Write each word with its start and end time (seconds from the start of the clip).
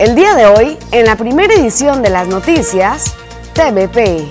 El 0.00 0.14
día 0.14 0.34
de 0.34 0.46
hoy, 0.46 0.78
en 0.92 1.04
la 1.04 1.14
primera 1.14 1.52
edición 1.52 2.00
de 2.00 2.08
las 2.08 2.26
noticias, 2.26 3.16
TVP. 3.52 4.24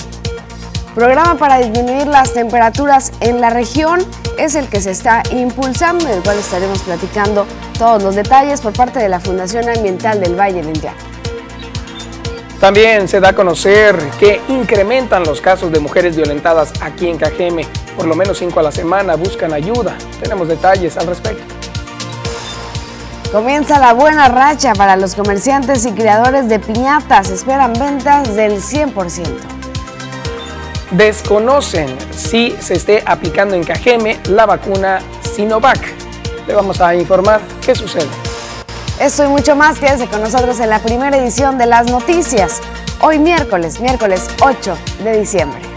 Programa 0.96 1.38
para 1.38 1.60
disminuir 1.60 2.08
las 2.08 2.34
temperaturas 2.34 3.12
en 3.20 3.40
la 3.40 3.52
región 3.52 4.00
es 4.40 4.55
el 4.55 4.68
que 4.68 4.82
se 4.82 4.90
está 4.90 5.21
impulsando, 5.29 6.05
del 6.05 6.24
cual 6.24 6.40
estaremos 6.40 6.82
platicando 6.82 7.46
todos 7.78 8.01
los 8.01 8.15
detalles 8.15 8.62
por 8.62 8.74
parte 8.74 8.97
de 8.97 9.10
la 9.10 9.19
Fundación 9.19 9.69
Ambiental 9.69 10.19
del 10.19 10.33
Valle 10.33 10.63
del 10.63 10.82
Llano. 10.82 10.97
También 12.60 13.08
se 13.08 13.20
da 13.20 13.29
a 13.29 13.36
conocer 13.36 13.96
que 14.20 14.42
incrementan 14.47 15.22
los 15.24 15.40
casos 15.40 15.72
de 15.72 15.79
mujeres 15.79 16.16
violentadas 16.16 16.73
aquí 16.81 17.08
en 17.08 17.17
Cajeme. 17.20 17.67
Por 17.95 18.08
lo 18.08 18.16
menos 18.16 18.40
cinco 18.40 18.59
a 18.59 18.63
la 18.63 18.72
semana 18.72 19.13
buscan 19.13 19.54
ayuda. 19.54 19.95
Tenemos 20.20 20.48
detalles 20.48 20.98
al 20.98 21.05
respecto. 21.05 21.59
Comienza 23.32 23.78
la 23.78 23.94
buena 23.94 24.28
racha 24.28 24.74
para 24.74 24.96
los 24.96 25.14
comerciantes 25.14 25.86
y 25.86 25.92
criadores 25.92 26.50
de 26.50 26.58
piñatas. 26.58 27.30
Esperan 27.30 27.74
ventas 27.74 28.36
del 28.36 28.60
100%. 28.60 29.28
Desconocen 30.90 31.96
si 32.10 32.58
se 32.60 32.73
esté 32.73 33.04
aplicando 33.06 33.54
en 33.54 33.64
Cajeme 33.64 34.20
la 34.30 34.48
vacuna 34.48 35.00
Sinovac. 35.22 35.80
Le 36.48 36.56
vamos 36.56 36.82
a 36.82 36.96
informar 36.96 37.40
qué 37.64 37.76
sucede. 37.76 38.10
Esto 39.00 39.23
y 39.23 39.28
mucho 39.28 39.56
más, 39.56 39.78
quédese 39.78 40.08
con 40.08 40.22
nosotros 40.22 40.59
en 40.59 40.72
la 40.72 40.80
primera 40.80 41.16
edición 41.16 41.59
de 41.59 41.68
las 41.68 41.86
noticias. 41.86 42.62
Hoy 43.00 43.20
miércoles, 43.20 43.80
miércoles 43.80 44.28
8 44.42 44.76
de 45.04 45.20
diciembre. 45.20 45.69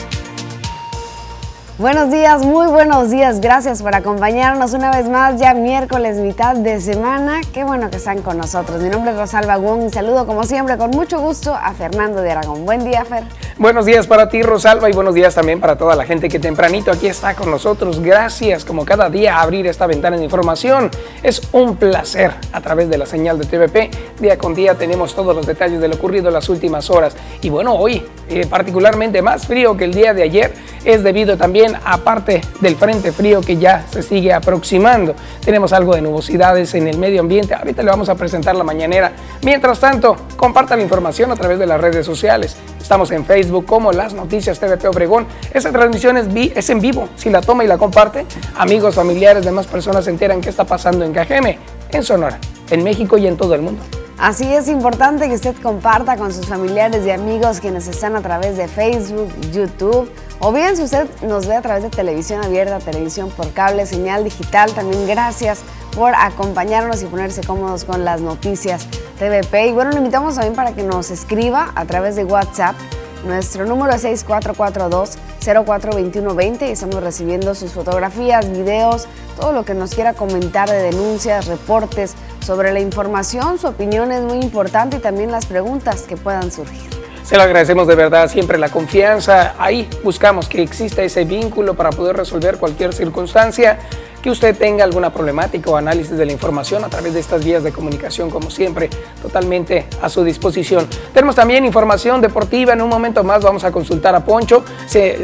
Buenos 1.79 2.11
días, 2.11 2.45
muy 2.45 2.67
buenos 2.67 3.11
días. 3.11 3.41
Gracias 3.41 3.83
por 3.83 3.95
acompañarnos 3.95 4.75
una 4.75 4.95
vez 4.95 5.09
más, 5.09 5.41
ya 5.41 5.55
miércoles, 5.55 6.19
mitad 6.19 6.55
de 6.55 6.79
semana. 6.83 7.41
Qué 7.55 7.65
bueno 7.65 7.89
que 7.89 7.97
están 7.97 8.21
con 8.21 8.37
nosotros. 8.37 8.83
Mi 8.83 8.91
nombre 8.91 9.13
es 9.13 9.17
Rosalba 9.17 9.57
Wong 9.57 9.87
y 9.87 9.91
saludo 9.91 10.27
como 10.27 10.45
siempre 10.45 10.77
con 10.77 10.91
mucho 10.91 11.19
gusto 11.19 11.55
a 11.55 11.73
Fernando 11.73 12.21
de 12.21 12.31
Aragón. 12.31 12.67
Buen 12.67 12.85
día, 12.85 13.07
Fer. 13.07 13.25
Buenos 13.57 13.87
días 13.87 14.07
para 14.07 14.29
ti, 14.29 14.43
Rosalba, 14.43 14.91
y 14.91 14.93
buenos 14.93 15.15
días 15.15 15.35
también 15.35 15.61
para 15.61 15.77
toda 15.77 15.97
la 15.97 16.05
gente 16.05 16.29
que 16.29 16.39
tempranito 16.39 16.91
aquí 16.91 17.07
está 17.07 17.35
con 17.35 17.51
nosotros. 17.51 18.01
Gracias, 18.01 18.67
como 18.67 18.85
cada 18.85 19.09
día, 19.09 19.39
a 19.39 19.43
abrir 19.43 19.67
esta 19.67 19.87
ventana 19.87 20.19
de 20.19 20.25
información. 20.25 20.91
Es 21.23 21.41
un 21.53 21.77
placer 21.77 22.33
a 22.53 22.61
través 22.61 22.91
de 22.91 22.99
la 22.99 23.07
señal 23.07 23.39
de 23.39 23.47
TVP. 23.47 23.91
Día 24.21 24.37
con 24.37 24.55
día 24.55 24.75
tenemos 24.75 25.15
todos 25.15 25.35
los 25.35 25.47
detalles 25.47 25.81
de 25.81 25.89
lo 25.89 25.95
ocurrido 25.95 26.29
en 26.29 26.35
las 26.35 26.51
últimas 26.51 26.91
horas. 26.91 27.17
Y 27.41 27.49
bueno, 27.49 27.75
hoy, 27.75 28.05
eh, 28.29 28.47
particularmente 28.47 29.23
más 29.23 29.47
frío 29.47 29.75
que 29.75 29.85
el 29.85 29.95
día 29.95 30.13
de 30.13 30.23
ayer, 30.23 30.53
es 30.85 31.03
debido 31.03 31.37
también 31.37 31.62
aparte 31.85 32.41
del 32.61 32.77
frente 32.77 33.13
frío 33.13 33.41
que 33.41 33.57
ya 33.57 33.87
se 33.91 34.03
sigue 34.03 34.33
aproximando. 34.33 35.15
Tenemos 35.45 35.73
algo 35.73 35.95
de 35.95 36.03
nubosidades 36.03 36.75
en 36.75 36.89
el 36.89 36.99
medio 36.99 37.21
ambiente. 37.21 37.55
Ahorita 37.55 37.83
le 37.83 37.91
vamos 37.91 38.09
a 38.09 38.15
presentar 38.15 38.55
la 38.55 38.65
mañanera. 38.65 39.13
Mientras 39.43 39.81
tanto, 39.81 40.17
comparta 40.37 40.77
la 40.77 40.83
información 40.83 41.31
a 41.31 41.37
través 41.37 41.59
de 41.59 41.67
las 41.67 41.81
redes 41.81 42.07
sociales. 42.07 42.57
Estamos 42.81 43.11
en 43.13 43.25
Facebook 43.25 43.65
como 43.65 43.93
Las 43.93 44.15
Noticias 44.15 44.59
TVP 44.59 44.89
Obregón. 44.89 45.27
Esta 45.53 45.71
transmisión 45.71 46.17
es, 46.17 46.71
en 46.71 46.81
vivo. 46.81 47.09
Si 47.17 47.31
la 47.31 47.41
toma 47.41 47.65
y 47.65 47.67
la 47.67 47.79
comparte, 47.79 48.27
amigos, 48.57 48.95
familiares, 48.95 49.45
demás 49.45 49.67
personas 49.67 50.05
se 50.05 50.11
enteran 50.11 50.41
qué 50.41 50.51
está 50.51 50.65
pasando 50.65 51.05
en 51.05 51.13
Cajeme, 51.13 51.59
en 51.91 52.03
Sonora, 52.03 52.39
en 52.71 52.83
México 52.83 53.17
y 53.19 53.27
en 53.27 53.37
todo 53.37 53.55
el 53.55 53.63
mundo. 53.63 53.83
Así 54.23 54.45
es 54.55 54.69
importante 54.69 55.29
que 55.29 55.35
usted 55.35 55.57
comparta 55.61 56.17
con 56.17 56.33
sus 56.33 56.47
familiares 56.47 57.05
y 57.05 57.11
amigos 57.11 57.59
quienes 57.59 57.89
están 57.89 58.15
a 58.15 58.21
través 58.21 58.57
de 58.57 58.69
Facebook, 58.69 59.29
YouTube 59.51 60.09
o 60.39 60.53
bien 60.53 60.77
si 60.77 60.85
usted 60.85 61.09
nos 61.23 61.49
ve 61.49 61.57
a 61.57 61.61
través 61.61 61.83
de 61.83 61.91
televisión 61.91 62.41
abierta, 62.41 62.79
televisión 62.79 63.31
por 63.31 63.53
cable, 63.53 63.85
señal 63.85 64.23
digital, 64.23 64.73
también 64.75 65.09
gracias 65.09 65.63
por 65.97 66.15
acompañarnos 66.15 67.03
y 67.03 67.07
ponerse 67.07 67.43
cómodos 67.43 67.83
con 67.83 68.05
las 68.05 68.21
noticias 68.21 68.87
TVP. 69.19 69.67
Y 69.67 69.73
bueno, 69.73 69.91
lo 69.91 69.99
invitamos 69.99 70.37
también 70.37 70.55
para 70.55 70.73
que 70.73 70.85
nos 70.85 71.11
escriba 71.11 71.73
a 71.75 71.85
través 71.85 72.15
de 72.15 72.23
WhatsApp. 72.25 72.77
Nuestro 73.25 73.67
número 73.67 73.93
es 73.95 74.05
6442-042120 74.05 76.69
y 76.69 76.73
estamos 76.73 77.01
recibiendo 77.03 77.55
sus 77.55 77.71
fotografías, 77.71 78.51
videos, 78.51 79.07
todo 79.39 79.53
lo 79.53 79.65
que 79.65 79.75
nos 79.75 79.95
quiera 79.95 80.13
comentar 80.13 80.69
de 80.69 80.83
denuncias, 80.83 81.47
reportes 81.47 82.17
sobre 82.45 82.73
la 82.73 82.81
información. 82.81 83.61
Su 83.61 83.69
opinión 83.69 84.11
es 84.11 84.23
muy 84.23 84.39
importante 84.39 84.97
y 84.97 85.01
también 85.01 85.31
las 85.31 85.47
preguntas 85.47 86.03
que 86.03 86.17
puedan 86.17 86.51
surgir. 86.51 86.91
Se 87.23 87.37
lo 87.37 87.45
agradecemos 87.45 87.87
de 87.87 87.95
verdad 87.95 88.29
siempre 88.29 88.59
la 88.59 88.71
confianza. 88.71 89.55
Ahí 89.57 89.89
buscamos 90.03 90.49
que 90.49 90.61
exista 90.61 91.05
ese 91.05 91.25
vínculo 91.25 91.75
para 91.75 91.91
poder 91.91 92.17
resolver 92.17 92.59
cualquier 92.59 92.93
circunstancia 92.93 93.79
que 94.23 94.31
usted 94.31 94.57
tenga 94.57 94.85
alguna 94.85 95.13
problemática 95.13 95.71
o 95.71 95.77
análisis 95.77 96.17
de 96.17 96.25
la 96.25 96.33
información 96.33 96.85
a 96.85 96.89
través 96.89 97.13
de 97.15 97.21
estas 97.21 97.45
vías 97.45 97.65
de 97.65 97.73
comunicación, 97.73 98.31
como 98.31 98.51
siempre, 98.51 98.89
totalmente 99.21 99.87
a 100.01 100.09
su 100.09 100.23
disposición. 100.25 100.87
Tenemos 101.13 101.35
también 101.35 101.65
información 101.65 102.21
deportiva, 102.21 102.73
en 102.73 102.83
un 102.83 102.89
momento 102.89 103.25
más 103.25 103.43
vamos 103.43 103.65
a 103.65 103.73
consultar 103.73 104.15
a 104.15 104.25
Poncho, 104.25 104.65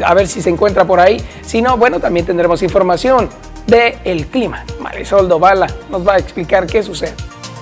a 0.05 0.13
ver 0.13 0.27
si 0.27 0.41
se 0.41 0.49
encuentra 0.49 0.85
por 0.85 0.99
ahí. 0.99 1.23
Si 1.41 1.61
no, 1.61 1.77
bueno, 1.77 1.99
también 1.99 2.25
tendremos 2.25 2.61
información 2.61 3.29
del 3.65 3.95
el 4.03 4.27
clima. 4.27 4.65
Marisol 4.79 5.29
Dovala 5.29 5.67
nos 5.89 6.05
va 6.07 6.15
a 6.15 6.17
explicar 6.17 6.67
qué 6.67 6.83
sucede. 6.83 7.13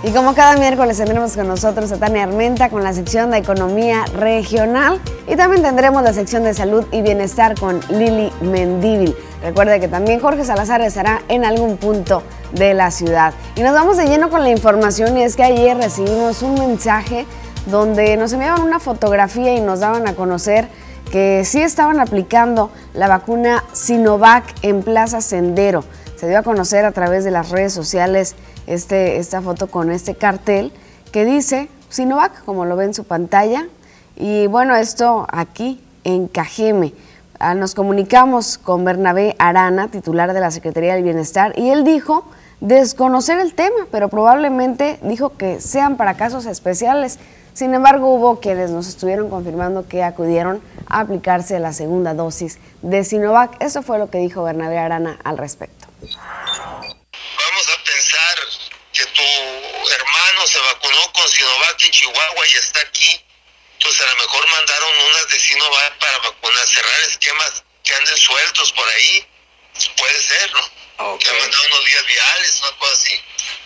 Y 0.04 0.12
como 0.12 0.36
cada 0.36 0.56
miércoles 0.58 0.98
tendremos 0.98 1.36
con 1.36 1.48
nosotros 1.48 1.92
a 1.92 1.98
Tania 1.98 2.24
Armenta 2.24 2.70
con 2.70 2.84
la 2.84 2.94
sección 2.94 3.32
de 3.32 3.40
Economía 3.40 4.06
Regional 4.14 5.02
y 5.28 5.36
también 5.36 5.64
tendremos 5.64 6.04
la 6.04 6.14
sección 6.14 6.44
de 6.44 6.54
Salud 6.54 6.86
y 6.92 7.02
Bienestar 7.02 7.60
con 7.60 7.80
Lili 7.90 8.32
Mendíbil. 8.42 9.16
Recuerde 9.42 9.80
que 9.80 9.88
también 9.88 10.20
Jorge 10.20 10.46
Salazar 10.46 10.82
estará 10.82 11.24
en 11.30 11.46
algún 11.46 11.78
punto 11.78 12.22
de 12.52 12.76
la 12.76 12.92
ciudad. 12.92 13.34
Y 13.56 13.62
nos 13.62 13.74
vamos 13.74 13.98
de 13.98 14.06
lleno 14.06 14.30
con 14.30 14.44
la 14.44 14.50
información 14.50 15.18
y 15.18 15.24
es 15.24 15.36
que 15.36 15.44
ayer 15.44 15.76
recibimos 15.76 16.44
un 16.44 16.54
mensaje 16.54 17.26
donde 17.66 18.18
nos 18.18 18.32
enviaban 18.34 18.62
una 18.62 18.80
fotografía 18.80 19.56
y 19.56 19.62
nos 19.62 19.80
daban 19.80 20.08
a 20.08 20.14
conocer 20.14 20.70
que 21.12 21.44
sí 21.44 21.62
estaban 21.62 22.00
aplicando 22.00 22.70
la 22.94 23.08
vacuna 23.08 23.64
Sinovac 23.74 24.44
en 24.62 24.84
Plaza 24.84 25.22
Sendero. 25.22 25.84
Se 26.18 26.28
dio 26.28 26.38
a 26.38 26.44
conocer 26.44 26.86
a 26.86 26.92
través 26.92 27.24
de 27.24 27.32
las 27.32 27.50
redes 27.50 27.74
sociales 27.74 28.36
este, 28.68 29.18
esta 29.18 29.42
foto 29.42 29.68
con 29.68 29.92
este 29.92 30.16
cartel 30.16 30.72
que 31.12 31.26
dice 31.26 31.70
Sinovac, 31.90 32.44
como 32.44 32.66
lo 32.66 32.76
ve 32.76 32.86
en 32.86 32.94
su 32.94 33.06
pantalla. 33.06 33.66
Y 34.16 34.48
bueno, 34.48 34.76
esto 34.76 35.26
aquí 35.32 35.82
en 36.04 36.28
Cajeme. 36.28 36.94
Ah, 37.40 37.54
nos 37.54 37.76
comunicamos 37.76 38.58
con 38.58 38.84
Bernabé 38.84 39.36
Arana, 39.40 39.90
titular 39.90 40.34
de 40.34 40.40
la 40.40 40.52
Secretaría 40.52 40.96
del 40.96 41.04
Bienestar, 41.04 41.54
y 41.56 41.70
él 41.70 41.84
dijo 41.84 42.26
desconocer 42.62 43.40
el 43.40 43.54
tema, 43.54 43.88
pero 43.92 44.10
probablemente 44.10 45.00
dijo 45.04 45.38
que 45.38 45.62
sean 45.62 45.98
para 45.98 46.16
casos 46.16 46.48
especiales. 46.48 47.20
Sin 47.54 47.74
embargo, 47.74 48.14
hubo 48.14 48.40
quienes 48.40 48.72
nos 48.72 48.88
estuvieron 48.88 49.30
confirmando 49.30 49.88
que 49.88 50.04
acudieron 50.04 50.62
a 50.88 51.02
aplicarse 51.02 51.60
la 51.60 51.74
segunda 51.74 52.14
dosis 52.16 52.60
de 52.82 53.04
Sinovac. 53.04 53.62
Eso 53.62 53.84
fue 53.84 54.00
lo 54.00 54.10
que 54.10 54.18
dijo 54.18 54.44
Bernabé 54.44 54.80
Arana 54.80 55.20
al 55.24 55.38
respecto 55.38 55.88
tu 59.18 59.90
hermano 59.90 60.48
se 60.48 60.60
vacunó 60.60 61.12
con 61.14 61.28
Sinovac 61.28 61.84
en 61.84 61.92
Chihuahua 61.92 62.48
y 62.48 62.56
está 62.56 62.80
aquí, 62.82 63.26
entonces 63.74 64.02
a 64.02 64.06
lo 64.06 64.16
mejor 64.18 64.48
mandaron 64.48 64.98
unas 64.98 65.28
de 65.30 65.40
Sinovac 65.40 65.98
para 65.98 66.18
vacunar, 66.20 66.68
cerrar 66.68 67.00
esquemas 67.02 67.64
que 67.84 67.96
anden 67.96 68.18
sueltos 68.18 68.72
por 68.74 68.88
ahí, 68.88 69.28
puede 69.98 70.22
ser, 70.22 70.52
¿no? 70.52 71.18
Que 71.18 71.30
han 71.30 71.40
mandado 71.40 71.66
unos 71.66 71.86
días 71.86 72.06
viales, 72.06 72.60
una 72.62 72.78
cosa 72.78 72.94
así. 72.94 73.24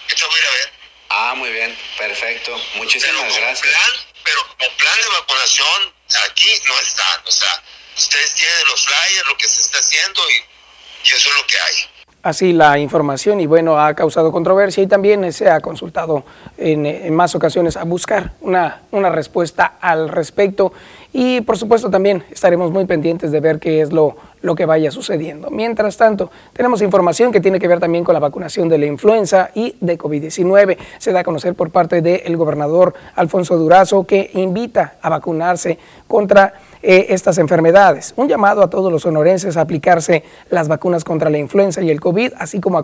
Esto 0.07 0.27
voy 0.27 0.39
a 0.39 0.41
ir 0.41 0.47
a 0.47 0.51
ver. 0.51 0.73
Ah, 1.09 1.33
muy 1.35 1.49
bien, 1.51 1.77
perfecto. 1.97 2.57
Muchísimas 2.75 3.35
gracias. 3.35 3.75
pero 4.23 4.47
como 4.47 4.77
plan 4.77 5.01
de 5.01 5.07
vacunación, 5.07 5.93
aquí 6.27 6.61
no 6.65 6.79
está. 6.79 7.23
O 7.25 7.31
sea, 7.31 7.63
ustedes 7.97 8.35
tienen 8.35 8.67
los 8.67 8.85
flyers, 8.85 9.27
lo 9.27 9.37
que 9.37 9.47
se 9.47 9.61
está 9.61 9.79
haciendo 9.79 10.29
y, 10.29 10.45
y 11.05 11.07
eso 11.07 11.29
es 11.29 11.35
lo 11.35 11.47
que 11.47 11.59
hay 11.59 11.90
así 12.23 12.53
la 12.53 12.77
información 12.77 13.39
y 13.39 13.47
bueno, 13.47 13.79
ha 13.79 13.93
causado 13.93 14.31
controversia 14.31 14.83
y 14.83 14.87
también 14.87 15.31
se 15.33 15.49
ha 15.49 15.59
consultado 15.59 16.23
en, 16.57 17.13
más 17.13 17.35
ocasiones 17.35 17.77
a 17.77 17.83
buscar 17.83 18.33
una, 18.41 18.81
una, 18.91 19.09
respuesta 19.09 19.73
al 19.81 20.09
respecto 20.09 20.71
y 21.13 21.41
por 21.41 21.57
supuesto 21.57 21.89
también 21.89 22.23
estaremos 22.31 22.71
muy 22.71 22.85
pendientes 22.85 23.31
de 23.31 23.39
ver 23.39 23.59
qué 23.59 23.81
es 23.81 23.91
lo, 23.91 24.15
lo 24.41 24.55
que 24.55 24.65
vaya 24.65 24.91
sucediendo. 24.91 25.49
Mientras 25.49 25.97
tanto, 25.97 26.31
tenemos 26.53 26.81
información 26.81 27.31
que 27.31 27.41
tiene 27.41 27.59
que 27.59 27.67
ver 27.67 27.79
también 27.79 28.03
con 28.03 28.13
la 28.13 28.19
vacunación 28.19 28.69
de 28.69 28.77
la 28.77 28.85
influenza 28.85 29.49
y 29.53 29.75
de 29.79 29.97
COVID-19. 29.97 30.77
Se 30.97 31.11
da 31.11 31.21
a 31.21 31.23
conocer 31.23 31.55
por 31.55 31.71
parte 31.71 32.01
del 32.01 32.37
gobernador 32.37 32.93
Alfonso 33.15 33.57
Durazo 33.57 34.05
que 34.05 34.29
invita 34.33 34.95
a 35.01 35.09
vacunarse 35.09 35.77
contra 36.07 36.53
eh, 36.83 37.07
estas 37.09 37.37
enfermedades. 37.37 38.13
Un 38.17 38.27
llamado 38.27 38.63
a 38.63 38.69
todos 38.69 38.91
los 38.91 39.03
sonorenses 39.03 39.57
a 39.57 39.61
aplicarse 39.61 40.23
las 40.49 40.67
vacunas 40.67 41.03
contra 41.03 41.29
la 41.29 41.37
influenza 41.37 41.81
y 41.81 41.89
el 41.91 41.99
COVID, 41.99 42.33
así 42.37 42.59
como 42.59 42.77
a, 42.77 42.83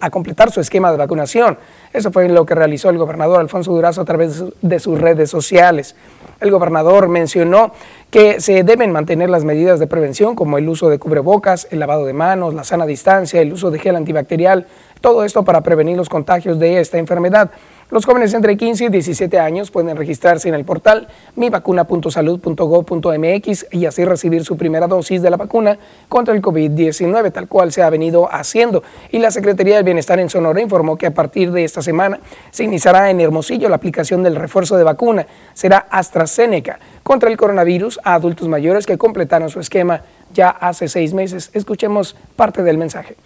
a 0.00 0.10
completar 0.10 0.50
su 0.50 0.60
esquema 0.60 0.90
de 0.90 0.98
vacunación. 0.98 1.58
Eso 1.92 2.12
fue 2.12 2.28
lo 2.28 2.44
que 2.44 2.54
realizó 2.54 2.90
el 2.90 2.98
gobernador 2.98 3.40
Alfonso 3.40 3.72
Durazo 3.72 4.02
a 4.02 4.04
través 4.04 4.44
de 4.60 4.78
sus 4.78 5.00
redes 5.00 5.30
sociales. 5.30 5.96
El 6.40 6.50
gobernador 6.50 7.08
mencionó 7.08 7.72
que 8.10 8.40
se 8.40 8.64
deben 8.64 8.92
mantener 8.92 9.30
las 9.30 9.44
medidas 9.44 9.78
de 9.78 9.86
prevención 9.86 10.34
como 10.34 10.58
el 10.58 10.68
uso 10.68 10.90
de 10.90 10.98
cubrebocas, 10.98 11.68
el 11.70 11.78
lavado 11.78 12.04
de 12.04 12.12
manos, 12.12 12.52
la 12.52 12.64
sana 12.64 12.84
distancia, 12.84 13.40
el 13.40 13.52
uso 13.52 13.70
de 13.70 13.78
gel 13.78 13.96
antibacterial, 13.96 14.66
todo 15.00 15.24
esto 15.24 15.44
para 15.44 15.62
prevenir 15.62 15.96
los 15.96 16.08
contagios 16.08 16.58
de 16.58 16.80
esta 16.80 16.98
enfermedad. 16.98 17.50
Los 17.92 18.06
jóvenes 18.06 18.32
entre 18.32 18.56
15 18.56 18.86
y 18.86 18.88
17 18.88 19.38
años 19.38 19.70
pueden 19.70 19.98
registrarse 19.98 20.48
en 20.48 20.54
el 20.54 20.64
portal 20.64 21.08
mivacuna.salud.gov.mx 21.36 23.66
y 23.70 23.84
así 23.84 24.04
recibir 24.06 24.46
su 24.46 24.56
primera 24.56 24.86
dosis 24.86 25.20
de 25.20 25.28
la 25.28 25.36
vacuna 25.36 25.76
contra 26.08 26.34
el 26.34 26.40
COVID-19, 26.40 27.30
tal 27.32 27.48
cual 27.48 27.70
se 27.70 27.82
ha 27.82 27.90
venido 27.90 28.32
haciendo. 28.32 28.82
Y 29.10 29.18
la 29.18 29.30
Secretaría 29.30 29.76
del 29.76 29.84
Bienestar 29.84 30.18
en 30.20 30.30
Sonora 30.30 30.62
informó 30.62 30.96
que 30.96 31.04
a 31.04 31.12
partir 31.12 31.52
de 31.52 31.64
esta 31.64 31.82
semana 31.82 32.18
se 32.50 32.64
iniciará 32.64 33.10
en 33.10 33.20
Hermosillo 33.20 33.68
la 33.68 33.76
aplicación 33.76 34.22
del 34.22 34.36
refuerzo 34.36 34.78
de 34.78 34.84
vacuna. 34.84 35.26
Será 35.52 35.86
AstraZeneca 35.90 36.78
contra 37.02 37.28
el 37.28 37.36
coronavirus 37.36 38.00
a 38.04 38.14
adultos 38.14 38.48
mayores 38.48 38.86
que 38.86 38.96
completaron 38.96 39.50
su 39.50 39.60
esquema 39.60 40.00
ya 40.32 40.48
hace 40.48 40.88
seis 40.88 41.12
meses. 41.12 41.50
Escuchemos 41.52 42.16
parte 42.36 42.62
del 42.62 42.78
mensaje. 42.78 43.16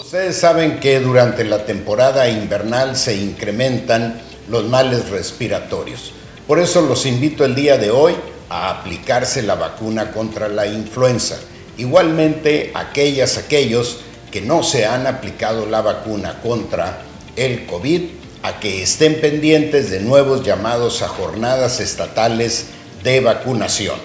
Ustedes 0.00 0.38
saben 0.38 0.80
que 0.80 0.98
durante 0.98 1.44
la 1.44 1.66
temporada 1.66 2.26
invernal 2.26 2.96
se 2.96 3.16
incrementan 3.16 4.18
los 4.48 4.64
males 4.64 5.10
respiratorios. 5.10 6.12
Por 6.46 6.58
eso 6.58 6.80
los 6.80 7.04
invito 7.04 7.44
el 7.44 7.54
día 7.54 7.76
de 7.76 7.90
hoy 7.90 8.14
a 8.48 8.70
aplicarse 8.70 9.42
la 9.42 9.56
vacuna 9.56 10.10
contra 10.10 10.48
la 10.48 10.66
influenza. 10.66 11.36
Igualmente, 11.76 12.72
aquellas, 12.74 13.36
aquellos 13.36 13.98
que 14.32 14.40
no 14.40 14.62
se 14.62 14.86
han 14.86 15.06
aplicado 15.06 15.66
la 15.66 15.82
vacuna 15.82 16.40
contra 16.40 17.02
el 17.36 17.66
COVID, 17.66 18.00
a 18.42 18.58
que 18.58 18.82
estén 18.82 19.20
pendientes 19.20 19.90
de 19.90 20.00
nuevos 20.00 20.42
llamados 20.42 21.02
a 21.02 21.08
jornadas 21.08 21.78
estatales 21.78 22.68
de 23.04 23.20
vacunación, 23.20 23.98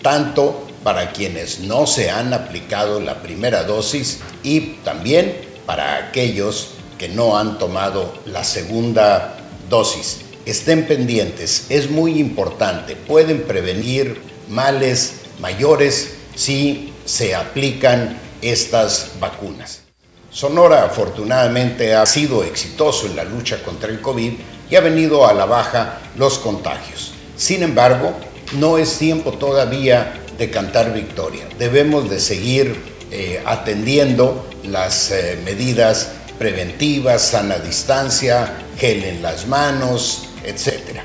tanto 0.00 0.69
para 0.82 1.12
quienes 1.12 1.60
no 1.60 1.86
se 1.86 2.10
han 2.10 2.32
aplicado 2.32 3.00
la 3.00 3.22
primera 3.22 3.64
dosis 3.64 4.20
y 4.42 4.60
también 4.84 5.36
para 5.66 5.96
aquellos 5.96 6.70
que 6.98 7.08
no 7.08 7.36
han 7.38 7.58
tomado 7.58 8.12
la 8.26 8.44
segunda 8.44 9.36
dosis. 9.68 10.22
Estén 10.46 10.86
pendientes, 10.86 11.66
es 11.68 11.90
muy 11.90 12.18
importante, 12.18 12.96
pueden 12.96 13.42
prevenir 13.42 14.20
males 14.48 15.20
mayores 15.38 16.14
si 16.34 16.92
se 17.04 17.34
aplican 17.34 18.18
estas 18.42 19.12
vacunas. 19.20 19.82
Sonora 20.30 20.84
afortunadamente 20.84 21.94
ha 21.94 22.06
sido 22.06 22.44
exitoso 22.44 23.06
en 23.06 23.16
la 23.16 23.24
lucha 23.24 23.62
contra 23.62 23.90
el 23.90 24.00
COVID 24.00 24.32
y 24.70 24.76
ha 24.76 24.80
venido 24.80 25.26
a 25.26 25.34
la 25.34 25.44
baja 25.44 25.98
los 26.16 26.38
contagios. 26.38 27.12
Sin 27.36 27.62
embargo, 27.62 28.14
no 28.52 28.78
es 28.78 28.98
tiempo 28.98 29.32
todavía 29.32 30.14
de 30.40 30.50
cantar 30.50 30.94
victoria. 30.94 31.46
Debemos 31.58 32.08
de 32.08 32.18
seguir 32.18 32.74
eh, 33.10 33.42
atendiendo 33.44 34.48
las 34.64 35.10
eh, 35.10 35.38
medidas 35.44 36.12
preventivas, 36.38 37.20
sana 37.20 37.58
distancia, 37.58 38.56
gel 38.78 39.04
en 39.04 39.20
las 39.20 39.46
manos, 39.46 40.30
etc. 40.42 41.00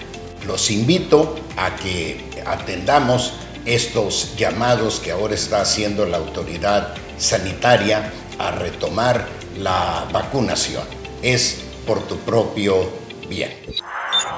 Los 0.48 0.72
invito 0.72 1.36
a 1.58 1.76
que 1.76 2.24
atendamos 2.46 3.34
estos 3.66 4.38
llamados 4.38 5.02
que 5.02 5.12
ahora 5.12 5.36
está 5.36 5.60
haciendo 5.60 6.06
la 6.06 6.16
autoridad 6.16 6.94
sanitaria 7.18 8.14
a 8.40 8.52
retomar 8.52 9.28
la 9.58 10.08
vacunación. 10.14 10.86
Es 11.22 11.58
por 11.86 12.08
tu 12.08 12.18
propio 12.20 12.90
bien. 13.28 13.52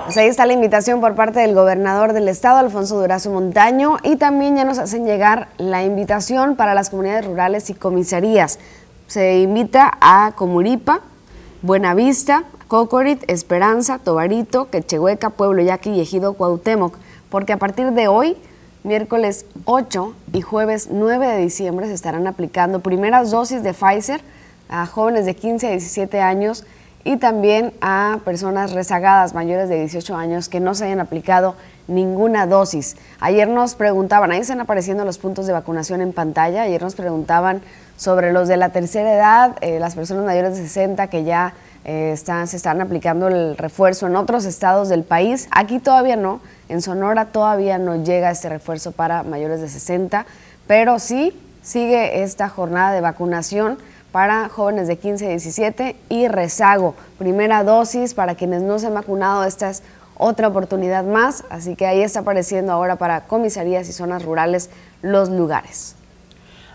Pues 0.08 0.16
ahí 0.16 0.28
está 0.30 0.46
la 0.46 0.54
invitación 0.54 1.02
por 1.02 1.16
parte 1.16 1.42
del 1.42 1.54
gobernador 1.54 2.14
del 2.14 2.30
estado, 2.30 2.60
Alfonso 2.60 2.98
Durazo 2.98 3.30
Montaño, 3.30 3.98
y 4.04 4.16
también 4.16 4.56
ya 4.56 4.64
nos 4.64 4.78
hacen 4.78 5.06
llegar 5.06 5.50
la 5.58 5.84
invitación 5.84 6.56
para 6.56 6.74
las 6.74 6.90
comunidades 6.90 7.26
rurales 7.26 7.70
y 7.70 7.74
comisarías. 7.74 8.58
Se 9.08 9.40
invita 9.40 9.92
a 10.00 10.32
Comuripa, 10.38 11.02
Buenavista, 11.62 12.46
Cocorit, 12.70 13.22
Esperanza, 13.30 14.00
Tobarito, 14.00 14.70
Quechehueca, 14.70 15.32
Pueblo 15.32 15.62
Yaqui 15.62 15.90
y 15.90 16.00
Ejido 16.00 16.36
Cuauhtémoc, 16.36 16.96
porque 17.30 17.52
a 17.52 17.58
partir 17.58 17.92
de 17.92 18.08
hoy, 18.08 18.38
miércoles 18.86 19.46
8 19.66 20.14
y 20.32 20.40
jueves 20.40 20.88
9 20.90 21.28
de 21.28 21.38
diciembre, 21.40 21.86
se 21.88 21.94
estarán 21.96 22.28
aplicando 22.28 22.80
primeras 22.80 23.30
dosis 23.30 23.62
de 23.62 23.74
Pfizer 23.74 24.22
a 24.70 24.86
jóvenes 24.86 25.26
de 25.26 25.36
15 25.36 25.68
a 25.68 25.72
17 25.72 26.22
años 26.22 26.64
y 27.08 27.16
también 27.16 27.74
a 27.80 28.20
personas 28.26 28.74
rezagadas 28.74 29.34
mayores 29.34 29.70
de 29.70 29.80
18 29.80 30.14
años 30.18 30.50
que 30.50 30.60
no 30.60 30.76
se 30.76 30.84
hayan 30.84 31.00
aplicado 31.00 31.56
ninguna 31.88 32.46
dosis. 32.48 32.98
Ayer 33.22 33.48
nos 33.48 33.76
preguntaban, 33.76 34.32
ahí 34.32 34.42
están 34.42 34.60
apareciendo 34.60 35.06
los 35.06 35.18
puntos 35.18 35.48
de 35.48 35.54
vacunación 35.54 36.02
en 36.02 36.12
pantalla, 36.12 36.64
ayer 36.64 36.82
nos 36.82 36.96
preguntaban 36.96 37.62
sobre 37.96 38.34
los 38.34 38.50
de 38.50 38.58
la 38.58 38.70
tercera 38.70 39.14
edad, 39.14 39.56
eh, 39.62 39.80
las 39.80 39.96
personas 39.96 40.26
mayores 40.26 40.58
de 40.58 40.64
60 40.64 41.08
que 41.08 41.24
ya 41.24 41.54
eh, 41.86 42.12
están, 42.12 42.46
se 42.46 42.58
están 42.58 42.82
aplicando 42.82 43.30
el 43.30 43.56
refuerzo 43.56 44.08
en 44.08 44.18
otros 44.18 44.44
estados 44.44 44.90
del 44.90 45.04
país. 45.04 45.48
Aquí 45.52 45.80
todavía 45.80 46.18
no, 46.18 46.42
en 46.68 46.82
Sonora 46.82 47.28
todavía 47.28 47.78
no 47.78 48.04
llega 48.04 48.32
este 48.32 48.50
refuerzo 48.50 48.92
para 48.92 49.24
mayores 49.24 49.62
de 49.62 49.70
60, 49.70 50.26
pero 50.68 51.00
sí 51.00 51.34
sigue 51.62 52.24
esta 52.24 52.50
jornada 52.50 52.92
de 52.92 53.00
vacunación 53.00 53.78
para 54.18 54.50
jóvenes 54.50 54.88
de 54.88 54.98
15 54.98 55.28
a 55.28 55.30
17 55.30 55.96
y 56.10 56.28
rezago. 56.28 56.96
Primera 57.20 57.64
dosis 57.64 58.16
para 58.16 58.34
quienes 58.34 58.64
no 58.64 58.80
se 58.80 58.88
han 58.88 58.96
vacunado, 58.96 59.44
esta 59.44 59.70
es 59.70 59.84
otra 60.18 60.48
oportunidad 60.48 61.04
más, 61.04 61.44
así 61.52 61.76
que 61.76 61.86
ahí 61.86 62.02
está 62.02 62.22
apareciendo 62.22 62.72
ahora 62.72 62.96
para 62.96 63.26
comisarías 63.26 63.88
y 63.88 63.94
zonas 63.94 64.26
rurales 64.26 64.72
los 65.04 65.30
lugares. 65.30 65.96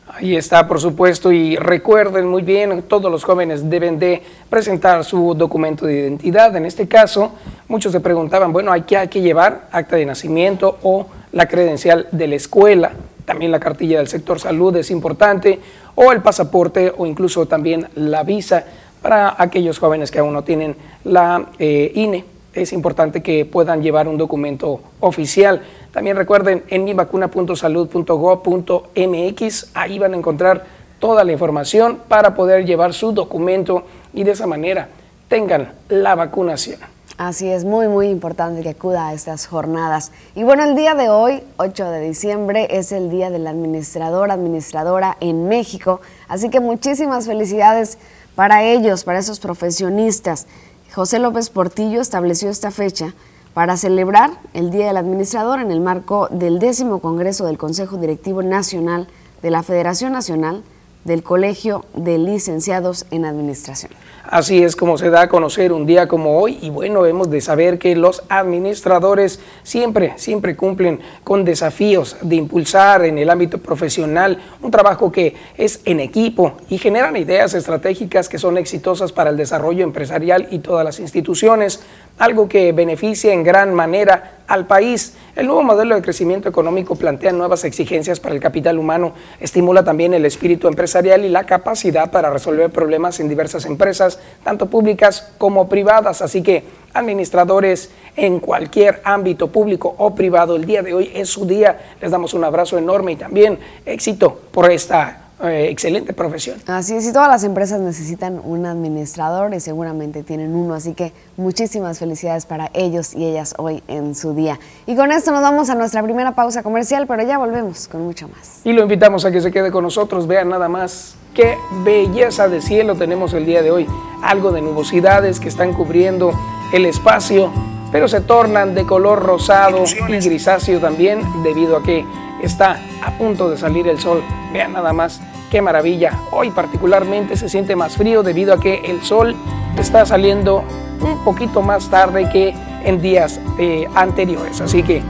Ahí 0.06 0.36
está, 0.36 0.68
por 0.68 0.80
supuesto, 0.80 1.32
y 1.32 1.56
recuerden 1.56 2.28
muy 2.28 2.42
bien, 2.42 2.80
todos 2.82 3.10
los 3.10 3.24
jóvenes 3.24 3.68
deben 3.68 3.98
de 3.98 4.22
presentar 4.48 5.02
su 5.02 5.34
documento 5.34 5.84
de 5.84 5.94
identidad. 5.94 6.54
En 6.54 6.64
este 6.64 6.86
caso, 6.86 7.32
muchos 7.66 7.90
se 7.90 7.98
preguntaban, 7.98 8.52
bueno, 8.52 8.70
¿hay 8.70 8.82
que, 8.82 8.96
hay 8.96 9.08
que 9.08 9.20
llevar 9.20 9.62
acta 9.72 9.96
de 9.96 10.06
nacimiento 10.06 10.78
o 10.84 11.08
la 11.32 11.48
credencial 11.48 12.06
de 12.12 12.28
la 12.28 12.36
escuela? 12.36 12.92
También 13.24 13.50
la 13.50 13.60
cartilla 13.60 13.98
del 13.98 14.08
sector 14.08 14.40
salud 14.40 14.74
es 14.76 14.90
importante, 14.90 15.60
o 15.94 16.12
el 16.12 16.22
pasaporte 16.22 16.92
o 16.96 17.06
incluso 17.06 17.46
también 17.46 17.88
la 17.94 18.24
visa 18.24 18.64
para 19.00 19.34
aquellos 19.36 19.78
jóvenes 19.78 20.10
que 20.10 20.18
aún 20.20 20.32
no 20.32 20.44
tienen 20.44 20.76
la 21.04 21.46
eh, 21.58 21.92
INE. 21.94 22.24
Es 22.54 22.72
importante 22.72 23.22
que 23.22 23.44
puedan 23.44 23.82
llevar 23.82 24.08
un 24.08 24.16
documento 24.18 24.80
oficial. 25.00 25.62
También 25.92 26.16
recuerden 26.16 26.64
en 26.68 26.84
mivacuna.salud.gov.mx, 26.84 29.70
ahí 29.74 29.98
van 29.98 30.14
a 30.14 30.16
encontrar 30.16 30.64
toda 30.98 31.24
la 31.24 31.32
información 31.32 31.98
para 32.08 32.34
poder 32.34 32.64
llevar 32.64 32.92
su 32.92 33.12
documento 33.12 33.84
y 34.14 34.24
de 34.24 34.32
esa 34.32 34.46
manera 34.46 34.88
tengan 35.28 35.72
la 35.88 36.14
vacunación. 36.14 36.91
Así 37.18 37.48
es, 37.48 37.64
muy, 37.64 37.88
muy 37.88 38.08
importante 38.08 38.62
que 38.62 38.70
acuda 38.70 39.08
a 39.08 39.12
estas 39.12 39.46
jornadas. 39.46 40.12
Y 40.34 40.44
bueno, 40.44 40.64
el 40.64 40.74
día 40.74 40.94
de 40.94 41.10
hoy, 41.10 41.44
8 41.58 41.90
de 41.90 42.00
diciembre, 42.00 42.68
es 42.70 42.90
el 42.90 43.10
Día 43.10 43.30
del 43.30 43.46
Administrador, 43.46 44.30
Administradora 44.30 45.18
en 45.20 45.46
México. 45.46 46.00
Así 46.26 46.48
que 46.48 46.58
muchísimas 46.58 47.26
felicidades 47.26 47.98
para 48.34 48.64
ellos, 48.64 49.04
para 49.04 49.18
esos 49.18 49.40
profesionistas. 49.40 50.46
José 50.94 51.18
López 51.18 51.50
Portillo 51.50 52.00
estableció 52.00 52.48
esta 52.48 52.70
fecha 52.70 53.14
para 53.52 53.76
celebrar 53.76 54.30
el 54.54 54.70
Día 54.70 54.86
del 54.86 54.96
Administrador 54.96 55.60
en 55.60 55.70
el 55.70 55.80
marco 55.80 56.28
del 56.30 56.58
décimo 56.58 57.00
Congreso 57.00 57.44
del 57.44 57.58
Consejo 57.58 57.98
Directivo 57.98 58.42
Nacional 58.42 59.06
de 59.42 59.50
la 59.50 59.62
Federación 59.62 60.12
Nacional 60.12 60.62
del 61.04 61.22
Colegio 61.22 61.84
de 61.94 62.18
Licenciados 62.18 63.06
en 63.10 63.24
Administración. 63.24 63.92
Así 64.24 64.62
es 64.62 64.76
como 64.76 64.96
se 64.96 65.10
da 65.10 65.22
a 65.22 65.28
conocer 65.28 65.72
un 65.72 65.84
día 65.84 66.08
como 66.08 66.38
hoy 66.38 66.58
y 66.62 66.70
bueno, 66.70 67.04
hemos 67.04 67.28
de 67.28 67.40
saber 67.40 67.78
que 67.78 67.96
los 67.96 68.22
administradores 68.28 69.40
siempre, 69.62 70.14
siempre 70.16 70.56
cumplen 70.56 71.00
con 71.24 71.44
desafíos 71.44 72.16
de 72.22 72.36
impulsar 72.36 73.04
en 73.04 73.18
el 73.18 73.28
ámbito 73.28 73.58
profesional 73.58 74.38
un 74.62 74.70
trabajo 74.70 75.10
que 75.10 75.34
es 75.58 75.80
en 75.84 76.00
equipo 76.00 76.54
y 76.70 76.78
generan 76.78 77.16
ideas 77.16 77.52
estratégicas 77.54 78.28
que 78.28 78.38
son 78.38 78.56
exitosas 78.56 79.12
para 79.12 79.30
el 79.30 79.36
desarrollo 79.36 79.84
empresarial 79.84 80.48
y 80.50 80.60
todas 80.60 80.84
las 80.84 81.00
instituciones, 81.00 81.80
algo 82.18 82.48
que 82.48 82.72
beneficia 82.72 83.32
en 83.32 83.42
gran 83.42 83.74
manera 83.74 84.38
al 84.46 84.66
país. 84.66 85.14
El 85.34 85.46
nuevo 85.46 85.62
modelo 85.62 85.94
de 85.94 86.02
crecimiento 86.02 86.48
económico 86.48 86.94
plantea 86.94 87.32
nuevas 87.32 87.64
exigencias 87.64 88.20
para 88.20 88.34
el 88.34 88.40
capital 88.40 88.78
humano, 88.78 89.14
estimula 89.40 89.82
también 89.82 90.12
el 90.14 90.26
espíritu 90.26 90.68
empresarial 90.68 91.24
y 91.24 91.30
la 91.30 91.44
capacidad 91.44 92.10
para 92.10 92.30
resolver 92.30 92.70
problemas 92.70 93.18
en 93.20 93.28
diversas 93.28 93.64
empresas, 93.64 94.18
tanto 94.44 94.66
públicas 94.66 95.32
como 95.38 95.68
privadas. 95.68 96.20
Así 96.20 96.42
que 96.42 96.64
administradores 96.92 97.90
en 98.16 98.40
cualquier 98.40 99.00
ámbito 99.04 99.48
público 99.48 99.94
o 99.96 100.14
privado, 100.14 100.56
el 100.56 100.66
día 100.66 100.82
de 100.82 100.92
hoy 100.92 101.10
es 101.14 101.30
su 101.30 101.46
día. 101.46 101.94
Les 102.00 102.10
damos 102.10 102.34
un 102.34 102.44
abrazo 102.44 102.76
enorme 102.76 103.12
y 103.12 103.16
también 103.16 103.58
éxito 103.86 104.38
por 104.50 104.70
esta 104.70 105.21
eh, 105.42 105.68
excelente 105.70 106.12
profesión. 106.12 106.58
Así 106.66 106.94
es, 106.94 107.06
y 107.06 107.12
todas 107.12 107.28
las 107.28 107.42
empresas 107.42 107.80
necesitan 107.80 108.40
un 108.44 108.64
administrador 108.64 109.52
y 109.54 109.60
seguramente 109.60 110.22
tienen 110.22 110.54
uno, 110.54 110.74
así 110.74 110.94
que 110.94 111.12
muchísimas 111.36 111.98
felicidades 111.98 112.46
para 112.46 112.70
ellos 112.74 113.14
y 113.14 113.24
ellas 113.24 113.54
hoy 113.58 113.82
en 113.88 114.14
su 114.14 114.34
día. 114.34 114.60
Y 114.86 114.94
con 114.94 115.10
esto 115.10 115.32
nos 115.32 115.42
vamos 115.42 115.68
a 115.68 115.74
nuestra 115.74 116.02
primera 116.02 116.34
pausa 116.34 116.62
comercial, 116.62 117.06
pero 117.06 117.24
ya 117.24 117.38
volvemos 117.38 117.88
con 117.88 118.02
mucho 118.02 118.28
más. 118.28 118.60
Y 118.64 118.72
lo 118.72 118.82
invitamos 118.82 119.24
a 119.24 119.32
que 119.32 119.40
se 119.40 119.50
quede 119.50 119.72
con 119.72 119.82
nosotros, 119.82 120.26
vean 120.26 120.48
nada 120.48 120.68
más 120.68 121.16
qué 121.34 121.56
belleza 121.84 122.48
de 122.48 122.60
cielo 122.60 122.94
tenemos 122.94 123.34
el 123.34 123.44
día 123.44 123.62
de 123.62 123.70
hoy, 123.70 123.86
algo 124.22 124.52
de 124.52 124.62
nubosidades 124.62 125.40
que 125.40 125.48
están 125.48 125.72
cubriendo 125.72 126.32
el 126.72 126.86
espacio, 126.86 127.50
pero 127.90 128.06
se 128.06 128.20
tornan 128.20 128.74
de 128.74 128.86
color 128.86 129.22
rosado 129.22 129.84
y 130.08 130.18
grisáceo 130.20 130.78
también 130.78 131.20
debido 131.42 131.76
a 131.76 131.82
que 131.82 132.04
está 132.42 132.80
a 133.04 133.18
punto 133.18 133.50
de 133.50 133.56
salir 133.56 133.88
el 133.88 133.98
sol. 133.98 134.22
Vean 134.52 134.72
nada 134.72 134.92
más 134.92 135.20
qué 135.52 135.60
maravilla. 135.60 136.18
Hoy 136.30 136.50
particularmente 136.50 137.36
se 137.36 137.46
siente 137.46 137.76
más 137.76 137.94
frío 137.98 138.22
debido 138.22 138.54
a 138.54 138.58
que 138.58 138.86
el 138.86 139.02
sol 139.02 139.36
está 139.78 140.06
saliendo 140.06 140.64
un 141.02 141.22
poquito 141.24 141.60
más 141.60 141.90
tarde 141.90 142.26
que 142.32 142.54
en 142.84 143.02
días 143.02 143.38
eh, 143.58 143.86
anteriores. 143.94 144.62
Así 144.62 144.82
que 144.82 145.02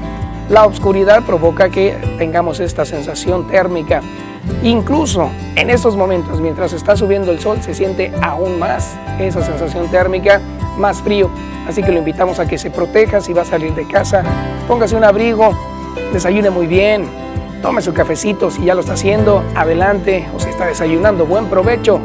la 0.51 0.67
oscuridad 0.67 1.23
provoca 1.23 1.71
que 1.71 1.97
tengamos 2.19 2.59
esta 2.59 2.85
sensación 2.85 3.47
térmica. 3.47 4.03
Incluso 4.65 5.31
en 5.55 5.71
estos 5.71 5.95
momentos, 5.95 6.41
mientras 6.41 6.73
está 6.73 6.97
subiendo 6.97 7.31
el 7.31 7.39
sol, 7.39 7.63
se 7.63 7.73
siente 7.73 8.13
aún 8.21 8.59
más 8.59 8.97
esa 9.21 9.43
sensación 9.43 9.93
térmica, 9.93 10.41
más 10.77 11.01
frío. 11.03 11.31
Así 11.69 11.85
que 11.85 11.93
lo 11.93 11.99
invitamos 11.99 12.41
a 12.41 12.47
que 12.47 12.59
se 12.59 12.73
proteja 12.73 13.21
si 13.21 13.33
va 13.33 13.43
a 13.43 13.45
salir 13.45 13.77
de 13.77 13.87
casa, 13.87 14.25
póngase 14.67 14.97
un 14.97 15.05
abrigo, 15.05 15.57
desayune 16.13 16.51
muy 16.51 16.67
bien, 16.67 17.05
tome 17.63 17.81
su 17.81 17.95
cafecito 17.95 18.51
si 18.51 18.65
ya 18.65 18.75
lo 18.75 18.81
está 18.81 18.95
haciendo, 18.95 19.43
adelante, 19.55 20.29
o 20.35 20.41
si 20.41 20.51
está 20.51 20.67
desayunando, 20.67 21.25
buen 21.25 21.47
provecho. 21.47 22.01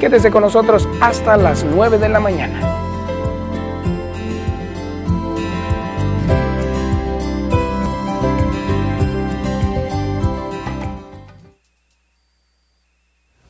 Quédese 0.00 0.30
con 0.30 0.42
nosotros 0.42 0.88
hasta 1.00 1.36
las 1.36 1.64
9 1.64 1.98
de 1.98 2.08
la 2.08 2.20
mañana. 2.20 2.83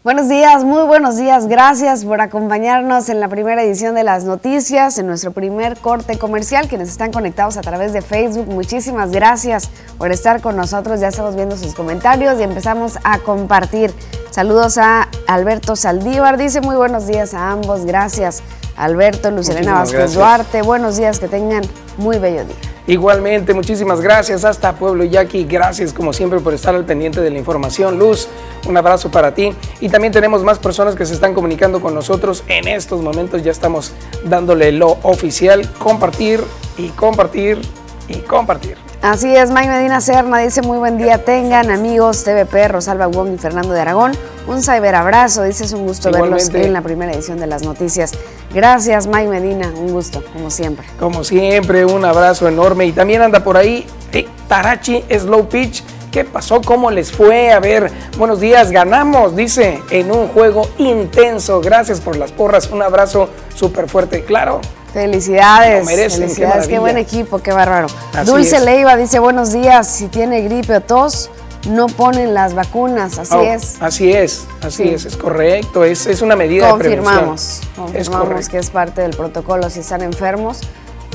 Buenos 0.04 0.28
días, 0.28 0.64
muy 0.64 0.84
buenos 0.84 1.16
días. 1.16 1.46
Gracias 1.46 2.04
por 2.04 2.20
acompañarnos 2.20 3.08
en 3.08 3.20
la 3.20 3.28
primera 3.28 3.62
edición 3.62 3.94
de 3.94 4.04
las 4.04 4.24
noticias, 4.24 4.98
en 4.98 5.06
nuestro 5.06 5.32
primer 5.32 5.78
corte 5.78 6.18
comercial. 6.18 6.68
Quienes 6.68 6.90
están 6.90 7.10
conectados 7.10 7.56
a 7.56 7.62
través 7.62 7.94
de 7.94 8.02
Facebook, 8.02 8.46
muchísimas 8.46 9.12
gracias 9.12 9.70
por 9.96 10.12
estar 10.12 10.42
con 10.42 10.58
nosotros. 10.58 11.00
Ya 11.00 11.08
estamos 11.08 11.36
viendo 11.36 11.56
sus 11.56 11.74
comentarios 11.74 12.38
y 12.38 12.42
empezamos 12.42 12.98
a 13.02 13.20
compartir. 13.20 13.94
Saludos 14.28 14.76
a 14.76 15.08
Alberto 15.26 15.74
Saldívar. 15.74 16.36
Dice 16.36 16.60
muy 16.60 16.76
buenos 16.76 17.06
días 17.06 17.32
a 17.32 17.52
ambos. 17.52 17.86
Gracias, 17.86 18.42
Alberto, 18.76 19.30
Lucelena 19.30 19.72
Vázquez 19.72 20.12
Duarte. 20.12 20.60
Buenos 20.60 20.98
días, 20.98 21.18
que 21.18 21.28
tengan 21.28 21.62
muy 21.96 22.18
bello 22.18 22.44
día. 22.44 22.73
Igualmente, 22.86 23.54
muchísimas 23.54 24.02
gracias 24.02 24.44
hasta 24.44 24.74
Pueblo 24.74 25.04
Yaqui. 25.04 25.44
Gracias 25.44 25.94
como 25.94 26.12
siempre 26.12 26.40
por 26.40 26.52
estar 26.52 26.74
al 26.74 26.84
pendiente 26.84 27.22
de 27.22 27.30
la 27.30 27.38
información. 27.38 27.98
Luz, 27.98 28.28
un 28.66 28.76
abrazo 28.76 29.10
para 29.10 29.34
ti. 29.34 29.54
Y 29.80 29.88
también 29.88 30.12
tenemos 30.12 30.44
más 30.44 30.58
personas 30.58 30.94
que 30.94 31.06
se 31.06 31.14
están 31.14 31.32
comunicando 31.32 31.80
con 31.80 31.94
nosotros 31.94 32.44
en 32.46 32.68
estos 32.68 33.00
momentos. 33.00 33.42
Ya 33.42 33.52
estamos 33.52 33.92
dándole 34.24 34.70
lo 34.70 34.98
oficial, 35.02 35.66
compartir 35.78 36.44
y 36.76 36.88
compartir 36.88 37.58
y 38.06 38.18
compartir. 38.18 38.76
Así 39.04 39.36
es, 39.36 39.50
Mike 39.50 39.68
Medina 39.68 40.00
Serna 40.00 40.38
dice 40.38 40.62
muy 40.62 40.78
buen 40.78 40.96
día 40.96 41.22
tengan 41.22 41.70
amigos 41.70 42.24
TVP, 42.24 42.68
Rosalba 42.68 43.06
Wong 43.06 43.34
y 43.34 43.36
Fernando 43.36 43.74
de 43.74 43.82
Aragón. 43.82 44.12
Un 44.46 44.62
cyberabrazo, 44.62 45.42
dice 45.42 45.64
es 45.64 45.74
un 45.74 45.86
gusto 45.86 46.10
verlos 46.10 46.48
en 46.54 46.72
la 46.72 46.80
primera 46.80 47.12
edición 47.12 47.38
de 47.38 47.46
las 47.46 47.64
noticias. 47.64 48.12
Gracias 48.54 49.06
Mike 49.06 49.28
Medina, 49.28 49.70
un 49.76 49.92
gusto, 49.92 50.24
como 50.32 50.48
siempre. 50.48 50.86
Como 50.98 51.22
siempre, 51.22 51.84
un 51.84 52.02
abrazo 52.02 52.48
enorme. 52.48 52.86
Y 52.86 52.92
también 52.92 53.20
anda 53.20 53.44
por 53.44 53.58
ahí 53.58 53.86
eh, 54.10 54.26
Tarachi 54.48 55.04
Slow 55.10 55.50
Pitch. 55.50 55.84
¿Qué 56.10 56.24
pasó? 56.24 56.62
¿Cómo 56.62 56.90
les 56.90 57.12
fue? 57.12 57.52
A 57.52 57.60
ver, 57.60 57.92
buenos 58.16 58.40
días, 58.40 58.70
ganamos, 58.70 59.36
dice, 59.36 59.82
en 59.90 60.12
un 60.12 60.28
juego 60.28 60.66
intenso. 60.78 61.60
Gracias 61.60 62.00
por 62.00 62.16
las 62.16 62.32
porras, 62.32 62.70
un 62.70 62.80
abrazo 62.80 63.28
súper 63.54 63.86
fuerte, 63.86 64.24
claro. 64.24 64.62
Felicidades. 64.94 65.84
felicidades, 65.88 66.68
qué, 66.68 66.78
buen 66.78 66.96
equipo, 66.96 67.40
qué 67.40 67.52
bárbaro. 67.52 67.88
Dulce 68.24 68.60
Leiva 68.60 68.96
dice 68.96 69.18
buenos 69.18 69.52
días, 69.52 69.88
si 69.88 70.06
tiene 70.06 70.40
gripe 70.42 70.76
o 70.76 70.80
tos, 70.80 71.30
no 71.68 71.88
ponen 71.88 72.32
las 72.32 72.54
vacunas, 72.54 73.18
así 73.18 73.34
oh, 73.34 73.42
es. 73.42 73.82
Así 73.82 74.12
es, 74.12 74.46
así 74.62 74.84
es, 74.84 75.04
es 75.04 75.16
correcto, 75.16 75.82
es, 75.82 76.06
es 76.06 76.22
una 76.22 76.36
medida 76.36 76.68
de 76.68 76.78
prevención. 76.78 77.36
Confirmamos 77.74 78.48
que 78.48 78.58
es 78.58 78.70
parte 78.70 79.00
del 79.00 79.16
protocolo, 79.16 79.68
si 79.68 79.80
están 79.80 80.00
enfermos, 80.02 80.60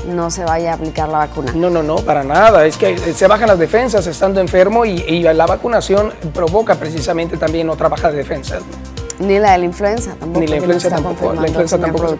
no 0.05 0.29
se 0.29 0.43
vaya 0.43 0.71
a 0.71 0.75
aplicar 0.75 1.07
la 1.07 1.19
vacuna. 1.19 1.53
No, 1.55 1.69
no, 1.69 1.81
no, 1.81 1.99
para 1.99 2.25
nada. 2.25 2.65
Es 2.65 2.75
que 2.75 2.97
se 2.97 3.27
bajan 3.27 3.47
las 3.47 3.59
defensas 3.59 4.05
estando 4.07 4.41
enfermo 4.41 4.83
y, 4.83 5.23
la 5.23 5.45
vacunación 5.45 6.11
provoca 6.33 6.75
precisamente 6.75 7.37
también 7.37 7.69
otra 7.69 7.87
baja 7.87 8.11
de 8.11 8.17
defensas. 8.17 8.61
Ni 9.19 9.39
la 9.39 9.53
de 9.53 9.59
la 9.59 9.65
influenza 9.65 10.15
tampoco. 10.19 10.39
Ni 10.41 10.47
la 10.47 10.55
influenza 10.57 10.89
tampoco. 10.89 11.33
La 11.33 11.47
influenza 11.47 11.77
tampoco. 11.77 12.17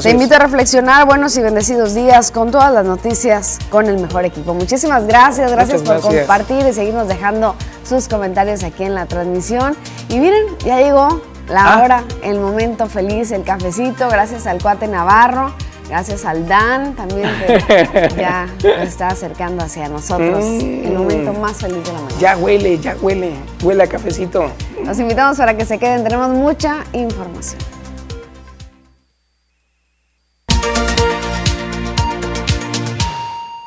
Te 0.00 0.10
invito 0.10 0.36
a 0.36 0.38
reflexionar 0.38 1.06
buenos 1.06 1.36
y 1.36 1.42
bendecidos 1.42 1.94
días 1.94 2.30
con 2.30 2.50
todas 2.50 2.72
las 2.72 2.84
noticias 2.84 3.58
con 3.68 3.86
el 3.86 3.98
mejor 3.98 4.24
equipo. 4.24 4.54
Muchísimas 4.54 5.06
gracias, 5.06 5.50
gracias 5.50 5.82
por 5.82 6.00
compartir 6.00 6.66
y 6.66 6.72
seguirnos 6.72 7.08
dejando 7.08 7.54
sus 7.84 8.08
comentarios 8.08 8.64
aquí 8.64 8.84
en 8.84 8.94
la 8.94 9.06
transmisión. 9.06 9.76
Y 10.08 10.18
miren, 10.18 10.46
ya 10.64 10.80
llegó 10.80 11.20
la 11.48 11.74
ah. 11.74 11.82
hora, 11.82 12.04
el 12.22 12.38
momento 12.38 12.86
feliz, 12.86 13.32
el 13.32 13.42
cafecito, 13.42 14.08
gracias 14.08 14.46
al 14.46 14.62
cuate 14.62 14.88
Navarro. 14.88 15.52
Gracias 15.88 16.24
al 16.24 16.48
Dan 16.48 16.94
también 16.94 17.28
que 17.44 18.08
ya 18.16 18.48
está 18.80 19.08
acercando 19.08 19.62
hacia 19.62 19.88
nosotros 19.88 20.42
mm. 20.42 20.86
el 20.86 20.92
momento 20.94 21.34
más 21.34 21.58
feliz 21.58 21.84
de 21.84 21.92
la 21.92 22.00
mañana. 22.00 22.20
Ya 22.20 22.36
huele, 22.38 22.78
ya 22.78 22.96
huele, 23.02 23.34
huele 23.62 23.82
a 23.82 23.86
cafecito. 23.88 24.50
Los 24.86 24.98
invitamos 24.98 25.36
para 25.36 25.54
que 25.54 25.66
se 25.66 25.78
queden, 25.78 26.02
tenemos 26.02 26.30
mucha 26.30 26.84
información. 26.92 27.71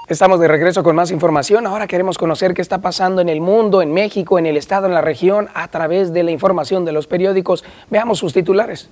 Estamos 0.07 0.39
de 0.39 0.47
regreso 0.47 0.83
con 0.83 0.95
más 0.95 1.09
información. 1.09 1.65
Ahora 1.65 1.87
queremos 1.87 2.19
conocer 2.19 2.53
qué 2.53 2.61
está 2.61 2.77
pasando 2.77 3.21
en 3.21 3.29
el 3.29 3.41
mundo, 3.41 3.81
en 3.81 3.91
México, 3.91 4.37
en 4.37 4.45
el 4.45 4.55
estado, 4.55 4.85
en 4.85 4.93
la 4.93 5.01
región, 5.01 5.49
a 5.55 5.67
través 5.67 6.13
de 6.13 6.21
la 6.21 6.29
información 6.29 6.85
de 6.85 6.91
los 6.91 7.07
periódicos. 7.07 7.63
Veamos 7.89 8.19
sus 8.19 8.31
titulares. 8.31 8.87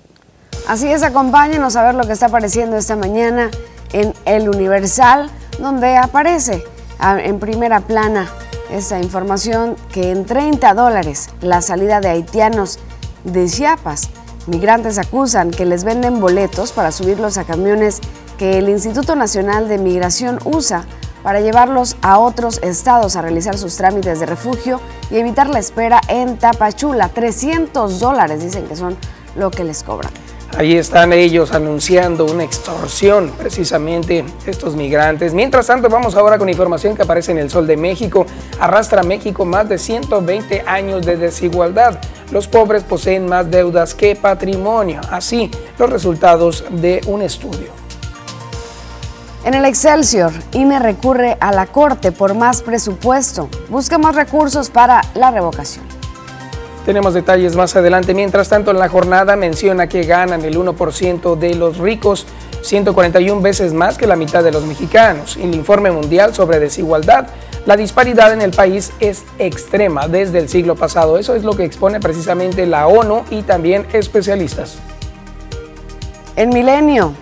Así 0.68 0.92
es, 0.92 1.04
acompáñenos 1.04 1.76
a 1.76 1.84
ver 1.84 1.94
lo 1.94 2.08
que 2.08 2.14
está 2.14 2.26
apareciendo 2.28 2.78
esta 2.78 2.96
mañana 2.96 3.52
en 3.92 4.16
El 4.26 4.50
Universal, 4.50 5.30
donde 5.60 5.98
aparece 5.98 6.64
en 7.00 7.38
primera 7.38 7.82
plana 7.82 8.28
esta 8.72 9.00
información 9.00 9.76
que 9.94 10.10
en 10.10 10.26
30 10.26 10.74
dólares 10.74 11.30
la 11.42 11.62
salida 11.62 12.00
de 12.00 12.08
haitianos 12.08 12.80
de 13.24 13.46
Chiapas. 13.46 14.10
Migrantes 14.48 14.98
acusan 14.98 15.52
que 15.52 15.66
les 15.66 15.84
venden 15.84 16.20
boletos 16.20 16.72
para 16.72 16.92
subirlos 16.92 17.38
a 17.38 17.44
camiones 17.44 18.02
que 18.40 18.58
el 18.58 18.68
Instituto 18.68 19.16
Nacional 19.16 19.70
de 19.70 19.78
Migración 19.78 20.40
usa 20.44 20.86
para 21.24 21.42
llevarlos 21.42 21.96
a 22.02 22.20
otros 22.20 22.60
estados 22.62 23.16
a 23.16 23.22
realizar 23.22 23.58
sus 23.58 23.76
trámites 23.78 24.20
de 24.20 24.26
refugio 24.26 24.80
y 25.10 25.18
evitar 25.18 25.48
la 25.48 25.60
espera 25.60 26.02
en 26.08 26.38
Tapachula. 26.38 27.10
300 27.10 28.00
dólares 28.00 28.44
dicen 28.44 28.66
que 28.68 28.76
son 28.76 28.98
lo 29.36 29.50
que 29.50 29.64
les 29.64 29.82
cobran. 29.84 30.12
Ahí 30.56 30.78
están 30.78 31.14
ellos 31.14 31.52
anunciando 31.52 32.26
una 32.26 32.44
extorsión, 32.44 33.32
precisamente 33.40 34.24
estos 34.46 34.76
migrantes. 34.76 35.34
Mientras 35.34 35.66
tanto, 35.66 35.90
vamos 35.90 36.16
ahora 36.16 36.38
con 36.38 36.48
información 36.48 36.96
que 36.96 37.02
aparece 37.02 37.32
en 37.32 37.40
el 37.40 37.50
Sol 37.50 37.66
de 37.66 37.76
México. 37.76 38.28
Arrastra 38.60 39.02
México 39.02 39.46
más 39.46 39.68
de 39.68 39.80
120 39.80 40.64
años 40.68 41.04
de 41.08 41.18
desigualdad. 41.18 42.00
Los 42.32 42.48
pobres 42.48 42.84
poseen 42.84 43.26
más 43.26 43.50
deudas 43.50 43.96
que 43.96 44.16
patrimonio. 44.16 45.02
Así, 45.10 45.50
los 45.80 45.90
resultados 45.90 46.64
de 46.70 47.02
un 47.08 47.24
estudio. 47.24 47.83
En 49.46 49.54
el 49.56 49.66
Excelsior, 49.66 50.32
INE 50.54 50.80
recurre 50.80 51.36
a 51.42 51.52
la 51.52 51.66
Corte 51.68 52.14
por 52.14 52.34
más 52.34 52.62
presupuesto. 52.62 53.50
Busca 53.68 53.98
más 53.98 54.16
recursos 54.16 54.70
para 54.70 55.02
la 55.16 55.32
revocación. 55.32 55.84
Tenemos 56.86 57.14
detalles 57.14 57.54
más 57.54 57.76
adelante. 57.76 58.14
Mientras 58.14 58.48
tanto, 58.48 58.72
en 58.72 58.80
la 58.80 58.88
jornada 58.88 59.36
menciona 59.36 59.88
que 59.88 60.04
ganan 60.04 60.46
el 60.46 60.58
1% 60.58 61.36
de 61.38 61.56
los 61.56 61.78
ricos, 61.78 62.26
141 62.62 63.42
veces 63.42 63.74
más 63.74 63.98
que 63.98 64.08
la 64.08 64.16
mitad 64.16 64.46
de 64.46 64.54
los 64.54 64.66
mexicanos. 64.66 65.36
En 65.36 65.50
el 65.50 65.56
informe 65.56 65.92
mundial 65.92 66.34
sobre 66.34 66.60
desigualdad, 66.60 67.28
la 67.66 67.76
disparidad 67.76 68.32
en 68.32 68.42
el 68.42 68.52
país 68.52 68.94
es 69.02 69.24
extrema 69.40 70.08
desde 70.08 70.40
el 70.40 70.48
siglo 70.48 70.78
pasado. 70.78 71.18
Eso 71.18 71.36
es 71.36 71.44
lo 71.44 71.58
que 71.58 71.66
expone 71.66 72.00
precisamente 72.00 72.66
la 72.66 72.88
ONU 72.88 73.26
y 73.30 73.42
también 73.42 73.88
especialistas. 73.92 74.78
En 76.38 76.50
Milenio, 76.50 77.14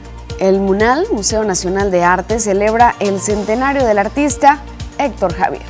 el 0.42 0.60
MUNAL, 0.60 1.06
Museo 1.12 1.44
Nacional 1.44 1.92
de 1.92 2.04
Arte, 2.04 2.40
celebra 2.40 2.96
el 3.00 3.20
centenario 3.20 3.86
del 3.86 4.00
artista 4.00 4.60
Héctor 4.98 5.36
Javier. 5.36 5.62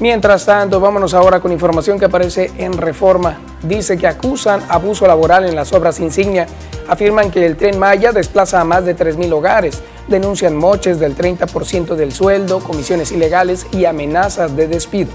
Mientras 0.00 0.46
tanto, 0.46 0.80
vámonos 0.80 1.12
ahora 1.12 1.38
con 1.38 1.52
información 1.52 1.98
que 1.98 2.06
aparece 2.06 2.50
en 2.56 2.72
Reforma. 2.72 3.38
dice 3.62 3.98
que 3.98 4.06
acusan 4.06 4.62
abuso 4.70 5.06
laboral 5.06 5.44
en 5.44 5.54
las 5.54 5.74
obras 5.74 6.00
insignia. 6.00 6.46
Afirman 6.88 7.30
que 7.30 7.44
el 7.44 7.58
tren 7.58 7.78
Maya 7.78 8.10
desplaza 8.12 8.58
a 8.58 8.64
más 8.64 8.86
de 8.86 8.96
3.000 8.96 9.30
hogares. 9.32 9.82
Denuncian 10.08 10.56
moches 10.56 10.98
del 10.98 11.14
30% 11.14 11.94
del 11.94 12.12
sueldo, 12.12 12.60
comisiones 12.60 13.12
ilegales 13.12 13.66
y 13.70 13.84
amenazas 13.84 14.56
de 14.56 14.66
despido. 14.66 15.10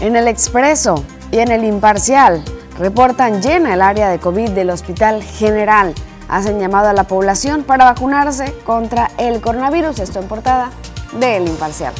En 0.00 0.16
el 0.16 0.26
Expreso 0.26 1.04
y 1.30 1.38
en 1.38 1.52
el 1.52 1.62
Imparcial 1.62 2.42
reportan 2.80 3.42
llena 3.42 3.74
el 3.74 3.82
área 3.82 4.08
de 4.08 4.18
COVID 4.18 4.50
del 4.50 4.70
Hospital 4.70 5.22
General. 5.22 5.94
Hacen 6.28 6.60
llamado 6.60 6.88
a 6.88 6.92
la 6.92 7.04
población 7.04 7.64
para 7.64 7.86
vacunarse 7.86 8.54
contra 8.64 9.10
el 9.18 9.40
coronavirus. 9.40 9.98
Esto 9.98 10.20
en 10.20 10.28
portada 10.28 10.70
del 11.18 11.48
Imparcial. 11.48 11.94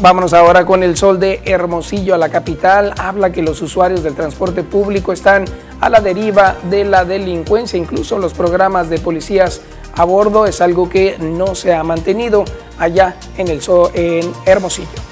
Vámonos 0.00 0.32
ahora 0.32 0.64
con 0.64 0.82
el 0.82 0.96
sol 0.96 1.18
de 1.18 1.42
Hermosillo 1.44 2.14
a 2.14 2.18
la 2.18 2.28
capital. 2.28 2.94
Habla 2.98 3.32
que 3.32 3.42
los 3.42 3.60
usuarios 3.62 4.02
del 4.02 4.14
transporte 4.14 4.62
público 4.62 5.12
están 5.12 5.44
a 5.80 5.88
la 5.88 6.00
deriva 6.00 6.56
de 6.70 6.84
la 6.84 7.04
delincuencia. 7.04 7.78
Incluso 7.78 8.18
los 8.18 8.32
programas 8.32 8.88
de 8.88 8.98
policías 8.98 9.60
a 9.94 10.04
bordo 10.04 10.46
es 10.46 10.60
algo 10.60 10.88
que 10.88 11.18
no 11.18 11.56
se 11.56 11.74
ha 11.74 11.82
mantenido 11.82 12.44
allá 12.78 13.16
en 13.36 13.48
el 13.48 13.60
sol 13.60 13.90
en 13.94 14.32
Hermosillo. 14.46 15.07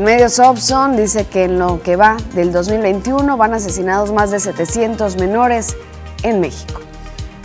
Medios 0.00 0.38
Opson 0.38 0.96
dice 0.96 1.26
que 1.26 1.44
en 1.44 1.58
lo 1.58 1.82
que 1.82 1.96
va 1.96 2.16
del 2.34 2.52
2021 2.52 3.36
van 3.36 3.54
asesinados 3.54 4.12
más 4.12 4.30
de 4.30 4.40
700 4.40 5.16
menores 5.16 5.76
en 6.22 6.40
México 6.40 6.80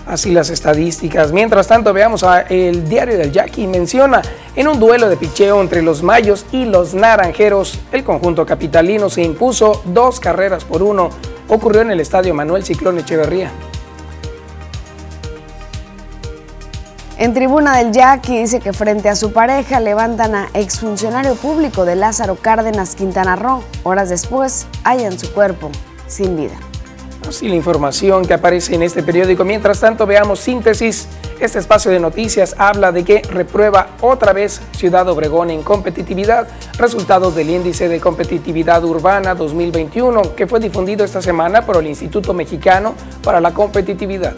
así 0.05 0.31
las 0.31 0.49
estadísticas. 0.49 1.31
Mientras 1.31 1.67
tanto, 1.67 1.93
veamos 1.93 2.23
a 2.23 2.41
el 2.41 2.87
diario 2.87 3.17
del 3.17 3.31
Jackie. 3.31 3.67
Menciona 3.67 4.21
en 4.55 4.67
un 4.67 4.79
duelo 4.79 5.09
de 5.09 5.17
picheo 5.17 5.61
entre 5.61 5.81
los 5.81 6.03
mayos 6.03 6.45
y 6.51 6.65
los 6.65 6.93
naranjeros, 6.93 7.79
el 7.91 8.03
conjunto 8.03 8.45
capitalino 8.45 9.09
se 9.09 9.23
impuso 9.23 9.81
dos 9.85 10.19
carreras 10.19 10.63
por 10.63 10.83
uno. 10.83 11.09
Ocurrió 11.47 11.81
en 11.81 11.91
el 11.91 11.99
estadio 11.99 12.33
Manuel 12.33 12.63
Ciclón 12.63 12.99
Echeverría. 12.99 13.51
En 17.17 17.33
tribuna 17.33 17.77
del 17.77 17.93
Jackie 17.93 18.41
dice 18.41 18.59
que 18.59 18.73
frente 18.73 19.07
a 19.07 19.15
su 19.15 19.31
pareja 19.31 19.79
levantan 19.79 20.35
a 20.35 20.49
exfuncionario 20.53 21.35
público 21.35 21.85
de 21.85 21.95
Lázaro 21.95 22.35
Cárdenas 22.35 22.95
Quintana 22.95 23.37
Roo. 23.37 23.63
Horas 23.83 24.09
después 24.09 24.67
hallan 24.83 25.17
su 25.17 25.31
cuerpo 25.31 25.71
sin 26.07 26.35
vida. 26.35 26.55
Así 27.25 27.47
la 27.47 27.55
información 27.55 28.25
que 28.25 28.33
aparece 28.33 28.75
en 28.75 28.83
este 28.83 29.01
periódico. 29.01 29.45
Mientras 29.45 29.79
tanto, 29.79 30.05
veamos 30.05 30.41
síntesis. 30.41 31.07
Este 31.39 31.57
espacio 31.59 31.89
de 31.89 32.01
noticias 32.01 32.53
habla 32.57 32.91
de 32.91 33.05
que 33.05 33.21
reprueba 33.21 33.87
otra 34.01 34.33
vez 34.33 34.61
Ciudad 34.73 35.07
Obregón 35.07 35.51
en 35.51 35.63
competitividad, 35.63 36.49
resultados 36.77 37.33
del 37.33 37.49
índice 37.49 37.87
de 37.87 38.01
competitividad 38.01 38.83
urbana 38.83 39.35
2021 39.35 40.35
que 40.35 40.47
fue 40.47 40.59
difundido 40.59 41.05
esta 41.05 41.21
semana 41.21 41.65
por 41.65 41.77
el 41.77 41.87
Instituto 41.87 42.33
Mexicano 42.33 42.93
para 43.23 43.39
la 43.39 43.53
Competitividad. 43.53 44.35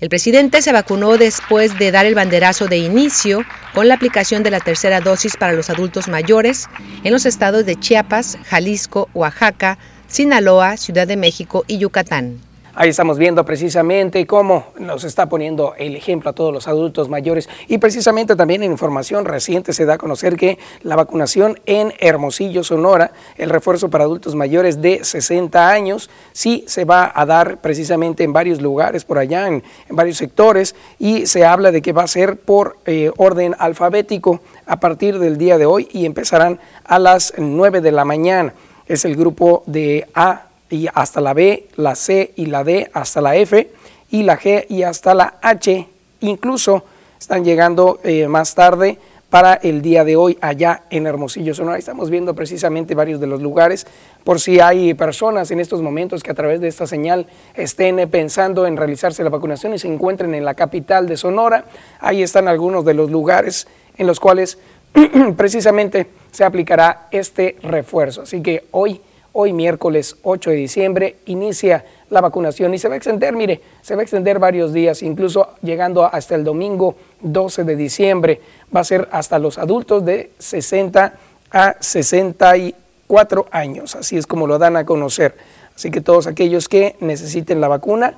El 0.00 0.10
presidente 0.10 0.62
se 0.62 0.72
vacunó 0.72 1.16
después 1.16 1.76
de 1.76 1.90
dar 1.90 2.06
el 2.06 2.14
banderazo 2.14 2.66
de 2.66 2.78
inicio 2.78 3.44
con 3.74 3.88
la 3.88 3.94
aplicación 3.94 4.44
de 4.44 4.52
la 4.52 4.60
tercera 4.60 5.00
dosis 5.00 5.36
para 5.36 5.54
los 5.54 5.70
adultos 5.70 6.06
mayores 6.06 6.68
en 7.02 7.12
los 7.12 7.26
estados 7.26 7.66
de 7.66 7.74
Chiapas, 7.74 8.38
Jalisco, 8.46 9.08
Oaxaca, 9.12 9.76
Sinaloa, 10.06 10.76
Ciudad 10.76 11.08
de 11.08 11.16
México 11.16 11.64
y 11.66 11.78
Yucatán. 11.78 12.47
Ahí 12.74 12.90
estamos 12.90 13.18
viendo 13.18 13.44
precisamente 13.44 14.26
cómo 14.26 14.66
nos 14.78 15.02
está 15.04 15.28
poniendo 15.28 15.74
el 15.78 15.96
ejemplo 15.96 16.30
a 16.30 16.32
todos 16.32 16.52
los 16.52 16.68
adultos 16.68 17.08
mayores 17.08 17.48
y 17.66 17.78
precisamente 17.78 18.36
también 18.36 18.62
en 18.62 18.70
información 18.70 19.24
reciente 19.24 19.72
se 19.72 19.84
da 19.84 19.94
a 19.94 19.98
conocer 19.98 20.36
que 20.36 20.58
la 20.82 20.94
vacunación 20.94 21.58
en 21.66 21.92
Hermosillo, 21.98 22.62
Sonora, 22.62 23.12
el 23.36 23.50
refuerzo 23.50 23.90
para 23.90 24.04
adultos 24.04 24.34
mayores 24.34 24.80
de 24.80 25.02
60 25.02 25.70
años, 25.70 26.10
sí 26.32 26.64
se 26.68 26.84
va 26.84 27.10
a 27.14 27.26
dar 27.26 27.58
precisamente 27.60 28.22
en 28.22 28.32
varios 28.32 28.60
lugares 28.60 29.04
por 29.04 29.18
allá, 29.18 29.48
en, 29.48 29.64
varios 29.88 30.18
sectores 30.18 30.76
y 30.98 31.26
se 31.26 31.44
habla 31.44 31.72
de 31.72 31.82
que 31.82 31.92
va 31.92 32.04
a 32.04 32.08
ser 32.08 32.36
por 32.36 32.78
eh, 32.86 33.10
orden 33.16 33.56
alfabético 33.58 34.40
a 34.66 34.78
partir 34.78 35.18
del 35.18 35.38
día 35.38 35.58
de 35.58 35.66
hoy 35.66 35.88
y 35.90 36.06
empezarán 36.06 36.60
a 36.84 36.98
las 36.98 37.32
9 37.36 37.80
de 37.80 37.92
la 37.92 38.04
mañana. 38.04 38.54
Es 38.86 39.04
el 39.04 39.16
grupo 39.16 39.62
de 39.66 40.06
A 40.14 40.47
y 40.70 40.88
hasta 40.92 41.20
la 41.20 41.34
B, 41.34 41.68
la 41.76 41.94
C 41.94 42.32
y 42.36 42.46
la 42.46 42.64
D, 42.64 42.90
hasta 42.92 43.20
la 43.20 43.36
F 43.36 43.70
y 44.10 44.22
la 44.22 44.38
G 44.38 44.66
y 44.68 44.82
hasta 44.82 45.14
la 45.14 45.34
H. 45.42 45.86
Incluso 46.20 46.84
están 47.18 47.44
llegando 47.44 48.00
eh, 48.04 48.28
más 48.28 48.54
tarde 48.54 48.98
para 49.30 49.54
el 49.54 49.82
día 49.82 50.04
de 50.04 50.16
hoy 50.16 50.38
allá 50.40 50.84
en 50.90 51.06
Hermosillo, 51.06 51.54
Sonora. 51.54 51.78
Estamos 51.78 52.08
viendo 52.08 52.34
precisamente 52.34 52.94
varios 52.94 53.20
de 53.20 53.26
los 53.26 53.42
lugares 53.42 53.86
por 54.24 54.40
si 54.40 54.58
hay 54.60 54.94
personas 54.94 55.50
en 55.50 55.60
estos 55.60 55.82
momentos 55.82 56.22
que 56.22 56.30
a 56.30 56.34
través 56.34 56.60
de 56.60 56.68
esta 56.68 56.86
señal 56.86 57.26
estén 57.54 58.08
pensando 58.08 58.66
en 58.66 58.76
realizarse 58.76 59.22
la 59.22 59.30
vacunación 59.30 59.74
y 59.74 59.78
se 59.78 59.88
encuentren 59.88 60.34
en 60.34 60.44
la 60.44 60.54
capital 60.54 61.06
de 61.06 61.16
Sonora. 61.16 61.64
Ahí 62.00 62.22
están 62.22 62.48
algunos 62.48 62.84
de 62.84 62.94
los 62.94 63.10
lugares 63.10 63.68
en 63.98 64.06
los 64.06 64.18
cuales 64.18 64.58
precisamente 65.36 66.06
se 66.30 66.44
aplicará 66.44 67.08
este 67.10 67.56
refuerzo. 67.62 68.22
Así 68.22 68.40
que 68.40 68.64
hoy 68.70 69.00
Hoy 69.40 69.52
miércoles 69.52 70.16
8 70.24 70.50
de 70.50 70.56
diciembre 70.56 71.16
inicia 71.26 71.84
la 72.10 72.20
vacunación 72.20 72.74
y 72.74 72.78
se 72.80 72.88
va 72.88 72.94
a 72.94 72.96
extender, 72.96 73.36
mire, 73.36 73.60
se 73.82 73.94
va 73.94 74.00
a 74.00 74.02
extender 74.02 74.40
varios 74.40 74.72
días, 74.72 75.00
incluso 75.00 75.50
llegando 75.62 76.04
hasta 76.04 76.34
el 76.34 76.42
domingo 76.42 76.96
12 77.20 77.62
de 77.62 77.76
diciembre. 77.76 78.40
Va 78.74 78.80
a 78.80 78.84
ser 78.84 79.08
hasta 79.12 79.38
los 79.38 79.56
adultos 79.56 80.04
de 80.04 80.32
60 80.40 81.14
a 81.52 81.76
64 81.78 83.46
años, 83.52 83.94
así 83.94 84.16
es 84.16 84.26
como 84.26 84.48
lo 84.48 84.58
dan 84.58 84.76
a 84.76 84.84
conocer. 84.84 85.36
Así 85.72 85.92
que 85.92 86.00
todos 86.00 86.26
aquellos 86.26 86.68
que 86.68 86.96
necesiten 86.98 87.60
la 87.60 87.68
vacuna, 87.68 88.14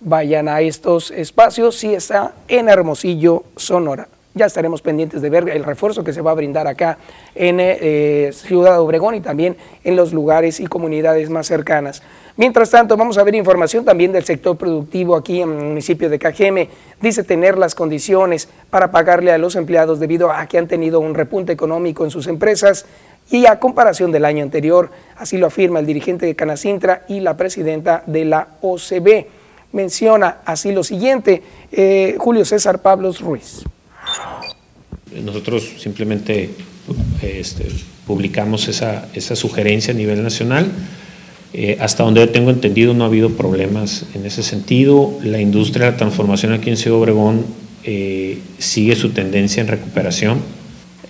vayan 0.00 0.48
a 0.48 0.62
estos 0.62 1.10
espacios 1.10 1.76
si 1.76 1.92
está 1.92 2.32
en 2.48 2.70
Hermosillo, 2.70 3.44
Sonora 3.56 4.08
ya 4.34 4.46
estaremos 4.46 4.82
pendientes 4.82 5.22
de 5.22 5.30
ver 5.30 5.48
el 5.48 5.64
refuerzo 5.64 6.02
que 6.02 6.12
se 6.12 6.20
va 6.20 6.32
a 6.32 6.34
brindar 6.34 6.66
acá 6.66 6.98
en 7.34 7.58
eh, 7.60 8.30
Ciudad 8.32 8.80
Obregón 8.80 9.14
y 9.14 9.20
también 9.20 9.56
en 9.84 9.94
los 9.94 10.12
lugares 10.12 10.58
y 10.58 10.66
comunidades 10.66 11.30
más 11.30 11.46
cercanas. 11.46 12.02
Mientras 12.36 12.70
tanto, 12.70 12.96
vamos 12.96 13.16
a 13.16 13.22
ver 13.22 13.36
información 13.36 13.84
también 13.84 14.10
del 14.10 14.24
sector 14.24 14.56
productivo 14.56 15.14
aquí 15.14 15.40
en 15.40 15.52
el 15.52 15.64
municipio 15.66 16.10
de 16.10 16.18
Cajeme. 16.18 16.68
Dice 17.00 17.22
tener 17.22 17.56
las 17.56 17.76
condiciones 17.76 18.48
para 18.70 18.90
pagarle 18.90 19.30
a 19.30 19.38
los 19.38 19.54
empleados 19.54 20.00
debido 20.00 20.32
a 20.32 20.44
que 20.46 20.58
han 20.58 20.66
tenido 20.66 20.98
un 20.98 21.14
repunte 21.14 21.52
económico 21.52 22.04
en 22.04 22.10
sus 22.10 22.26
empresas 22.26 22.86
y 23.30 23.46
a 23.46 23.60
comparación 23.60 24.10
del 24.10 24.24
año 24.24 24.42
anterior. 24.42 24.90
Así 25.16 25.38
lo 25.38 25.46
afirma 25.46 25.78
el 25.78 25.86
dirigente 25.86 26.26
de 26.26 26.34
Canacintra 26.34 27.04
y 27.06 27.20
la 27.20 27.36
presidenta 27.36 28.02
de 28.06 28.24
la 28.24 28.48
OCB. 28.62 29.26
Menciona 29.70 30.38
así 30.44 30.72
lo 30.72 30.82
siguiente, 30.82 31.40
eh, 31.70 32.16
Julio 32.18 32.44
César 32.44 32.80
Pablos 32.82 33.20
Ruiz. 33.20 33.64
Nosotros 35.22 35.74
simplemente 35.78 36.50
este, 37.22 37.68
publicamos 38.06 38.68
esa, 38.68 39.36
sugerencia 39.36 39.94
a 39.94 39.96
nivel 39.96 40.22
nacional 40.22 40.70
eh, 41.52 41.76
hasta 41.80 42.02
donde 42.02 42.20
yo 42.20 42.30
tengo 42.30 42.50
entendido 42.50 42.94
no 42.94 43.04
ha 43.04 43.06
habido 43.06 43.30
problemas 43.30 44.06
en 44.14 44.26
ese 44.26 44.42
sentido. 44.42 45.16
La 45.22 45.40
industria 45.40 45.86
de 45.86 45.92
la 45.92 45.96
transformación 45.96 46.52
aquí 46.52 46.68
en 46.68 46.76
Ciudad 46.76 46.98
Obregón 46.98 47.46
eh, 47.84 48.40
sigue 48.58 48.96
su 48.96 49.10
tendencia 49.10 49.60
en 49.60 49.68
recuperación, 49.68 50.40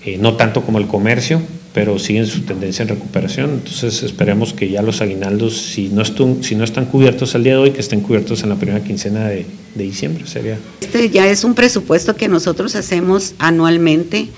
eh, 0.04 0.18
no 0.18 0.34
tanto 0.34 0.62
como 0.62 0.78
el 0.78 0.86
comercio, 0.86 1.40
pero 1.74 1.98
siguen 1.98 2.24
su 2.26 2.42
tendencia 2.42 2.84
en 2.84 2.88
recuperación. 2.88 3.50
Entonces 3.50 4.04
esperemos 4.04 4.54
que 4.54 4.70
ya 4.70 4.80
los 4.80 5.00
aguinaldos, 5.00 5.56
si 5.60 5.88
no, 5.88 6.04
si 6.04 6.54
no 6.54 6.62
están 6.62 6.86
cubiertos 6.86 7.34
al 7.34 7.42
día 7.42 7.54
de 7.54 7.58
hoy, 7.58 7.70
que 7.72 7.80
estén 7.80 8.00
cubiertos 8.00 8.44
en 8.44 8.48
la 8.48 8.54
primera 8.54 8.82
quincena 8.82 9.28
de, 9.28 9.44
de 9.74 9.84
diciembre. 9.84 10.24
Sería. 10.24 10.56
Este 10.80 11.10
ya 11.10 11.26
es 11.26 11.42
un 11.42 11.54
presupuesto 11.54 12.14
que 12.14 12.28
nosotros 12.28 12.76
hacemos 12.76 13.34
anualmente. 13.40 14.28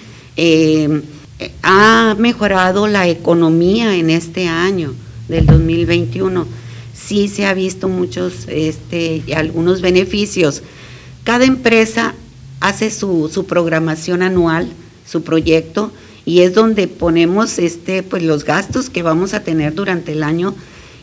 ha 1.63 2.17
mejorado 2.19 2.87
la 2.87 3.07
economía 3.07 3.95
en 3.97 4.09
este 4.09 4.49
año 4.49 4.95
del 5.29 5.45
2021. 5.45 6.47
Sí 6.95 7.29
se 7.29 7.45
ha 7.45 7.53
visto 7.53 7.91
muchos, 7.91 8.47
este, 8.49 9.23
algunos 9.37 9.83
beneficios. 9.83 10.63
Cada 11.23 11.45
empresa 11.45 12.15
hace 12.61 12.91
su, 12.91 13.31
su 13.31 13.45
programación 13.45 14.23
anual, 14.23 14.71
su 15.07 15.23
proyecto, 15.23 15.93
y 16.27 16.43
es 16.43 16.53
donde 16.53 16.89
ponemos 16.89 17.59
este, 17.59 18.03
pues, 18.03 18.23
los 18.23 18.45
gastos 18.45 18.91
que 18.91 19.03
vamos 19.03 19.33
a 19.33 19.41
tener 19.41 19.75
durante 19.75 20.13
el 20.13 20.25
año. 20.25 20.55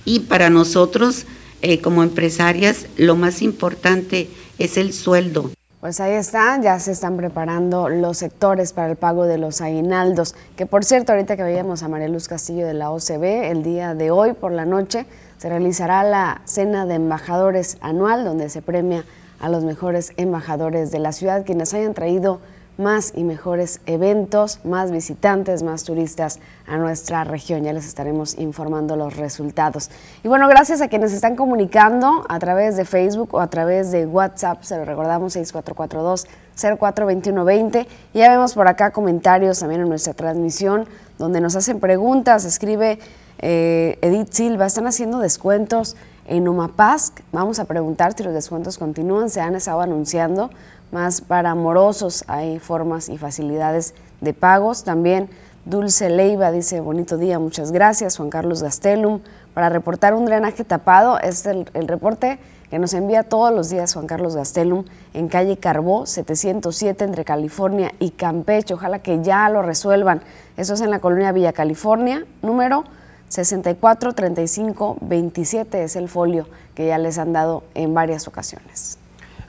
Y 0.05 0.19
para 0.19 0.49
nosotros, 0.49 1.25
eh, 1.61 1.79
como 1.79 2.03
empresarias, 2.03 2.87
lo 2.97 3.15
más 3.15 3.41
importante 3.41 4.29
es 4.59 4.77
el 4.77 4.91
sueldo. 4.93 5.49
Pues 5.79 5.99
ahí 6.01 6.13
está, 6.13 6.61
ya 6.61 6.77
se 6.79 6.91
están 6.91 7.17
preparando 7.17 7.89
los 7.89 8.17
sectores 8.17 8.73
para 8.73 8.91
el 8.91 8.95
pago 8.97 9.25
de 9.25 9.37
los 9.37 9.61
aguinaldos, 9.61 10.35
que 10.55 10.65
por 10.65 10.85
cierto, 10.85 11.11
ahorita 11.13 11.35
que 11.35 11.43
veíamos 11.43 11.83
a 11.83 11.89
María 11.89 12.07
Luz 12.07 12.27
Castillo 12.27 12.65
de 12.65 12.73
la 12.73 12.91
OCB, 12.91 13.51
el 13.51 13.63
día 13.63 13.93
de 13.93 14.11
hoy 14.11 14.33
por 14.33 14.51
la 14.51 14.65
noche 14.65 15.05
se 15.37 15.49
realizará 15.49 16.03
la 16.03 16.41
cena 16.45 16.85
de 16.85 16.95
embajadores 16.95 17.77
anual, 17.81 18.23
donde 18.23 18.49
se 18.49 18.61
premia 18.61 19.03
a 19.41 19.49
los 19.49 19.65
mejores 19.65 20.13
embajadores 20.15 20.91
de 20.91 20.99
la 20.99 21.11
ciudad, 21.11 21.45
quienes 21.45 21.73
hayan 21.73 21.93
traído 21.93 22.39
más 22.77 23.13
y 23.15 23.23
mejores 23.23 23.81
eventos, 23.85 24.59
más 24.63 24.91
visitantes, 24.91 25.63
más 25.63 25.83
turistas 25.83 26.39
a 26.67 26.77
nuestra 26.77 27.23
región. 27.23 27.63
Ya 27.63 27.73
les 27.73 27.85
estaremos 27.85 28.37
informando 28.37 28.95
los 28.95 29.15
resultados. 29.15 29.89
Y 30.23 30.27
bueno, 30.27 30.47
gracias 30.47 30.81
a 30.81 30.87
quienes 30.87 31.13
están 31.13 31.35
comunicando 31.35 32.25
a 32.29 32.39
través 32.39 32.77
de 32.77 32.85
Facebook 32.85 33.33
o 33.33 33.39
a 33.39 33.47
través 33.47 33.91
de 33.91 34.05
WhatsApp, 34.05 34.61
se 34.63 34.77
lo 34.77 34.85
recordamos 34.85 35.35
6442-042120. 35.35 37.87
Y 38.13 38.19
ya 38.19 38.29
vemos 38.29 38.53
por 38.53 38.67
acá 38.67 38.91
comentarios 38.91 39.59
también 39.59 39.81
en 39.81 39.89
nuestra 39.89 40.13
transmisión 40.13 40.85
donde 41.17 41.41
nos 41.41 41.55
hacen 41.55 41.79
preguntas. 41.79 42.45
Escribe 42.45 42.99
eh, 43.39 43.97
Edith 44.01 44.31
Silva, 44.31 44.65
están 44.65 44.87
haciendo 44.87 45.19
descuentos 45.19 45.95
en 46.25 46.47
Omapask. 46.47 47.19
Vamos 47.31 47.59
a 47.59 47.65
preguntar 47.65 48.13
si 48.15 48.23
los 48.23 48.33
descuentos 48.33 48.77
continúan, 48.77 49.29
se 49.29 49.41
han 49.41 49.55
estado 49.55 49.81
anunciando 49.81 50.49
más 50.93 51.21
para 51.21 51.55
morosos 51.55 52.23
hay 52.27 52.59
formas 52.59 53.09
y 53.09 53.17
facilidades 53.17 53.95
de 54.21 54.33
pagos. 54.33 54.83
También 54.83 55.27
Dulce 55.65 56.09
Leiva 56.09 56.51
dice, 56.51 56.79
bonito 56.81 57.17
día, 57.17 57.39
muchas 57.39 57.71
gracias. 57.71 58.17
Juan 58.17 58.29
Carlos 58.29 58.61
Gastelum, 58.61 59.21
para 59.55 59.69
reportar 59.69 60.13
un 60.13 60.25
drenaje 60.25 60.63
tapado, 60.63 61.19
es 61.19 61.45
el, 61.47 61.65
reporte 61.87 62.37
que 62.69 62.77
nos 62.79 62.93
envía 62.93 63.23
todos 63.23 63.51
los 63.51 63.69
días 63.69 63.93
Juan 63.93 64.07
Carlos 64.07 64.35
Gastelum 64.35 64.85
en 65.13 65.27
calle 65.29 65.57
Carbó 65.57 66.05
707 66.05 67.03
entre 67.03 67.25
California 67.25 67.91
y 67.99 68.11
Campeche. 68.11 68.75
Ojalá 68.75 68.99
que 68.99 69.23
ya 69.23 69.49
lo 69.49 69.63
resuelvan. 69.63 70.21
Eso 70.57 70.75
es 70.75 70.81
en 70.81 70.91
la 70.91 70.99
colonia 70.99 71.31
Villa 71.31 71.53
California, 71.53 72.25
número 72.43 72.83
643527 73.33 75.83
es 75.83 75.95
el 75.95 76.09
folio 76.09 76.47
que 76.75 76.87
ya 76.87 76.97
les 76.97 77.17
han 77.17 77.31
dado 77.33 77.63
en 77.73 77.93
varias 77.93 78.27
ocasiones 78.27 78.97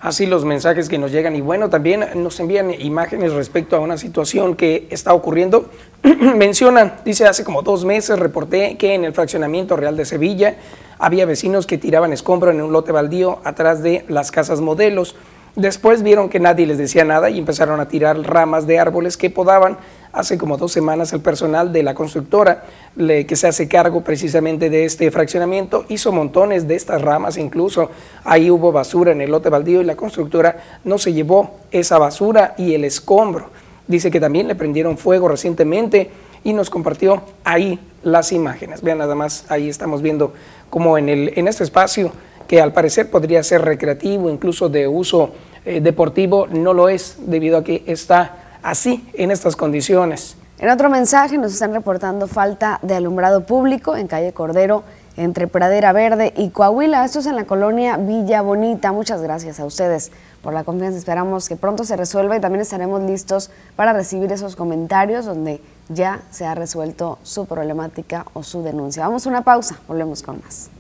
así 0.05 0.27
los 0.27 0.45
mensajes 0.45 0.91
que 0.91 0.99
nos 0.99 1.13
llegan 1.13 1.35
y 1.35 1.41
bueno, 1.41 1.71
también 1.71 2.05
nos 2.17 2.39
envían 2.39 2.71
imágenes 2.79 3.33
respecto 3.33 3.75
a 3.75 3.81
una 3.81 3.97
situación 3.97 4.55
que 4.55 4.87
está 4.91 5.15
ocurriendo. 5.15 5.71
Mencionan, 6.37 6.97
dice, 7.07 7.27
hace 7.27 7.43
como 7.43 7.63
dos 7.63 7.87
meses 7.87 8.19
reporté 8.19 8.77
que 8.77 8.93
en 8.93 9.07
el 9.07 9.15
fraccionamiento 9.15 9.77
real 9.77 9.97
de 9.97 10.05
Sevilla 10.05 10.57
había 10.99 11.25
vecinos 11.25 11.67
que 11.67 11.79
tiraban 11.79 12.13
escombro 12.13 12.51
en 12.51 12.61
un 12.61 12.71
lote 12.71 12.93
baldío 12.93 13.39
atrás 13.45 13.83
de 13.83 14.05
las 14.09 14.31
casas 14.31 14.61
modelos. 14.61 15.17
Después 15.57 16.03
vieron 16.03 16.29
que 16.29 16.41
nadie 16.41 16.67
les 16.67 16.79
decía 16.79 17.05
nada 17.05 17.31
y 17.31 17.39
empezaron 17.39 17.79
a 17.79 17.87
tirar 17.87 18.19
ramas 18.19 18.67
de 18.67 18.81
árboles 18.81 19.17
que 19.17 19.31
podaban. 19.31 19.79
Hace 20.13 20.37
como 20.37 20.57
dos 20.57 20.73
semanas 20.73 21.13
el 21.13 21.21
personal 21.21 21.73
de 21.73 21.85
la 21.85 21.95
constructora 21.95 22.65
que 22.97 23.37
se 23.37 23.47
hace 23.47 23.69
cargo 23.69 24.03
precisamente 24.03 24.69
de 24.69 24.85
este 24.85 25.11
fraccionamiento 25.13 25.85
hizo 25.89 26.11
montones 26.11 26.67
de 26.67 26.75
estas 26.75 27.03
ramas, 27.03 27.37
incluso 27.37 27.91
ahí 28.25 28.51
hubo 28.51 28.73
basura 28.73 29.13
en 29.13 29.21
el 29.21 29.31
lote 29.31 29.49
baldío 29.49 29.81
y 29.81 29.85
la 29.85 29.97
constructora 29.97 30.57
no 30.85 30.99
se 30.99 31.13
llevó 31.13 31.59
esa 31.71 31.99
basura 31.99 32.55
y 32.59 32.75
el 32.75 32.85
escombro. 32.85 33.51
Dice 33.87 34.11
que 34.11 34.21
también 34.21 34.49
le 34.49 34.55
prendieron 34.55 34.99
fuego 34.99 35.29
recientemente 35.29 36.11
y 36.43 36.53
nos 36.53 36.69
compartió 36.71 37.23
ahí 37.45 37.79
las 38.03 38.33
imágenes. 38.33 38.83
Vean 38.83 38.99
nada 38.99 39.15
más, 39.15 39.45
ahí 39.49 39.69
estamos 39.69 40.03
viendo 40.03 40.33
como 40.71 40.99
en, 40.99 41.09
el, 41.09 41.33
en 41.37 41.49
este 41.49 41.65
espacio 41.65 42.13
que 42.47 42.61
al 42.61 42.73
parecer 42.73 43.11
podría 43.11 43.43
ser 43.43 43.63
recreativo, 43.63 44.31
incluso 44.31 44.69
de 44.69 44.89
uso 44.89 45.31
eh, 45.65 45.81
deportivo, 45.81 46.47
no 46.47 46.75
lo 46.75 46.89
es 46.89 47.17
debido 47.19 47.59
a 47.59 47.65
que 47.65 47.83
está 47.87 48.59
así 48.63 49.09
en 49.15 49.31
estas 49.31 49.57
condiciones. 49.57 50.37
En 50.59 50.71
otro 50.71 50.89
mensaje 50.89 51.37
nos 51.37 51.53
están 51.53 51.73
reportando 51.73 52.29
falta 52.29 52.79
de 52.83 52.95
alumbrado 52.95 53.45
público 53.45 53.97
en 53.97 54.07
calle 54.07 54.33
Cordero 54.33 54.85
entre 55.17 55.47
Pradera 55.47 55.93
Verde 55.93 56.33
y 56.37 56.51
Coahuila. 56.51 57.05
Esto 57.05 57.19
es 57.21 57.27
en 57.27 57.37
la 57.37 57.45
colonia 57.45 57.97
Villa 57.97 58.41
Bonita. 58.43 58.93
Muchas 58.93 59.21
gracias 59.21 59.61
a 59.61 59.65
ustedes 59.65 60.13
por 60.43 60.53
la 60.53 60.65
confianza. 60.65 60.99
Esperamos 60.99 61.49
que 61.49 61.57
pronto 61.57 61.85
se 61.85 61.97
resuelva 61.97 62.37
y 62.37 62.41
también 62.41 62.63
estaremos 62.63 63.03
listos 63.03 63.51
para 63.77 63.93
recibir 63.93 64.31
esos 64.33 64.57
comentarios 64.57 65.25
donde 65.25 65.61
ya 65.89 66.23
se 66.31 66.47
ha 66.47 66.55
resuelto 66.55 67.19
su 67.23 67.47
problemática 67.47 68.27
o 68.33 68.43
su 68.43 68.63
denuncia. 68.63 69.05
Vamos 69.07 69.27
a 69.27 69.31
una 69.31 69.43
pausa, 69.43 69.79
volvemos 69.89 70.23
con 70.23 70.41
más. 70.41 70.71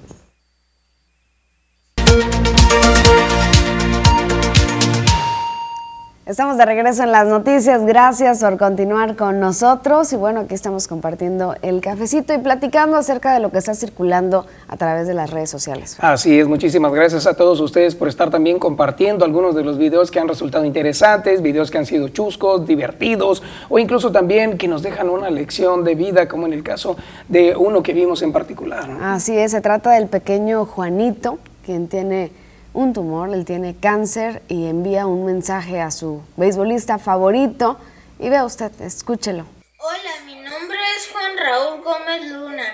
Estamos 6.26 6.56
de 6.56 6.64
regreso 6.64 7.04
en 7.04 7.12
las 7.12 7.28
noticias. 7.28 7.84
Gracias 7.84 8.40
por 8.40 8.58
continuar 8.58 9.14
con 9.14 9.38
nosotros. 9.38 10.12
Y 10.12 10.16
bueno, 10.16 10.40
aquí 10.40 10.54
estamos 10.54 10.88
compartiendo 10.88 11.54
el 11.62 11.80
cafecito 11.80 12.34
y 12.34 12.38
platicando 12.38 12.96
acerca 12.96 13.34
de 13.34 13.40
lo 13.40 13.52
que 13.52 13.58
está 13.58 13.74
circulando 13.74 14.44
a 14.66 14.76
través 14.76 15.06
de 15.06 15.14
las 15.14 15.30
redes 15.30 15.48
sociales. 15.48 15.96
Así 16.00 16.40
es, 16.40 16.48
muchísimas 16.48 16.92
gracias 16.92 17.28
a 17.28 17.34
todos 17.34 17.60
ustedes 17.60 17.94
por 17.94 18.08
estar 18.08 18.30
también 18.30 18.58
compartiendo 18.58 19.24
algunos 19.24 19.54
de 19.54 19.62
los 19.62 19.78
videos 19.78 20.10
que 20.10 20.18
han 20.18 20.26
resultado 20.26 20.64
interesantes, 20.64 21.40
videos 21.40 21.70
que 21.70 21.78
han 21.78 21.86
sido 21.86 22.08
chuscos, 22.08 22.66
divertidos 22.66 23.40
o 23.68 23.78
incluso 23.78 24.10
también 24.10 24.58
que 24.58 24.66
nos 24.66 24.82
dejan 24.82 25.10
una 25.10 25.30
lección 25.30 25.84
de 25.84 25.94
vida, 25.94 26.26
como 26.26 26.46
en 26.46 26.54
el 26.54 26.64
caso 26.64 26.96
de 27.28 27.54
uno 27.54 27.82
que 27.82 27.92
vimos 27.92 28.22
en 28.22 28.32
particular. 28.32 28.90
Así 29.02 29.38
es, 29.38 29.52
se 29.52 29.60
trata 29.60 29.92
del 29.92 30.08
pequeño 30.08 30.64
Juanito, 30.64 31.38
quien 31.64 31.88
tiene 31.88 32.30
un 32.72 32.92
tumor, 32.92 33.32
él 33.32 33.44
tiene 33.44 33.76
cáncer 33.76 34.42
y 34.48 34.66
envía 34.66 35.06
un 35.06 35.24
mensaje 35.24 35.80
a 35.80 35.90
su 35.90 36.22
beisbolista 36.36 36.98
favorito. 36.98 37.78
Y 38.18 38.28
vea 38.28 38.44
usted, 38.44 38.70
escúchelo. 38.80 39.46
Hola, 39.78 40.24
mi 40.26 40.36
nombre 40.36 40.78
es 40.96 41.08
Juan 41.10 41.36
Raúl 41.36 41.82
Gómez 41.82 42.22
Luna. 42.30 42.64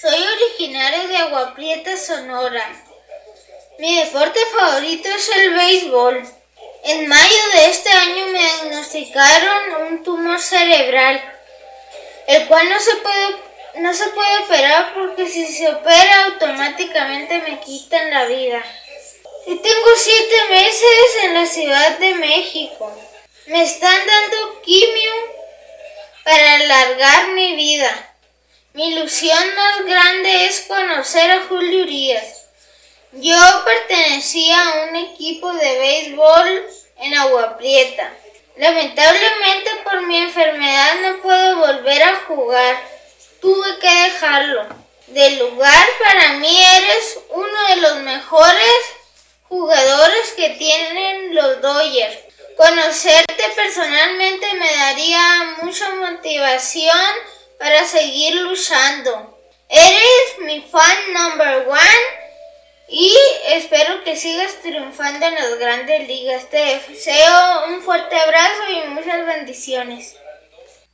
Soy 0.00 0.14
originario 0.14 1.08
de 1.08 1.16
Agua 1.16 1.54
Prieta, 1.54 1.96
Sonora. 1.96 2.64
Mi 3.78 3.96
deporte 3.96 4.38
favorito 4.58 5.08
es 5.08 5.30
el 5.36 5.54
béisbol. 5.54 6.22
En 6.84 7.08
mayo 7.08 7.42
de 7.54 7.70
este 7.70 7.90
año 7.90 8.26
me 8.26 8.38
diagnosticaron 8.38 9.88
un 9.88 10.02
tumor 10.02 10.40
cerebral, 10.40 11.20
el 12.28 12.46
cual 12.46 12.68
no 12.68 12.78
se 12.78 12.96
puede, 12.96 13.47
no 13.80 13.94
se 13.94 14.08
puede 14.08 14.38
operar 14.44 14.94
porque 14.94 15.28
si 15.28 15.46
se 15.46 15.68
opera 15.68 16.24
automáticamente 16.26 17.38
me 17.40 17.60
quitan 17.60 18.10
la 18.10 18.24
vida. 18.26 18.62
Y 19.46 19.56
tengo 19.56 19.86
siete 19.96 20.36
meses 20.50 21.24
en 21.24 21.34
la 21.34 21.46
Ciudad 21.46 21.98
de 21.98 22.14
México. 22.14 22.92
Me 23.46 23.62
están 23.62 24.06
dando 24.06 24.60
quimio 24.62 25.12
para 26.22 26.54
alargar 26.56 27.28
mi 27.28 27.56
vida. 27.56 28.14
Mi 28.74 28.92
ilusión 28.92 29.54
más 29.54 29.84
grande 29.86 30.46
es 30.46 30.60
conocer 30.68 31.30
a 31.30 31.44
Julio 31.48 31.82
Urias. 31.84 32.44
Yo 33.12 33.38
pertenecía 33.64 34.62
a 34.62 34.82
un 34.84 34.96
equipo 34.96 35.50
de 35.52 35.78
béisbol 35.78 36.66
en 36.98 37.14
Agua 37.14 37.56
Prieta. 37.56 38.12
Lamentablemente 38.56 39.70
por 39.84 40.02
mi 40.02 40.18
enfermedad 40.18 40.96
no 41.00 41.22
puedo 41.22 41.56
volver 41.56 42.02
a 42.02 42.16
jugar. 42.26 42.97
Tuve 43.40 43.78
que 43.78 43.94
dejarlo. 44.04 44.66
Del 45.08 45.38
lugar 45.38 45.86
para 46.04 46.34
mí 46.34 46.56
eres 46.76 47.18
uno 47.30 47.68
de 47.68 47.76
los 47.76 47.96
mejores 48.02 48.74
jugadores 49.48 50.32
que 50.36 50.50
tienen 50.50 51.34
los 51.34 51.60
Dodgers. 51.62 52.18
Conocerte 52.56 53.44
personalmente 53.54 54.46
me 54.54 54.70
daría 54.70 55.56
mucha 55.62 55.88
motivación 55.94 57.06
para 57.58 57.84
seguir 57.84 58.34
luchando. 58.36 59.38
Eres 59.68 60.38
mi 60.40 60.60
fan 60.60 61.12
number 61.12 61.68
one 61.68 62.28
y 62.88 63.14
espero 63.48 64.02
que 64.02 64.16
sigas 64.16 64.56
triunfando 64.62 65.26
en 65.26 65.34
las 65.34 65.58
grandes 65.58 66.08
ligas. 66.08 66.48
Te 66.50 66.80
deseo 66.88 67.68
un 67.68 67.82
fuerte 67.82 68.18
abrazo 68.18 68.62
y 68.70 68.88
muchas 68.88 69.26
bendiciones. 69.26 70.16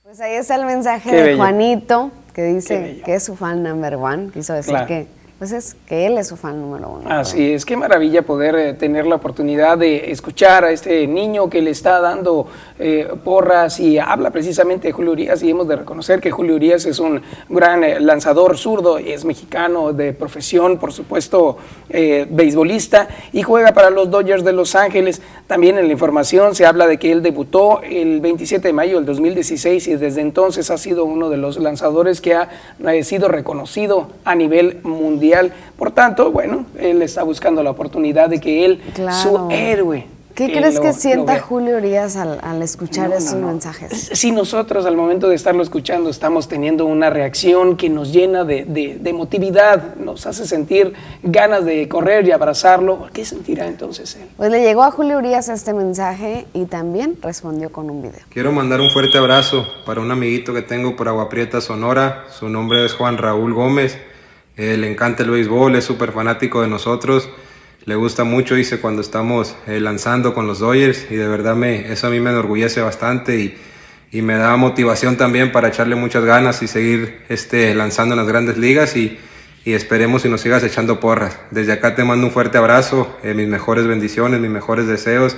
Pues 0.02 0.20
ahí 0.20 0.35
está 0.35 0.57
el 0.57 0.66
mensaje 0.66 1.11
de 1.11 1.37
Juanito, 1.37 2.12
que 2.34 2.42
dice 2.42 3.00
que 3.04 3.14
es 3.14 3.22
su 3.22 3.36
fan 3.36 3.62
number 3.62 3.94
one. 3.94 4.30
Quiso 4.30 4.52
decir 4.52 4.76
que 4.86 5.06
pues 5.38 5.50
es 5.50 5.76
que 5.88 6.06
él 6.06 6.16
es 6.16 6.28
su 6.28 6.36
fan 6.36 6.60
número 6.60 6.90
uno. 6.90 7.10
Así 7.10 7.52
es, 7.52 7.64
qué 7.64 7.76
maravilla 7.76 8.22
poder 8.22 8.54
eh, 8.54 8.72
tener 8.72 9.04
la 9.04 9.16
oportunidad 9.16 9.76
de 9.76 10.12
escuchar 10.12 10.64
a 10.64 10.70
este 10.70 11.08
niño 11.08 11.50
que 11.50 11.60
le 11.60 11.70
está 11.70 12.00
dando 12.00 12.46
eh, 12.78 13.08
porras 13.24 13.80
y 13.80 13.98
habla 13.98 14.30
precisamente 14.30 14.88
de 14.88 14.92
Julio 14.92 15.10
Urias 15.10 15.42
y 15.42 15.50
hemos 15.50 15.66
de 15.66 15.74
reconocer 15.74 16.20
que 16.20 16.30
Julio 16.30 16.54
Urias 16.54 16.86
es 16.86 17.00
un 17.00 17.20
gran 17.48 17.82
eh, 17.82 17.98
lanzador 17.98 18.56
zurdo, 18.56 18.98
es 18.98 19.24
mexicano 19.24 19.92
de 19.92 20.12
profesión, 20.12 20.78
por 20.78 20.92
supuesto, 20.92 21.56
beisbolista 21.88 23.08
y 23.32 23.42
juega 23.42 23.72
para 23.72 23.90
los 23.90 24.10
Dodgers 24.10 24.44
de 24.44 24.52
Los 24.52 24.74
Ángeles. 24.74 25.20
También 25.46 25.78
en 25.78 25.86
la 25.86 25.92
información 25.92 26.54
se 26.54 26.64
habla 26.64 26.86
de 26.86 26.98
que 26.98 27.10
él 27.12 27.22
debutó 27.22 27.82
el 27.82 28.20
27 28.20 28.68
de 28.68 28.72
mayo 28.72 28.96
del 28.96 29.06
2016 29.06 29.88
y 29.88 29.96
desde 29.96 30.20
entonces 30.20 30.70
ha 30.70 30.78
sido 30.78 31.04
uno 31.04 31.28
de 31.28 31.36
los 31.36 31.58
lanzadores 31.58 32.20
que 32.20 32.34
ha 32.34 32.48
sido 33.02 33.28
reconocido 33.28 34.08
a 34.24 34.34
nivel 34.34 34.80
mundial 34.82 35.23
por 35.76 35.90
tanto, 35.90 36.30
bueno, 36.30 36.66
él 36.78 37.02
está 37.02 37.22
buscando 37.22 37.62
la 37.62 37.70
oportunidad 37.70 38.28
de 38.28 38.40
que 38.40 38.64
él, 38.64 38.80
su 39.22 39.48
héroe, 39.50 40.06
¿Qué 40.34 40.50
crees 40.50 40.80
que 40.80 40.92
sienta 40.92 41.38
Julio 41.38 41.76
Urias 41.76 42.16
al, 42.16 42.60
escuchar 42.60 43.12
esos 43.12 43.37
mensajes? 43.37 44.10
Si 44.12 44.32
nosotros 44.32 44.84
al 44.84 44.96
momento 44.96 45.28
de 45.28 45.37
estarlo 45.37 45.62
escuchando 45.62 46.10
estamos 46.10 46.48
teniendo 46.48 46.87
una 46.87 47.08
reacción 47.08 47.76
que 47.76 47.88
nos 47.88 48.12
llena 48.12 48.42
de, 48.42 48.64
de, 48.64 48.98
emotividad, 49.08 49.94
nos 49.94 50.26
hace 50.26 50.44
sentir 50.46 50.92
ganas 51.22 51.64
de 51.64 51.88
correr 51.88 52.26
y 52.26 52.32
abrazarlo, 52.32 53.06
¿qué 53.12 53.24
sentirá 53.24 53.68
entonces 53.68 54.16
él? 54.16 54.26
Pues 54.37 54.50
le 54.50 54.60
llegó 54.60 54.82
a 54.82 54.90
Julio 54.90 55.18
Urias 55.18 55.48
este 55.48 55.72
mensaje 55.72 56.46
y 56.52 56.64
también 56.64 57.16
respondió 57.22 57.70
con 57.70 57.88
un 57.88 58.02
video. 58.02 58.20
Quiero 58.30 58.50
mandar 58.50 58.80
un 58.80 58.90
fuerte 58.90 59.18
abrazo 59.18 59.64
para 59.87 60.00
un 60.00 60.10
amiguito 60.10 60.52
que 60.52 60.62
tengo 60.62 60.96
por 60.96 61.06
Agua 61.06 61.28
Prieta, 61.28 61.60
Sonora. 61.60 62.24
Su 62.37 62.48
nombre 62.48 62.84
es 62.84 62.94
Juan 62.94 63.18
Raúl 63.18 63.54
Gómez. 63.54 63.96
Eh, 64.56 64.76
le 64.76 64.88
encanta 64.88 65.24
el 65.24 65.30
béisbol, 65.30 65.74
es 65.74 65.84
súper 65.84 66.12
fanático 66.12 66.62
de 66.62 66.68
nosotros. 66.68 67.28
Le 67.86 67.96
gusta 67.96 68.22
mucho, 68.22 68.54
dice, 68.54 68.80
cuando 68.80 69.02
estamos 69.02 69.56
eh, 69.66 69.80
lanzando 69.80 70.32
con 70.32 70.46
los 70.46 70.60
Dodgers 70.60 71.06
y 71.10 71.16
de 71.16 71.26
verdad 71.26 71.56
me, 71.56 71.92
eso 71.92 72.06
a 72.06 72.10
mí 72.10 72.20
me 72.20 72.30
enorgullece 72.30 72.80
bastante 72.80 73.36
y, 73.36 73.58
y, 74.12 74.22
me 74.22 74.36
da 74.36 74.56
motivación 74.56 75.16
también 75.16 75.50
para 75.50 75.68
echarle 75.68 75.96
muchas 75.96 76.24
ganas 76.24 76.62
y 76.62 76.68
seguir 76.68 77.22
este, 77.28 77.74
lanzando 77.74 78.14
en 78.14 78.20
las 78.20 78.28
grandes 78.28 78.56
ligas 78.56 78.96
y, 78.96 79.18
y 79.64 79.72
esperemos 79.72 80.24
y 80.24 80.28
nos 80.28 80.40
sigas 80.40 80.62
echando 80.62 81.00
porras. 81.00 81.36
Desde 81.50 81.72
acá 81.72 81.96
te 81.96 82.04
mando 82.04 82.24
un 82.26 82.32
fuerte 82.32 82.56
abrazo, 82.56 83.18
eh, 83.24 83.34
mis 83.34 83.48
mejores 83.48 83.88
bendiciones, 83.88 84.40
mis 84.40 84.50
mejores 84.50 84.86
deseos. 84.86 85.36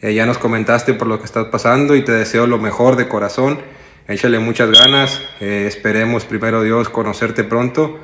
ya 0.00 0.24
nos 0.24 0.38
comentaste 0.38 0.94
por 0.94 1.08
lo 1.08 1.18
que 1.18 1.26
estás 1.26 1.46
pasando 1.46 1.96
y 1.96 2.04
te 2.04 2.12
deseo 2.12 2.46
lo 2.46 2.58
mejor 2.58 2.94
de 2.94 3.08
corazón. 3.08 3.60
Échale 4.08 4.38
muchas 4.38 4.70
ganas, 4.70 5.20
esperemos 5.40 6.24
primero 6.24 6.62
Dios 6.62 6.88
conocerte 6.88 7.44
pronto 7.44 8.00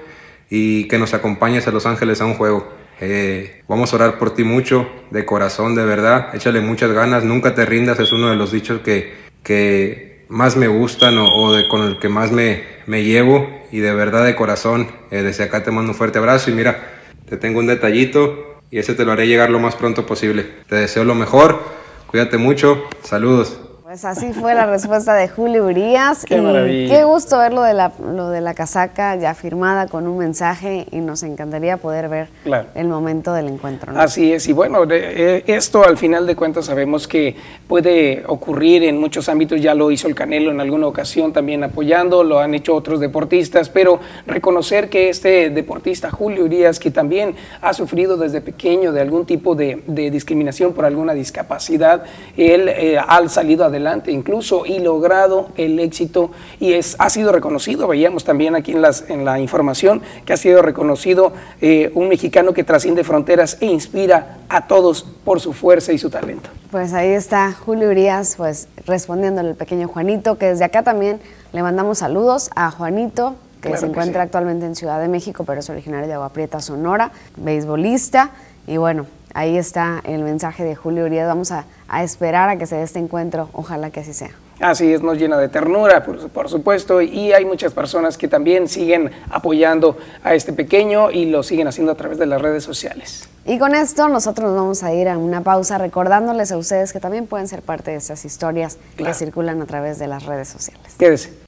y 0.51 0.89
que 0.89 0.99
nos 0.99 1.15
acompañes 1.15 1.67
a 1.67 1.71
Los 1.71 1.87
Ángeles 1.87 2.21
a 2.21 2.25
un 2.25 2.35
juego. 2.35 2.69
Eh, 3.01 3.63
vamos 3.69 3.93
a 3.93 3.97
orar 3.97 4.19
por 4.19 4.35
ti 4.35 4.45
mucho, 4.45 4.89
de 5.11 5.25
corazón, 5.25 5.75
de 5.75 5.85
verdad. 5.85 6.35
Échale 6.35 6.61
muchas 6.61 6.93
ganas, 6.93 7.25
nunca 7.25 7.55
te 7.55 7.65
rindas, 7.65 8.01
es 8.01 8.13
uno 8.13 8.31
de 8.31 8.37
los 8.37 8.51
dichos 8.51 8.81
que, 8.81 9.15
que 9.43 10.25
más 10.29 10.57
me 10.57 10.69
gustan 10.69 11.17
o, 11.19 11.53
de, 11.53 11.69
con 11.69 11.83
el 11.83 11.99
que 11.99 12.09
más 12.09 12.33
me, 12.33 12.65
me, 12.87 13.05
llevo 13.05 13.49
y 13.71 13.79
de 13.79 13.95
verdad 13.95 14.25
de 14.25 14.35
corazón. 14.35 14.89
Eh, 15.11 15.23
desde 15.23 15.45
acá 15.45 15.63
te 15.63 15.71
mando 15.71 15.93
un 15.93 15.97
fuerte 15.97 16.19
abrazo 16.19 16.51
y 16.51 16.55
mira, 16.55 17.01
te 17.29 17.37
tengo 17.37 17.61
un 17.61 17.67
detallito 17.67 18.61
y 18.71 18.79
ese 18.79 18.95
te 18.95 19.05
lo 19.05 19.13
haré 19.13 19.27
llegar 19.27 19.51
lo 19.51 19.61
más 19.61 19.77
pronto 19.77 20.07
posible. 20.07 20.47
Te 20.69 20.77
deseo 20.77 21.05
lo 21.05 21.15
mejor, 21.15 21.63
cuídate 22.09 22.37
mucho, 22.37 22.85
saludos. 23.03 23.68
Pues 23.89 24.05
así 24.05 24.35
fue 24.35 24.53
la 24.53 24.67
respuesta 24.67 25.15
de 25.15 25.29
Julio 25.29 25.65
Urias. 25.65 26.27
Qué 26.27 26.37
y 26.37 26.89
Qué 26.91 27.05
gusto 27.05 27.39
ver 27.39 27.55
lo 27.55 27.63
de, 27.63 27.73
la, 27.73 27.91
lo 27.99 28.29
de 28.29 28.43
la 28.43 28.53
casaca 28.53 29.17
ya 29.17 29.33
firmada 29.33 29.87
con 29.87 30.07
un 30.07 30.19
mensaje 30.19 30.87
y 30.91 30.99
nos 30.99 31.23
encantaría 31.23 31.79
poder 31.79 32.11
ver 32.11 32.29
el 32.75 32.87
momento 32.87 33.33
del 33.33 33.49
encuentro. 33.49 33.99
Así 33.99 34.31
es, 34.31 34.47
y 34.47 34.53
bueno, 34.53 34.85
eh, 34.91 35.43
esto 35.47 35.85
al 35.85 35.97
final 35.97 36.27
de 36.27 36.37
cuentas 36.37 36.67
sabemos 36.67 37.09
que 37.09 37.35
puede 37.67 38.25
ocurrir 38.27 38.83
en 38.83 39.01
muchos 39.01 39.27
ámbitos, 39.31 39.59
ya 39.59 39.75
lo 39.75 39.91
hizo 39.91 40.07
el 40.07 40.15
Canelo 40.15 40.51
en 40.51 40.61
alguna 40.61 40.87
ocasión 40.87 41.33
también 41.33 41.65
apoyando, 41.65 42.23
lo 42.23 42.41
han 42.41 42.53
hecho 42.53 42.75
otros 42.75 43.01
deportistas, 43.01 43.71
pero 43.71 44.01
reconocer 44.27 44.91
que 44.91 45.09
este 45.09 45.49
deportista 45.49 46.11
Julio 46.11 46.45
Urias, 46.45 46.79
que 46.79 46.91
también 46.91 47.37
ha 47.63 47.73
sufrido 47.73 48.19
desde 48.19 48.43
pequeño 48.43 48.93
de 48.93 49.01
algún 49.01 49.25
tipo 49.25 49.55
de, 49.55 49.83
discriminación 49.87 50.75
por 50.75 50.85
alguna 50.85 51.15
discapacidad, 51.15 52.05
él 52.37 52.69
eh, 52.69 52.99
ha 52.99 53.27
salido 53.31 53.65
adelante 53.65 53.78
adelante 53.79 54.11
incluso 54.11 54.67
y 54.67 54.81
logrado 54.81 55.49
el 55.57 55.79
éxito 55.79 56.31
y 56.59 56.73
es, 56.73 56.97
ha 56.99 57.09
sido 57.11 57.33
reconocido, 57.33 57.87
veíamos 57.87 58.25
también 58.25 58.55
aquí 58.55 58.73
en, 58.73 58.83
las, 58.83 59.09
en 59.09 59.25
la 59.25 59.41
información 59.41 60.03
que 60.25 60.33
ha 60.33 60.37
sido 60.37 60.63
reconocido 60.63 61.33
eh, 61.61 61.91
un 61.95 62.09
mexicano 62.09 62.53
que 62.53 62.65
trasciende 62.65 63.05
fronteras 63.05 63.57
e 63.61 63.67
inspira 63.67 64.39
a 64.49 64.67
todos 64.67 65.05
por 65.25 65.41
su 65.41 65.53
fuerza 65.53 65.93
y 65.93 65.99
su 65.99 66.11
talento. 66.11 66.51
Pues 66.71 66.93
ahí 66.93 67.11
está 67.11 67.53
Julio 67.53 67.89
Urias, 67.89 68.35
pues 68.37 68.69
respondiéndole 68.87 69.51
al 69.51 69.57
pequeño 69.57 69.89
Juanito, 69.89 70.37
que 70.37 70.47
desde 70.47 70.65
acá 70.65 70.83
también 70.83 71.21
le 71.53 71.63
mandamos 71.63 71.99
saludos 71.99 72.51
a 72.55 72.71
Juanito, 72.71 73.37
que 73.61 73.77
se 73.77 73.87
encuentra 73.87 74.23
actualmente 74.23 74.67
en 74.67 74.77
Ciudad 74.77 75.01
de 75.01 75.09
México, 75.09 75.45
pero 75.45 75.61
es 75.61 75.71
originario 75.71 76.07
de 76.07 76.15
Agua 76.15 76.29
Prieta, 76.29 76.61
Sonora, 76.61 77.11
beisbolista. 77.37 78.31
Y 78.67 78.77
bueno, 78.77 79.07
ahí 79.35 79.57
está 79.57 80.01
el 80.05 80.23
mensaje 80.23 80.65
de 80.65 80.75
Julio 80.75 81.05
Urias. 81.05 81.27
Vamos 81.27 81.53
a, 81.53 81.65
esperar 82.03 82.49
a 82.49 82.57
que 82.59 82.67
se 82.67 82.77
dé 82.77 82.83
este 82.83 82.99
encuentro. 82.99 83.49
Ojalá 83.53 83.91
que 83.91 84.01
así 84.01 84.13
sea. 84.13 84.31
Así 84.61 84.93
es, 84.93 85.03
nos 85.03 85.19
llena 85.19 85.39
de 85.39 85.49
ternura, 85.49 86.03
por, 86.03 86.49
supuesto, 86.49 87.01
y 87.01 87.33
hay 87.33 87.45
muchas 87.45 87.73
personas 87.73 88.19
que 88.19 88.27
también 88.27 88.67
siguen 88.67 89.13
apoyando 89.31 89.97
a 90.25 90.35
este 90.35 90.53
pequeño 90.53 91.13
y 91.13 91.27
lo 91.27 91.45
siguen 91.45 91.69
haciendo 91.69 91.93
a 91.93 91.95
través 91.95 92.19
de 92.19 92.27
las 92.27 92.43
redes 92.43 92.65
sociales. 92.65 93.29
Y 93.47 93.59
con 93.61 93.77
esto 93.77 94.09
nosotros 94.09 94.53
vamos 94.55 94.83
a 94.83 94.93
ir 94.93 95.09
a 95.09 95.17
una 95.17 95.43
pausa 95.43 95.79
recordándoles 95.79 96.51
a 96.51 96.57
ustedes 96.57 96.93
que 96.93 96.99
también 96.99 97.29
pueden 97.29 97.47
ser 97.47 97.63
parte 97.63 97.93
de 97.93 97.99
estas 97.99 98.25
historias 98.25 98.79
que 98.97 99.15
circulan 99.15 99.63
a 99.63 99.67
través 99.67 100.01
de 100.01 100.09
las 100.09 100.27
redes 100.27 100.49
sociales. 100.49 100.97
Quédese. 100.99 101.48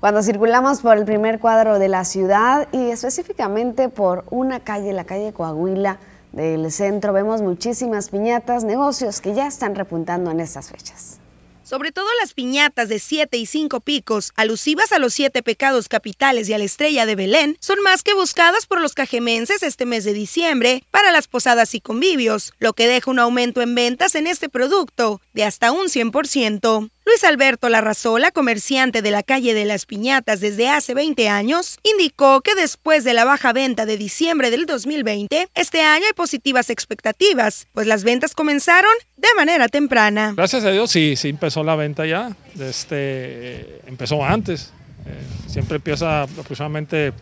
Cuando 0.00 0.22
circulamos 0.22 0.80
por 0.80 0.96
el 0.96 1.04
primer 1.04 1.40
cuadro 1.40 1.80
de 1.80 1.88
la 1.88 2.04
ciudad 2.04 2.68
y 2.70 2.90
específicamente 2.90 3.88
por 3.88 4.24
una 4.30 4.60
calle, 4.60 4.92
la 4.92 5.02
calle 5.02 5.32
Coahuila 5.32 5.98
del 6.30 6.70
centro, 6.70 7.12
vemos 7.12 7.42
muchísimas 7.42 8.08
piñatas, 8.08 8.62
negocios 8.62 9.20
que 9.20 9.34
ya 9.34 9.48
están 9.48 9.74
repuntando 9.74 10.30
en 10.30 10.38
estas 10.38 10.70
fechas. 10.70 11.18
Sobre 11.64 11.92
todo 11.92 12.06
las 12.22 12.32
piñatas 12.32 12.88
de 12.88 12.98
siete 12.98 13.36
y 13.36 13.44
cinco 13.44 13.80
picos, 13.80 14.32
alusivas 14.36 14.92
a 14.92 14.98
los 14.98 15.12
siete 15.12 15.42
pecados 15.42 15.88
capitales 15.88 16.48
y 16.48 16.54
a 16.54 16.58
la 16.58 16.64
estrella 16.64 17.04
de 17.04 17.14
Belén, 17.14 17.58
son 17.60 17.82
más 17.82 18.02
que 18.02 18.14
buscadas 18.14 18.66
por 18.66 18.80
los 18.80 18.94
cajemenses 18.94 19.62
este 19.62 19.84
mes 19.84 20.04
de 20.04 20.14
diciembre 20.14 20.84
para 20.90 21.10
las 21.10 21.26
posadas 21.26 21.74
y 21.74 21.82
convivios, 21.82 22.54
lo 22.58 22.72
que 22.72 22.86
deja 22.86 23.10
un 23.10 23.18
aumento 23.18 23.60
en 23.60 23.74
ventas 23.74 24.14
en 24.14 24.26
este 24.28 24.48
producto 24.48 25.20
de 25.34 25.44
hasta 25.44 25.70
un 25.70 25.88
100%. 25.88 26.88
Luis 27.08 27.24
Alberto 27.24 27.70
Larrazola, 27.70 28.32
comerciante 28.32 29.00
de 29.00 29.10
la 29.10 29.22
calle 29.22 29.54
de 29.54 29.64
las 29.64 29.86
Piñatas 29.86 30.40
desde 30.40 30.68
hace 30.68 30.92
20 30.92 31.30
años, 31.30 31.78
indicó 31.82 32.42
que 32.42 32.54
después 32.54 33.02
de 33.02 33.14
la 33.14 33.24
baja 33.24 33.54
venta 33.54 33.86
de 33.86 33.96
diciembre 33.96 34.50
del 34.50 34.66
2020, 34.66 35.48
este 35.54 35.80
año 35.80 36.04
hay 36.06 36.12
positivas 36.12 36.68
expectativas, 36.68 37.66
pues 37.72 37.86
las 37.86 38.04
ventas 38.04 38.34
comenzaron 38.34 38.90
de 39.16 39.28
manera 39.38 39.68
temprana. 39.68 40.34
Gracias 40.36 40.64
a 40.64 40.70
Dios 40.70 40.90
sí, 40.90 41.16
sí 41.16 41.30
empezó 41.30 41.64
la 41.64 41.76
venta 41.76 42.04
ya, 42.04 42.36
este, 42.60 43.80
empezó 43.86 44.22
antes, 44.22 44.74
eh, 45.06 45.50
siempre 45.50 45.76
empieza 45.76 46.24
aproximadamente 46.24 47.14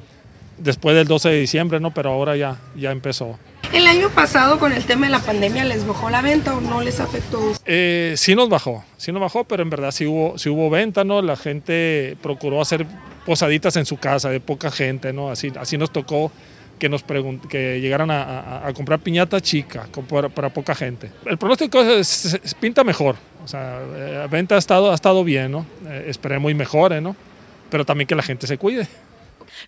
después 0.59 0.97
del 0.97 1.07
12 1.07 1.29
de 1.29 1.41
diciembre, 1.41 1.81
¿no? 1.81 1.93
Pero 1.93 2.13
ahora 2.13 2.37
ya, 2.37 2.57
ya 2.77 2.91
empezó. 2.91 3.39
El 3.73 3.87
año 3.87 4.11
pasado 4.11 4.59
con 4.59 4.73
el 4.73 4.85
tema 4.85 5.07
de 5.07 5.13
la 5.13 5.19
pandemia 5.19 5.65
les 5.65 5.87
bajó 5.87 6.09
la 6.09 6.23
venta 6.23 6.55
o 6.55 6.61
no 6.61 6.81
les 6.81 7.01
afectó? 7.01 7.53
Eh, 7.67 8.15
sí 8.17 8.35
nos 8.35 8.49
bajó, 8.49 8.85
sí 8.97 9.13
nos 9.13 9.21
bajó, 9.21 9.45
pero 9.45 9.63
en 9.63 9.71
verdad 9.71 9.91
sí 9.91 10.07
hubo, 10.07 10.39
sí 10.39 10.49
hubo 10.49 10.71
venta, 10.71 11.05
¿no? 11.05 11.21
La 11.21 11.37
gente 11.37 12.17
procuró 12.23 12.61
hacer 12.61 12.87
posaditas 13.25 13.77
en 13.77 13.85
su 13.85 13.97
casa 13.97 14.31
de 14.31 14.41
poca 14.41 14.71
gente, 14.71 15.13
¿no? 15.13 15.31
Así, 15.31 15.53
así 15.59 15.77
nos 15.77 15.93
tocó 15.93 16.31
que 16.79 16.89
nos 16.89 17.03
que 17.49 17.81
llegaran 17.81 18.11
a, 18.11 18.71
comprar 18.75 19.01
piñata 19.01 19.41
chica 19.41 19.87
para, 20.09 20.51
poca 20.51 20.75
gente. 20.75 21.11
El 21.25 21.39
pronóstico 21.39 21.81
es, 21.83 22.39
pinta 22.61 22.85
mejor, 22.85 23.17
o 23.45 23.49
sea, 23.49 23.81
la 23.81 24.25
eh, 24.25 24.29
venta 24.31 24.55
ha 24.55 24.59
estado, 24.59 24.93
ha 24.93 24.95
estado 24.95 25.25
bien, 25.25 25.51
¿no? 25.51 25.67
Eh, 25.87 26.07
esperemos 26.09 26.51
y 26.51 26.55
mejore, 26.55 27.01
¿no? 27.01 27.17
Pero 27.71 27.85
también 27.85 28.07
que 28.07 28.15
la 28.15 28.23
gente 28.23 28.47
se 28.47 28.59
cuide. 28.59 28.87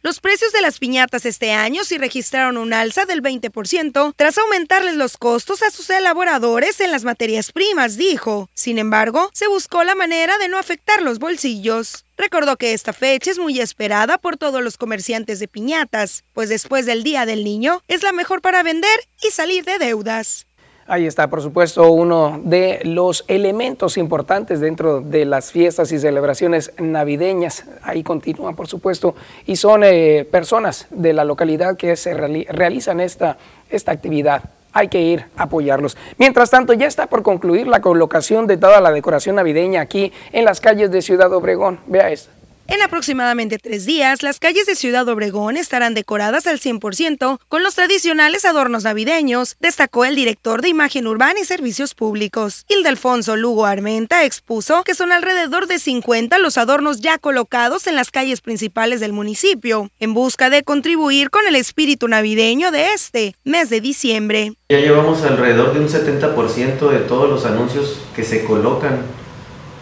Los 0.02 0.20
precios 0.20 0.52
de 0.52 0.60
las 0.60 0.78
piñatas 0.78 1.26
este 1.26 1.52
año 1.52 1.84
sí 1.84 1.98
registraron 1.98 2.56
un 2.56 2.72
alza 2.72 3.04
del 3.04 3.22
20% 3.22 4.14
tras 4.16 4.38
aumentarles 4.38 4.96
los 4.96 5.16
costos 5.16 5.62
a 5.62 5.70
sus 5.70 5.90
elaboradores 5.90 6.80
en 6.80 6.90
las 6.90 7.04
materias 7.04 7.52
primas, 7.52 7.96
dijo. 7.96 8.48
Sin 8.54 8.78
embargo, 8.78 9.30
se 9.32 9.48
buscó 9.48 9.84
la 9.84 9.94
manera 9.94 10.38
de 10.38 10.48
no 10.48 10.58
afectar 10.58 11.02
los 11.02 11.18
bolsillos. 11.18 12.04
Recordó 12.16 12.56
que 12.56 12.72
esta 12.72 12.92
fecha 12.92 13.30
es 13.30 13.38
muy 13.38 13.60
esperada 13.60 14.18
por 14.18 14.36
todos 14.36 14.62
los 14.62 14.76
comerciantes 14.76 15.38
de 15.38 15.48
piñatas, 15.48 16.24
pues 16.32 16.48
después 16.48 16.86
del 16.86 17.04
Día 17.04 17.26
del 17.26 17.44
Niño 17.44 17.82
es 17.86 18.02
la 18.02 18.12
mejor 18.12 18.40
para 18.40 18.62
vender 18.62 18.98
y 19.22 19.30
salir 19.30 19.64
de 19.64 19.78
deudas. 19.78 20.47
Ahí 20.90 21.06
está, 21.06 21.28
por 21.28 21.42
supuesto, 21.42 21.92
uno 21.92 22.40
de 22.42 22.80
los 22.82 23.22
elementos 23.28 23.98
importantes 23.98 24.58
dentro 24.58 25.02
de 25.02 25.26
las 25.26 25.52
fiestas 25.52 25.92
y 25.92 25.98
celebraciones 25.98 26.72
navideñas. 26.78 27.66
Ahí 27.82 28.02
continúan, 28.02 28.56
por 28.56 28.68
supuesto, 28.68 29.14
y 29.44 29.56
son 29.56 29.84
eh, 29.84 30.26
personas 30.30 30.86
de 30.88 31.12
la 31.12 31.26
localidad 31.26 31.76
que 31.76 31.94
se 31.94 32.14
realizan 32.14 33.00
esta, 33.00 33.36
esta 33.68 33.92
actividad. 33.92 34.44
Hay 34.72 34.88
que 34.88 35.02
ir 35.02 35.26
a 35.36 35.42
apoyarlos. 35.42 35.98
Mientras 36.16 36.48
tanto, 36.48 36.72
ya 36.72 36.86
está 36.86 37.06
por 37.06 37.22
concluir 37.22 37.66
la 37.66 37.82
colocación 37.82 38.46
de 38.46 38.56
toda 38.56 38.80
la 38.80 38.90
decoración 38.90 39.36
navideña 39.36 39.82
aquí 39.82 40.10
en 40.32 40.46
las 40.46 40.62
calles 40.62 40.90
de 40.90 41.02
Ciudad 41.02 41.30
Obregón. 41.34 41.80
Vea 41.86 42.10
esto. 42.10 42.37
En 42.70 42.82
aproximadamente 42.82 43.56
tres 43.56 43.86
días, 43.86 44.22
las 44.22 44.38
calles 44.40 44.66
de 44.66 44.74
Ciudad 44.74 45.08
Obregón 45.08 45.56
estarán 45.56 45.94
decoradas 45.94 46.46
al 46.46 46.60
100% 46.60 47.38
con 47.48 47.62
los 47.62 47.74
tradicionales 47.74 48.44
adornos 48.44 48.84
navideños, 48.84 49.56
destacó 49.58 50.04
el 50.04 50.14
director 50.14 50.60
de 50.60 50.68
Imagen 50.68 51.06
Urbana 51.06 51.40
y 51.40 51.46
Servicios 51.46 51.94
Públicos. 51.94 52.66
Ildefonso 52.68 53.36
Lugo 53.36 53.64
Armenta 53.64 54.26
expuso 54.26 54.84
que 54.84 54.94
son 54.94 55.12
alrededor 55.12 55.66
de 55.66 55.78
50 55.78 56.38
los 56.38 56.58
adornos 56.58 57.00
ya 57.00 57.16
colocados 57.16 57.86
en 57.86 57.96
las 57.96 58.10
calles 58.10 58.42
principales 58.42 59.00
del 59.00 59.14
municipio, 59.14 59.90
en 59.98 60.12
busca 60.12 60.50
de 60.50 60.62
contribuir 60.62 61.30
con 61.30 61.46
el 61.46 61.56
espíritu 61.56 62.06
navideño 62.06 62.70
de 62.70 62.92
este 62.92 63.34
mes 63.44 63.70
de 63.70 63.80
diciembre. 63.80 64.52
Ya 64.68 64.80
llevamos 64.80 65.22
alrededor 65.22 65.72
de 65.72 65.80
un 65.80 65.88
70% 65.88 66.90
de 66.90 66.98
todos 66.98 67.30
los 67.30 67.46
anuncios 67.46 67.98
que 68.14 68.24
se 68.24 68.44
colocan 68.44 69.06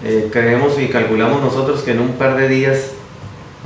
eh, 0.04 0.28
creemos 0.30 0.78
y 0.78 0.88
calculamos 0.88 1.40
nosotros 1.42 1.82
que 1.82 1.92
en 1.92 2.00
un 2.00 2.12
par 2.12 2.36
de 2.36 2.48
días, 2.48 2.92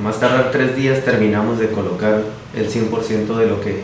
más 0.03 0.21
tardar 0.21 0.51
tres 0.51 0.77
días, 0.77 1.05
terminamos 1.05 1.59
de 1.59 1.69
colocar 1.71 2.23
el 2.55 2.69
100% 2.69 3.37
de 3.37 3.47
lo, 3.47 3.61
que, 3.61 3.83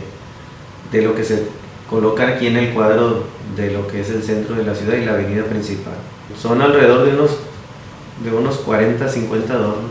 de 0.93 1.03
lo 1.03 1.15
que 1.15 1.25
se 1.25 1.47
coloca 1.91 2.27
aquí 2.29 2.47
en 2.47 2.57
el 2.57 2.73
cuadro 2.73 3.25
de 3.57 3.71
lo 3.71 3.87
que 3.87 4.01
es 4.01 4.11
el 4.11 4.23
centro 4.23 4.57
de 4.57 4.65
la 4.65 4.75
ciudad 4.75 4.97
y 4.97 5.05
la 5.05 5.13
avenida 5.13 5.45
principal. 5.45 5.95
Son 6.41 6.61
alrededor 6.61 7.07
de 7.07 7.15
unos, 7.15 7.39
de 8.23 8.33
unos 8.33 8.57
40, 8.59 9.09
50 9.09 9.53
adornos 9.53 9.91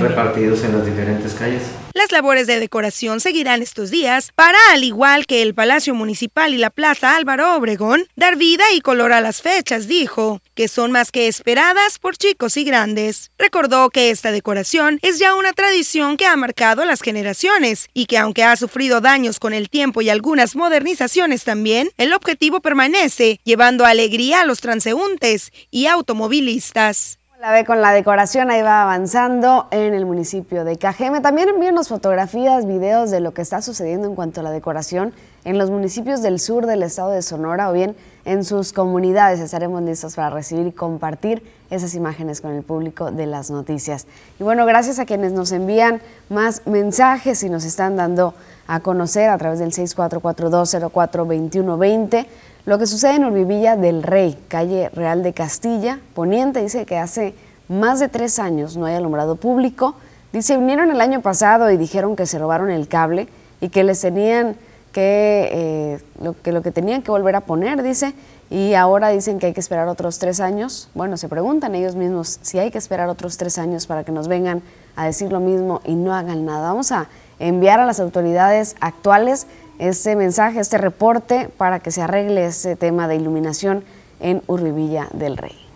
repartidos 0.00 0.62
en 0.64 0.76
las 0.76 0.86
diferentes 0.86 1.34
calles. 1.34 1.62
Las 2.00 2.12
labores 2.12 2.46
de 2.46 2.58
decoración 2.58 3.20
seguirán 3.20 3.60
estos 3.60 3.90
días 3.90 4.32
para, 4.34 4.58
al 4.72 4.84
igual 4.84 5.26
que 5.26 5.42
el 5.42 5.52
Palacio 5.52 5.94
Municipal 5.94 6.54
y 6.54 6.56
la 6.56 6.70
Plaza 6.70 7.14
Álvaro 7.14 7.54
Obregón, 7.54 8.06
dar 8.16 8.36
vida 8.36 8.64
y 8.74 8.80
color 8.80 9.12
a 9.12 9.20
las 9.20 9.42
fechas, 9.42 9.86
dijo, 9.86 10.40
que 10.54 10.66
son 10.66 10.92
más 10.92 11.12
que 11.12 11.28
esperadas 11.28 11.98
por 11.98 12.16
chicos 12.16 12.56
y 12.56 12.64
grandes. 12.64 13.32
Recordó 13.36 13.90
que 13.90 14.08
esta 14.08 14.32
decoración 14.32 14.98
es 15.02 15.18
ya 15.18 15.34
una 15.34 15.52
tradición 15.52 16.16
que 16.16 16.24
ha 16.24 16.34
marcado 16.36 16.86
las 16.86 17.02
generaciones 17.02 17.88
y 17.92 18.06
que 18.06 18.16
aunque 18.16 18.44
ha 18.44 18.56
sufrido 18.56 19.02
daños 19.02 19.38
con 19.38 19.52
el 19.52 19.68
tiempo 19.68 20.00
y 20.00 20.08
algunas 20.08 20.56
modernizaciones 20.56 21.44
también, 21.44 21.90
el 21.98 22.14
objetivo 22.14 22.60
permanece, 22.60 23.40
llevando 23.44 23.84
alegría 23.84 24.40
a 24.40 24.46
los 24.46 24.62
transeúntes 24.62 25.52
y 25.70 25.84
automovilistas. 25.84 27.19
La 27.40 27.52
ve 27.52 27.64
con 27.64 27.80
la 27.80 27.94
decoración, 27.94 28.50
ahí 28.50 28.60
va 28.60 28.82
avanzando 28.82 29.66
en 29.70 29.94
el 29.94 30.04
municipio 30.04 30.62
de 30.62 30.76
Cajeme. 30.76 31.22
También 31.22 31.48
envíenos 31.48 31.88
fotografías, 31.88 32.66
videos 32.66 33.10
de 33.10 33.20
lo 33.20 33.32
que 33.32 33.40
está 33.40 33.62
sucediendo 33.62 34.06
en 34.06 34.14
cuanto 34.14 34.40
a 34.40 34.42
la 34.42 34.50
decoración 34.50 35.14
en 35.46 35.56
los 35.56 35.70
municipios 35.70 36.20
del 36.20 36.38
sur 36.38 36.66
del 36.66 36.82
estado 36.82 37.12
de 37.12 37.22
Sonora 37.22 37.70
o 37.70 37.72
bien 37.72 37.96
en 38.26 38.44
sus 38.44 38.74
comunidades. 38.74 39.40
Estaremos 39.40 39.80
listos 39.80 40.16
para 40.16 40.28
recibir 40.28 40.66
y 40.66 40.72
compartir 40.72 41.42
esas 41.70 41.94
imágenes 41.94 42.42
con 42.42 42.50
el 42.50 42.62
público 42.62 43.10
de 43.10 43.24
las 43.24 43.50
noticias. 43.50 44.06
Y 44.38 44.44
bueno, 44.44 44.66
gracias 44.66 44.98
a 44.98 45.06
quienes 45.06 45.32
nos 45.32 45.50
envían 45.52 46.02
más 46.28 46.66
mensajes 46.66 47.42
y 47.42 47.48
nos 47.48 47.64
están 47.64 47.96
dando 47.96 48.34
a 48.66 48.80
conocer 48.80 49.30
a 49.30 49.38
través 49.38 49.60
del 49.60 49.72
6442042120 49.72 52.26
lo 52.66 52.78
que 52.78 52.86
sucede 52.86 53.16
en 53.16 53.24
Urbivilla 53.24 53.76
del 53.76 54.02
Rey, 54.02 54.38
calle 54.48 54.90
Real 54.90 55.22
de 55.22 55.32
Castilla, 55.32 55.98
Poniente, 56.14 56.62
dice 56.62 56.86
que 56.86 56.98
hace 56.98 57.34
más 57.68 58.00
de 58.00 58.08
tres 58.08 58.38
años 58.38 58.76
no 58.76 58.86
hay 58.86 58.96
alumbrado 58.96 59.36
público. 59.36 59.94
Dice, 60.32 60.56
vinieron 60.56 60.90
el 60.90 61.00
año 61.00 61.22
pasado 61.22 61.70
y 61.70 61.76
dijeron 61.76 62.16
que 62.16 62.26
se 62.26 62.38
robaron 62.38 62.70
el 62.70 62.88
cable 62.88 63.28
y 63.60 63.68
que 63.68 63.84
les 63.84 64.00
tenían 64.00 64.56
que, 64.92 65.48
eh, 65.52 66.32
que 66.42 66.52
lo 66.52 66.62
que 66.62 66.70
tenían 66.70 67.02
que 67.02 67.10
volver 67.10 67.36
a 67.36 67.40
poner, 67.42 67.82
dice, 67.82 68.14
y 68.50 68.74
ahora 68.74 69.10
dicen 69.10 69.38
que 69.38 69.46
hay 69.46 69.52
que 69.52 69.60
esperar 69.60 69.86
otros 69.86 70.18
tres 70.18 70.40
años. 70.40 70.88
Bueno, 70.94 71.16
se 71.16 71.28
preguntan 71.28 71.74
ellos 71.76 71.94
mismos 71.94 72.40
si 72.42 72.58
hay 72.58 72.72
que 72.72 72.78
esperar 72.78 73.08
otros 73.08 73.36
tres 73.36 73.58
años 73.58 73.86
para 73.86 74.02
que 74.02 74.10
nos 74.10 74.26
vengan 74.26 74.62
a 74.96 75.06
decir 75.06 75.30
lo 75.30 75.38
mismo 75.38 75.80
y 75.84 75.94
no 75.94 76.12
hagan 76.14 76.44
nada. 76.44 76.70
Vamos 76.70 76.90
a 76.90 77.08
enviar 77.38 77.78
a 77.78 77.86
las 77.86 78.00
autoridades 78.00 78.74
actuales 78.80 79.46
este 79.80 80.14
mensaje, 80.14 80.60
este 80.60 80.76
reporte 80.76 81.48
para 81.56 81.80
que 81.80 81.90
se 81.90 82.02
arregle 82.02 82.44
ese 82.44 82.76
tema 82.76 83.08
de 83.08 83.16
iluminación 83.16 83.82
en 84.20 84.42
Urbivilla 84.46 85.08
del 85.14 85.38
Rey. 85.38 85.69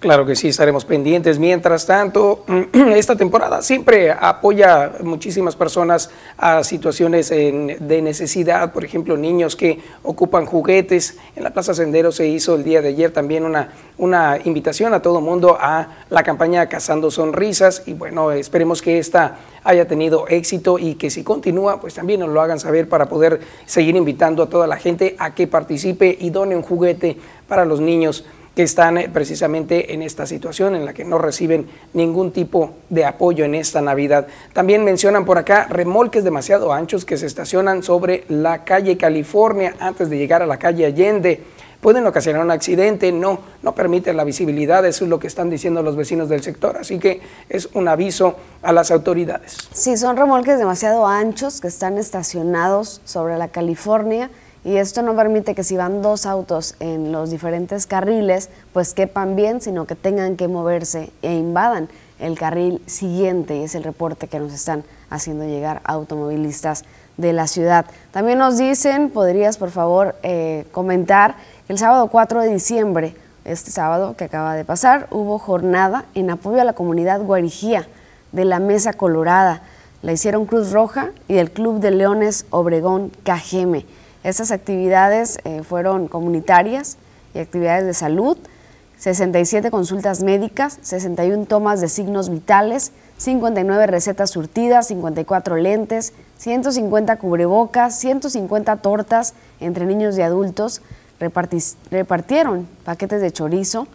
Claro 0.00 0.24
que 0.24 0.34
sí, 0.34 0.48
estaremos 0.48 0.86
pendientes. 0.86 1.38
Mientras 1.38 1.84
tanto, 1.84 2.46
esta 2.72 3.16
temporada 3.16 3.60
siempre 3.60 4.10
apoya 4.10 4.92
muchísimas 5.02 5.56
personas 5.56 6.10
a 6.38 6.64
situaciones 6.64 7.28
de 7.28 8.00
necesidad, 8.02 8.72
por 8.72 8.82
ejemplo, 8.82 9.18
niños 9.18 9.56
que 9.56 9.78
ocupan 10.02 10.46
juguetes. 10.46 11.18
En 11.36 11.44
la 11.44 11.52
Plaza 11.52 11.74
Sendero 11.74 12.12
se 12.12 12.26
hizo 12.26 12.54
el 12.54 12.64
día 12.64 12.80
de 12.80 12.88
ayer 12.88 13.10
también 13.10 13.44
una, 13.44 13.74
una 13.98 14.38
invitación 14.42 14.94
a 14.94 15.02
todo 15.02 15.20
mundo 15.20 15.58
a 15.60 15.88
la 16.08 16.22
campaña 16.22 16.66
Cazando 16.66 17.10
Sonrisas 17.10 17.82
y 17.84 17.92
bueno, 17.92 18.32
esperemos 18.32 18.80
que 18.80 18.98
esta 18.98 19.36
haya 19.64 19.86
tenido 19.86 20.26
éxito 20.28 20.78
y 20.78 20.94
que 20.94 21.10
si 21.10 21.22
continúa, 21.22 21.78
pues 21.78 21.92
también 21.92 22.20
nos 22.20 22.30
lo 22.30 22.40
hagan 22.40 22.58
saber 22.58 22.88
para 22.88 23.10
poder 23.10 23.40
seguir 23.66 23.96
invitando 23.96 24.44
a 24.44 24.48
toda 24.48 24.66
la 24.66 24.78
gente 24.78 25.14
a 25.18 25.34
que 25.34 25.46
participe 25.46 26.16
y 26.18 26.30
done 26.30 26.56
un 26.56 26.62
juguete 26.62 27.18
para 27.46 27.66
los 27.66 27.80
niños 27.82 28.24
que 28.54 28.62
están 28.62 28.98
eh, 28.98 29.08
precisamente 29.12 29.94
en 29.94 30.02
esta 30.02 30.26
situación 30.26 30.74
en 30.74 30.84
la 30.84 30.92
que 30.92 31.04
no 31.04 31.18
reciben 31.18 31.68
ningún 31.92 32.32
tipo 32.32 32.72
de 32.88 33.04
apoyo 33.04 33.44
en 33.44 33.54
esta 33.54 33.80
Navidad. 33.80 34.26
También 34.52 34.84
mencionan 34.84 35.24
por 35.24 35.38
acá 35.38 35.66
remolques 35.68 36.24
demasiado 36.24 36.72
anchos 36.72 37.04
que 37.04 37.16
se 37.16 37.26
estacionan 37.26 37.82
sobre 37.82 38.24
la 38.28 38.64
calle 38.64 38.96
California 38.96 39.74
antes 39.80 40.10
de 40.10 40.18
llegar 40.18 40.42
a 40.42 40.46
la 40.46 40.58
calle 40.58 40.86
Allende. 40.86 41.42
Pueden 41.80 42.06
ocasionar 42.06 42.44
un 42.44 42.50
accidente, 42.50 43.10
no, 43.10 43.38
no 43.62 43.74
permiten 43.74 44.14
la 44.14 44.24
visibilidad, 44.24 44.84
eso 44.84 45.04
es 45.04 45.10
lo 45.10 45.18
que 45.18 45.28
están 45.28 45.48
diciendo 45.48 45.82
los 45.82 45.96
vecinos 45.96 46.28
del 46.28 46.42
sector, 46.42 46.76
así 46.76 46.98
que 46.98 47.22
es 47.48 47.70
un 47.72 47.88
aviso 47.88 48.36
a 48.60 48.74
las 48.74 48.90
autoridades. 48.90 49.56
Sí, 49.72 49.96
son 49.96 50.18
remolques 50.18 50.58
demasiado 50.58 51.06
anchos 51.06 51.62
que 51.62 51.68
están 51.68 51.96
estacionados 51.96 53.00
sobre 53.06 53.38
la 53.38 53.48
California 53.48 54.30
y 54.64 54.76
esto 54.76 55.02
no 55.02 55.16
permite 55.16 55.54
que 55.54 55.64
si 55.64 55.76
van 55.76 56.02
dos 56.02 56.26
autos 56.26 56.74
en 56.80 57.12
los 57.12 57.30
diferentes 57.30 57.86
carriles, 57.86 58.50
pues 58.72 58.92
quepan 58.92 59.36
bien, 59.36 59.60
sino 59.60 59.86
que 59.86 59.94
tengan 59.94 60.36
que 60.36 60.48
moverse 60.48 61.10
e 61.22 61.34
invadan 61.34 61.88
el 62.18 62.38
carril 62.38 62.82
siguiente 62.86 63.56
y 63.56 63.62
es 63.62 63.74
el 63.74 63.84
reporte 63.84 64.28
que 64.28 64.38
nos 64.38 64.52
están 64.52 64.84
haciendo 65.08 65.44
llegar 65.46 65.80
automovilistas 65.84 66.84
de 67.16 67.32
la 67.32 67.46
ciudad. 67.46 67.86
También 68.10 68.38
nos 68.38 68.58
dicen, 68.58 69.10
podrías 69.10 69.56
por 69.56 69.70
favor 69.70 70.16
eh, 70.22 70.66
comentar, 70.72 71.36
el 71.68 71.78
sábado 71.78 72.08
4 72.08 72.42
de 72.42 72.52
diciembre, 72.52 73.14
este 73.44 73.70
sábado 73.70 74.14
que 74.16 74.24
acaba 74.24 74.54
de 74.54 74.64
pasar, 74.64 75.06
hubo 75.10 75.38
jornada 75.38 76.04
en 76.14 76.30
apoyo 76.30 76.60
a 76.60 76.64
la 76.64 76.74
comunidad 76.74 77.22
guarijía 77.22 77.86
de 78.32 78.44
la 78.44 78.58
Mesa 78.58 78.92
Colorada. 78.92 79.62
La 80.02 80.12
hicieron 80.12 80.46
Cruz 80.46 80.72
Roja 80.72 81.10
y 81.28 81.36
el 81.36 81.50
Club 81.50 81.80
de 81.80 81.90
Leones 81.90 82.46
Obregón 82.50 83.12
Cajeme. 83.22 83.86
Estas 84.22 84.50
actividades 84.50 85.38
eh, 85.44 85.62
fueron 85.62 86.06
comunitarias 86.06 86.98
y 87.34 87.38
actividades 87.38 87.86
de 87.86 87.94
salud. 87.94 88.36
67 88.98 89.70
consultas 89.70 90.22
médicas, 90.22 90.78
61 90.82 91.46
tomas 91.46 91.80
de 91.80 91.88
signos 91.88 92.28
vitales, 92.28 92.92
59 93.16 93.86
recetas 93.86 94.30
surtidas, 94.30 94.88
54 94.88 95.56
lentes, 95.56 96.12
150 96.36 97.16
cubrebocas, 97.16 97.98
150 97.98 98.76
tortas 98.76 99.32
entre 99.58 99.86
niños 99.86 100.18
y 100.18 100.22
adultos. 100.22 100.82
repartieron 101.90 102.68
paquetes 102.84 103.22
de 103.22 103.30
chorizo. 103.30 103.88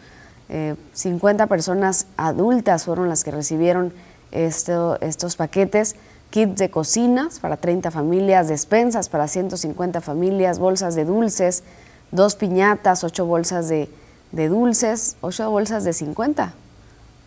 50 0.93 1.43
eh, 1.43 1.47
personas 1.47 2.07
adultas 2.17 2.85
fueron 2.85 3.09
las 3.09 3.23
que 3.23 3.31
recibieron 3.31 3.93
estos 4.31 5.35
paquetes. 5.35 5.95
Kits 6.29 6.57
de 6.57 6.69
cocinas 6.69 7.39
para 7.39 7.57
30 7.57 7.91
familias, 7.91 8.47
despensas 8.47 9.09
para 9.09 9.27
150 9.27 10.01
familias, 10.01 10.59
bolsas 10.59 10.95
de 10.95 11.05
dulces, 11.05 11.63
dos 12.11 12.35
piñatas, 12.35 13.03
ocho 13.03 13.25
bolsas 13.25 13.69
de, 13.69 13.89
de 14.31 14.49
dulces, 14.49 15.17
ocho 15.21 15.49
bolsas 15.49 15.83
de 15.83 15.93
50 15.93 16.53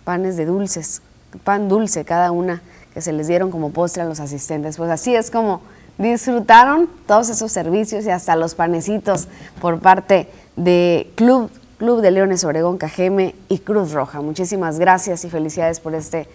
panes 0.04 0.36
de 0.36 0.46
dulces, 0.46 1.02
pan 1.44 1.68
dulce 1.68 2.04
cada 2.04 2.32
una 2.32 2.62
que 2.94 3.02
se 3.02 3.12
les 3.12 3.28
dieron 3.28 3.50
como 3.50 3.70
postre 3.70 4.02
a 4.02 4.06
los 4.06 4.20
asistentes. 4.20 4.76
Pues 4.76 4.90
así 4.90 5.14
es 5.14 5.30
como 5.30 5.60
disfrutaron 5.98 6.88
todos 7.06 7.28
esos 7.28 7.52
servicios 7.52 8.06
y 8.06 8.10
hasta 8.10 8.36
los 8.36 8.54
panecitos 8.54 9.28
por 9.60 9.80
parte 9.80 10.28
de 10.56 11.10
Club, 11.16 11.50
Club 11.76 12.00
de 12.00 12.10
Leones 12.10 12.44
Obregón 12.44 12.78
Cajeme 12.78 13.34
y 13.48 13.58
Cruz 13.58 13.92
Roja. 13.92 14.20
Muchísimas 14.20 14.78
gracias 14.78 15.24
y 15.24 15.30
felicidades 15.30 15.80
por 15.80 15.94
este 15.94 16.28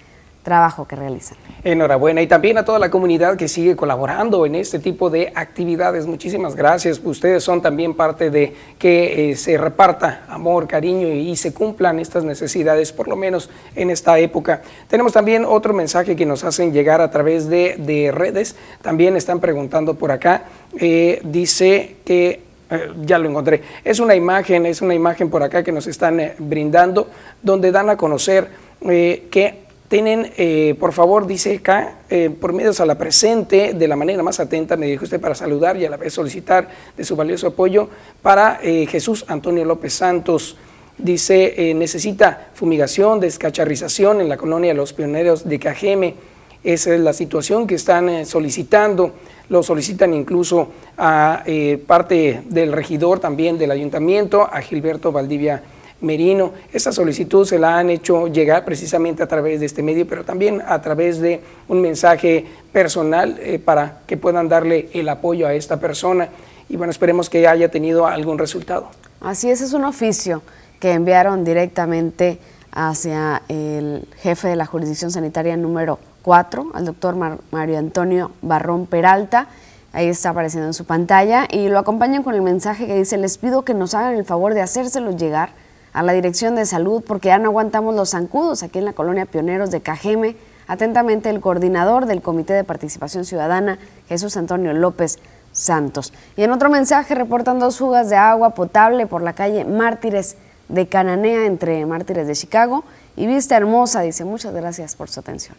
trabajo 0.44 0.86
que 0.86 0.96
realizan. 0.96 1.38
Enhorabuena 1.64 2.22
y 2.22 2.28
también 2.28 2.58
a 2.58 2.66
toda 2.66 2.78
la 2.78 2.92
comunidad 2.92 3.38
que 3.38 3.48
sigue 3.48 3.76
colaborando 3.76 4.46
en 4.46 4.56
este 4.56 4.78
tipo 4.78 5.10
de 5.10 5.32
actividades. 5.34 6.06
Muchísimas 6.06 6.56
gracias. 6.56 7.02
Ustedes 7.04 7.44
son 7.44 7.62
también 7.62 7.94
parte 7.94 8.30
de 8.30 8.54
que 8.78 9.32
eh, 9.32 9.36
se 9.38 9.58
reparta 9.58 10.26
amor, 10.28 10.68
cariño 10.68 11.08
y, 11.08 11.34
se 11.38 11.54
cumplan 11.54 12.00
estas 12.00 12.24
necesidades, 12.24 12.92
por 12.92 13.08
lo 13.08 13.16
menos 13.16 13.50
en 13.76 13.90
esta 13.90 14.20
época. 14.20 14.62
Tenemos 14.88 15.14
también 15.14 15.46
otro 15.46 15.74
mensaje 15.74 16.16
que 16.16 16.26
nos 16.26 16.44
hacen 16.44 16.74
llegar 16.74 17.02
a 17.02 17.10
través 17.10 17.50
de, 17.50 18.12
redes. 18.14 18.56
También 18.82 19.16
están 19.16 19.40
preguntando 19.40 19.96
por 19.96 20.12
acá. 20.12 20.44
Eh, 20.78 21.22
dice 21.24 21.96
que 22.06 22.44
eh, 22.70 22.92
ya 23.02 23.18
lo 23.18 23.30
encontré. 23.30 23.62
Es 23.84 24.00
una 24.00 24.14
imagen, 24.14 24.66
es 24.66 24.82
una 24.82 24.94
imagen 24.94 25.30
por 25.30 25.42
acá 25.42 25.64
que 25.64 25.72
nos 25.72 25.88
están 25.88 26.20
brindando, 26.38 27.10
donde 27.42 27.72
dan 27.72 27.90
a 27.90 27.98
conocer 27.98 28.50
que 28.84 29.63
tienen, 29.94 30.32
eh, 30.38 30.76
por 30.80 30.92
favor, 30.92 31.28
dice 31.28 31.58
acá, 31.58 32.00
eh, 32.10 32.32
por 32.32 32.52
medios 32.52 32.80
a 32.80 32.86
la 32.88 32.98
presente, 32.98 33.76
de 33.76 33.88
la 33.88 33.96
manera 33.96 34.24
más 34.24 34.40
atenta, 34.40 34.76
me 34.76 34.88
dijo 34.88 35.04
usted, 35.04 35.22
para 35.22 35.36
saludar 35.36 35.78
y 35.78 35.86
a 35.86 35.90
la 35.92 35.98
vez 35.98 36.14
solicitar 36.14 36.68
de 36.98 37.04
su 37.04 37.16
valioso 37.16 37.46
apoyo 37.46 37.90
para 38.24 38.60
eh, 38.64 38.88
Jesús 38.88 39.24
Antonio 39.28 39.64
López 39.66 39.94
Santos. 39.94 40.58
Dice, 40.98 41.76
necesita 41.76 42.48
fumigación, 42.56 43.20
descacharrización 43.20 44.20
en 44.20 44.30
la 44.30 44.38
colonia 44.38 44.74
Los 44.74 44.94
Pioneros 44.94 45.48
de 45.48 45.60
Cajeme. 45.60 46.16
Esa 46.64 46.96
es 46.96 47.00
la 47.00 47.14
situación 47.14 47.68
que 47.68 47.76
están 47.76 48.26
solicitando. 48.26 49.12
Lo 49.50 49.62
solicitan 49.62 50.12
incluso 50.16 50.70
a 50.98 51.44
parte 51.86 52.42
del 52.50 52.72
regidor 52.72 53.20
también 53.20 53.60
del 53.60 53.70
ayuntamiento, 53.70 54.42
a 54.42 54.60
Gilberto 54.62 55.12
Valdivia 55.12 55.62
Merino. 56.04 56.52
Esta 56.72 56.92
solicitud 56.92 57.46
se 57.46 57.58
la 57.58 57.78
han 57.78 57.90
hecho 57.90 58.28
llegar 58.28 58.66
precisamente 58.66 59.24
a 59.24 59.28
través 59.28 59.60
de 59.60 59.66
este 59.66 59.82
medio, 59.82 60.08
pero 60.08 60.24
también 60.24 60.62
a 60.68 60.82
través 60.82 61.20
de 61.20 61.42
un 61.68 61.82
mensaje 61.82 62.46
personal 62.72 63.38
eh, 63.40 63.60
para 63.60 64.02
que 64.06 64.18
puedan 64.18 64.50
darle 64.50 64.90
el 64.94 65.10
apoyo 65.10 65.48
a 65.48 65.54
esta 65.54 65.80
persona. 65.80 66.30
Y 66.70 66.78
bueno, 66.78 66.92
esperemos 66.92 67.30
que 67.30 67.48
haya 67.48 67.70
tenido 67.70 68.06
algún 68.06 68.38
resultado. 68.38 68.90
Así 69.22 69.50
es, 69.50 69.62
es 69.62 69.74
un 69.74 69.86
oficio 69.86 70.42
que 70.80 70.92
enviaron 70.92 71.44
directamente 71.44 72.40
hacia 72.72 73.42
el 73.48 74.08
jefe 74.18 74.50
de 74.50 74.56
la 74.56 74.66
jurisdicción 74.66 75.12
sanitaria 75.12 75.56
número 75.56 76.00
4, 76.24 76.72
al 76.74 76.86
doctor 76.86 77.16
Mario 77.52 77.78
Antonio 77.78 78.32
Barrón 78.42 78.88
Peralta. 78.88 79.48
Ahí 79.94 80.08
está 80.08 80.30
apareciendo 80.30 80.68
en 80.68 80.74
su 80.74 80.86
pantalla 80.86 81.48
y 81.50 81.70
lo 81.70 81.78
acompañan 81.78 82.24
con 82.24 82.34
el 82.34 82.42
mensaje 82.42 82.88
que 82.88 82.96
dice, 82.96 83.18
les 83.18 83.38
pido 83.38 83.64
que 83.64 83.76
nos 83.76 83.94
hagan 83.94 84.16
el 84.16 84.26
favor 84.26 84.56
de 84.56 84.62
hacérselo 84.62 85.12
llegar 85.12 85.52
a 85.94 86.04
la 86.04 86.14
Dirección 86.14 86.56
de 86.56 86.66
Salud 86.66 87.04
porque 87.06 87.30
ya 87.30 87.40
no 87.40 87.50
aguantamos 87.50 87.96
los 87.96 88.10
zancudos 88.10 88.64
aquí 88.64 88.80
en 88.80 88.86
la 88.86 88.94
colonia 88.94 89.26
Pioneros 89.26 89.72
de 89.72 89.82
Cajeme. 89.82 90.36
Atentamente 90.68 91.30
el 91.30 91.42
coordinador 91.42 92.06
del 92.06 92.22
Comité 92.22 92.54
de 92.54 92.64
Participación 92.64 93.26
Ciudadana, 93.26 93.80
Jesús 94.08 94.38
Antonio 94.38 94.74
López 94.74 95.20
Santos. 95.52 96.14
Y 96.36 96.44
en 96.44 96.52
otro 96.52 96.70
mensaje 96.70 97.16
reportan 97.16 97.60
dos 97.60 97.78
fugas 97.78 98.10
de 98.10 98.16
agua 98.16 98.52
potable 98.52 99.06
por 99.06 99.22
la 99.22 99.34
calle 99.34 99.66
Mártires 99.66 100.36
de 100.70 100.88
Cananea 100.88 101.46
entre 101.46 101.86
Mártires 101.86 102.28
de 102.28 102.34
Chicago 102.34 102.84
y 103.16 103.28
Vista 103.28 103.56
Hermosa. 103.56 104.02
Dice 104.02 104.26
muchas 104.26 104.54
gracias 104.54 104.96
por 104.96 105.10
su 105.10 105.20
atención. 105.20 105.56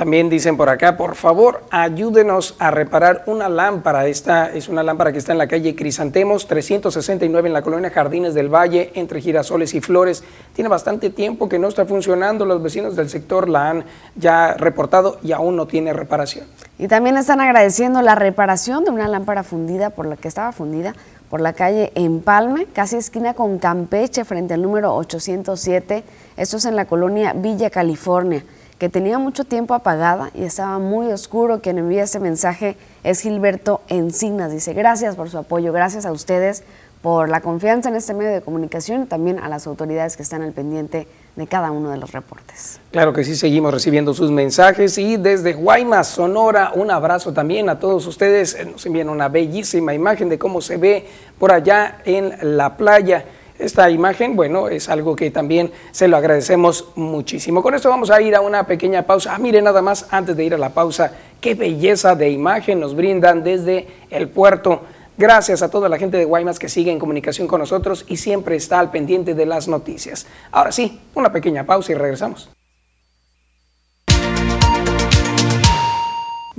También 0.00 0.30
dicen 0.30 0.56
por 0.56 0.70
acá, 0.70 0.96
por 0.96 1.14
favor, 1.14 1.62
ayúdenos 1.70 2.56
a 2.58 2.70
reparar 2.70 3.22
una 3.26 3.50
lámpara. 3.50 4.06
Esta 4.06 4.50
es 4.50 4.70
una 4.70 4.82
lámpara 4.82 5.12
que 5.12 5.18
está 5.18 5.32
en 5.32 5.36
la 5.36 5.46
calle 5.46 5.76
Crisantemos, 5.76 6.46
369 6.46 7.48
en 7.48 7.52
la 7.52 7.60
colonia 7.60 7.90
Jardines 7.90 8.32
del 8.32 8.48
Valle, 8.48 8.92
entre 8.94 9.20
girasoles 9.20 9.74
y 9.74 9.82
flores. 9.82 10.24
Tiene 10.54 10.70
bastante 10.70 11.10
tiempo 11.10 11.50
que 11.50 11.58
no 11.58 11.68
está 11.68 11.84
funcionando. 11.84 12.46
Los 12.46 12.62
vecinos 12.62 12.96
del 12.96 13.10
sector 13.10 13.46
la 13.50 13.68
han 13.68 13.84
ya 14.16 14.54
reportado 14.54 15.18
y 15.22 15.32
aún 15.32 15.54
no 15.54 15.66
tiene 15.66 15.92
reparación. 15.92 16.46
Y 16.78 16.88
también 16.88 17.18
están 17.18 17.42
agradeciendo 17.42 18.00
la 18.00 18.14
reparación 18.14 18.86
de 18.86 18.92
una 18.92 19.06
lámpara 19.06 19.42
fundida 19.42 19.90
por 19.90 20.06
la 20.06 20.16
que 20.16 20.28
estaba 20.28 20.52
fundida 20.52 20.94
por 21.28 21.42
la 21.42 21.52
calle 21.52 21.92
Empalme, 21.94 22.64
casi 22.72 22.96
esquina 22.96 23.34
con 23.34 23.58
Campeche, 23.58 24.24
frente 24.24 24.54
al 24.54 24.62
número 24.62 24.94
807. 24.94 26.04
Esto 26.38 26.56
es 26.56 26.64
en 26.64 26.74
la 26.74 26.86
colonia 26.86 27.34
Villa 27.34 27.68
California 27.68 28.42
que 28.80 28.88
tenía 28.88 29.18
mucho 29.18 29.44
tiempo 29.44 29.74
apagada 29.74 30.30
y 30.34 30.42
estaba 30.42 30.78
muy 30.78 31.12
oscuro. 31.12 31.60
Quien 31.60 31.76
envía 31.76 32.02
este 32.02 32.18
mensaje 32.18 32.78
es 33.04 33.20
Gilberto 33.20 33.82
Encinas. 33.88 34.50
Dice, 34.50 34.72
gracias 34.72 35.16
por 35.16 35.28
su 35.28 35.36
apoyo, 35.36 35.70
gracias 35.70 36.06
a 36.06 36.12
ustedes 36.12 36.64
por 37.02 37.28
la 37.28 37.42
confianza 37.42 37.90
en 37.90 37.96
este 37.96 38.14
medio 38.14 38.30
de 38.30 38.40
comunicación 38.40 39.02
y 39.02 39.06
también 39.06 39.38
a 39.38 39.50
las 39.50 39.66
autoridades 39.66 40.16
que 40.16 40.22
están 40.22 40.40
al 40.40 40.52
pendiente 40.52 41.06
de 41.36 41.46
cada 41.46 41.70
uno 41.72 41.90
de 41.90 41.98
los 41.98 42.12
reportes. 42.12 42.80
Claro 42.90 43.12
que 43.12 43.22
sí, 43.22 43.36
seguimos 43.36 43.72
recibiendo 43.72 44.14
sus 44.14 44.30
mensajes 44.30 44.96
y 44.96 45.18
desde 45.18 45.52
Guaymas, 45.52 46.08
Sonora, 46.08 46.72
un 46.74 46.90
abrazo 46.90 47.34
también 47.34 47.68
a 47.68 47.78
todos 47.78 48.06
ustedes. 48.06 48.56
Nos 48.66 48.84
envían 48.86 49.10
una 49.10 49.28
bellísima 49.28 49.92
imagen 49.92 50.30
de 50.30 50.38
cómo 50.38 50.62
se 50.62 50.78
ve 50.78 51.06
por 51.38 51.52
allá 51.52 51.98
en 52.06 52.56
la 52.56 52.78
playa. 52.78 53.26
Esta 53.60 53.90
imagen, 53.90 54.36
bueno, 54.36 54.68
es 54.68 54.88
algo 54.88 55.14
que 55.14 55.30
también 55.30 55.70
se 55.90 56.08
lo 56.08 56.16
agradecemos 56.16 56.86
muchísimo. 56.94 57.62
Con 57.62 57.74
esto 57.74 57.90
vamos 57.90 58.10
a 58.10 58.22
ir 58.22 58.34
a 58.34 58.40
una 58.40 58.66
pequeña 58.66 59.02
pausa. 59.02 59.34
Ah, 59.34 59.38
mire 59.38 59.60
nada 59.60 59.82
más, 59.82 60.06
antes 60.10 60.34
de 60.34 60.44
ir 60.44 60.54
a 60.54 60.58
la 60.58 60.70
pausa, 60.70 61.12
qué 61.42 61.54
belleza 61.54 62.14
de 62.14 62.30
imagen 62.30 62.80
nos 62.80 62.96
brindan 62.96 63.44
desde 63.44 63.86
el 64.08 64.30
puerto. 64.30 64.80
Gracias 65.18 65.60
a 65.60 65.70
toda 65.70 65.90
la 65.90 65.98
gente 65.98 66.16
de 66.16 66.24
Guaymas 66.24 66.58
que 66.58 66.70
sigue 66.70 66.90
en 66.90 66.98
comunicación 66.98 67.46
con 67.46 67.60
nosotros 67.60 68.06
y 68.08 68.16
siempre 68.16 68.56
está 68.56 68.80
al 68.80 68.90
pendiente 68.90 69.34
de 69.34 69.44
las 69.44 69.68
noticias. 69.68 70.26
Ahora 70.50 70.72
sí, 70.72 70.98
una 71.14 71.30
pequeña 71.30 71.66
pausa 71.66 71.92
y 71.92 71.96
regresamos. 71.96 72.48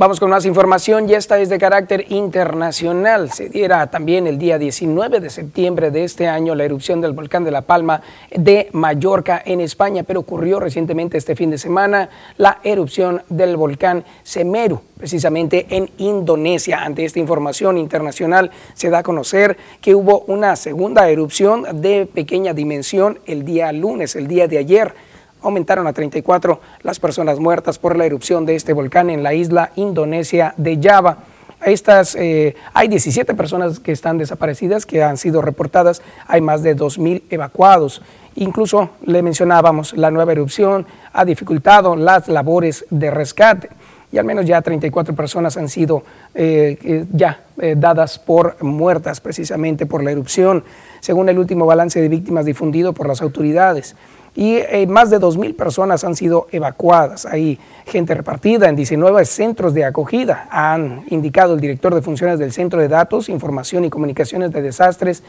Vamos 0.02 0.20
con 0.20 0.32
más 0.32 0.48
información 0.48 1.08
y 1.08 1.14
esta 1.14 1.40
es 1.40 1.50
de 1.50 1.60
carácter 1.60 2.08
internacional. 2.10 3.32
Se 3.32 3.50
diera 3.50 3.86
también 3.92 4.26
el 4.26 4.40
día 4.40 4.58
19 4.58 5.20
de 5.20 5.30
septiembre 5.30 5.92
de 5.92 6.06
este 6.06 6.28
año 6.28 6.56
la 6.56 6.64
erupción 6.64 7.02
del 7.02 7.12
volcán 7.12 7.44
de 7.44 7.52
La 7.52 7.62
Palma 7.62 8.02
de 8.32 8.70
Mallorca 8.72 9.40
en 9.46 9.62
España, 9.62 10.02
pero 10.02 10.22
ocurrió 10.22 10.60
recientemente 10.60 11.20
este 11.20 11.36
fin 11.36 11.52
de 11.52 11.60
semana 11.60 12.10
la 12.38 12.62
erupción 12.64 13.22
del 13.30 13.58
volcán 13.58 14.04
Semeru, 14.24 14.82
precisamente 14.98 15.68
en 15.70 15.92
Indonesia. 16.00 16.84
Ante 16.84 17.06
esta 17.06 17.20
información 17.20 17.78
internacional 17.78 18.50
se 18.74 18.90
da 18.90 18.98
a 18.98 19.04
conocer 19.04 19.56
que 19.82 19.94
hubo 19.94 20.22
una 20.22 20.56
segunda 20.56 21.08
erupción 21.12 21.80
de 21.80 22.08
pequeña 22.08 22.56
dimensión 22.56 23.20
el 23.28 23.46
día 23.46 23.72
lunes, 23.72 24.16
el 24.16 24.26
día 24.26 24.48
de 24.48 24.58
ayer 24.58 24.96
aumentaron 25.42 25.88
a 25.88 25.94
34 25.94 26.60
las 26.84 27.00
personas 27.00 27.40
muertas 27.40 27.80
por 27.80 27.98
la 27.98 28.06
erupción 28.06 28.46
de 28.46 28.56
este 28.56 28.74
volcán 28.74 29.10
en 29.10 29.24
la 29.24 29.34
isla 29.34 29.72
indonesia 29.76 30.54
de 30.58 30.80
Java. 30.82 31.18
Estas, 31.64 32.16
eh, 32.16 32.56
hay 32.74 32.88
17 32.88 33.36
personas 33.36 33.80
que 33.80 33.92
están 33.92 34.18
desaparecidas, 34.18 34.86
que 34.86 35.04
han 35.04 35.18
sido 35.18 35.42
reportadas, 35.42 36.02
hay 36.28 36.42
más 36.42 36.64
de 36.64 36.76
2.000 36.76 37.24
evacuados. 37.30 38.02
Incluso 38.36 38.90
le 39.06 39.22
mencionábamos, 39.22 39.94
la 39.94 40.10
nueva 40.10 40.32
erupción 40.32 40.88
ha 41.14 41.24
dificultado 41.24 41.96
las 41.96 42.28
labores 42.28 42.86
de 42.90 43.12
rescate 43.12 43.70
y 44.12 44.18
al 44.18 44.26
menos 44.26 44.46
ya 44.46 44.62
34 44.62 45.16
personas 45.16 45.56
han 45.56 45.70
sido 45.70 46.04
eh, 46.34 46.78
eh, 46.84 47.06
ya 47.12 47.44
dadas 47.76 48.18
por 48.18 48.62
muertas 48.64 49.22
precisamente 49.22 49.86
por 49.86 50.04
la 50.04 50.12
erupción, 50.12 50.64
según 51.00 51.30
el 51.30 51.38
último 51.38 51.68
balance 51.68 52.02
de 52.02 52.10
víctimas 52.10 52.46
difundido 52.46 52.94
por 52.94 53.08
las 53.08 53.22
autoridades 53.22 53.96
y 54.36 54.56
eh, 54.56 54.88
más 54.88 55.10
de 55.10 55.20
2.000 55.20 55.56
personas 55.56 56.04
han 56.04 56.16
sido 56.16 56.48
evacuadas. 56.52 57.26
Hay 57.26 57.60
gente 57.86 58.14
repartida 58.14 58.70
en 58.70 58.76
19 58.76 59.26
centros 59.26 59.74
de 59.74 59.84
acogida, 59.84 60.48
han 60.50 61.04
indicado 61.10 61.54
el 61.54 61.60
director 61.60 61.94
de 61.94 62.02
funciones 62.02 62.40
del 62.40 62.54
Centro 62.54 62.80
de 62.80 62.88
Datos, 62.88 63.28
Información 63.30 63.84
y 63.84 63.90
Comunicaciones 63.90 64.52
de 64.52 64.62
Desastres, 64.62 65.24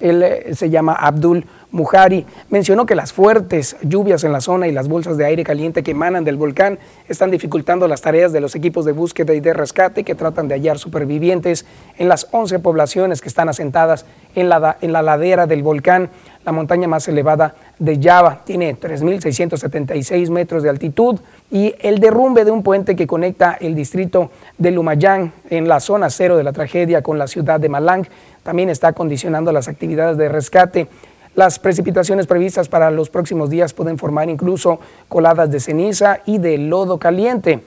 Él 0.00 0.22
eh, 0.22 0.54
se 0.54 0.70
llama 0.70 0.94
Abdul 0.94 1.44
Mujari. 1.70 2.24
Mencionó 2.50 2.86
que 2.86 2.94
las 2.94 3.12
fuertes 3.12 3.76
lluvias 3.82 4.24
en 4.24 4.32
la 4.32 4.40
zona 4.40 4.66
y 4.66 4.72
las 4.72 4.88
bolsas 4.88 5.16
de 5.16 5.24
aire 5.24 5.44
caliente 5.44 5.82
que 5.82 5.90
emanan 5.92 6.24
del 6.24 6.36
volcán 6.36 6.78
están 7.08 7.30
dificultando 7.30 7.86
las 7.86 8.00
tareas 8.00 8.32
de 8.32 8.40
los 8.40 8.54
equipos 8.54 8.84
de 8.84 8.92
búsqueda 8.92 9.34
y 9.34 9.40
de 9.40 9.52
rescate 9.52 10.04
que 10.04 10.14
tratan 10.14 10.48
de 10.48 10.54
hallar 10.54 10.78
supervivientes 10.78 11.66
en 11.96 12.08
las 12.08 12.28
11 12.32 12.58
poblaciones 12.60 13.20
que 13.20 13.28
están 13.28 13.48
asentadas 13.48 14.04
en 14.34 14.48
la, 14.48 14.78
en 14.80 14.92
la 14.92 15.02
ladera 15.02 15.46
del 15.46 15.62
volcán, 15.62 16.10
la 16.48 16.52
montaña 16.52 16.88
más 16.88 17.06
elevada 17.08 17.54
de 17.78 18.00
Java. 18.02 18.40
Tiene 18.42 18.74
3.676 18.74 20.30
metros 20.30 20.62
de 20.62 20.70
altitud 20.70 21.20
y 21.50 21.74
el 21.80 21.98
derrumbe 21.98 22.46
de 22.46 22.50
un 22.50 22.62
puente 22.62 22.96
que 22.96 23.06
conecta 23.06 23.58
el 23.60 23.74
distrito 23.74 24.30
de 24.56 24.70
Lumayang 24.70 25.30
en 25.50 25.68
la 25.68 25.78
zona 25.78 26.08
cero 26.08 26.38
de 26.38 26.44
la 26.44 26.54
tragedia 26.54 27.02
con 27.02 27.18
la 27.18 27.26
ciudad 27.26 27.60
de 27.60 27.68
Malang 27.68 28.06
también 28.42 28.70
está 28.70 28.94
condicionando 28.94 29.52
las 29.52 29.68
actividades 29.68 30.16
de 30.16 30.30
rescate. 30.30 30.88
Las 31.34 31.58
precipitaciones 31.58 32.26
previstas 32.26 32.70
para 32.70 32.90
los 32.90 33.10
próximos 33.10 33.50
días 33.50 33.74
pueden 33.74 33.98
formar 33.98 34.30
incluso 34.30 34.80
coladas 35.10 35.50
de 35.50 35.60
ceniza 35.60 36.20
y 36.24 36.38
de 36.38 36.56
lodo 36.56 36.96
caliente. 36.96 37.60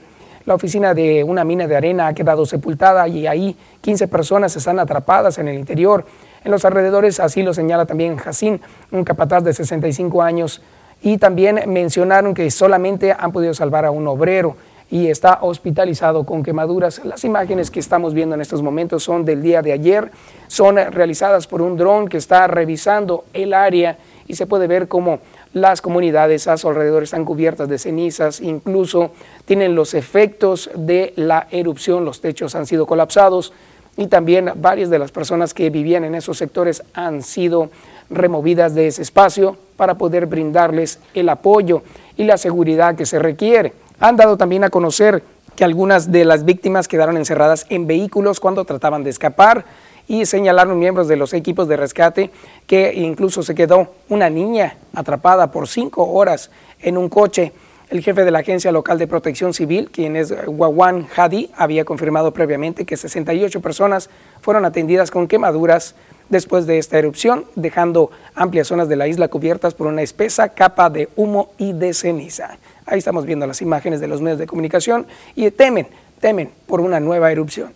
La 0.44 0.56
oficina 0.56 0.92
de 0.92 1.22
una 1.22 1.44
mina 1.44 1.68
de 1.68 1.76
arena 1.76 2.08
ha 2.08 2.14
quedado 2.14 2.46
sepultada 2.46 3.06
y 3.06 3.28
ahí 3.28 3.56
15 3.82 4.08
personas 4.08 4.56
están 4.56 4.80
atrapadas 4.80 5.38
en 5.38 5.46
el 5.46 5.56
interior. 5.56 6.04
En 6.44 6.50
los 6.50 6.64
alrededores, 6.64 7.20
así 7.20 7.42
lo 7.42 7.54
señala 7.54 7.86
también 7.86 8.16
Jacín, 8.16 8.60
un 8.90 9.04
capataz 9.04 9.44
de 9.44 9.52
65 9.52 10.22
años, 10.22 10.62
y 11.00 11.18
también 11.18 11.60
mencionaron 11.66 12.34
que 12.34 12.50
solamente 12.50 13.14
han 13.16 13.32
podido 13.32 13.54
salvar 13.54 13.84
a 13.84 13.90
un 13.90 14.06
obrero 14.06 14.56
y 14.90 15.08
está 15.08 15.38
hospitalizado 15.40 16.24
con 16.24 16.42
quemaduras. 16.42 17.02
Las 17.04 17.24
imágenes 17.24 17.70
que 17.70 17.80
estamos 17.80 18.12
viendo 18.12 18.34
en 18.34 18.40
estos 18.40 18.60
momentos 18.60 19.02
son 19.02 19.24
del 19.24 19.40
día 19.40 19.62
de 19.62 19.72
ayer, 19.72 20.10
son 20.48 20.76
realizadas 20.76 21.46
por 21.46 21.62
un 21.62 21.76
dron 21.76 22.08
que 22.08 22.18
está 22.18 22.46
revisando 22.46 23.24
el 23.32 23.54
área 23.54 23.96
y 24.28 24.34
se 24.34 24.46
puede 24.46 24.66
ver 24.66 24.88
cómo 24.88 25.20
las 25.54 25.80
comunidades 25.80 26.46
a 26.46 26.56
su 26.56 26.68
alrededor 26.68 27.04
están 27.04 27.24
cubiertas 27.24 27.68
de 27.68 27.78
cenizas, 27.78 28.40
incluso 28.40 29.12
tienen 29.44 29.74
los 29.74 29.94
efectos 29.94 30.70
de 30.74 31.12
la 31.16 31.46
erupción, 31.50 32.04
los 32.04 32.20
techos 32.20 32.54
han 32.54 32.66
sido 32.66 32.86
colapsados 32.86 33.52
y 33.96 34.06
también 34.06 34.52
varias 34.56 34.90
de 34.90 34.98
las 34.98 35.12
personas 35.12 35.54
que 35.54 35.70
vivían 35.70 36.04
en 36.04 36.14
esos 36.14 36.38
sectores 36.38 36.82
han 36.94 37.22
sido 37.22 37.70
removidas 38.10 38.74
de 38.74 38.86
ese 38.86 39.02
espacio 39.02 39.56
para 39.76 39.94
poder 39.94 40.26
brindarles 40.26 40.98
el 41.14 41.28
apoyo 41.28 41.82
y 42.16 42.24
la 42.24 42.36
seguridad 42.36 42.94
que 42.94 43.06
se 43.06 43.18
requiere. 43.18 43.72
Han 44.00 44.16
dado 44.16 44.36
también 44.36 44.64
a 44.64 44.70
conocer 44.70 45.22
que 45.56 45.64
algunas 45.64 46.10
de 46.10 46.24
las 46.24 46.44
víctimas 46.44 46.88
quedaron 46.88 47.16
encerradas 47.16 47.66
en 47.68 47.86
vehículos 47.86 48.40
cuando 48.40 48.64
trataban 48.64 49.04
de 49.04 49.10
escapar 49.10 49.64
y 50.08 50.26
señalaron 50.26 50.78
miembros 50.78 51.08
de 51.08 51.16
los 51.16 51.32
equipos 51.32 51.68
de 51.68 51.76
rescate 51.76 52.30
que 52.66 52.92
incluso 52.94 53.42
se 53.42 53.54
quedó 53.54 53.88
una 54.08 54.30
niña 54.30 54.76
atrapada 54.94 55.50
por 55.50 55.68
cinco 55.68 56.10
horas 56.10 56.50
en 56.80 56.96
un 56.96 57.08
coche. 57.08 57.52
El 57.92 58.00
jefe 58.02 58.24
de 58.24 58.30
la 58.30 58.38
Agencia 58.38 58.72
Local 58.72 58.98
de 58.98 59.06
Protección 59.06 59.52
Civil, 59.52 59.90
quien 59.92 60.16
es 60.16 60.32
Wawan 60.46 61.08
Hadi, 61.14 61.50
había 61.54 61.84
confirmado 61.84 62.32
previamente 62.32 62.86
que 62.86 62.96
68 62.96 63.60
personas 63.60 64.08
fueron 64.40 64.64
atendidas 64.64 65.10
con 65.10 65.28
quemaduras 65.28 65.94
después 66.30 66.64
de 66.64 66.78
esta 66.78 66.98
erupción, 66.98 67.44
dejando 67.54 68.10
amplias 68.34 68.68
zonas 68.68 68.88
de 68.88 68.96
la 68.96 69.08
isla 69.08 69.28
cubiertas 69.28 69.74
por 69.74 69.88
una 69.88 70.00
espesa 70.00 70.48
capa 70.48 70.88
de 70.88 71.10
humo 71.16 71.52
y 71.58 71.74
de 71.74 71.92
ceniza. 71.92 72.56
Ahí 72.86 72.98
estamos 72.98 73.26
viendo 73.26 73.46
las 73.46 73.60
imágenes 73.60 74.00
de 74.00 74.08
los 74.08 74.22
medios 74.22 74.38
de 74.38 74.46
comunicación 74.46 75.06
y 75.34 75.50
temen, 75.50 75.86
temen 76.18 76.50
por 76.66 76.80
una 76.80 76.98
nueva 76.98 77.30
erupción. 77.30 77.74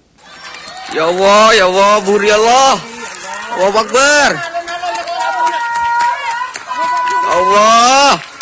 Ya 0.95 1.05
Allah, 1.05 1.51
ya. 1.55 1.67
Allah. 7.35 8.36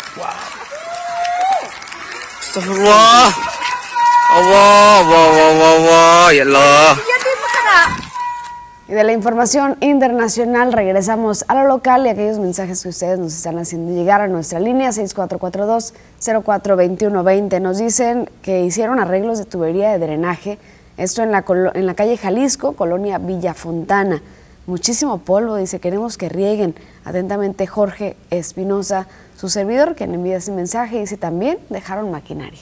Y 8.87 8.93
de 8.93 9.03
la 9.03 9.11
información 9.11 9.75
internacional 9.81 10.71
regresamos 10.71 11.43
a 11.47 11.55
lo 11.55 11.67
local 11.67 12.05
y 12.05 12.09
aquellos 12.09 12.37
mensajes 12.39 12.83
que 12.83 12.89
ustedes 12.89 13.17
nos 13.19 13.33
están 13.33 13.57
haciendo 13.57 13.93
llegar 13.93 14.21
a 14.21 14.27
nuestra 14.27 14.59
línea 14.59 14.91
6442-042120. 14.91 17.59
Nos 17.59 17.79
dicen 17.79 18.29
que 18.41 18.61
hicieron 18.61 18.99
arreglos 18.99 19.39
de 19.39 19.45
tubería 19.45 19.91
de 19.91 19.99
drenaje, 19.99 20.59
esto 20.95 21.23
en 21.23 21.31
la, 21.31 21.43
en 21.73 21.85
la 21.85 21.93
calle 21.93 22.15
Jalisco, 22.15 22.71
colonia 22.73 23.17
Villa 23.17 23.53
Fontana. 23.53 24.21
Muchísimo 24.67 25.19
polvo, 25.19 25.57
dice, 25.57 25.79
queremos 25.79 26.17
que 26.17 26.27
rieguen. 26.27 26.73
Atentamente 27.03 27.67
Jorge 27.67 28.17
Espinosa, 28.31 29.07
su 29.37 29.47
servidor, 29.49 29.93
que 29.93 30.05
envía 30.05 30.37
ese 30.37 30.51
mensaje, 30.51 30.99
dice 30.99 31.17
también 31.17 31.59
dejaron 31.69 32.09
maquinaria. 32.09 32.61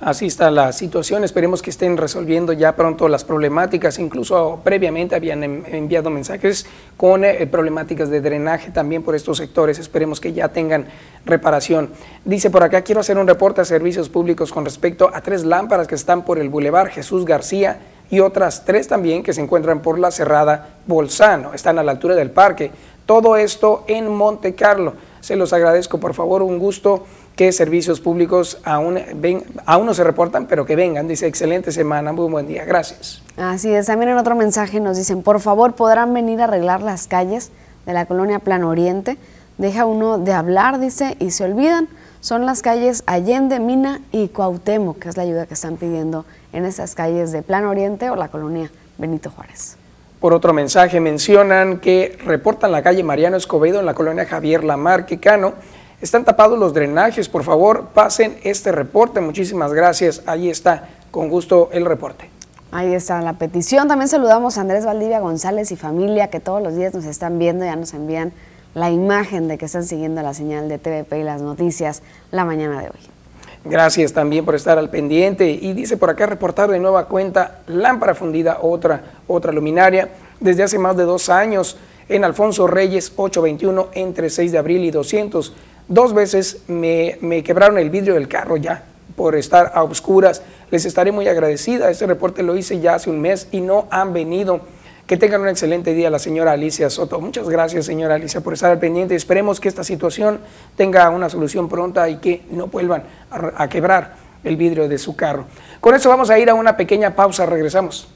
Así 0.00 0.26
está 0.26 0.52
la 0.52 0.72
situación, 0.72 1.24
esperemos 1.24 1.60
que 1.60 1.70
estén 1.70 1.96
resolviendo 1.96 2.52
ya 2.52 2.76
pronto 2.76 3.08
las 3.08 3.24
problemáticas, 3.24 3.98
incluso 3.98 4.60
previamente 4.62 5.16
habían 5.16 5.42
enviado 5.42 6.08
mensajes 6.08 6.66
con 6.96 7.24
eh, 7.24 7.48
problemáticas 7.48 8.08
de 8.08 8.20
drenaje 8.20 8.70
también 8.70 9.02
por 9.02 9.16
estos 9.16 9.38
sectores, 9.38 9.80
esperemos 9.80 10.20
que 10.20 10.32
ya 10.32 10.50
tengan 10.50 10.86
reparación. 11.26 11.90
Dice 12.24 12.48
por 12.48 12.62
acá, 12.62 12.82
quiero 12.82 13.00
hacer 13.00 13.18
un 13.18 13.26
reporte 13.26 13.60
a 13.60 13.64
servicios 13.64 14.08
públicos 14.08 14.52
con 14.52 14.64
respecto 14.64 15.10
a 15.12 15.20
tres 15.20 15.44
lámparas 15.44 15.88
que 15.88 15.96
están 15.96 16.24
por 16.24 16.38
el 16.38 16.48
Boulevard 16.48 16.90
Jesús 16.90 17.24
García 17.24 17.80
y 18.10 18.20
otras 18.20 18.64
tres 18.64 18.88
también 18.88 19.22
que 19.22 19.32
se 19.32 19.40
encuentran 19.40 19.80
por 19.80 19.98
la 19.98 20.10
cerrada 20.10 20.68
Bolzano, 20.86 21.52
están 21.54 21.78
a 21.78 21.82
la 21.82 21.92
altura 21.92 22.14
del 22.14 22.30
parque. 22.30 22.70
Todo 23.06 23.36
esto 23.36 23.84
en 23.86 24.14
Monte 24.14 24.54
Carlo. 24.54 24.94
Se 25.20 25.36
los 25.36 25.52
agradezco, 25.52 25.98
por 25.98 26.14
favor, 26.14 26.42
un 26.42 26.58
gusto 26.58 27.04
que 27.38 27.52
servicios 27.52 28.00
públicos 28.00 28.58
aún, 28.64 28.98
ven, 29.14 29.44
aún 29.64 29.86
no 29.86 29.94
se 29.94 30.02
reportan, 30.02 30.46
pero 30.46 30.66
que 30.66 30.74
vengan. 30.74 31.06
Dice, 31.06 31.26
excelente 31.26 31.70
semana, 31.70 32.12
muy 32.12 32.28
buen 32.28 32.48
día, 32.48 32.64
gracias. 32.64 33.22
Así 33.36 33.72
es, 33.72 33.86
también 33.86 34.10
en 34.10 34.18
otro 34.18 34.34
mensaje 34.34 34.80
nos 34.80 34.96
dicen, 34.96 35.22
por 35.22 35.40
favor, 35.40 35.74
podrán 35.74 36.12
venir 36.12 36.40
a 36.40 36.44
arreglar 36.44 36.82
las 36.82 37.06
calles 37.06 37.50
de 37.86 37.92
la 37.92 38.06
colonia 38.06 38.40
Plan 38.40 38.64
Oriente. 38.64 39.18
Deja 39.56 39.86
uno 39.86 40.18
de 40.18 40.32
hablar, 40.32 40.80
dice, 40.80 41.16
y 41.20 41.30
se 41.30 41.44
olvidan. 41.44 41.88
Son 42.20 42.44
las 42.44 42.62
calles 42.62 43.04
Allende, 43.06 43.60
Mina 43.60 44.00
y 44.10 44.28
Cuauhtémoc, 44.28 44.98
que 44.98 45.08
es 45.08 45.16
la 45.16 45.22
ayuda 45.22 45.46
que 45.46 45.54
están 45.54 45.76
pidiendo 45.76 46.24
en 46.52 46.64
esas 46.64 46.94
calles 46.94 47.32
de 47.32 47.42
Plan 47.42 47.64
Oriente 47.64 48.10
o 48.10 48.16
la 48.16 48.28
colonia 48.28 48.70
Benito 48.96 49.30
Juárez. 49.30 49.76
Por 50.20 50.32
otro 50.34 50.52
mensaje 50.52 51.00
mencionan 51.00 51.78
que 51.78 52.18
reportan 52.24 52.72
la 52.72 52.82
calle 52.82 53.04
Mariano 53.04 53.36
Escobedo 53.36 53.80
en 53.80 53.86
la 53.86 53.94
colonia 53.94 54.26
Javier 54.26 54.64
Lamarque 54.64 55.18
Cano 55.20 55.54
están 56.00 56.24
tapados 56.24 56.56
los 56.56 56.74
drenajes, 56.74 57.28
por 57.28 57.42
favor, 57.42 57.88
pasen 57.92 58.36
este 58.44 58.70
reporte. 58.70 59.20
Muchísimas 59.20 59.72
gracias. 59.72 60.22
Ahí 60.26 60.48
está, 60.48 60.88
con 61.10 61.28
gusto, 61.28 61.70
el 61.72 61.84
reporte. 61.84 62.30
Ahí 62.70 62.94
está 62.94 63.20
la 63.20 63.32
petición. 63.32 63.88
También 63.88 64.08
saludamos 64.08 64.58
a 64.58 64.60
Andrés 64.60 64.84
Valdivia 64.86 65.18
González 65.18 65.72
y 65.72 65.76
familia 65.76 66.28
que 66.28 66.38
todos 66.38 66.62
los 66.62 66.76
días 66.76 66.94
nos 66.94 67.04
están 67.04 67.40
viendo, 67.40 67.64
ya 67.64 67.74
nos 67.74 67.94
envían 67.94 68.32
la 68.74 68.90
imagen 68.90 69.48
de 69.48 69.58
que 69.58 69.64
están 69.64 69.82
siguiendo 69.84 70.22
la 70.22 70.34
señal 70.34 70.68
de 70.68 70.78
TVP 70.78 71.18
y 71.18 71.24
las 71.24 71.42
noticias 71.42 72.02
la 72.30 72.44
mañana 72.44 72.80
de 72.80 72.90
hoy. 72.90 73.17
Gracias 73.64 74.12
también 74.12 74.44
por 74.44 74.54
estar 74.54 74.78
al 74.78 74.90
pendiente. 74.90 75.50
Y 75.50 75.72
dice 75.72 75.96
por 75.96 76.10
acá 76.10 76.26
reportar 76.26 76.70
de 76.70 76.78
nueva 76.78 77.06
cuenta 77.06 77.60
lámpara 77.66 78.14
fundida, 78.14 78.58
otra, 78.62 79.02
otra 79.26 79.52
luminaria, 79.52 80.08
desde 80.40 80.62
hace 80.62 80.78
más 80.78 80.96
de 80.96 81.04
dos 81.04 81.28
años 81.28 81.76
en 82.08 82.24
Alfonso 82.24 82.66
Reyes 82.66 83.12
821 83.16 83.88
entre 83.92 84.30
6 84.30 84.52
de 84.52 84.58
abril 84.58 84.84
y 84.84 84.90
200 84.90 85.52
Dos 85.88 86.12
veces 86.12 86.64
me, 86.68 87.16
quebraron 87.42 87.78
el 87.78 87.88
vidrio 87.88 88.12
del 88.12 88.28
carro 88.28 88.58
ya 88.58 88.84
por 89.16 89.34
estar 89.34 89.72
a 89.74 89.82
oscuras. 89.82 90.42
Les 90.70 90.84
estaré 90.84 91.12
muy 91.12 91.26
agradecida. 91.26 91.90
Este 91.90 92.06
reporte 92.06 92.42
lo 92.42 92.56
hice 92.56 92.78
ya 92.78 92.94
hace 92.94 93.08
un 93.08 93.20
mes 93.20 93.48
y 93.50 93.62
no 93.62 93.88
han 93.90 94.12
venido. 94.12 94.60
Que 95.08 95.16
tengan 95.16 95.40
un 95.40 95.48
excelente 95.48 95.94
día 95.94 96.10
la 96.10 96.18
señora 96.18 96.52
Alicia 96.52 96.90
Soto. 96.90 97.18
Muchas 97.18 97.48
gracias, 97.48 97.86
señora 97.86 98.16
Alicia, 98.16 98.42
por 98.42 98.52
estar 98.52 98.70
al 98.70 98.78
pendiente. 98.78 99.14
Esperemos 99.14 99.58
que 99.58 99.66
esta 99.66 99.82
situación 99.82 100.38
tenga 100.76 101.08
una 101.08 101.30
solución 101.30 101.66
pronta 101.66 102.10
y 102.10 102.18
que 102.18 102.44
no 102.50 102.66
vuelvan 102.66 103.04
a, 103.30 103.62
a 103.64 103.68
quebrar 103.70 104.16
el 104.44 104.58
vidrio 104.58 104.86
de 104.86 104.98
su 104.98 105.16
carro. 105.16 105.46
Con 105.80 105.94
eso 105.94 106.10
vamos 106.10 106.28
a 106.28 106.38
ir 106.38 106.50
a 106.50 106.54
una 106.54 106.76
pequeña 106.76 107.16
pausa. 107.16 107.46
Regresamos. 107.46 108.06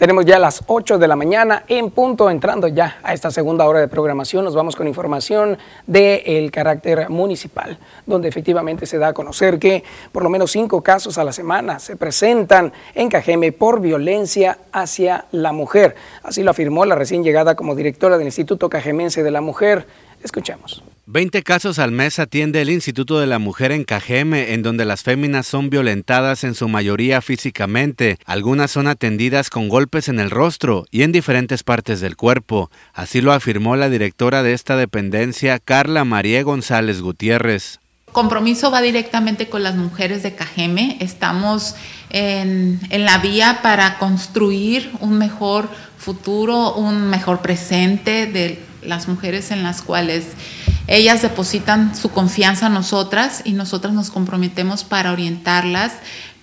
Tenemos 0.00 0.24
ya 0.24 0.38
las 0.38 0.64
8 0.66 0.96
de 0.96 1.06
la 1.06 1.14
mañana 1.14 1.64
en 1.68 1.90
punto, 1.90 2.30
entrando 2.30 2.66
ya 2.68 3.00
a 3.02 3.12
esta 3.12 3.30
segunda 3.30 3.66
hora 3.68 3.80
de 3.80 3.88
programación. 3.88 4.46
Nos 4.46 4.54
vamos 4.54 4.74
con 4.74 4.88
información 4.88 5.58
del 5.86 6.50
carácter 6.50 7.10
municipal, 7.10 7.76
donde 8.06 8.26
efectivamente 8.26 8.86
se 8.86 8.96
da 8.96 9.08
a 9.08 9.12
conocer 9.12 9.58
que 9.58 9.84
por 10.10 10.22
lo 10.22 10.30
menos 10.30 10.52
cinco 10.52 10.80
casos 10.80 11.18
a 11.18 11.24
la 11.24 11.34
semana 11.34 11.78
se 11.80 11.96
presentan 11.96 12.72
en 12.94 13.10
Cajeme 13.10 13.52
por 13.52 13.82
violencia 13.82 14.56
hacia 14.72 15.26
la 15.32 15.52
mujer. 15.52 15.96
Así 16.22 16.42
lo 16.42 16.52
afirmó 16.52 16.86
la 16.86 16.94
recién 16.94 17.22
llegada 17.22 17.54
como 17.54 17.74
directora 17.74 18.16
del 18.16 18.28
Instituto 18.28 18.70
Cajemense 18.70 19.22
de 19.22 19.30
la 19.30 19.42
Mujer. 19.42 19.86
Escuchemos. 20.24 20.82
20 21.12 21.42
casos 21.42 21.80
al 21.80 21.90
mes 21.90 22.20
atiende 22.20 22.62
el 22.62 22.70
Instituto 22.70 23.18
de 23.18 23.26
la 23.26 23.40
Mujer 23.40 23.72
en 23.72 23.82
Cajeme, 23.82 24.54
en 24.54 24.62
donde 24.62 24.84
las 24.84 25.02
féminas 25.02 25.44
son 25.44 25.68
violentadas 25.68 26.44
en 26.44 26.54
su 26.54 26.68
mayoría 26.68 27.20
físicamente. 27.20 28.16
Algunas 28.26 28.70
son 28.70 28.86
atendidas 28.86 29.50
con 29.50 29.68
golpes 29.68 30.08
en 30.08 30.20
el 30.20 30.30
rostro 30.30 30.86
y 30.92 31.02
en 31.02 31.10
diferentes 31.10 31.64
partes 31.64 32.00
del 32.00 32.14
cuerpo. 32.14 32.70
Así 32.94 33.22
lo 33.22 33.32
afirmó 33.32 33.74
la 33.74 33.88
directora 33.88 34.44
de 34.44 34.52
esta 34.52 34.76
dependencia, 34.76 35.58
Carla 35.58 36.04
María 36.04 36.44
González 36.44 37.00
Gutiérrez. 37.00 37.80
Compromiso 38.12 38.70
va 38.70 38.80
directamente 38.80 39.48
con 39.48 39.64
las 39.64 39.74
mujeres 39.74 40.22
de 40.22 40.36
Cajeme. 40.36 40.96
Estamos 41.00 41.74
en, 42.10 42.78
en 42.90 43.04
la 43.04 43.18
vía 43.18 43.58
para 43.64 43.98
construir 43.98 44.92
un 45.00 45.18
mejor 45.18 45.68
futuro, 45.98 46.74
un 46.74 47.10
mejor 47.10 47.42
presente 47.42 48.26
de 48.26 48.62
las 48.82 49.08
mujeres 49.08 49.50
en 49.50 49.64
las 49.64 49.82
cuales 49.82 50.26
ellas 50.86 51.22
depositan 51.22 51.94
su 51.94 52.10
confianza 52.10 52.66
en 52.66 52.74
nosotras 52.74 53.42
y 53.44 53.52
nosotras 53.52 53.92
nos 53.92 54.10
comprometemos 54.10 54.84
para 54.84 55.12
orientarlas, 55.12 55.92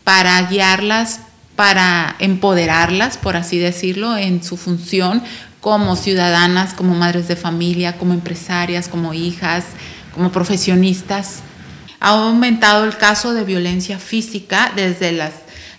para 0.04 0.42
guiarlas, 0.44 1.22
para 1.56 2.16
empoderarlas, 2.20 3.18
por 3.18 3.36
así 3.36 3.58
decirlo, 3.58 4.16
en 4.16 4.44
su 4.44 4.58
función 4.58 5.24
como 5.60 5.96
ciudadanas, 5.96 6.74
como 6.74 6.94
madres 6.96 7.28
de 7.28 7.36
familia, 7.36 7.98
como 7.98 8.14
empresarias, 8.14 8.88
como 8.88 9.14
hijas, 9.14 9.66
como 10.14 10.32
profesionistas. 10.32 11.40
Ha 12.00 12.10
aumentado 12.10 12.86
el 12.86 12.96
caso 12.96 13.34
de 13.34 13.44
violencia 13.44 13.98
física 13.98 14.72
desde, 14.76 15.12
las, 15.12 15.34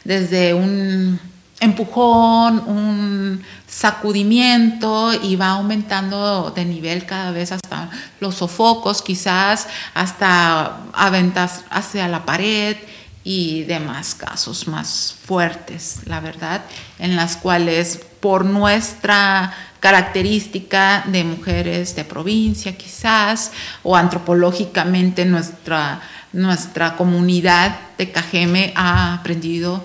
desde 0.04 0.52
un 0.52 1.20
empujón, 1.60 2.62
un 2.66 3.42
sacudimiento 3.66 5.12
y 5.12 5.36
va 5.36 5.50
aumentando 5.50 6.52
de 6.54 6.64
nivel 6.64 7.04
cada 7.04 7.30
vez 7.32 7.52
hasta 7.52 7.90
los 8.20 8.36
sofocos, 8.36 9.02
quizás 9.02 9.66
hasta 9.94 10.78
aventas 10.92 11.64
hacia 11.70 12.08
la 12.08 12.24
pared 12.24 12.76
y 13.24 13.64
demás 13.64 14.14
casos 14.14 14.68
más 14.68 15.14
fuertes, 15.24 16.00
la 16.06 16.20
verdad, 16.20 16.62
en 16.98 17.16
las 17.16 17.36
cuales 17.36 18.00
por 18.20 18.44
nuestra 18.44 19.52
característica 19.80 21.04
de 21.06 21.24
mujeres 21.24 21.94
de 21.94 22.04
provincia 22.04 22.76
quizás 22.76 23.52
o 23.82 23.96
antropológicamente 23.96 25.24
nuestra, 25.24 26.00
nuestra 26.32 26.96
comunidad 26.96 27.78
de 27.96 28.10
Cajeme 28.10 28.72
ha 28.74 29.14
aprendido 29.14 29.84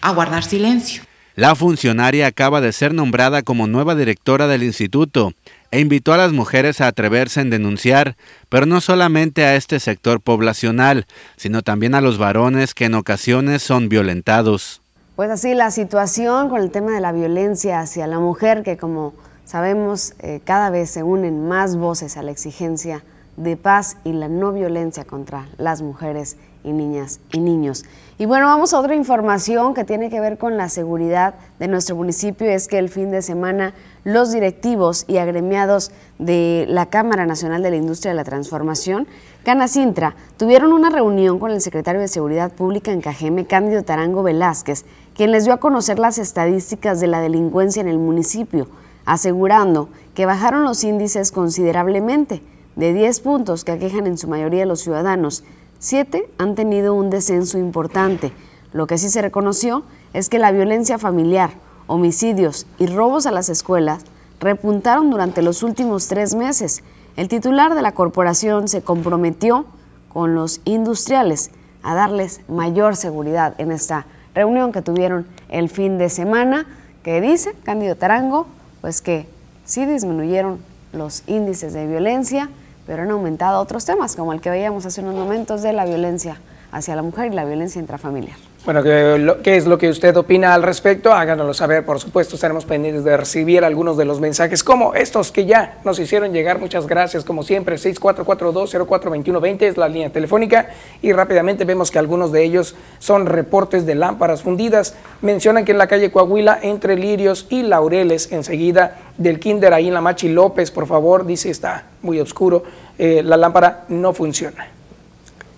a 0.00 0.12
guardar 0.12 0.44
silencio. 0.44 1.03
La 1.36 1.56
funcionaria 1.56 2.28
acaba 2.28 2.60
de 2.60 2.72
ser 2.72 2.94
nombrada 2.94 3.42
como 3.42 3.66
nueva 3.66 3.96
directora 3.96 4.46
del 4.46 4.62
instituto 4.62 5.32
e 5.72 5.80
invitó 5.80 6.12
a 6.12 6.16
las 6.16 6.32
mujeres 6.32 6.80
a 6.80 6.86
atreverse 6.86 7.40
en 7.40 7.50
denunciar, 7.50 8.16
pero 8.48 8.66
no 8.66 8.80
solamente 8.80 9.44
a 9.44 9.56
este 9.56 9.80
sector 9.80 10.20
poblacional, 10.20 11.06
sino 11.36 11.62
también 11.62 11.96
a 11.96 12.00
los 12.00 12.18
varones 12.18 12.72
que 12.72 12.84
en 12.84 12.94
ocasiones 12.94 13.64
son 13.64 13.88
violentados. 13.88 14.80
Pues 15.16 15.28
así 15.28 15.54
la 15.54 15.72
situación 15.72 16.48
con 16.48 16.62
el 16.62 16.70
tema 16.70 16.92
de 16.92 17.00
la 17.00 17.10
violencia 17.10 17.80
hacia 17.80 18.06
la 18.06 18.20
mujer, 18.20 18.62
que 18.62 18.76
como 18.76 19.12
sabemos 19.44 20.14
eh, 20.20 20.40
cada 20.44 20.70
vez 20.70 20.90
se 20.90 21.02
unen 21.02 21.48
más 21.48 21.74
voces 21.74 22.16
a 22.16 22.22
la 22.22 22.30
exigencia 22.30 23.02
de 23.36 23.56
paz 23.56 23.96
y 24.04 24.12
la 24.12 24.28
no 24.28 24.52
violencia 24.52 25.04
contra 25.04 25.48
las 25.58 25.82
mujeres 25.82 26.36
y 26.62 26.70
niñas 26.70 27.18
y 27.32 27.40
niños. 27.40 27.84
Y 28.16 28.26
bueno, 28.26 28.46
vamos 28.46 28.72
a 28.72 28.78
otra 28.78 28.94
información 28.94 29.74
que 29.74 29.82
tiene 29.82 30.08
que 30.08 30.20
ver 30.20 30.38
con 30.38 30.56
la 30.56 30.68
seguridad 30.68 31.34
de 31.58 31.66
nuestro 31.66 31.96
municipio. 31.96 32.48
Es 32.48 32.68
que 32.68 32.78
el 32.78 32.88
fin 32.88 33.10
de 33.10 33.22
semana 33.22 33.74
los 34.04 34.30
directivos 34.30 35.04
y 35.08 35.16
agremiados 35.16 35.90
de 36.20 36.64
la 36.68 36.86
Cámara 36.86 37.26
Nacional 37.26 37.64
de 37.64 37.70
la 37.70 37.76
Industria 37.76 38.12
de 38.12 38.16
la 38.16 38.22
Transformación, 38.22 39.08
Canacintra, 39.42 40.14
tuvieron 40.36 40.72
una 40.72 40.90
reunión 40.90 41.40
con 41.40 41.50
el 41.50 41.60
secretario 41.60 42.00
de 42.00 42.06
Seguridad 42.06 42.52
Pública 42.52 42.92
en 42.92 43.00
Cajeme, 43.00 43.46
Cándido 43.46 43.82
Tarango 43.82 44.22
Velázquez, 44.22 44.84
quien 45.16 45.32
les 45.32 45.44
dio 45.44 45.52
a 45.52 45.58
conocer 45.58 45.98
las 45.98 46.18
estadísticas 46.18 47.00
de 47.00 47.08
la 47.08 47.20
delincuencia 47.20 47.80
en 47.80 47.88
el 47.88 47.98
municipio, 47.98 48.68
asegurando 49.06 49.88
que 50.14 50.24
bajaron 50.24 50.62
los 50.62 50.84
índices 50.84 51.32
considerablemente, 51.32 52.42
de 52.76 52.92
10 52.92 53.20
puntos 53.20 53.64
que 53.64 53.72
aquejan 53.72 54.06
en 54.06 54.18
su 54.18 54.28
mayoría 54.28 54.66
los 54.66 54.80
ciudadanos 54.80 55.42
Siete 55.84 56.30
han 56.38 56.54
tenido 56.54 56.94
un 56.94 57.10
descenso 57.10 57.58
importante. 57.58 58.32
Lo 58.72 58.86
que 58.86 58.96
sí 58.96 59.10
se 59.10 59.20
reconoció 59.20 59.82
es 60.14 60.30
que 60.30 60.38
la 60.38 60.50
violencia 60.50 60.96
familiar, 60.96 61.50
homicidios 61.88 62.66
y 62.78 62.86
robos 62.86 63.26
a 63.26 63.30
las 63.30 63.50
escuelas 63.50 64.02
repuntaron 64.40 65.10
durante 65.10 65.42
los 65.42 65.62
últimos 65.62 66.08
tres 66.08 66.34
meses. 66.34 66.82
El 67.18 67.28
titular 67.28 67.74
de 67.74 67.82
la 67.82 67.92
corporación 67.92 68.66
se 68.66 68.80
comprometió 68.80 69.66
con 70.08 70.34
los 70.34 70.62
industriales 70.64 71.50
a 71.82 71.94
darles 71.94 72.40
mayor 72.48 72.96
seguridad 72.96 73.54
en 73.58 73.70
esta 73.70 74.06
reunión 74.34 74.72
que 74.72 74.80
tuvieron 74.80 75.26
el 75.50 75.68
fin 75.68 75.98
de 75.98 76.08
semana, 76.08 76.66
que 77.02 77.20
dice 77.20 77.54
Cándido 77.62 77.94
Tarango, 77.94 78.46
pues 78.80 79.02
que 79.02 79.28
sí 79.66 79.84
disminuyeron 79.84 80.60
los 80.94 81.24
índices 81.26 81.74
de 81.74 81.86
violencia, 81.86 82.48
pero 82.86 83.02
han 83.02 83.10
aumentado 83.10 83.60
otros 83.60 83.84
temas, 83.84 84.16
como 84.16 84.32
el 84.32 84.40
que 84.40 84.50
veíamos 84.50 84.86
hace 84.86 85.00
unos 85.00 85.14
momentos 85.14 85.62
de 85.62 85.72
la 85.72 85.84
violencia 85.84 86.40
hacia 86.72 86.96
la 86.96 87.02
mujer 87.02 87.32
y 87.32 87.34
la 87.34 87.44
violencia 87.44 87.80
intrafamiliar. 87.80 88.36
Bueno, 88.64 88.82
¿qué, 88.82 89.36
¿qué, 89.42 89.56
es 89.58 89.66
lo 89.66 89.76
que 89.76 89.90
usted 89.90 90.16
opina 90.16 90.54
al 90.54 90.62
respecto? 90.62 91.12
Háganoslo 91.12 91.52
saber, 91.52 91.84
por 91.84 92.00
supuesto, 92.00 92.34
estaremos 92.34 92.64
pendientes 92.64 93.04
de 93.04 93.14
recibir 93.14 93.62
algunos 93.62 93.98
de 93.98 94.06
los 94.06 94.20
mensajes 94.20 94.64
como 94.64 94.94
estos 94.94 95.30
que 95.32 95.44
ya 95.44 95.80
nos 95.84 95.98
hicieron 95.98 96.32
llegar. 96.32 96.58
Muchas 96.58 96.86
gracias, 96.86 97.24
como 97.24 97.42
siempre, 97.42 97.76
6442042120 97.76 99.62
es 99.64 99.76
la 99.76 99.86
línea 99.86 100.08
telefónica 100.08 100.70
y 101.02 101.12
rápidamente 101.12 101.66
vemos 101.66 101.90
que 101.90 101.98
algunos 101.98 102.32
de 102.32 102.42
ellos 102.42 102.74
son 103.00 103.26
reportes 103.26 103.84
de 103.84 103.96
lámparas 103.96 104.42
fundidas. 104.42 104.96
Mencionan 105.20 105.66
que 105.66 105.72
en 105.72 105.78
la 105.78 105.86
calle 105.86 106.10
Coahuila, 106.10 106.58
entre 106.62 106.96
Lirios 106.96 107.46
y 107.50 107.64
Laureles, 107.64 108.32
enseguida 108.32 108.96
del 109.18 109.40
Kinder, 109.40 109.74
ahí 109.74 109.88
en 109.88 109.94
la 109.94 110.00
Machi 110.00 110.30
López, 110.30 110.70
por 110.70 110.86
favor, 110.86 111.26
dice 111.26 111.50
está 111.50 111.84
muy 112.00 112.18
oscuro, 112.18 112.62
eh, 112.96 113.22
la 113.22 113.36
lámpara 113.36 113.84
no 113.88 114.14
funciona. 114.14 114.73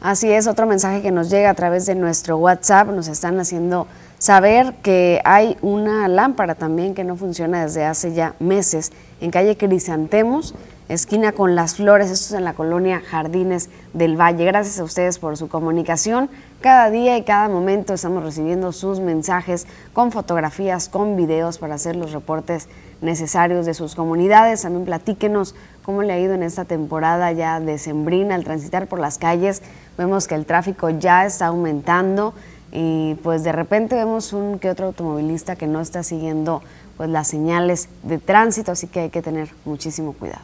Así 0.01 0.31
es, 0.31 0.47
otro 0.47 0.67
mensaje 0.67 1.01
que 1.01 1.11
nos 1.11 1.31
llega 1.31 1.51
a 1.51 1.55
través 1.55 1.87
de 1.87 1.95
nuestro 1.95 2.37
WhatsApp, 2.37 2.89
nos 2.89 3.09
están 3.09 3.41
haciendo 3.41 3.87
saber 4.19 4.75
que 4.83 5.21
hay 5.25 5.57
una 5.63 6.07
lámpara 6.09 6.55
también 6.55 6.95
que 6.95 7.03
no 7.03 7.17
funciona 7.17 7.63
desde 7.63 7.85
hace 7.85 8.13
ya 8.13 8.35
meses 8.39 8.93
en 9.21 9.31
calle 9.31 9.57
Crisantemos, 9.57 10.55
esquina 10.89 11.33
con 11.33 11.55
las 11.55 11.77
flores, 11.77 12.11
esto 12.11 12.35
es 12.35 12.39
en 12.39 12.45
la 12.45 12.53
colonia 12.53 13.03
Jardines 13.05 13.71
del 13.95 14.21
Valle. 14.21 14.45
Gracias 14.45 14.79
a 14.79 14.85
ustedes 14.85 15.19
por 15.19 15.37
su 15.37 15.49
comunicación. 15.49 16.29
Cada 16.61 16.91
día 16.91 17.17
y 17.17 17.23
cada 17.23 17.49
momento 17.49 17.95
estamos 17.95 18.23
recibiendo 18.23 18.73
sus 18.73 19.01
mensajes 19.01 19.67
con 19.93 20.13
fotografías, 20.13 20.89
con 20.89 21.17
videos 21.17 21.59
para 21.59 21.75
hacer 21.75 21.97
los 21.97 22.13
reportes 22.13 22.69
necesarios 23.01 23.67
de 23.67 23.75
sus 23.75 23.95
comunidades. 23.95 24.63
También 24.63 24.85
platíquenos 24.85 25.55
cómo 25.83 26.03
le 26.03 26.13
ha 26.13 26.21
ido 26.21 26.35
en 26.35 26.43
esta 26.43 26.65
temporada 26.65 27.33
ya 27.33 27.59
de 27.61 27.79
sembrina 27.79 28.35
al 28.35 28.45
transitar 28.45 28.87
por 28.87 28.99
las 29.01 29.19
calles. 29.19 29.63
Vemos 29.99 30.27
que 30.27 30.35
el 30.35 30.47
tráfico 30.47 30.91
ya 30.91 31.27
está 31.27 31.47
aumentando 31.47 32.35
y 32.73 33.15
pues 33.23 33.45
de 33.45 33.53
repente 33.53 33.95
vemos 33.95 34.33
un 34.33 34.59
que 34.59 34.71
otro 34.71 34.87
automovilista 34.87 35.57
que 35.57 35.67
no 35.67 35.81
está 35.81 36.03
siguiendo 36.03 36.63
pues 36.97 37.09
las 37.09 37.29
señales 37.29 37.89
de 38.03 38.19
tránsito, 38.19 38.73
así 38.73 38.87
que 38.87 39.01
hay 39.01 39.11
que 39.11 39.23
tener 39.23 39.49
muchísimo 39.65 40.13
cuidado. 40.13 40.43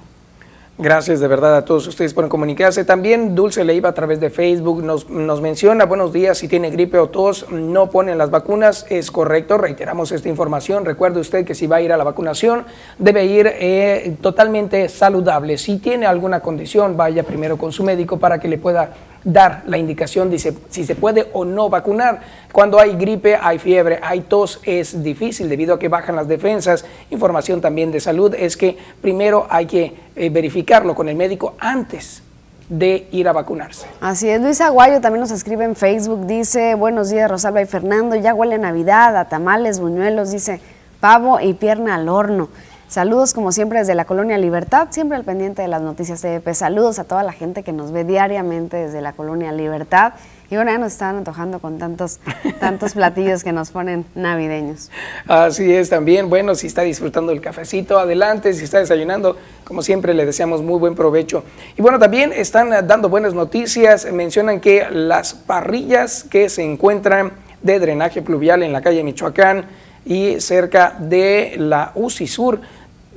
Gracias 0.78 1.20
de 1.20 1.28
verdad 1.28 1.54
a 1.54 1.64
todos 1.66 1.86
ustedes 1.86 2.14
por 2.14 2.28
comunicarse. 2.30 2.84
También 2.84 3.34
Dulce 3.34 3.62
Leiva 3.62 3.90
a 3.90 3.94
través 3.94 4.20
de 4.20 4.30
Facebook 4.30 4.82
nos, 4.82 5.08
nos, 5.10 5.42
menciona, 5.42 5.84
buenos 5.84 6.14
días, 6.14 6.38
si 6.38 6.48
tiene 6.48 6.70
gripe 6.70 6.98
o 6.98 7.10
tos, 7.10 7.46
no 7.50 7.90
ponen 7.90 8.16
las 8.16 8.30
vacunas. 8.30 8.86
Es 8.88 9.10
correcto, 9.10 9.58
reiteramos 9.58 10.12
esta 10.12 10.30
información. 10.30 10.86
Recuerde 10.86 11.20
usted 11.20 11.44
que 11.44 11.54
si 11.54 11.66
va 11.66 11.76
a 11.76 11.82
ir 11.82 11.92
a 11.92 11.98
la 11.98 12.04
vacunación, 12.04 12.64
debe 12.98 13.26
ir 13.26 13.48
eh, 13.52 14.16
totalmente 14.22 14.88
saludable. 14.88 15.58
Si 15.58 15.76
tiene 15.76 16.06
alguna 16.06 16.40
condición, 16.40 16.96
vaya 16.96 17.22
primero 17.22 17.58
con 17.58 17.70
su 17.70 17.84
médico 17.84 18.18
para 18.18 18.40
que 18.40 18.48
le 18.48 18.56
pueda 18.56 18.94
dar 19.24 19.62
la 19.66 19.78
indicación 19.78 20.30
de 20.30 20.38
si 20.38 20.84
se 20.84 20.94
puede 20.94 21.28
o 21.32 21.44
no 21.44 21.68
vacunar. 21.68 22.20
Cuando 22.52 22.78
hay 22.78 22.96
gripe, 22.96 23.36
hay 23.40 23.58
fiebre, 23.58 23.98
hay 24.02 24.20
tos, 24.22 24.60
es 24.64 25.02
difícil 25.02 25.48
debido 25.48 25.74
a 25.74 25.78
que 25.78 25.88
bajan 25.88 26.16
las 26.16 26.28
defensas. 26.28 26.84
Información 27.10 27.60
también 27.60 27.92
de 27.92 28.00
salud 28.00 28.34
es 28.34 28.56
que 28.56 28.76
primero 29.00 29.46
hay 29.48 29.66
que 29.66 29.94
eh, 30.16 30.30
verificarlo 30.30 30.94
con 30.94 31.08
el 31.08 31.16
médico 31.16 31.54
antes 31.58 32.22
de 32.68 33.08
ir 33.12 33.28
a 33.28 33.32
vacunarse. 33.32 33.86
Así 34.00 34.28
es, 34.28 34.40
Luis 34.40 34.60
Aguayo 34.60 35.00
también 35.00 35.20
nos 35.20 35.30
escribe 35.30 35.64
en 35.64 35.76
Facebook, 35.76 36.26
dice, 36.26 36.74
buenos 36.74 37.10
días 37.10 37.30
Rosalba 37.30 37.60
y 37.60 37.66
Fernando, 37.66 38.16
ya 38.16 38.34
huele 38.34 38.56
Navidad, 38.56 39.16
a 39.16 39.28
tamales, 39.28 39.78
buñuelos, 39.78 40.30
dice, 40.30 40.60
pavo 41.00 41.38
y 41.40 41.52
pierna 41.54 41.96
al 41.96 42.08
horno. 42.08 42.48
Saludos 42.92 43.32
como 43.32 43.52
siempre 43.52 43.78
desde 43.78 43.94
la 43.94 44.04
Colonia 44.04 44.36
Libertad, 44.36 44.88
siempre 44.90 45.16
al 45.16 45.24
pendiente 45.24 45.62
de 45.62 45.68
las 45.68 45.80
noticias 45.80 46.20
TVP. 46.20 46.52
Saludos 46.52 46.98
a 46.98 47.04
toda 47.04 47.22
la 47.22 47.32
gente 47.32 47.62
que 47.62 47.72
nos 47.72 47.90
ve 47.90 48.04
diariamente 48.04 48.76
desde 48.76 49.00
la 49.00 49.14
Colonia 49.14 49.50
Libertad. 49.50 50.12
Y 50.50 50.56
bueno, 50.56 50.72
ya 50.72 50.76
nos 50.76 50.92
están 50.92 51.16
antojando 51.16 51.58
con 51.58 51.78
tantos, 51.78 52.20
tantos 52.60 52.92
platillos 52.92 53.44
que 53.44 53.52
nos 53.54 53.70
ponen 53.70 54.04
navideños. 54.14 54.90
Así 55.26 55.72
es 55.72 55.88
también. 55.88 56.28
Bueno, 56.28 56.54
si 56.54 56.66
está 56.66 56.82
disfrutando 56.82 57.32
el 57.32 57.40
cafecito, 57.40 57.98
adelante. 57.98 58.52
Si 58.52 58.64
está 58.64 58.80
desayunando, 58.80 59.38
como 59.64 59.80
siempre, 59.80 60.12
le 60.12 60.26
deseamos 60.26 60.60
muy 60.60 60.78
buen 60.78 60.94
provecho. 60.94 61.44
Y 61.78 61.80
bueno, 61.80 61.98
también 61.98 62.30
están 62.34 62.86
dando 62.86 63.08
buenas 63.08 63.32
noticias. 63.32 64.06
Mencionan 64.12 64.60
que 64.60 64.86
las 64.90 65.32
parrillas 65.32 66.24
que 66.24 66.50
se 66.50 66.62
encuentran 66.62 67.32
de 67.62 67.78
drenaje 67.78 68.20
pluvial 68.20 68.62
en 68.62 68.74
la 68.74 68.82
calle 68.82 69.02
Michoacán 69.02 69.64
y 70.04 70.40
cerca 70.40 70.96
de 70.98 71.54
la 71.58 71.92
UCI 71.94 72.26
Sur 72.26 72.60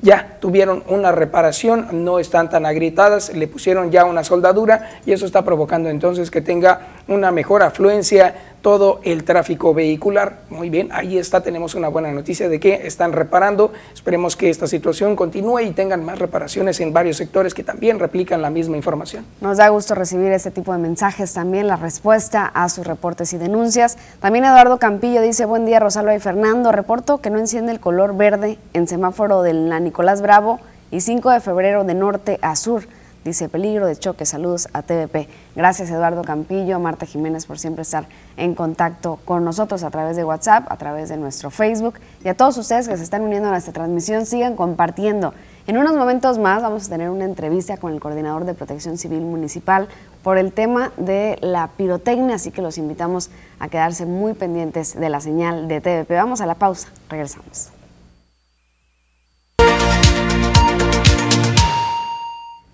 ya 0.01 0.37
tuvieron 0.39 0.83
una 0.87 1.11
reparación, 1.11 2.03
no 2.05 2.19
están 2.19 2.49
tan 2.49 2.65
agrietadas, 2.65 3.33
le 3.33 3.47
pusieron 3.47 3.91
ya 3.91 4.05
una 4.05 4.23
soldadura 4.23 4.99
y 5.05 5.11
eso 5.11 5.25
está 5.25 5.43
provocando 5.43 5.89
entonces 5.89 6.29
que 6.29 6.41
tenga 6.41 6.81
una 7.07 7.31
mejor 7.31 7.63
afluencia 7.63 8.35
todo 8.61 8.99
el 9.03 9.23
tráfico 9.23 9.75
vehicular. 9.75 10.39
Muy 10.49 10.71
bien, 10.71 10.89
ahí 10.91 11.19
está, 11.19 11.41
tenemos 11.41 11.75
una 11.75 11.87
buena 11.87 12.11
noticia 12.11 12.49
de 12.49 12.59
que 12.59 12.87
están 12.87 13.13
reparando. 13.13 13.71
Esperemos 13.93 14.35
que 14.35 14.49
esta 14.49 14.65
situación 14.65 15.15
continúe 15.15 15.59
y 15.59 15.71
tengan 15.71 16.03
más 16.03 16.17
reparaciones 16.17 16.79
en 16.79 16.91
varios 16.91 17.17
sectores 17.17 17.53
que 17.53 17.63
también 17.63 17.99
replican 17.99 18.41
la 18.41 18.49
misma 18.49 18.75
información. 18.75 19.23
Nos 19.39 19.57
da 19.57 19.69
gusto 19.69 19.93
recibir 19.93 20.31
este 20.31 20.49
tipo 20.49 20.73
de 20.73 20.79
mensajes 20.79 21.31
también, 21.33 21.67
la 21.67 21.75
respuesta 21.75 22.45
a 22.47 22.67
sus 22.69 22.87
reportes 22.87 23.33
y 23.33 23.37
denuncias. 23.37 23.99
También 24.19 24.45
Eduardo 24.45 24.79
Campillo 24.79 25.21
dice, 25.21 25.45
buen 25.45 25.67
día 25.67 25.79
Rosalba 25.79 26.15
y 26.15 26.19
Fernando, 26.19 26.71
reporto 26.71 27.19
que 27.19 27.29
no 27.29 27.37
enciende 27.37 27.71
el 27.71 27.79
color 27.79 28.17
verde 28.17 28.57
en 28.73 28.87
semáforo 28.87 29.43
de 29.43 29.53
la 29.53 29.79
Nicolás 29.79 30.23
Bravo 30.23 30.59
y 30.89 31.01
5 31.01 31.29
de 31.29 31.39
febrero 31.39 31.83
de 31.83 31.93
norte 31.93 32.39
a 32.41 32.55
sur. 32.55 32.83
Dice 33.25 33.49
peligro 33.49 33.87
de 33.87 33.95
choque. 33.95 34.23
Saludos 34.23 34.69
a 34.71 34.83
TVP. 34.83 35.27
Gracias 35.55 35.89
Eduardo 35.89 36.21
Campillo, 36.23 36.79
Marta 36.79 37.07
Jiménez 37.07 37.47
por 37.47 37.57
siempre 37.57 37.81
estar 37.81 38.05
en 38.37 38.53
contacto 38.53 39.17
con 39.25 39.43
nosotros 39.43 39.81
a 39.81 39.89
través 39.89 40.15
de 40.15 40.23
WhatsApp, 40.23 40.71
a 40.71 40.77
través 40.77 41.09
de 41.09 41.17
nuestro 41.17 41.49
Facebook. 41.49 41.95
Y 42.23 42.27
a 42.27 42.37
todos 42.37 42.55
ustedes 42.59 42.87
que 42.87 42.95
se 42.95 43.03
están 43.03 43.23
uniendo 43.23 43.49
a 43.49 43.57
esta 43.57 43.71
transmisión, 43.71 44.27
sigan 44.27 44.55
compartiendo. 44.55 45.33
En 45.65 45.79
unos 45.79 45.95
momentos 45.95 46.37
más 46.37 46.61
vamos 46.61 46.85
a 46.85 46.89
tener 46.89 47.09
una 47.09 47.25
entrevista 47.25 47.77
con 47.77 47.93
el 47.93 47.99
coordinador 47.99 48.45
de 48.45 48.53
Protección 48.53 48.99
Civil 48.99 49.21
Municipal 49.21 49.87
por 50.21 50.37
el 50.37 50.53
tema 50.53 50.91
de 50.95 51.39
la 51.41 51.69
pirotecnia, 51.75 52.35
así 52.35 52.51
que 52.51 52.61
los 52.61 52.77
invitamos 52.77 53.31
a 53.57 53.69
quedarse 53.69 54.05
muy 54.05 54.35
pendientes 54.35 54.93
de 54.93 55.09
la 55.09 55.19
señal 55.19 55.67
de 55.67 55.81
TVP. 55.81 56.13
Vamos 56.13 56.41
a 56.41 56.45
la 56.45 56.53
pausa, 56.53 56.89
regresamos. 57.09 57.74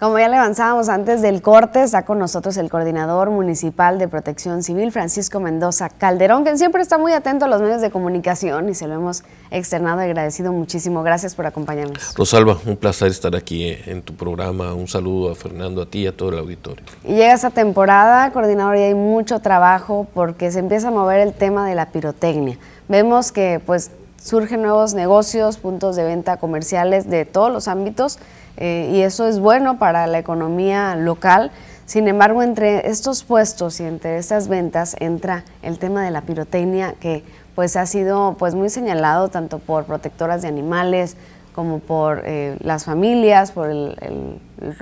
Como 0.02 0.18
ya 0.18 0.30
le 0.30 0.38
avanzábamos 0.38 0.90
antes 0.90 1.22
del 1.22 1.44
corte, 1.44 1.84
está 1.84 2.06
con 2.06 2.18
nosotros 2.18 2.58
el 2.58 2.72
coordinador 2.72 3.30
municipal 3.30 4.00
de 4.00 4.08
protección 4.08 4.64
civil, 4.64 4.92
Francisco 4.92 5.40
Mendoza 5.40 5.90
Calderón, 5.90 6.42
quien 6.42 6.58
siempre 6.58 6.82
está 6.82 6.98
muy 6.98 7.14
atento 7.14 7.46
a 7.46 7.48
los 7.48 7.62
medios 7.62 7.82
de 7.82 7.92
comunicación 7.92 8.68
y 8.68 8.74
se 8.74 8.88
lo 8.88 8.96
hemos 8.96 9.24
externado 9.52 10.02
y 10.02 10.06
agradecido 10.06 10.54
muchísimo. 10.54 11.04
Gracias 11.04 11.36
por 11.36 11.46
acompañarnos. 11.46 12.16
Rosalba, 12.16 12.58
un 12.66 12.78
placer 12.78 13.10
estar 13.10 13.36
aquí 13.36 13.78
en 13.86 14.02
tu 14.02 14.16
programa. 14.16 14.74
Un 14.74 14.88
saludo 14.88 15.32
a 15.32 15.36
Fernando, 15.36 15.84
a 15.84 15.86
ti 15.86 16.00
y 16.00 16.08
a 16.08 16.18
todo 16.18 16.30
el 16.30 16.40
auditorio. 16.40 16.84
Y 17.04 17.14
llega 17.14 17.34
esta 17.34 17.52
temporada, 17.52 18.32
coordinador, 18.32 18.78
y 18.78 18.80
hay 18.80 18.96
mucho 18.96 19.40
trabajo 19.40 20.08
porque 20.16 20.50
se 20.50 20.58
empieza 20.58 20.88
a 20.88 20.92
mover 20.92 21.20
el 21.20 21.34
tema 21.34 21.68
de 21.70 21.76
la 21.76 21.92
pirotecnia. 21.92 22.58
Vemos 22.88 23.32
que 23.32 23.62
pues 23.64 23.92
surgen 24.20 24.64
nuevos 24.64 24.96
negocios, 24.96 25.58
puntos 25.58 25.96
de 25.96 26.04
venta 26.06 26.38
comerciales 26.38 27.08
de 27.08 27.26
todos 27.26 27.52
los 27.52 27.68
ámbitos 27.68 28.18
eh, 28.58 28.92
y 28.94 29.02
eso 29.02 29.28
es 29.28 29.40
bueno 29.40 29.80
para 29.80 30.08
la 30.08 30.20
economía 30.20 30.96
local. 30.96 31.52
Sin 31.86 32.08
embargo, 32.08 32.42
entre 32.42 32.90
estos 32.90 33.24
puestos 33.24 33.80
y 33.80 33.84
entre 33.84 34.18
estas 34.18 34.48
ventas 34.48 34.96
entra 35.00 35.44
el 35.62 35.78
tema 35.78 36.04
de 36.04 36.12
la 36.12 36.22
pirotecnia 36.22 36.94
que 37.00 37.24
pues 37.56 37.76
ha 37.76 37.86
sido 37.86 38.36
pues 38.40 38.56
muy 38.56 38.70
señalado 38.70 39.28
tanto 39.28 39.60
por 39.60 39.86
protectoras 39.86 40.42
de 40.42 40.48
animales 40.48 41.18
como 41.54 41.80
por 41.80 42.24
eh, 42.26 42.56
las 42.62 42.86
familias, 42.86 43.52
por 43.52 43.70
el, 43.70 44.40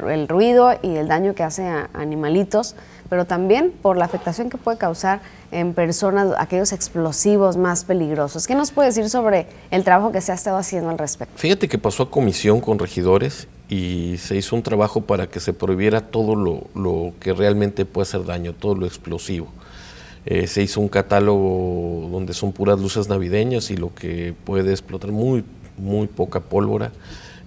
el, 0.08 0.28
ruido 0.28 0.78
y 0.82 0.98
el 0.98 1.08
daño 1.08 1.34
que 1.34 1.44
hace 1.44 1.68
a 1.68 1.90
animalitos, 1.94 2.76
pero 3.10 3.26
también 3.26 3.72
por 3.82 3.98
la 3.98 4.06
afectación 4.06 4.50
que 4.50 4.58
puede 4.58 4.78
causar 4.78 5.22
en 5.52 5.74
personas 5.74 6.28
aquellos 6.38 6.72
explosivos 6.72 7.58
más 7.58 7.86
peligrosos. 7.86 8.46
¿Qué 8.46 8.54
nos 8.54 8.72
puede 8.72 8.90
decir 8.90 9.10
sobre 9.10 9.48
el 9.72 9.84
trabajo 9.84 10.12
que 10.12 10.22
se 10.22 10.32
ha 10.32 10.36
estado 10.36 10.58
haciendo 10.58 10.92
al 10.92 11.00
respecto? 11.00 11.34
Fíjate 11.38 11.68
que 11.68 11.80
pasó 11.80 12.04
a 12.04 12.12
comisión 12.12 12.62
con 12.62 12.78
regidores 12.78 13.48
y 13.70 14.18
se 14.18 14.36
hizo 14.36 14.56
un 14.56 14.64
trabajo 14.64 15.02
para 15.02 15.28
que 15.28 15.40
se 15.40 15.54
prohibiera 15.54 16.02
todo 16.02 16.36
lo, 16.36 17.14
que 17.20 17.34
realmente 17.34 17.86
puede 17.86 18.04
hacer 18.04 18.26
daño, 18.26 18.54
todo 18.54 18.74
lo 18.74 18.88
explosivo. 18.88 19.48
Eh, 20.26 20.48
se 20.48 20.64
hizo 20.64 20.82
un 20.82 20.90
catálogo 20.90 22.10
donde 22.12 22.34
son 22.34 22.52
puras 22.52 22.80
luces 22.80 23.08
navideñas 23.08 23.70
y 23.70 23.78
lo 23.78 23.94
que 23.94 24.34
puede 24.44 24.72
explotar 24.72 25.12
muy, 25.12 25.46
muy 25.78 26.08
poca 26.08 26.40
pólvora. 26.40 26.92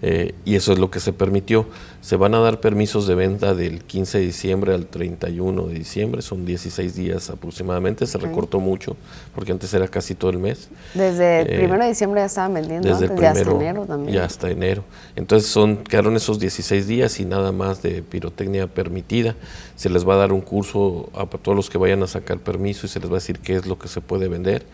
Eh, 0.05 0.35
y 0.45 0.57
eso 0.57 0.73
es 0.73 0.81
lo 0.81 0.91
que 0.91 0.99
se 0.99 1.13
permitió. 1.13 1.67
Se 2.01 2.17
van 2.17 2.35
a 2.35 2.41
dar 2.41 2.59
permisos 2.59 3.07
de 3.07 3.15
venta 3.15 3.55
del 3.55 3.85
15 3.85 4.19
de 4.19 4.25
diciembre 4.25 4.75
al 4.75 4.87
31 4.87 5.67
de 5.69 5.75
diciembre, 5.75 6.23
son 6.23 6.45
16 6.45 6.97
días 6.97 7.31
aproximadamente, 7.31 8.07
se 8.09 8.19
recortó 8.19 8.59
mucho, 8.59 8.97
porque 9.33 9.53
antes 9.53 9.73
era 9.73 9.87
casi 9.87 10.17
todo 10.17 10.33
el 10.33 10.39
mes. 10.39 10.69
Desde 10.95 11.43
el 11.43 11.67
1 11.67 11.75
eh, 11.75 11.79
de 11.79 11.89
diciembre 11.89 12.21
ya 12.21 12.27
estaban 12.27 12.55
vendiendo, 12.55 12.89
desde 12.89 13.07
antes, 13.07 13.25
hasta 13.25 13.51
enero 13.53 13.87
también. 13.87 14.15
Ya 14.15 14.25
hasta 14.25 14.51
enero. 14.51 14.85
Entonces 15.15 15.49
son, 15.49 15.77
quedaron 15.77 16.17
esos 16.17 16.41
16 16.41 16.89
días 16.89 17.21
y 17.21 17.25
nada 17.25 17.53
más 17.53 17.81
de 17.81 18.03
pirotecnia 18.03 18.67
permitida. 18.67 19.37
Se 19.77 19.89
les 19.89 20.07
va 20.07 20.15
a 20.15 20.17
dar 20.17 20.33
un 20.33 20.41
curso 20.41 21.11
a 21.15 21.27
todos 21.27 21.55
los 21.55 21.71
que 21.71 21.79
vayan 21.79 22.03
a 22.03 22.09
sacar 22.09 22.39
permiso 22.39 22.87
y 22.87 22.89
se 22.89 22.99
les 22.99 23.09
va 23.09 23.15
a 23.15 23.21
decir 23.21 23.39
qué 23.39 23.55
es 23.55 23.67
lo 23.67 23.79
que 23.79 23.87
se 23.87 24.01
puede 24.01 24.27
vender. 24.27 24.65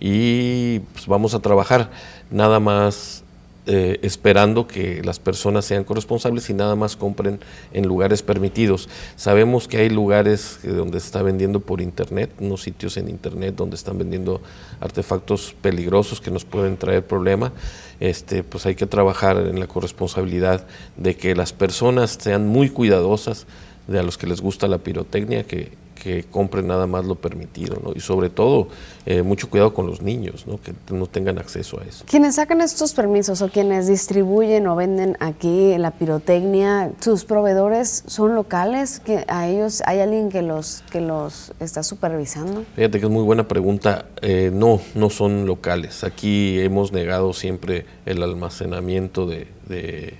Y 0.00 0.80
pues 0.80 1.06
vamos 1.06 1.34
a 1.34 1.40
trabajar 1.40 1.90
nada 2.30 2.58
más 2.58 3.23
eh, 3.66 3.98
esperando 4.02 4.66
que 4.66 5.02
las 5.02 5.18
personas 5.18 5.64
sean 5.64 5.84
corresponsables 5.84 6.50
y 6.50 6.54
nada 6.54 6.76
más 6.76 6.96
compren 6.96 7.40
en 7.72 7.86
lugares 7.86 8.22
permitidos. 8.22 8.88
Sabemos 9.16 9.68
que 9.68 9.78
hay 9.78 9.88
lugares 9.88 10.58
donde 10.62 11.00
se 11.00 11.06
está 11.06 11.22
vendiendo 11.22 11.60
por 11.60 11.80
internet, 11.80 12.30
unos 12.40 12.62
sitios 12.62 12.96
en 12.96 13.08
internet 13.08 13.54
donde 13.56 13.76
están 13.76 13.96
vendiendo 13.96 14.42
artefactos 14.80 15.54
peligrosos 15.62 16.20
que 16.20 16.30
nos 16.30 16.44
pueden 16.44 16.76
traer 16.76 17.06
problemas. 17.06 17.52
Este, 18.00 18.42
pues 18.42 18.66
hay 18.66 18.74
que 18.74 18.86
trabajar 18.86 19.38
en 19.38 19.58
la 19.60 19.66
corresponsabilidad 19.66 20.66
de 20.96 21.16
que 21.16 21.34
las 21.34 21.52
personas 21.52 22.18
sean 22.20 22.46
muy 22.46 22.68
cuidadosas 22.68 23.46
de 23.86 23.98
a 23.98 24.02
los 24.02 24.18
que 24.18 24.26
les 24.26 24.40
gusta 24.40 24.66
la 24.66 24.78
pirotecnia, 24.78 25.44
que, 25.44 25.72
que 25.94 26.24
compren 26.24 26.66
nada 26.66 26.86
más 26.86 27.04
lo 27.04 27.14
permitido, 27.14 27.78
¿no? 27.82 27.92
Y 27.94 28.00
sobre 28.00 28.30
todo, 28.30 28.68
eh, 29.06 29.22
mucho 29.22 29.48
cuidado 29.48 29.74
con 29.74 29.86
los 29.86 30.02
niños, 30.02 30.46
¿no? 30.46 30.58
Que 30.60 30.72
no 30.92 31.06
tengan 31.06 31.38
acceso 31.38 31.80
a 31.80 31.84
eso. 31.84 32.04
Quienes 32.06 32.36
sacan 32.36 32.60
estos 32.60 32.94
permisos 32.94 33.42
o 33.42 33.48
quienes 33.48 33.86
distribuyen 33.86 34.66
o 34.66 34.76
venden 34.76 35.16
aquí 35.20 35.76
la 35.78 35.92
pirotecnia, 35.92 36.92
¿sus 37.00 37.24
proveedores 37.24 38.04
son 38.06 38.34
locales? 38.34 39.00
¿Que 39.00 39.24
¿A 39.28 39.48
ellos 39.48 39.82
hay 39.86 40.00
alguien 40.00 40.30
que 40.30 40.42
los, 40.42 40.82
que 40.90 41.00
los 41.00 41.52
está 41.60 41.82
supervisando? 41.82 42.64
Fíjate 42.76 43.00
que 43.00 43.06
es 43.06 43.12
muy 43.12 43.22
buena 43.22 43.48
pregunta. 43.48 44.06
Eh, 44.22 44.50
no, 44.52 44.80
no 44.94 45.10
son 45.10 45.46
locales. 45.46 46.04
Aquí 46.04 46.60
hemos 46.60 46.92
negado 46.92 47.32
siempre 47.32 47.86
el 48.06 48.22
almacenamiento 48.22 49.26
de 49.26 49.46
de 49.68 50.14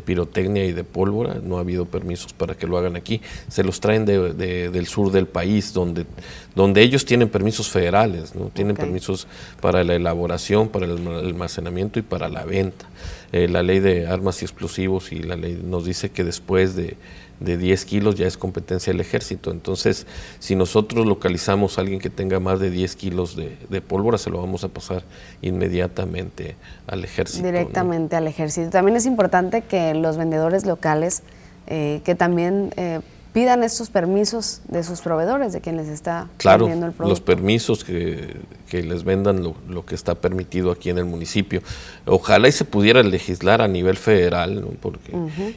pirotecnia 0.00 0.64
y 0.64 0.72
de 0.72 0.84
pólvora, 0.84 1.40
no 1.42 1.58
ha 1.58 1.60
habido 1.60 1.84
permisos 1.86 2.32
para 2.32 2.54
que 2.54 2.66
lo 2.66 2.78
hagan 2.78 2.96
aquí, 2.96 3.20
se 3.48 3.62
los 3.64 3.80
traen 3.80 4.04
de, 4.04 4.34
del 4.70 4.86
sur 4.86 5.12
del 5.12 5.26
país, 5.26 5.72
donde, 5.72 6.06
donde 6.54 6.82
ellos 6.82 7.04
tienen 7.04 7.28
permisos 7.28 7.68
federales, 7.68 8.34
¿no? 8.34 8.46
tienen 8.46 8.76
permisos 8.76 9.26
para 9.60 9.84
la 9.84 9.94
elaboración, 9.94 10.68
para 10.68 10.86
el 10.86 11.06
almacenamiento 11.06 11.98
y 11.98 12.02
para 12.02 12.28
la 12.28 12.44
venta. 12.44 12.86
Eh, 13.32 13.48
la 13.48 13.62
ley 13.62 13.80
de 13.80 14.06
armas 14.06 14.42
y 14.42 14.44
explosivos 14.44 15.10
y 15.12 15.18
la 15.20 15.36
ley 15.36 15.60
nos 15.62 15.84
dice 15.84 16.10
que 16.10 16.22
después 16.22 16.76
de 16.76 16.96
de 17.44 17.56
10 17.56 17.84
kilos 17.84 18.14
ya 18.14 18.26
es 18.26 18.36
competencia 18.36 18.92
del 18.92 19.00
ejército. 19.00 19.50
Entonces, 19.50 20.06
si 20.38 20.56
nosotros 20.56 21.06
localizamos 21.06 21.78
a 21.78 21.82
alguien 21.82 22.00
que 22.00 22.10
tenga 22.10 22.40
más 22.40 22.60
de 22.60 22.70
10 22.70 22.96
kilos 22.96 23.36
de, 23.36 23.80
pólvora, 23.80 24.18
se 24.18 24.30
lo 24.30 24.40
vamos 24.40 24.64
a 24.64 24.68
pasar 24.68 25.04
inmediatamente 25.42 26.56
al 26.86 27.04
ejército. 27.04 27.46
Directamente 27.46 28.16
al 28.16 28.26
ejército. 28.26 28.70
También 28.70 28.96
es 28.96 29.06
importante 29.06 29.62
que 29.62 29.94
los 29.94 30.16
vendedores 30.16 30.66
locales, 30.66 31.22
eh, 31.66 32.00
que 32.04 32.14
también 32.14 32.72
eh, 32.76 33.00
pidan 33.34 33.64
estos 33.64 33.90
permisos 33.90 34.62
de 34.68 34.84
sus 34.84 35.00
proveedores, 35.00 35.52
de 35.52 35.60
quien 35.60 35.76
les 35.76 35.88
está 35.88 36.28
claro, 36.36 36.66
vendiendo 36.66 36.86
el 36.86 36.92
producto. 36.92 37.10
los 37.10 37.20
permisos 37.20 37.84
que, 37.84 38.36
les 38.70 39.04
vendan 39.04 39.42
lo, 39.42 39.84
que 39.84 39.96
está 39.96 40.14
permitido 40.14 40.70
aquí 40.70 40.88
en 40.88 40.98
el 40.98 41.04
municipio. 41.04 41.60
Ojalá 42.06 42.46
y 42.46 42.52
se 42.52 42.64
pudiera 42.64 43.02
legislar 43.02 43.60
a 43.60 43.68
nivel 43.68 43.96
federal, 43.96 44.64
Porque, 44.80 45.12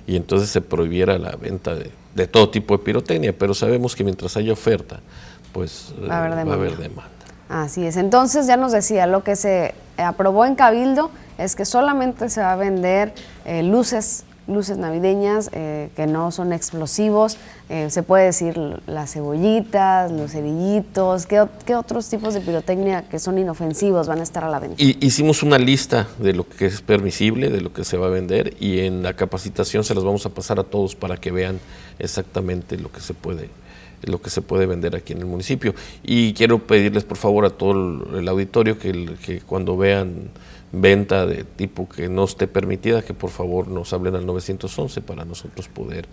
y 0.07 0.15
entonces 0.15 0.49
se 0.49 0.61
prohibiera 0.61 1.19
la 1.19 1.35
venta 1.35 1.75
de, 1.75 2.27
todo 2.27 2.49
tipo 2.49 2.75
de 2.75 2.83
pirotecnia, 2.83 3.31
pero 3.37 3.53
sabemos 3.53 3.95
que 3.95 4.03
mientras 4.03 4.35
haya 4.37 4.53
oferta, 4.53 4.99
pues 5.53 5.93
va 6.09 6.17
a 6.17 6.25
haber 6.25 6.77
demanda. 6.77 7.11
Así 7.47 7.85
es. 7.85 7.95
Entonces 7.95 8.47
ya 8.47 8.57
nos 8.57 8.71
decía, 8.71 9.05
lo 9.05 9.23
que 9.23 9.35
se 9.35 9.75
aprobó 9.97 10.45
en 10.45 10.55
Cabildo 10.55 11.11
es 11.37 11.55
que 11.55 11.63
solamente 11.63 12.29
se 12.29 12.41
va 12.41 12.53
a 12.53 12.55
vender 12.55 13.13
eh, 13.45 13.61
luces 13.61 14.25
luces 14.47 14.77
navideñas 14.77 15.49
eh, 15.53 15.89
que 15.95 16.07
no 16.07 16.31
son 16.31 16.53
explosivos, 16.53 17.37
eh, 17.69 17.89
se 17.89 18.03
puede 18.03 18.25
decir 18.25 18.57
las 18.87 19.13
cebollitas, 19.13 20.11
los 20.11 20.31
cerillitos, 20.31 21.25
¿qué, 21.25 21.75
otros 21.75 22.09
tipos 22.09 22.33
de 22.33 22.41
pirotecnia 22.41 23.03
que 23.03 23.19
son 23.19 23.37
inofensivos 23.37 24.07
van 24.07 24.19
a 24.19 24.23
estar 24.23 24.43
a 24.43 24.49
la 24.49 24.59
venta? 24.59 24.75
hicimos 24.77 25.43
una 25.43 25.57
lista 25.57 26.07
de 26.19 26.33
lo 26.33 26.47
que 26.47 26.67
es 26.67 26.81
permisible, 26.81 27.49
de 27.49 27.61
lo 27.61 27.73
que 27.73 27.83
se 27.83 27.97
va 27.97 28.07
a 28.07 28.09
vender 28.09 28.55
y 28.59 28.79
en 28.79 29.03
la 29.03 29.13
capacitación 29.13 29.83
se 29.83 29.93
las 29.93 30.03
vamos 30.03 30.25
a 30.25 30.29
pasar 30.29 30.59
a 30.59 30.63
todos 30.63 30.95
para 30.95 31.17
que 31.17 31.31
vean 31.31 31.59
exactamente 31.99 32.77
lo 32.77 32.91
que 32.91 33.01
se 33.01 33.13
puede 33.13 33.49
lo 34.03 34.21
que 34.21 34.29
se 34.29 34.41
puede 34.41 34.65
vender 34.65 34.95
aquí 34.95 35.13
en 35.13 35.19
el 35.19 35.25
municipio. 35.25 35.73
Y 36.03 36.33
quiero 36.33 36.59
pedirles 36.59 37.03
por 37.03 37.17
favor 37.17 37.45
a 37.45 37.49
todo 37.49 38.17
el 38.17 38.27
auditorio 38.27 38.77
que, 38.77 39.15
que 39.23 39.41
cuando 39.41 39.77
vean 39.77 40.29
venta 40.71 41.25
de 41.25 41.43
tipo 41.43 41.87
que 41.87 42.09
no 42.09 42.25
esté 42.25 42.47
permitida, 42.47 43.01
que 43.01 43.13
por 43.13 43.29
favor 43.29 43.67
nos 43.67 43.93
hablen 43.93 44.15
al 44.15 44.25
911 44.25 45.01
para 45.01 45.23
nosotros 45.23 45.69
poder, 45.69 46.07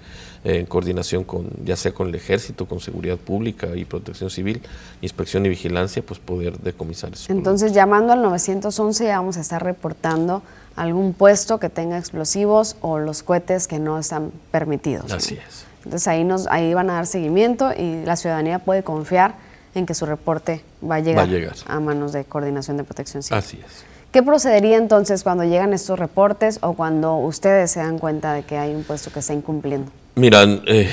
eh, 0.45 0.59
en 0.61 0.67
coordinación 0.67 1.25
con, 1.25 1.51
ya 1.65 1.77
sea 1.77 1.93
con 1.93 2.09
el 2.09 2.15
ejército, 2.15 2.67
con 2.67 2.81
seguridad 2.81 3.17
pública 3.17 3.75
y 3.75 3.85
protección 3.85 4.31
civil, 4.31 4.63
inspección 5.01 5.45
y 5.47 5.49
vigilancia, 5.49 6.03
pues 6.05 6.21
poder 6.21 6.59
decomisar 6.61 7.13
eso. 7.13 7.33
Entonces, 7.33 7.73
llamando 7.73 8.13
al 8.13 8.23
911 8.23 9.05
ya 9.05 9.19
vamos 9.19 9.37
a 9.37 9.41
estar 9.41 9.63
reportando 9.63 10.43
algún 10.77 11.15
puesto 11.15 11.59
que 11.59 11.69
tenga 11.69 11.99
explosivos 11.99 12.77
o 12.81 12.99
los 12.99 13.23
cohetes 13.23 13.67
que 13.67 13.79
no 13.79 13.99
están 13.99 14.33
permitidos. 14.51 15.13
Así 15.13 15.35
es. 15.35 15.67
Entonces 15.85 16.09
ahí, 16.09 16.25
nos, 16.25 16.47
ahí 16.49 16.75
van 16.75 16.91
a 16.91 16.95
dar 16.95 17.07
seguimiento 17.07 17.73
y 17.77 18.05
la 18.05 18.17
ciudadanía 18.17 18.59
puede 18.59 18.83
confiar 18.83 19.35
en 19.75 19.87
que 19.87 19.95
su 19.95 20.07
reporte 20.07 20.63
va 20.89 20.97
a 20.97 21.01
llegar, 21.01 21.27
va 21.27 21.31
a, 21.31 21.33
llegar. 21.33 21.55
a 21.67 21.81
manos 21.81 22.13
de 22.13 22.25
coordinación 22.25 22.77
de 22.77 22.85
protección 22.85 23.23
civil. 23.23 23.39
Así 23.39 23.61
es. 23.65 23.85
¿Qué 24.13 24.23
procedería 24.23 24.77
entonces 24.77 25.25
cuando 25.25 25.43
llegan 25.43 25.73
estos 25.73 25.99
reportes 25.99 26.61
o 26.63 26.75
cuando 26.75 27.17
ustedes 27.17 27.73
se 27.73 27.81
dan 27.81 27.99
cuenta 27.99 28.33
de 28.33 28.45
que 28.45 28.57
hay 28.57 28.73
un 28.73 28.85
puesto 28.85 29.11
que 29.11 29.19
está 29.19 29.35
incumpliendo? 29.35 29.91
Miran, 30.15 30.63
eh, 30.67 30.89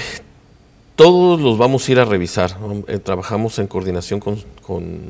todos 0.95 1.39
los 1.39 1.57
vamos 1.57 1.87
a 1.87 1.91
ir 1.91 1.99
a 1.99 2.05
revisar. 2.05 2.57
Eh, 2.87 2.97
trabajamos 2.97 3.59
en 3.59 3.67
coordinación 3.67 4.19
con, 4.19 5.01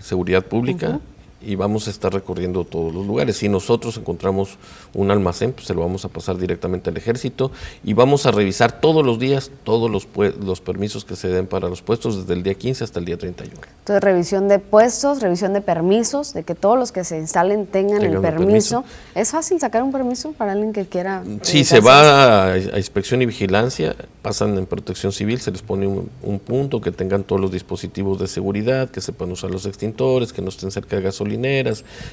seguridad 0.00 0.42
pública 0.42 1.00
y 1.40 1.54
vamos 1.54 1.86
a 1.86 1.90
estar 1.90 2.12
recorriendo 2.12 2.64
todos 2.64 2.92
los 2.92 3.06
lugares. 3.06 3.36
Si 3.36 3.48
nosotros 3.48 3.96
encontramos 3.96 4.58
un 4.94 5.10
almacén, 5.10 5.52
pues 5.52 5.66
se 5.66 5.74
lo 5.74 5.80
vamos 5.80 6.04
a 6.04 6.08
pasar 6.08 6.36
directamente 6.36 6.90
al 6.90 6.96
ejército 6.96 7.52
y 7.84 7.92
vamos 7.92 8.26
a 8.26 8.32
revisar 8.32 8.80
todos 8.80 9.04
los 9.04 9.18
días 9.18 9.50
todos 9.62 9.90
los, 9.90 10.08
los 10.40 10.60
permisos 10.60 11.04
que 11.04 11.14
se 11.14 11.28
den 11.28 11.46
para 11.46 11.68
los 11.68 11.82
puestos 11.82 12.18
desde 12.18 12.34
el 12.34 12.42
día 12.42 12.54
15 12.54 12.84
hasta 12.84 12.98
el 12.98 13.04
día 13.04 13.16
31. 13.16 13.60
Entonces, 13.78 14.02
revisión 14.02 14.48
de 14.48 14.58
puestos, 14.58 15.20
revisión 15.20 15.52
de 15.52 15.60
permisos, 15.60 16.34
de 16.34 16.42
que 16.42 16.54
todos 16.54 16.78
los 16.78 16.92
que 16.92 17.04
se 17.04 17.18
instalen 17.18 17.66
tengan, 17.66 18.02
el 18.02 18.20
permiso. 18.20 18.84
¿Es 19.14 19.30
fácil 19.30 19.60
sacar 19.60 19.82
un 19.82 19.92
permiso 19.92 20.32
para 20.32 20.52
alguien 20.52 20.72
que 20.72 20.86
quiera? 20.86 21.22
Sí, 21.42 21.64
se 21.64 21.80
va 21.80 22.52
a, 22.52 22.58
inspección 22.58 23.22
y 23.22 23.26
vigilancia, 23.26 23.94
pasan 24.22 24.58
en 24.58 24.66
protección 24.66 25.12
civil, 25.12 25.40
se 25.40 25.50
les 25.50 25.62
pone 25.62 25.86
un, 25.86 26.10
un 26.22 26.38
punto, 26.38 26.80
que 26.80 26.90
tengan 26.90 27.22
todos 27.22 27.40
los 27.40 27.52
dispositivos 27.52 28.18
de 28.18 28.26
seguridad, 28.26 28.90
que 28.90 29.00
sepan 29.00 29.30
usar 29.30 29.50
los 29.50 29.66
extintores, 29.66 30.32
que 30.32 30.42
no 30.42 30.48
estén 30.48 30.70
cerca 30.70 30.96
de 30.96 31.02
gasolina 31.02 31.27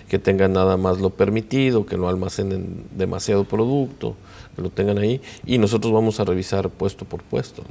que 0.10 0.20
tengan 0.20 0.54
nada 0.54 0.78
más 0.78 1.00
lo 1.00 1.10
permitido, 1.12 1.86
que 1.86 1.98
no 1.98 2.08
almacenen 2.10 2.86
demasiado 2.96 3.46
producto, 3.46 4.16
que 4.56 4.62
lo 4.62 4.70
tengan 4.70 4.98
ahí 4.98 5.22
y 5.46 5.58
nosotros 5.58 5.94
vamos 5.94 6.20
a 6.20 6.26
revisar 6.26 6.70
puesto 6.70 7.06
por 7.06 7.24
puesto. 7.24 7.64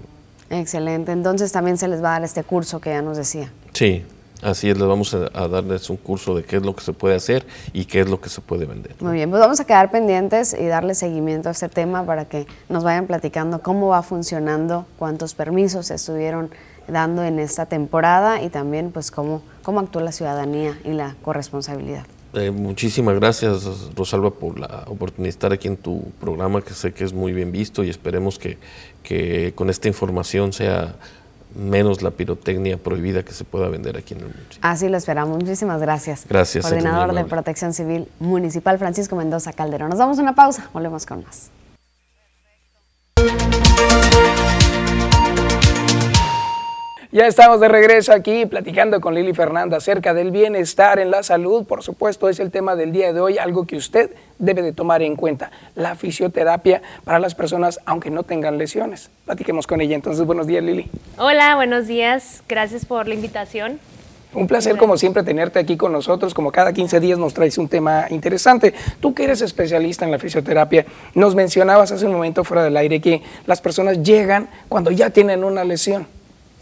Excelente, 0.50 1.12
entonces 1.12 1.52
también 1.52 1.78
se 1.78 1.88
les 1.88 2.02
va 2.02 2.10
a 2.10 2.12
dar 2.12 2.24
este 2.24 2.44
curso 2.44 2.80
que 2.80 2.90
ya 2.90 3.02
nos 3.02 3.16
decía. 3.16 3.52
Sí, 3.72 4.04
Así 4.44 4.68
es, 4.68 4.76
les 4.76 4.86
vamos 4.86 5.14
a, 5.14 5.48
darles 5.48 5.88
un 5.88 5.96
curso 5.96 6.34
de 6.34 6.42
qué 6.42 6.56
es 6.56 6.62
lo 6.62 6.76
que 6.76 6.82
se 6.82 6.92
puede 6.92 7.14
hacer 7.14 7.46
y 7.72 7.86
qué 7.86 8.00
es 8.00 8.10
lo 8.10 8.20
que 8.20 8.28
se 8.28 8.42
puede 8.42 8.66
vender. 8.66 8.94
Muy 9.00 9.14
bien, 9.14 9.30
pues 9.30 9.40
vamos 9.40 9.58
a 9.58 9.64
quedar 9.64 9.90
pendientes 9.90 10.52
y 10.52 10.66
darle 10.66 10.94
seguimiento 10.94 11.48
a 11.48 11.52
este 11.52 11.70
tema 11.70 12.04
para 12.04 12.26
que 12.26 12.46
nos 12.68 12.84
vayan 12.84 13.06
platicando 13.06 13.62
cómo 13.62 13.88
va 13.88 14.02
funcionando, 14.02 14.84
cuántos 14.98 15.34
permisos 15.34 15.86
se 15.86 15.94
estuvieron 15.94 16.50
dando 16.88 17.24
en 17.24 17.38
esta 17.38 17.64
temporada 17.64 18.42
y 18.42 18.50
también 18.50 18.90
pues 18.90 19.10
cómo, 19.10 19.40
cómo 19.64 19.80
actúa 19.80 20.02
la 20.02 20.12
ciudadanía 20.12 20.78
y 20.84 20.90
la 20.90 21.16
corresponsabilidad. 21.22 22.04
Eh, 22.34 22.50
muchísimas 22.50 23.14
gracias 23.16 23.64
Rosalba 23.94 24.30
por 24.30 24.58
la 24.58 24.84
oportunidad 24.86 25.24
de 25.24 25.30
estar 25.30 25.52
aquí 25.52 25.68
en 25.68 25.76
tu 25.76 26.02
programa 26.20 26.62
que 26.62 26.74
sé 26.74 26.92
que 26.92 27.04
es 27.04 27.12
muy 27.12 27.32
bien 27.32 27.52
visto 27.52 27.84
y 27.84 27.90
esperemos 27.90 28.38
que, 28.38 28.58
que 29.04 29.52
con 29.54 29.70
esta 29.70 29.86
información 29.88 30.52
sea 30.52 30.96
menos 31.54 32.02
la 32.02 32.10
pirotecnia 32.10 32.76
prohibida 32.76 33.24
que 33.24 33.32
se 33.32 33.44
pueda 33.44 33.68
vender 33.68 33.96
aquí 33.96 34.14
en 34.14 34.20
el 34.20 34.26
municipio. 34.26 34.58
Así 34.62 34.88
lo 34.88 34.96
esperamos. 34.96 35.38
Muchísimas 35.38 35.80
gracias. 35.80 36.26
Gracias. 36.28 36.64
Coordinador 36.64 37.14
de 37.14 37.24
Protección 37.24 37.72
Civil 37.72 38.08
Municipal 38.18 38.78
Francisco 38.78 39.14
Mendoza 39.14 39.52
Calderón. 39.52 39.90
Nos 39.90 39.98
damos 39.98 40.18
una 40.18 40.34
pausa. 40.34 40.68
Volvemos 40.72 41.06
con 41.06 41.22
más. 41.22 41.50
Ya 47.14 47.28
estamos 47.28 47.60
de 47.60 47.68
regreso 47.68 48.12
aquí 48.12 48.44
platicando 48.44 49.00
con 49.00 49.14
Lili 49.14 49.32
Fernanda 49.34 49.76
acerca 49.76 50.14
del 50.14 50.32
bienestar 50.32 50.98
en 50.98 51.12
la 51.12 51.22
salud. 51.22 51.64
Por 51.64 51.84
supuesto, 51.84 52.28
es 52.28 52.40
el 52.40 52.50
tema 52.50 52.74
del 52.74 52.90
día 52.90 53.12
de 53.12 53.20
hoy, 53.20 53.38
algo 53.38 53.68
que 53.68 53.76
usted 53.76 54.10
debe 54.40 54.62
de 54.62 54.72
tomar 54.72 55.00
en 55.00 55.14
cuenta. 55.14 55.52
La 55.76 55.94
fisioterapia 55.94 56.82
para 57.04 57.20
las 57.20 57.36
personas, 57.36 57.78
aunque 57.86 58.10
no 58.10 58.24
tengan 58.24 58.58
lesiones. 58.58 59.10
Platiquemos 59.26 59.68
con 59.68 59.80
ella. 59.80 59.94
Entonces, 59.94 60.26
buenos 60.26 60.48
días, 60.48 60.64
Lili. 60.64 60.90
Hola, 61.16 61.54
buenos 61.54 61.86
días. 61.86 62.42
Gracias 62.48 62.84
por 62.84 63.06
la 63.06 63.14
invitación. 63.14 63.78
Un 64.32 64.48
placer, 64.48 64.76
como 64.76 64.98
siempre, 64.98 65.22
tenerte 65.22 65.60
aquí 65.60 65.76
con 65.76 65.92
nosotros. 65.92 66.34
Como 66.34 66.50
cada 66.50 66.72
15 66.72 66.98
días 66.98 67.16
nos 67.16 67.32
traes 67.32 67.58
un 67.58 67.68
tema 67.68 68.06
interesante. 68.10 68.74
Tú 68.98 69.14
que 69.14 69.22
eres 69.22 69.40
especialista 69.40 70.04
en 70.04 70.10
la 70.10 70.18
fisioterapia, 70.18 70.84
nos 71.14 71.36
mencionabas 71.36 71.92
hace 71.92 72.06
un 72.06 72.12
momento 72.14 72.42
fuera 72.42 72.64
del 72.64 72.76
aire 72.76 73.00
que 73.00 73.22
las 73.46 73.60
personas 73.60 74.02
llegan 74.02 74.48
cuando 74.68 74.90
ya 74.90 75.10
tienen 75.10 75.44
una 75.44 75.62
lesión. 75.62 76.08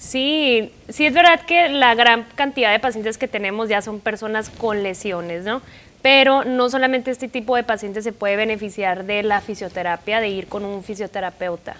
Sí, 0.03 0.73
sí 0.89 1.07
es 1.07 1.15
verdad 1.15 1.41
que 1.47 1.69
la 1.69 1.95
gran 1.95 2.27
cantidad 2.35 2.73
de 2.73 2.81
pacientes 2.81 3.19
que 3.19 3.29
tenemos 3.29 3.69
ya 3.69 3.81
son 3.83 4.01
personas 4.01 4.51
con 4.51 4.83
lesiones, 4.83 5.45
¿no? 5.45 5.63
Pero 6.03 6.45
no 6.45 6.69
solamente 6.69 7.13
este 7.13 7.29
tipo 7.29 7.55
de 7.55 7.63
pacientes 7.63 8.03
se 8.03 8.13
puede 8.13 8.35
beneficiar 8.35 9.05
de 9.05 9.23
la 9.23 9.41
fisioterapia, 9.41 10.21
de 10.21 10.29
ir 10.29 10.49
con 10.49 10.65
un 10.65 10.83
fisioterapeuta. 10.83 11.77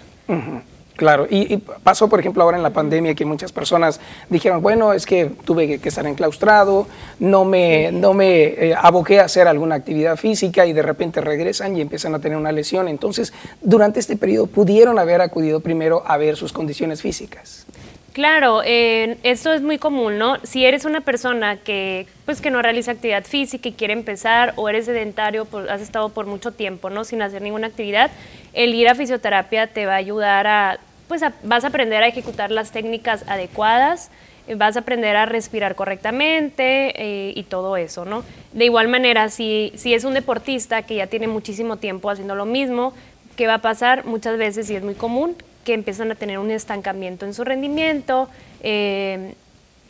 Claro, 0.95 1.27
y, 1.29 1.57
pasó, 1.57 2.07
por 2.07 2.21
ejemplo, 2.21 2.43
ahora 2.43 2.55
en 2.55 2.63
la 2.63 2.69
pandemia 2.69 3.13
que 3.13 3.25
muchas 3.25 3.51
personas 3.51 3.99
dijeron, 4.29 4.61
bueno, 4.61 4.93
es 4.93 5.05
que 5.05 5.25
tuve 5.43 5.79
que 5.79 5.89
estar 5.89 6.07
enclaustrado, 6.07 6.87
no 7.19 7.43
me, 7.43 7.91
no 7.91 8.13
me 8.13 8.43
eh, 8.43 8.75
aboqué 8.79 9.19
a 9.19 9.25
hacer 9.25 9.49
alguna 9.49 9.75
actividad 9.75 10.15
física 10.15 10.65
y 10.65 10.71
de 10.71 10.81
repente 10.81 11.19
regresan 11.19 11.75
y 11.75 11.81
empiezan 11.81 12.15
a 12.15 12.19
tener 12.19 12.37
una 12.37 12.53
lesión. 12.53 12.87
Entonces, 12.87 13.33
durante 13.61 13.99
este 13.99 14.15
periodo 14.15 14.47
pudieron 14.47 14.97
haber 14.97 15.19
acudido 15.19 15.59
primero 15.59 16.03
a 16.07 16.15
ver 16.15 16.37
sus 16.37 16.53
condiciones 16.53 17.01
físicas. 17.01 17.65
Claro, 18.13 18.61
eh, 18.63 19.17
esto 19.23 19.51
es 19.53 19.63
muy 19.63 19.79
común, 19.79 20.19
¿no? 20.19 20.37
Si 20.43 20.63
eres 20.63 20.85
una 20.85 21.01
persona 21.01 21.57
que, 21.57 22.05
pues, 22.25 22.41
que 22.41 22.51
no 22.51 22.61
realiza 22.61 22.91
actividad 22.91 23.23
física 23.23 23.69
y 23.69 23.71
quiere 23.71 23.93
empezar, 23.93 24.53
o 24.55 24.69
eres 24.69 24.85
sedentario, 24.85 25.47
has 25.67 25.81
estado 25.81 26.09
por 26.09 26.27
mucho 26.27 26.51
tiempo, 26.51 26.91
¿no? 26.91 27.05
Sin 27.05 27.23
hacer 27.23 27.41
ninguna 27.41 27.67
actividad, 27.67 28.11
el 28.53 28.75
ir 28.75 28.87
a 28.87 28.93
fisioterapia 28.93 29.65
te 29.65 29.87
va 29.87 29.93
a 29.93 29.95
ayudar 29.95 30.45
a, 30.45 30.79
pues, 31.07 31.23
vas 31.41 31.63
a 31.63 31.67
aprender 31.67 32.03
a 32.03 32.07
ejecutar 32.07 32.51
las 32.51 32.71
técnicas 32.71 33.25
adecuadas, 33.27 34.11
eh, 34.47 34.53
vas 34.53 34.75
a 34.75 34.81
aprender 34.81 35.15
a 35.15 35.25
respirar 35.25 35.73
correctamente 35.73 36.93
eh, 36.95 37.33
y 37.35 37.43
todo 37.43 37.77
eso, 37.77 38.05
¿no? 38.05 38.23
De 38.51 38.65
igual 38.65 38.89
manera, 38.89 39.29
si, 39.29 39.71
si 39.75 39.95
es 39.95 40.03
un 40.03 40.13
deportista 40.13 40.83
que 40.83 40.97
ya 40.97 41.07
tiene 41.07 41.27
muchísimo 41.27 41.77
tiempo 41.77 42.11
haciendo 42.11 42.35
lo 42.35 42.45
mismo, 42.45 42.93
¿qué 43.37 43.47
va 43.47 43.55
a 43.55 43.61
pasar? 43.63 44.05
Muchas 44.05 44.37
veces, 44.37 44.69
y 44.69 44.75
es 44.75 44.83
muy 44.83 44.93
común, 44.93 45.35
que 45.63 45.73
empiezan 45.73 46.11
a 46.11 46.15
tener 46.15 46.39
un 46.39 46.51
estancamiento 46.51 47.25
en 47.25 47.33
su 47.33 47.43
rendimiento 47.43 48.29
eh, 48.61 49.33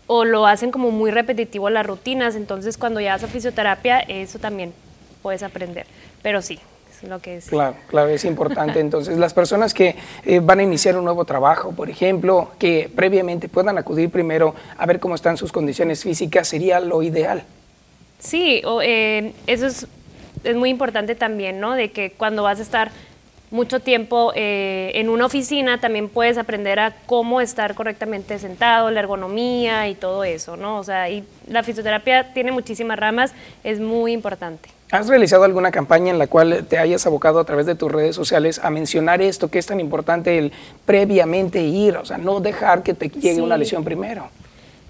o 0.08 0.26
lo 0.26 0.46
hacen 0.46 0.72
como 0.72 0.92
muy 0.92 1.12
repetitivo 1.12 1.70
las 1.70 1.86
rutinas. 1.86 2.36
Entonces, 2.36 2.78
cuando 2.78 3.00
ya 3.00 3.14
vas 3.14 3.24
a 3.24 3.28
fisioterapia, 3.28 4.00
eso 4.00 4.40
también 4.40 4.74
puedes 5.22 5.44
aprender. 5.44 5.86
Pero 6.22 6.42
sí, 6.42 6.60
es 6.92 7.10
lo 7.10 7.20
que 7.20 7.38
es. 7.38 7.48
Claro, 7.48 7.76
claro, 7.88 8.10
es 8.10 8.26
importante. 8.26 8.80
Entonces, 8.82 9.18
las 9.18 9.34
personas 9.34 9.74
que 9.74 9.96
eh, 10.26 10.40
van 10.42 10.60
a 10.60 10.64
iniciar 10.64 10.98
un 10.98 11.06
nuevo 11.06 11.26
trabajo, 11.26 11.72
por 11.72 11.90
ejemplo, 11.90 12.52
que 12.60 12.92
previamente 12.94 13.50
puedan 13.50 13.78
acudir 13.78 14.10
primero 14.10 14.56
a 14.78 14.86
ver 14.86 15.00
cómo 15.00 15.16
están 15.16 15.38
sus 15.38 15.52
condiciones 15.52 16.04
físicas, 16.04 16.48
sería 16.48 16.80
lo 16.80 17.02
ideal. 17.02 17.44
Sí, 18.20 18.62
eh, 18.84 19.34
eso 19.48 19.68
es, 19.68 19.88
es 20.44 20.56
muy 20.56 20.70
importante 20.70 21.16
también, 21.16 21.60
¿no? 21.60 21.74
De 21.74 21.92
que 21.92 22.12
cuando 22.12 22.44
vas 22.44 22.60
a 22.60 22.62
estar 22.62 22.92
mucho 23.54 23.80
tiempo 23.80 24.34
eh, 24.36 24.92
en 24.96 25.10
una 25.10 25.28
oficina, 25.28 25.80
también 25.80 26.10
puedes 26.10 26.40
aprender 26.40 26.80
a 26.80 26.96
cómo 27.06 27.40
estar 27.40 27.76
correctamente 27.76 28.40
sentado, 28.40 28.90
la 28.90 29.00
ergonomía 29.00 29.88
y 29.90 29.94
todo 29.94 30.24
eso, 30.24 30.58
¿no? 30.58 30.80
O 30.80 30.84
sea, 30.84 31.08
y 31.12 31.24
la 31.48 31.62
fisioterapia 31.62 32.34
tiene 32.34 32.52
muchísimas 32.52 32.98
ramas, 32.98 33.32
es 33.64 33.80
muy 33.80 34.12
importante. 34.12 34.70
¿Has 34.90 35.08
realizado 35.08 35.44
alguna 35.44 35.70
campaña 35.70 36.10
en 36.12 36.18
la 36.18 36.26
cual 36.26 36.66
te 36.68 36.80
hayas 36.80 37.06
abocado 37.06 37.40
a 37.40 37.46
través 37.46 37.68
de 37.68 37.76
tus 37.76 37.92
redes 37.92 38.16
sociales 38.16 38.60
a 38.64 38.72
mencionar 38.72 39.22
esto, 39.22 39.52
que 39.52 39.60
es 39.60 39.68
tan 39.68 39.80
importante 39.80 40.40
el 40.40 40.52
previamente 40.86 41.62
ir, 41.62 41.96
o 41.98 42.06
sea, 42.06 42.18
no 42.18 42.40
dejar 42.40 42.82
que 42.82 42.96
te 42.96 43.10
llegue 43.10 43.40
una 43.42 43.56
lesión 43.58 43.84
primero? 43.84 44.30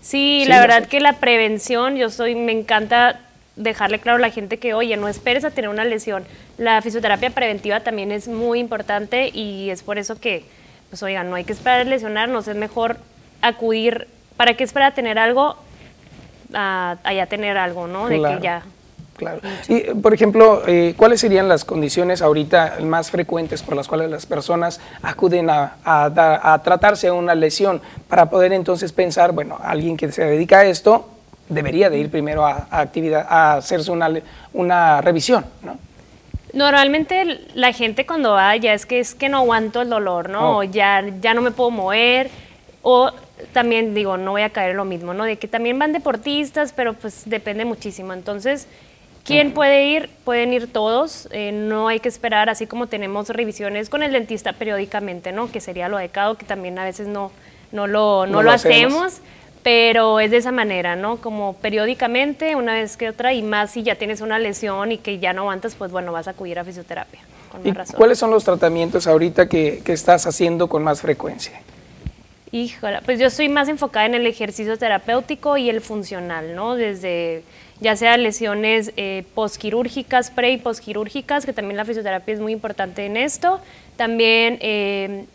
Sí, 0.01 0.43
Sí, 0.43 0.45
la 0.47 0.61
verdad 0.61 0.83
sé. 0.83 0.87
que 0.89 0.99
la 1.01 1.19
prevención, 1.19 1.97
yo 1.97 2.09
soy, 2.09 2.35
me 2.35 2.53
encanta 2.53 3.19
dejarle 3.55 3.99
claro 3.99 4.17
a 4.17 4.21
la 4.21 4.29
gente 4.31 4.57
que, 4.57 4.73
oye, 4.73 4.97
no 4.97 5.07
esperes 5.07 5.45
a 5.45 5.51
tener 5.51 5.69
una 5.69 5.85
lesión. 5.85 6.23
La 6.57 6.81
fisioterapia 6.81 7.29
preventiva 7.29 7.81
también 7.81 8.11
es 8.11 8.27
muy 8.27 8.59
importante 8.59 9.29
y 9.29 9.69
es 9.69 9.83
por 9.83 9.97
eso 9.97 10.19
que, 10.19 10.45
pues 10.89 11.03
oigan, 11.03 11.29
no 11.29 11.35
hay 11.35 11.43
que 11.43 11.53
esperar 11.53 11.81
a 11.81 11.83
lesionarnos, 11.83 12.47
es 12.47 12.55
mejor 12.55 12.97
acudir, 13.41 14.07
¿para 14.37 14.55
qué 14.55 14.63
esperar 14.63 14.91
a 14.91 14.95
tener 14.95 15.19
algo? 15.19 15.55
A, 16.53 16.97
a 17.03 17.13
ya 17.13 17.25
tener 17.27 17.57
algo, 17.57 17.87
¿no? 17.87 18.07
De 18.07 18.17
Claro. 18.19 18.37
que 18.37 18.43
ya. 18.43 18.63
Claro. 19.15 19.41
Y, 19.67 19.81
por 19.93 20.13
ejemplo, 20.13 20.63
eh, 20.67 20.95
¿cuáles 20.97 21.21
serían 21.21 21.47
las 21.47 21.65
condiciones 21.65 22.23
ahorita 22.23 22.77
más 22.81 23.11
frecuentes 23.11 23.61
por 23.61 23.75
las 23.75 23.87
cuales 23.87 24.09
las 24.09 24.25
personas 24.25 24.81
acuden 25.03 25.51
a, 25.51 25.75
a 25.85 26.53
a 26.53 26.63
tratarse 26.63 27.11
una 27.11 27.35
lesión 27.35 27.79
para 28.07 28.29
poder 28.31 28.53
entonces 28.53 28.91
pensar, 28.91 29.31
bueno, 29.31 29.59
alguien 29.63 29.97
que 29.97 30.11
se 30.11 30.25
dedica 30.25 30.59
a 30.59 30.65
esto 30.65 31.09
debería 31.53 31.89
de 31.89 31.97
ir 31.99 32.09
primero 32.09 32.45
a, 32.45 32.67
a 32.69 32.79
actividad, 32.81 33.25
a 33.29 33.55
hacerse 33.57 33.91
una, 33.91 34.11
una 34.53 35.01
revisión, 35.01 35.45
¿no? 35.63 35.77
Normalmente 36.53 37.39
la 37.55 37.73
gente 37.73 38.05
cuando 38.05 38.33
va 38.33 38.55
ya 38.57 38.73
es 38.73 38.85
que 38.85 38.99
es 38.99 39.15
que 39.15 39.27
no 39.27 39.37
aguanto 39.39 39.81
el 39.81 39.89
dolor, 39.89 40.29
¿no? 40.29 40.51
Oh. 40.51 40.57
O 40.59 40.63
ya, 40.63 41.03
ya 41.19 41.33
no 41.33 41.41
me 41.41 41.51
puedo 41.51 41.71
mover. 41.71 42.29
O 42.83 43.11
también 43.53 43.95
digo, 43.95 44.17
no 44.17 44.31
voy 44.31 44.43
a 44.43 44.49
caer 44.51 44.71
en 44.71 44.77
lo 44.77 44.85
mismo, 44.85 45.13
¿no? 45.13 45.23
De 45.23 45.37
que 45.37 45.47
también 45.47 45.79
van 45.79 45.93
deportistas, 45.93 46.71
pero 46.73 46.93
pues 46.93 47.23
depende 47.25 47.65
muchísimo. 47.65 48.13
Entonces, 48.13 48.67
¿quién 49.23 49.51
puede 49.53 49.85
ir? 49.87 50.09
Pueden 50.25 50.53
ir 50.53 50.71
todos. 50.71 51.27
eh, 51.31 51.51
no 51.51 51.87
hay 51.87 51.99
que 51.99 52.09
esperar, 52.09 52.49
así 52.49 52.67
como 52.67 52.85
tenemos 52.85 53.29
revisiones 53.29 53.89
con 53.89 54.03
el 54.03 54.11
dentista 54.11 54.53
periódicamente, 54.53 55.31
¿no? 55.31 55.49
Que 55.51 55.59
sería 55.59 55.89
lo 55.89 55.97
adecuado, 55.97 56.35
que 56.35 56.45
también 56.45 56.77
a 56.77 56.83
veces 56.83 57.07
no, 57.07 57.31
no, 57.71 57.87
lo, 57.87 58.27
no 58.27 58.33
No 58.33 58.37
lo 58.43 58.49
lo 58.49 58.51
hacemos. 58.51 58.93
hacemos. 59.05 59.21
Pero 59.63 60.19
es 60.19 60.31
de 60.31 60.37
esa 60.37 60.51
manera, 60.51 60.95
¿no? 60.95 61.17
Como 61.17 61.53
periódicamente, 61.53 62.55
una 62.55 62.73
vez 62.73 62.97
que 62.97 63.09
otra, 63.09 63.33
y 63.33 63.41
más 63.41 63.71
si 63.71 63.83
ya 63.83 63.95
tienes 63.95 64.21
una 64.21 64.37
lesión 64.37 64.91
y 64.91 64.97
que 64.97 65.19
ya 65.19 65.33
no 65.33 65.41
aguantas, 65.41 65.75
pues 65.75 65.91
bueno, 65.91 66.11
vas 66.11 66.27
a 66.27 66.31
acudir 66.31 66.59
a 66.59 66.65
fisioterapia. 66.65 67.21
Con 67.49 67.61
¿Y 67.65 67.69
más 67.69 67.77
razón. 67.77 67.95
cuáles 67.97 68.19
son 68.19 68.31
los 68.31 68.43
tratamientos 68.43 69.07
ahorita 69.07 69.47
que, 69.47 69.81
que 69.85 69.93
estás 69.93 70.27
haciendo 70.27 70.67
con 70.67 70.83
más 70.83 71.01
frecuencia? 71.01 71.61
Híjola, 72.51 73.01
pues 73.01 73.19
yo 73.19 73.27
estoy 73.27 73.49
más 73.49 73.67
enfocada 73.67 74.05
en 74.05 74.13
el 74.13 74.27
ejercicio 74.27 74.77
terapéutico 74.77 75.57
y 75.57 75.69
el 75.69 75.81
funcional, 75.81 76.55
¿no? 76.55 76.75
Desde 76.75 77.43
ya 77.79 77.95
sea 77.95 78.15
lesiones 78.17 78.93
eh, 78.95 79.23
posquirúrgicas, 79.33 80.29
pre 80.29 80.51
y 80.51 80.57
posquirúrgicas, 80.57 81.45
que 81.45 81.53
también 81.53 81.77
la 81.77 81.85
fisioterapia 81.85 82.33
es 82.33 82.39
muy 82.39 82.51
importante 82.53 83.05
en 83.05 83.17
esto. 83.17 83.59
También 83.97 84.57
eh, 84.61 85.25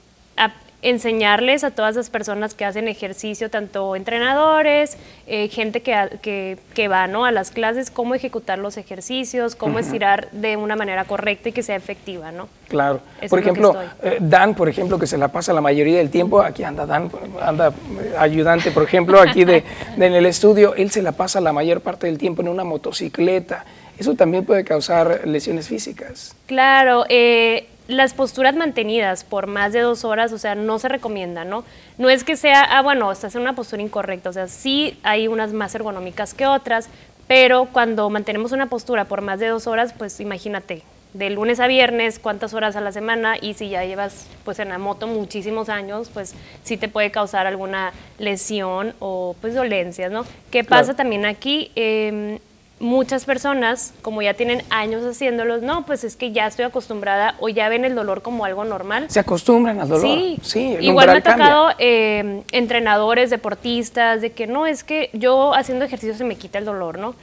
enseñarles 0.81 1.65
a 1.65 1.73
todas 1.73 1.97
las 1.97 2.09
personas 2.09 2.55
que 2.55 2.65
hacen 2.65 2.87
ejercicio, 2.87 3.51
tanto 3.51 3.97
entrenadores, 3.97 4.97
eh, 5.27 5.49
gente 5.49 5.83
que, 5.83 6.19
que, 6.23 6.59
que 6.75 6.89
va 6.89 7.09
¿no? 7.09 7.25
a 7.25 7.33
las 7.33 7.51
clases, 7.51 7.91
cómo 7.91 8.15
ejecutar 8.15 8.59
los 8.59 8.77
ejercicios, 8.77 9.57
cómo 9.57 9.81
estirar 9.81 10.31
de 10.31 10.57
una 10.57 10.77
manera 10.77 11.05
correcta 11.05 11.49
y 11.49 11.53
que 11.53 11.63
sea 11.65 11.75
efectiva, 11.75 12.31
¿no? 12.31 12.49
Claro. 12.69 13.01
Eso 13.21 13.31
por 13.31 13.39
ejemplo, 13.41 13.75
eh, 14.03 14.19
Dan, 14.21 14.55
por 14.55 14.69
ejemplo, 14.69 14.99
que 14.99 15.07
se 15.07 15.19
la 15.19 15.29
pasa 15.29 15.53
la 15.53 15.61
mayoría 15.61 15.99
del 15.99 16.11
tiempo, 16.11 16.41
aquí 16.43 16.63
anda 16.63 16.87
Dan, 16.87 17.11
anda 17.41 17.69
eh, 17.69 18.15
ayudante, 18.17 18.71
por 18.71 18.85
ejemplo, 18.85 19.21
aquí 19.21 19.45
de, 19.45 19.65
de 19.97 20.07
en 20.07 20.15
el 20.15 20.27
estudio, 20.27 20.75
él 20.75 20.91
se 20.91 21.03
la 21.03 21.13
pasa 21.13 21.41
la 21.41 21.53
mayor 21.53 21.81
parte 21.81 22.07
del 22.07 22.19
tiempo 22.19 22.43
en 22.43 22.49
una 22.49 22.63
motocicleta. 22.65 23.65
Eso 23.99 24.15
también 24.15 24.45
puede 24.45 24.63
causar 24.65 25.23
lesiones 25.27 25.67
físicas. 25.67 26.37
Claro, 26.47 27.05
eh, 27.09 27.67
las 27.89 28.13
posturas 28.15 28.55
mantenidas 28.55 29.25
por 29.25 29.47
más 29.47 29.73
de 29.73 29.81
dos 29.81 30.05
horas, 30.05 30.33
o 30.33 30.39
sea, 30.39 30.55
no 30.55 30.79
se 30.79 30.89
recomienda, 30.89 31.45
¿no? 31.45 31.65
No 31.97 32.11
es 32.11 32.23
que 32.23 32.37
sea, 32.37 32.63
ah, 32.63 32.83
bueno, 32.83 33.11
estás 33.11 33.35
en 33.35 33.41
una 33.41 33.55
postura 33.55 33.83
incorrecta, 33.83 34.29
o 34.29 34.33
sea, 34.33 34.47
sí 34.47 34.99
hay 35.03 35.27
unas 35.27 35.53
más 35.53 35.75
ergonómicas 35.75 36.35
que 36.35 36.47
otras, 36.47 36.89
pero 37.27 37.67
cuando 37.73 38.09
mantenemos 38.11 38.53
una 38.53 38.67
postura 38.67 39.07
por 39.07 39.23
más 39.23 39.41
de 39.41 39.49
dos 39.49 39.67
horas, 39.67 39.95
pues 39.97 40.21
imagínate, 40.21 40.83
de 41.15 41.31
lunes 41.31 41.59
a 41.61 41.67
viernes, 41.67 42.19
cuántas 42.19 42.53
horas 42.53 42.77
a 42.77 42.83
la 42.83 42.93
semana, 42.93 43.37
y 43.41 43.55
si 43.55 43.71
ya 43.71 43.83
llevas 43.85 44.27
pues 44.45 44.59
en 44.59 44.69
la 44.69 44.77
moto 44.79 45.07
muchísimos 45.07 45.71
años, 45.71 46.11
pues 46.13 46.35
sí 46.65 46.77
te 46.77 46.89
puede 46.89 47.11
causar 47.11 47.47
alguna 47.47 47.93
lesión 48.19 48.95
o 48.99 49.35
pues 49.41 49.55
dolencias, 49.55 50.13
¿no? 50.13 50.25
¿Qué 50.51 50.63
Claro. 50.65 50.83
pasa 50.83 50.95
también 50.95 51.25
aquí? 51.25 51.73
Em, 51.75 52.39
muchas 52.81 53.25
personas, 53.25 53.93
como 54.03 54.23
ya 54.23 54.35
tienen 54.35 54.63
años 54.71 55.05
haciéndolos, 55.05 55.63
no, 55.63 55.85
pues 55.85 56.05
es 56.05 56.17
que 56.17 56.33
ya 56.33 56.47
estoy 56.47 56.65
acostumbrada 56.65 57.35
o 57.41 57.49
ya 57.49 57.69
ven 57.69 57.85
el 57.85 57.95
dolor 57.95 58.23
como 58.23 58.45
algo 58.45 58.65
normal. 58.65 59.07
Se 59.09 59.21
acostumbran 59.21 59.81
al 59.81 59.89
dolor. 59.89 60.09
Sí, 60.43 60.75
el 60.75 60.85
igual 60.85 61.09
me 61.09 61.19
ha 61.19 61.23
tocado 61.23 61.71
eh, 61.79 62.43
entrenadores, 62.53 63.31
deportistas, 63.31 64.21
de 64.21 64.33
que 64.33 64.47
no, 64.47 64.67
es 64.67 64.85
que 64.85 65.11
yo 65.13 65.55
haciendo 65.55 65.85
ejercicio 65.85 66.15
se 66.15 66.25
me 66.25 66.37
quita 66.37 66.59
el 66.59 66.65
dolor, 66.65 66.99
¿no? 66.99 67.15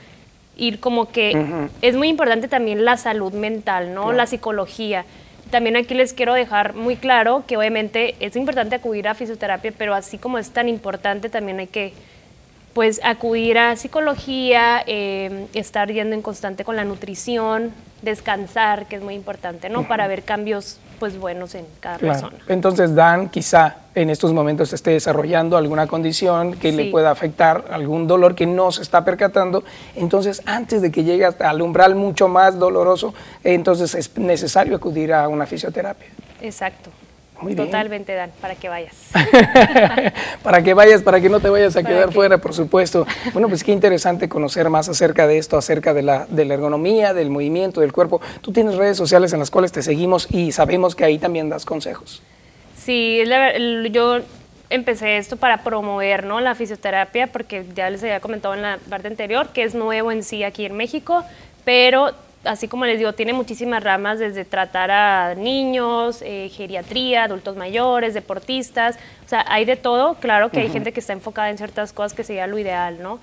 Y 0.57 0.77
como 0.77 1.09
que 1.09 1.67
es 1.81 1.95
muy 1.95 2.07
importante 2.07 2.47
también 2.47 2.85
la 2.85 2.97
salud 2.97 3.33
mental, 3.33 3.93
¿no? 3.93 4.03
Claro. 4.03 4.17
La 4.17 4.25
psicología. 4.25 5.05
También 5.51 5.75
aquí 5.75 5.93
les 5.93 6.13
quiero 6.13 6.33
dejar 6.33 6.75
muy 6.75 6.95
claro 6.95 7.43
que 7.45 7.57
obviamente 7.57 8.15
es 8.19 8.35
importante 8.35 8.75
acudir 8.75 9.07
a 9.07 9.13
fisioterapia, 9.13 9.73
pero 9.77 9.93
así 9.93 10.17
como 10.17 10.37
es 10.37 10.51
tan 10.51 10.69
importante, 10.69 11.29
también 11.29 11.59
hay 11.59 11.67
que 11.67 11.93
pues 12.75 12.99
acudir 13.05 13.57
a 13.57 13.77
psicología, 13.77 14.83
eh, 14.85 15.47
estar 15.53 15.89
yendo 15.89 16.13
en 16.13 16.21
constante 16.21 16.65
con 16.65 16.75
la 16.75 16.83
nutrición, 16.83 17.71
descansar, 18.01 18.85
que 18.87 18.97
es 18.97 19.01
muy 19.01 19.13
importante, 19.15 19.69
¿no? 19.69 19.87
Para 19.87 20.07
ver 20.07 20.23
cambios 20.23 20.77
pues 20.99 21.17
buenos 21.17 21.55
en 21.55 21.65
cada 21.79 21.97
Claro. 21.97 22.19
persona. 22.19 22.43
Entonces, 22.49 22.93
Dan 22.93 23.29
quizá 23.29 23.77
en 23.95 24.09
estos 24.09 24.33
momentos 24.33 24.73
esté 24.73 24.91
desarrollando 24.91 25.55
alguna 25.55 25.87
condición 25.87 26.55
que 26.55 26.73
le 26.73 26.91
pueda 26.91 27.11
afectar, 27.11 27.63
algún 27.71 28.07
dolor 28.07 28.35
que 28.35 28.45
no 28.45 28.69
se 28.73 28.81
está 28.81 29.05
percatando. 29.05 29.63
Entonces, 29.95 30.41
antes 30.45 30.81
de 30.81 30.91
que 30.91 31.05
llegue 31.05 31.23
hasta 31.23 31.49
al 31.49 31.61
umbral 31.61 31.95
mucho 31.95 32.27
más 32.27 32.59
doloroso, 32.59 33.13
entonces 33.45 33.95
es 33.95 34.17
necesario 34.17 34.75
acudir 34.75 35.13
a 35.13 35.29
una 35.29 35.45
fisioterapia. 35.45 36.07
Exacto. 36.41 36.89
Muy 37.45 37.53
bien. 37.53 37.67
Totalmente, 37.67 38.15
Dan, 38.15 38.31
para 38.41 38.55
que 38.55 38.69
vayas. 38.69 38.95
para 40.43 40.63
que 40.63 40.73
vayas, 40.73 41.03
para 41.03 41.21
que 41.21 41.29
no 41.29 41.39
te 41.39 41.47
vayas 41.49 41.75
a 41.75 41.81
Para 41.83 41.93
quedar 41.93 42.09
que- 42.09 42.15
fuera, 42.15 42.37
por 42.39 42.53
supuesto. 42.55 43.05
Bueno, 43.33 43.47
pues 43.47 43.63
qué 43.63 43.71
interesante 43.71 44.27
conocer 44.27 44.67
más 44.71 44.89
acerca 44.89 45.27
de 45.27 45.37
esto, 45.37 45.55
acerca 45.55 45.93
de 45.93 46.01
la, 46.01 46.25
de 46.27 46.43
la 46.45 46.55
ergonomía, 46.55 47.13
del 47.13 47.29
movimiento, 47.29 47.81
del 47.81 47.93
cuerpo. 47.93 48.19
Tú 48.41 48.51
tienes 48.51 48.75
redes 48.77 48.97
sociales 48.97 49.31
en 49.33 49.39
las 49.39 49.51
cuales 49.51 49.71
te 49.71 49.83
seguimos 49.83 50.27
y 50.31 50.51
sabemos 50.53 50.95
que 50.95 51.05
ahí 51.05 51.19
también 51.19 51.47
das 51.49 51.65
consejos. 51.65 52.23
Sí, 52.75 53.23
yo 53.91 54.17
empecé 54.71 55.17
esto 55.17 55.37
para 55.37 55.63
promover 55.63 56.25
¿no? 56.25 56.41
la 56.41 56.55
fisioterapia, 56.55 57.27
porque 57.27 57.63
ya 57.75 57.91
les 57.91 58.01
había 58.01 58.19
comentado 58.21 58.55
en 58.55 58.63
la 58.63 58.79
parte 58.89 59.07
anterior 59.07 59.49
que 59.49 59.61
es 59.61 59.75
nuevo 59.75 60.11
en 60.11 60.23
sí 60.23 60.43
aquí 60.43 60.65
en 60.65 60.75
México, 60.75 61.23
pero 61.63 62.11
así 62.45 62.67
como 62.67 62.85
les 62.85 62.97
digo, 62.99 63.13
tiene 63.13 63.33
muchísimas 63.33 63.83
ramas 63.83 64.19
desde 64.19 64.45
tratar 64.45 64.91
a 64.91 65.35
niños, 65.35 66.21
eh, 66.21 66.49
geriatría, 66.53 67.23
adultos 67.25 67.55
mayores, 67.55 68.13
deportistas, 68.13 68.97
o 69.25 69.29
sea, 69.29 69.45
hay 69.47 69.65
de 69.65 69.75
todo, 69.75 70.15
claro 70.15 70.49
que 70.49 70.59
hay 70.61 70.69
gente 70.69 70.91
que 70.91 70.99
está 70.99 71.13
enfocada 71.13 71.49
en 71.49 71.57
ciertas 71.57 71.93
cosas 71.93 72.13
que 72.13 72.23
sería 72.23 72.47
lo 72.47 72.57
ideal, 72.57 73.01
¿no? 73.01 73.19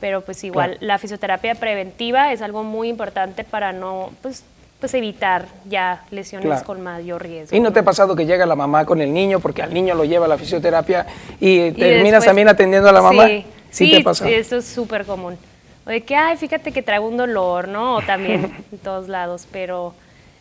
Pero 0.00 0.20
pues 0.20 0.44
igual, 0.44 0.72
Claro. 0.72 0.86
la 0.86 0.98
fisioterapia 0.98 1.54
preventiva 1.54 2.32
es 2.32 2.42
algo 2.42 2.62
muy 2.62 2.88
importante 2.88 3.44
para 3.44 3.72
no, 3.72 4.10
pues, 4.22 4.44
pues 4.78 4.92
evitar 4.92 5.46
ya 5.64 6.04
lesiones 6.10 6.46
Claro. 6.48 6.64
con 6.66 6.82
mayor 6.82 7.22
riesgo. 7.22 7.56
¿Y 7.56 7.60
no 7.60 7.72
te 7.72 7.80
ha 7.80 7.82
pasado 7.82 8.14
que 8.14 8.26
llega 8.26 8.44
la 8.44 8.56
mamá 8.56 8.84
con 8.84 9.00
el 9.00 9.12
niño 9.14 9.40
porque 9.40 9.62
al 9.62 9.72
niño 9.72 9.94
lo 9.94 10.04
lleva 10.04 10.26
a 10.26 10.28
la 10.28 10.36
fisioterapia 10.36 11.06
y, 11.40 11.60
Y 11.68 11.72
terminas 11.72 12.04
después- 12.22 12.24
también 12.26 12.48
atendiendo 12.48 12.88
a 12.90 12.92
la 12.92 13.00
mamá? 13.00 13.26
Sí, 13.26 13.46
¿Sí, 13.70 13.90
te 13.90 14.02
pasa? 14.02 14.26
sí, 14.26 14.34
eso 14.34 14.56
es 14.56 14.66
súper 14.66 15.06
común. 15.06 15.38
O 15.86 15.90
de 15.90 16.02
que, 16.02 16.16
ay, 16.16 16.36
fíjate 16.36 16.72
que 16.72 16.82
traigo 16.82 17.06
un 17.06 17.16
dolor, 17.16 17.68
¿no? 17.68 17.96
O 17.96 18.02
también 18.02 18.52
en 18.72 18.78
todos 18.78 19.08
lados, 19.08 19.46
pero 19.52 19.94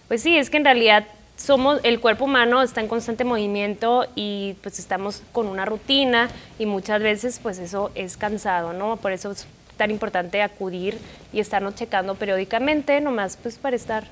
pues 0.07 0.21
sí, 0.21 0.37
es 0.37 0.49
que 0.49 0.57
en 0.57 0.65
realidad 0.65 1.05
somos, 1.37 1.79
el 1.83 1.99
cuerpo 1.99 2.25
humano 2.25 2.61
está 2.61 2.81
en 2.81 2.87
constante 2.87 3.23
movimiento 3.23 4.07
y 4.15 4.55
pues 4.61 4.79
estamos 4.79 5.21
con 5.31 5.47
una 5.47 5.65
rutina 5.65 6.29
y 6.57 6.65
muchas 6.65 7.01
veces 7.01 7.39
pues 7.41 7.59
eso 7.59 7.91
es 7.95 8.17
cansado, 8.17 8.73
¿no? 8.73 8.97
Por 8.97 9.11
eso 9.11 9.31
es 9.31 9.45
tan 9.77 9.91
importante 9.91 10.41
acudir 10.41 10.97
y 11.33 11.39
estarnos 11.39 11.75
checando 11.75 12.15
periódicamente, 12.15 13.01
nomás 13.01 13.37
pues 13.41 13.57
para 13.57 13.75
estar 13.75 14.05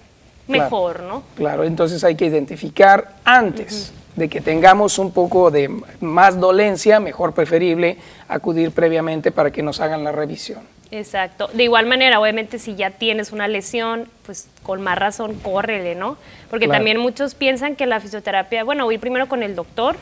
Claro. 0.46 0.64
mejor, 0.64 1.04
¿no? 1.04 1.24
Claro, 1.36 1.64
entonces 1.64 2.04
hay 2.04 2.16
que 2.16 2.26
identificar 2.26 3.14
antes 3.24 3.94
de 4.16 4.28
que 4.30 4.42
tengamos 4.42 5.00
un 5.00 5.12
poco 5.12 5.50
de 5.50 5.70
más 6.02 6.40
dolencia, 6.40 7.00
mejor 7.00 7.34
preferible 7.34 7.98
acudir 8.28 8.72
previamente 8.72 9.32
para 9.32 9.52
que 9.52 9.64
nos 9.64 9.80
hagan 9.80 10.04
la 10.04 10.12
revisión. 10.12 10.73
Exacto. 10.98 11.50
De 11.54 11.64
igual 11.64 11.88
manera, 11.88 12.20
obviamente, 12.20 12.60
si 12.60 12.76
ya 12.76 12.92
tienes 12.92 13.32
una 13.32 13.48
lesión, 13.48 14.08
pues 14.26 14.48
con 14.62 14.82
más 14.82 14.98
razón, 14.98 15.34
córrele, 15.40 15.96
¿no? 15.96 16.18
Porque 16.52 16.66
Claro. 16.66 16.80
también 16.80 16.98
muchos 17.00 17.34
piensan 17.34 17.76
que 17.76 17.86
la 17.88 18.00
fisioterapia, 18.00 18.64
bueno, 18.64 18.86
voy 18.86 19.00
primero 19.00 19.28
con 19.28 19.42
el 19.42 19.56
doctor 19.56 19.96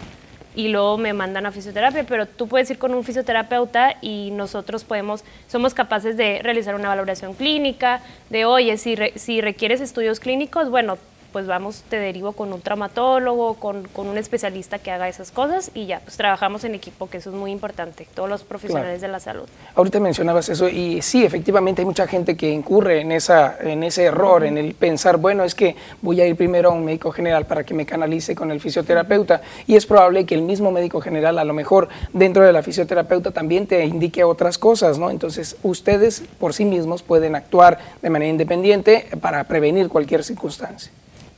y 0.53 0.67
luego 0.67 0.97
me 0.97 1.13
mandan 1.13 1.45
a 1.45 1.51
fisioterapia, 1.53 2.03
pero 2.03 2.25
tú 2.25 2.49
puedes 2.49 2.69
ir 2.69 2.77
con 2.77 2.93
un 2.93 3.05
fisioterapeuta 3.05 3.95
y 4.01 4.31
nosotros 4.31 4.83
podemos, 4.83 5.23
somos 5.47 5.73
capaces 5.73 6.17
de 6.17 6.39
realizar 6.43 6.75
una 6.75 6.89
valoración 6.89 7.35
clínica, 7.35 8.01
de, 8.29 8.43
oye, 8.43 8.77
si, 8.77 8.95
re- 8.97 9.13
si 9.15 9.39
requieres 9.39 9.79
estudios 9.79 10.19
clínicos, 10.19 10.69
bueno, 10.69 10.97
pues 11.31 11.47
vamos, 11.47 11.83
te 11.89 11.97
derivo 11.97 12.33
con 12.33 12.51
un 12.53 12.61
traumatólogo, 12.61 13.55
con, 13.55 13.87
con 13.87 14.07
un 14.07 14.17
especialista 14.17 14.79
que 14.79 14.91
haga 14.91 15.07
esas 15.07 15.31
cosas 15.31 15.71
y 15.73 15.85
ya, 15.85 15.99
pues 16.01 16.17
trabajamos 16.17 16.63
en 16.63 16.75
equipo, 16.75 17.09
que 17.09 17.17
eso 17.17 17.29
es 17.29 17.35
muy 17.35 17.51
importante, 17.51 18.07
todos 18.13 18.29
los 18.29 18.43
profesionales 18.43 19.01
de 19.01 19.07
la 19.07 19.19
salud. 19.19 19.47
Ahorita 19.75 19.99
mencionabas 19.99 20.49
eso 20.49 20.67
y 20.67 21.01
sí, 21.01 21.23
efectivamente 21.23 21.81
hay 21.81 21.85
mucha 21.85 22.07
gente 22.07 22.35
que 22.35 22.49
incurre 22.49 23.01
en, 23.01 23.11
esa, 23.11 23.57
en 23.59 23.83
ese 23.83 24.03
error, 24.03 24.43
en 24.43 24.57
el 24.57 24.73
pensar, 24.73 25.17
bueno, 25.17 25.43
es 25.43 25.55
que 25.55 25.75
voy 26.01 26.21
a 26.21 26.27
ir 26.27 26.35
primero 26.35 26.69
a 26.69 26.73
un 26.73 26.85
médico 26.85 27.11
general 27.11 27.45
para 27.45 27.63
que 27.63 27.73
me 27.73 27.85
canalice 27.85 28.35
con 28.35 28.51
el 28.51 28.59
fisioterapeuta 28.59 29.41
y 29.67 29.75
es 29.75 29.85
probable 29.85 30.25
que 30.25 30.35
el 30.35 30.41
mismo 30.41 30.71
médico 30.71 31.01
general 31.01 31.39
a 31.39 31.43
lo 31.43 31.53
mejor 31.53 31.89
dentro 32.13 32.45
de 32.45 32.53
la 32.53 32.63
fisioterapeuta 32.63 33.31
también 33.31 33.67
te 33.67 33.85
indique 33.85 34.23
otras 34.23 34.57
cosas, 34.57 34.97
¿no? 34.97 35.09
Entonces 35.09 35.55
ustedes 35.63 36.23
por 36.39 36.53
sí 36.53 36.65
mismos 36.65 37.03
pueden 37.03 37.35
actuar 37.35 37.79
de 38.01 38.09
manera 38.09 38.29
independiente 38.29 39.07
para 39.21 39.43
prevenir 39.45 39.89
cualquier 39.89 40.23
circunstancia. 40.23 40.91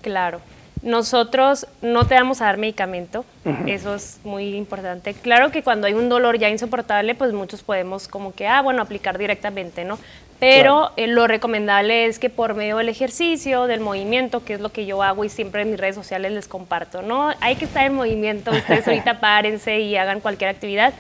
Claro. 0.04 0.42
Nosotros 0.84 1.66
no 1.82 2.06
te 2.06 2.16
vamos 2.16 2.42
a 2.42 2.46
dar 2.46 2.58
medicamento, 2.58 3.24
eso 3.68 3.96
es 3.96 4.20
muy 4.26 4.54
importante. 4.54 5.14
Claro 5.14 5.50
que 5.50 5.64
cuando 5.64 5.88
hay 5.88 5.94
un 5.94 6.10
dolor 6.10 6.38
ya 6.38 6.50
insoportable, 6.50 7.16
pues 7.16 7.32
muchos 7.32 7.64
podemos 7.64 8.10
como 8.10 8.34
que, 8.34 8.48
ah, 8.48 8.62
bueno, 8.62 8.82
aplicar 8.82 9.18
directamente, 9.18 9.86
¿no? 9.86 9.98
Pero 10.42 10.92
eh, 10.98 11.08
lo 11.08 11.26
recomendable 11.26 12.06
es 12.06 12.20
que 12.20 12.30
por 12.30 12.54
medio 12.54 12.76
del 12.76 12.90
ejercicio, 12.90 13.66
del 13.66 13.80
movimiento, 13.80 14.44
que 14.44 14.56
es 14.56 14.60
lo 14.60 14.74
que 14.74 14.86
yo 14.86 15.02
hago 15.02 15.24
y 15.24 15.30
siempre 15.30 15.62
en 15.62 15.72
mis 15.72 15.80
redes 15.80 15.96
sociales 15.96 16.34
les 16.34 16.50
comparto, 16.50 17.02
¿no? 17.02 17.32
Hay 17.40 17.56
que 17.56 17.64
estar 17.64 17.86
en 17.86 17.94
movimiento, 17.94 18.52
ustedes 18.52 18.86
ahorita 18.90 19.22
párense 19.22 19.80
y 19.80 19.96
hagan 19.96 20.20
cualquier 20.20 20.50
actividad 20.50 20.94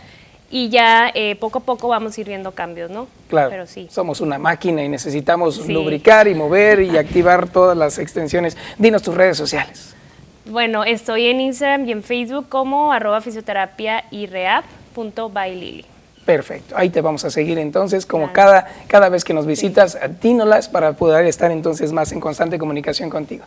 y 0.53 0.69
ya 0.69 1.11
eh, 1.15 1.35
poco 1.35 1.57
a 1.57 1.61
poco 1.63 1.87
vamos 1.87 2.15
a 2.15 2.21
ir 2.21 2.27
viendo 2.27 2.51
cambios, 2.51 2.91
¿no? 2.91 3.07
Claro, 3.27 3.49
Pero 3.49 3.65
sí. 3.65 3.87
somos 3.89 4.21
una 4.21 4.37
máquina 4.37 4.83
y 4.83 4.87
necesitamos 4.87 5.67
lubricar 5.67 6.27
y 6.27 6.35
mover 6.35 6.79
y 6.83 6.95
activar 6.95 7.49
todas 7.49 7.75
las 7.75 7.97
extensiones. 7.97 8.55
Dinos 8.77 9.01
tus 9.01 9.15
redes 9.15 9.35
sociales. 9.35 9.95
Bueno, 10.45 10.83
estoy 10.83 11.25
en 11.25 11.41
Instagram 11.41 11.87
y 11.87 11.91
en 11.91 12.03
Facebook 12.03 12.49
como 12.49 12.93
arroba 12.93 13.19
fisioterapia 13.19 14.05
y 14.11 14.27
reap.bailili. 14.27 15.85
Perfecto, 16.23 16.75
ahí 16.77 16.91
te 16.91 17.01
vamos 17.01 17.25
a 17.25 17.31
seguir 17.31 17.57
entonces, 17.57 18.05
como 18.05 18.31
cada, 18.31 18.67
cada 18.87 19.09
vez 19.09 19.23
que 19.23 19.33
nos 19.33 19.47
visitas, 19.47 19.97
dínolas 20.21 20.69
para 20.69 20.93
poder 20.93 21.25
estar 21.25 21.51
entonces 21.51 21.91
más 21.91 22.11
en 22.11 22.19
constante 22.19 22.59
comunicación 22.59 23.09
contigo. 23.09 23.43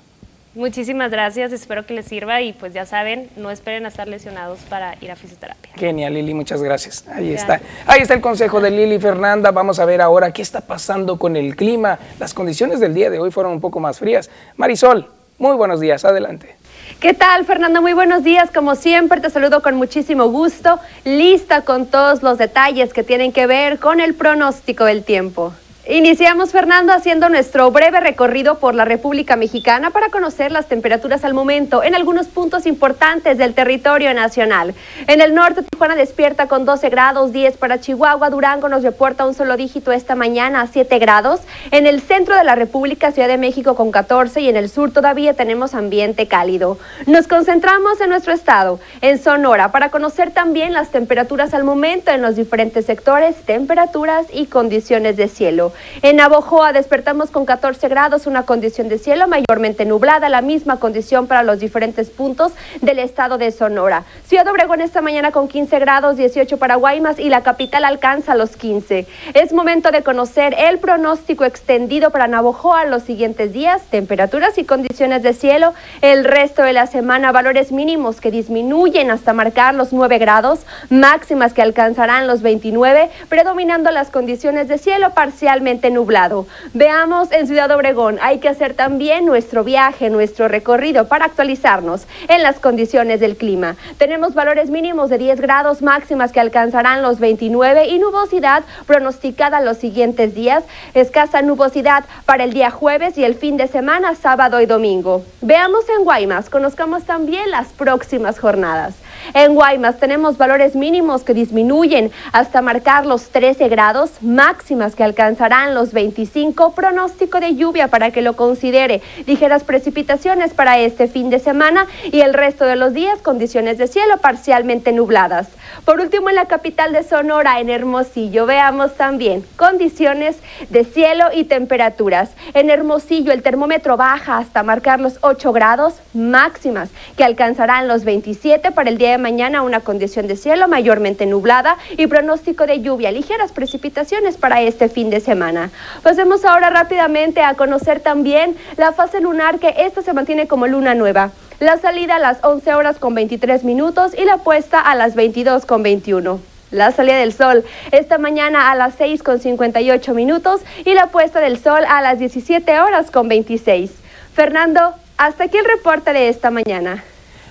Muchísimas 0.56 1.10
gracias, 1.10 1.52
espero 1.52 1.84
que 1.84 1.92
les 1.92 2.06
sirva 2.06 2.40
y 2.40 2.54
pues 2.54 2.72
ya 2.72 2.86
saben, 2.86 3.28
no 3.36 3.50
esperen 3.50 3.84
a 3.84 3.88
estar 3.88 4.08
lesionados 4.08 4.60
para 4.70 4.94
ir 5.02 5.10
a 5.10 5.14
fisioterapia. 5.16 5.70
Genial, 5.76 6.14
Lili, 6.14 6.32
muchas 6.32 6.62
gracias. 6.62 7.04
Ahí 7.08 7.34
está. 7.34 7.60
Ahí 7.86 8.00
está 8.00 8.14
el 8.14 8.22
consejo 8.22 8.58
de 8.62 8.70
Lili 8.70 8.98
Fernanda. 8.98 9.50
Vamos 9.50 9.78
a 9.80 9.84
ver 9.84 10.00
ahora 10.00 10.32
qué 10.32 10.40
está 10.40 10.62
pasando 10.62 11.18
con 11.18 11.36
el 11.36 11.56
clima. 11.56 11.98
Las 12.18 12.32
condiciones 12.32 12.80
del 12.80 12.94
día 12.94 13.10
de 13.10 13.18
hoy 13.18 13.30
fueron 13.30 13.52
un 13.52 13.60
poco 13.60 13.80
más 13.80 13.98
frías. 13.98 14.30
Marisol, 14.56 15.10
muy 15.36 15.56
buenos 15.56 15.78
días, 15.78 16.06
adelante. 16.06 16.56
¿Qué 17.00 17.12
tal, 17.12 17.44
Fernando? 17.44 17.82
Muy 17.82 17.92
buenos 17.92 18.24
días. 18.24 18.50
Como 18.50 18.76
siempre, 18.76 19.20
te 19.20 19.28
saludo 19.28 19.60
con 19.60 19.74
muchísimo 19.74 20.30
gusto, 20.30 20.80
lista 21.04 21.66
con 21.66 21.84
todos 21.84 22.22
los 22.22 22.38
detalles 22.38 22.94
que 22.94 23.02
tienen 23.02 23.30
que 23.30 23.46
ver 23.46 23.78
con 23.78 24.00
el 24.00 24.14
pronóstico 24.14 24.86
del 24.86 25.04
tiempo. 25.04 25.52
Iniciamos, 25.88 26.50
Fernando, 26.50 26.92
haciendo 26.92 27.28
nuestro 27.28 27.70
breve 27.70 28.00
recorrido 28.00 28.58
por 28.58 28.74
la 28.74 28.84
República 28.84 29.36
Mexicana 29.36 29.90
para 29.90 30.08
conocer 30.08 30.50
las 30.50 30.66
temperaturas 30.66 31.24
al 31.24 31.32
momento 31.32 31.84
en 31.84 31.94
algunos 31.94 32.26
puntos 32.26 32.66
importantes 32.66 33.38
del 33.38 33.54
territorio 33.54 34.12
nacional. 34.12 34.74
En 35.06 35.20
el 35.20 35.32
norte, 35.32 35.62
Tijuana 35.62 35.94
despierta 35.94 36.48
con 36.48 36.64
12 36.64 36.88
grados, 36.88 37.32
10 37.32 37.56
para 37.58 37.78
Chihuahua, 37.78 38.30
Durango 38.30 38.68
nos 38.68 38.82
reporta 38.82 39.24
un 39.24 39.32
solo 39.32 39.56
dígito 39.56 39.92
esta 39.92 40.16
mañana 40.16 40.62
a 40.62 40.66
7 40.66 40.98
grados. 40.98 41.42
En 41.70 41.86
el 41.86 42.00
centro 42.00 42.34
de 42.34 42.42
la 42.42 42.56
República, 42.56 43.12
Ciudad 43.12 43.28
de 43.28 43.38
México 43.38 43.76
con 43.76 43.92
14 43.92 44.40
y 44.40 44.48
en 44.48 44.56
el 44.56 44.68
sur 44.68 44.90
todavía 44.90 45.34
tenemos 45.34 45.72
ambiente 45.72 46.26
cálido. 46.26 46.78
Nos 47.06 47.28
concentramos 47.28 48.00
en 48.00 48.10
nuestro 48.10 48.32
estado, 48.32 48.80
en 49.02 49.22
Sonora, 49.22 49.70
para 49.70 49.90
conocer 49.90 50.32
también 50.32 50.72
las 50.72 50.90
temperaturas 50.90 51.54
al 51.54 51.62
momento 51.62 52.10
en 52.10 52.22
los 52.22 52.34
diferentes 52.34 52.86
sectores, 52.86 53.36
temperaturas 53.44 54.26
y 54.32 54.46
condiciones 54.46 55.16
de 55.16 55.28
cielo. 55.28 55.72
En 56.02 56.16
Navojoa 56.16 56.72
despertamos 56.72 57.30
con 57.30 57.46
14 57.46 57.88
grados, 57.88 58.26
una 58.26 58.44
condición 58.44 58.88
de 58.88 58.98
cielo 58.98 59.26
mayormente 59.28 59.84
nublada, 59.84 60.28
la 60.28 60.40
misma 60.40 60.78
condición 60.78 61.26
para 61.26 61.42
los 61.42 61.58
diferentes 61.58 62.10
puntos 62.10 62.52
del 62.80 62.98
estado 62.98 63.38
de 63.38 63.50
Sonora. 63.50 64.04
Ciudad 64.26 64.48
Obregón 64.48 64.80
esta 64.80 65.02
mañana 65.02 65.32
con 65.32 65.48
15 65.48 65.78
grados, 65.78 66.16
18 66.16 66.56
para 66.56 66.76
Guaymas 66.76 67.18
y 67.18 67.28
la 67.28 67.42
capital 67.42 67.84
alcanza 67.84 68.34
los 68.34 68.56
15. 68.56 69.06
Es 69.34 69.52
momento 69.52 69.90
de 69.90 70.02
conocer 70.02 70.54
el 70.58 70.78
pronóstico 70.78 71.44
extendido 71.44 72.10
para 72.10 72.28
Navojoa 72.28 72.84
los 72.86 73.02
siguientes 73.02 73.52
días, 73.52 73.82
temperaturas 73.90 74.58
y 74.58 74.64
condiciones 74.64 75.22
de 75.22 75.32
cielo. 75.32 75.74
El 76.00 76.24
resto 76.24 76.62
de 76.62 76.72
la 76.72 76.86
semana, 76.86 77.32
valores 77.32 77.72
mínimos 77.72 78.20
que 78.20 78.30
disminuyen 78.30 79.10
hasta 79.10 79.32
marcar 79.32 79.74
los 79.74 79.92
9 79.92 80.18
grados, 80.18 80.60
máximas 80.90 81.52
que 81.52 81.62
alcanzarán 81.62 82.26
los 82.26 82.42
29, 82.42 83.10
predominando 83.28 83.90
las 83.90 84.10
condiciones 84.10 84.68
de 84.68 84.78
cielo 84.78 85.10
parcialmente 85.10 85.65
nublado. 85.66 86.46
Veamos 86.74 87.32
en 87.32 87.48
Ciudad 87.48 87.70
Obregón, 87.72 88.18
hay 88.22 88.38
que 88.38 88.48
hacer 88.48 88.74
también 88.74 89.26
nuestro 89.26 89.64
viaje, 89.64 90.10
nuestro 90.10 90.46
recorrido 90.46 91.08
para 91.08 91.24
actualizarnos 91.24 92.06
en 92.28 92.44
las 92.44 92.60
condiciones 92.60 93.18
del 93.18 93.36
clima. 93.36 93.74
Tenemos 93.98 94.34
valores 94.34 94.70
mínimos 94.70 95.10
de 95.10 95.18
10 95.18 95.40
grados 95.40 95.82
máximas 95.82 96.30
que 96.30 96.38
alcanzarán 96.38 97.02
los 97.02 97.18
29 97.18 97.86
y 97.86 97.98
nubosidad 97.98 98.62
pronosticada 98.86 99.60
los 99.60 99.78
siguientes 99.78 100.36
días. 100.36 100.62
Escasa 100.94 101.42
nubosidad 101.42 102.04
para 102.26 102.44
el 102.44 102.52
día 102.52 102.70
jueves 102.70 103.18
y 103.18 103.24
el 103.24 103.34
fin 103.34 103.56
de 103.56 103.66
semana, 103.66 104.14
sábado 104.14 104.60
y 104.60 104.66
domingo. 104.66 105.24
Veamos 105.40 105.84
en 105.88 106.04
Guaymas, 106.04 106.48
conozcamos 106.48 107.02
también 107.04 107.50
las 107.50 107.72
próximas 107.72 108.38
jornadas. 108.38 108.94
En 109.34 109.54
Guaymas 109.54 109.98
tenemos 109.98 110.38
valores 110.38 110.76
mínimos 110.76 111.24
que 111.24 111.34
disminuyen 111.34 112.10
hasta 112.32 112.62
marcar 112.62 113.06
los 113.06 113.28
13 113.30 113.68
grados, 113.68 114.22
máximas 114.22 114.94
que 114.94 115.04
alcanzarán 115.04 115.74
los 115.74 115.92
25, 115.92 116.72
pronóstico 116.72 117.40
de 117.40 117.56
lluvia 117.56 117.88
para 117.88 118.10
que 118.10 118.22
lo 118.22 118.36
considere, 118.36 119.02
ligeras 119.26 119.64
precipitaciones 119.64 120.54
para 120.54 120.78
este 120.78 121.08
fin 121.08 121.30
de 121.30 121.38
semana 121.38 121.86
y 122.12 122.20
el 122.20 122.34
resto 122.34 122.64
de 122.64 122.76
los 122.76 122.94
días 122.94 123.20
condiciones 123.20 123.78
de 123.78 123.88
cielo 123.88 124.18
parcialmente 124.18 124.92
nubladas. 124.92 125.48
Por 125.84 126.00
último, 126.00 126.30
en 126.30 126.36
la 126.36 126.46
capital 126.46 126.92
de 126.92 127.02
Sonora, 127.02 127.60
en 127.60 127.70
Hermosillo, 127.70 128.46
veamos 128.46 128.94
también 128.96 129.44
condiciones 129.56 130.36
de 130.70 130.84
cielo 130.84 131.26
y 131.34 131.44
temperaturas. 131.44 132.30
En 132.54 132.70
Hermosillo 132.70 133.32
el 133.32 133.42
termómetro 133.42 133.96
baja 133.96 134.38
hasta 134.38 134.62
marcar 134.62 135.00
los 135.00 135.18
8 135.20 135.52
grados 135.52 135.94
máximas 136.14 136.90
que 137.16 137.24
alcanzarán 137.24 137.88
los 137.88 138.04
27 138.04 138.72
para 138.72 138.90
el 138.90 138.98
día 138.98 139.10
de 139.10 139.15
mañana 139.18 139.62
una 139.62 139.80
condición 139.80 140.26
de 140.26 140.36
cielo 140.36 140.68
mayormente 140.68 141.26
nublada 141.26 141.76
y 141.96 142.06
pronóstico 142.06 142.66
de 142.66 142.80
lluvia, 142.80 143.12
ligeras 143.12 143.52
precipitaciones 143.52 144.36
para 144.36 144.62
este 144.62 144.88
fin 144.88 145.10
de 145.10 145.20
semana. 145.20 145.70
Pasemos 146.02 146.44
ahora 146.44 146.70
rápidamente 146.70 147.42
a 147.42 147.54
conocer 147.54 148.00
también 148.00 148.56
la 148.76 148.92
fase 148.92 149.20
lunar 149.20 149.58
que 149.58 149.74
esta 149.78 150.02
se 150.02 150.12
mantiene 150.12 150.46
como 150.46 150.66
luna 150.66 150.94
nueva. 150.94 151.30
La 151.60 151.78
salida 151.78 152.16
a 152.16 152.18
las 152.18 152.44
11 152.44 152.74
horas 152.74 152.98
con 152.98 153.14
23 153.14 153.64
minutos 153.64 154.12
y 154.16 154.24
la 154.24 154.38
puesta 154.38 154.80
a 154.80 154.94
las 154.94 155.14
22 155.14 155.64
con 155.64 155.82
21. 155.82 156.38
La 156.70 156.90
salida 156.90 157.16
del 157.16 157.32
sol 157.32 157.64
esta 157.92 158.18
mañana 158.18 158.70
a 158.70 158.74
las 158.74 158.94
6 158.96 159.22
con 159.22 159.40
58 159.40 160.14
minutos 160.14 160.60
y 160.84 160.94
la 160.94 161.06
puesta 161.06 161.40
del 161.40 161.58
sol 161.58 161.84
a 161.88 162.02
las 162.02 162.18
17 162.18 162.80
horas 162.80 163.10
con 163.10 163.28
26. 163.28 163.90
Fernando, 164.34 164.92
hasta 165.16 165.44
aquí 165.44 165.56
el 165.56 165.64
reporte 165.64 166.12
de 166.12 166.28
esta 166.28 166.50
mañana. 166.50 167.02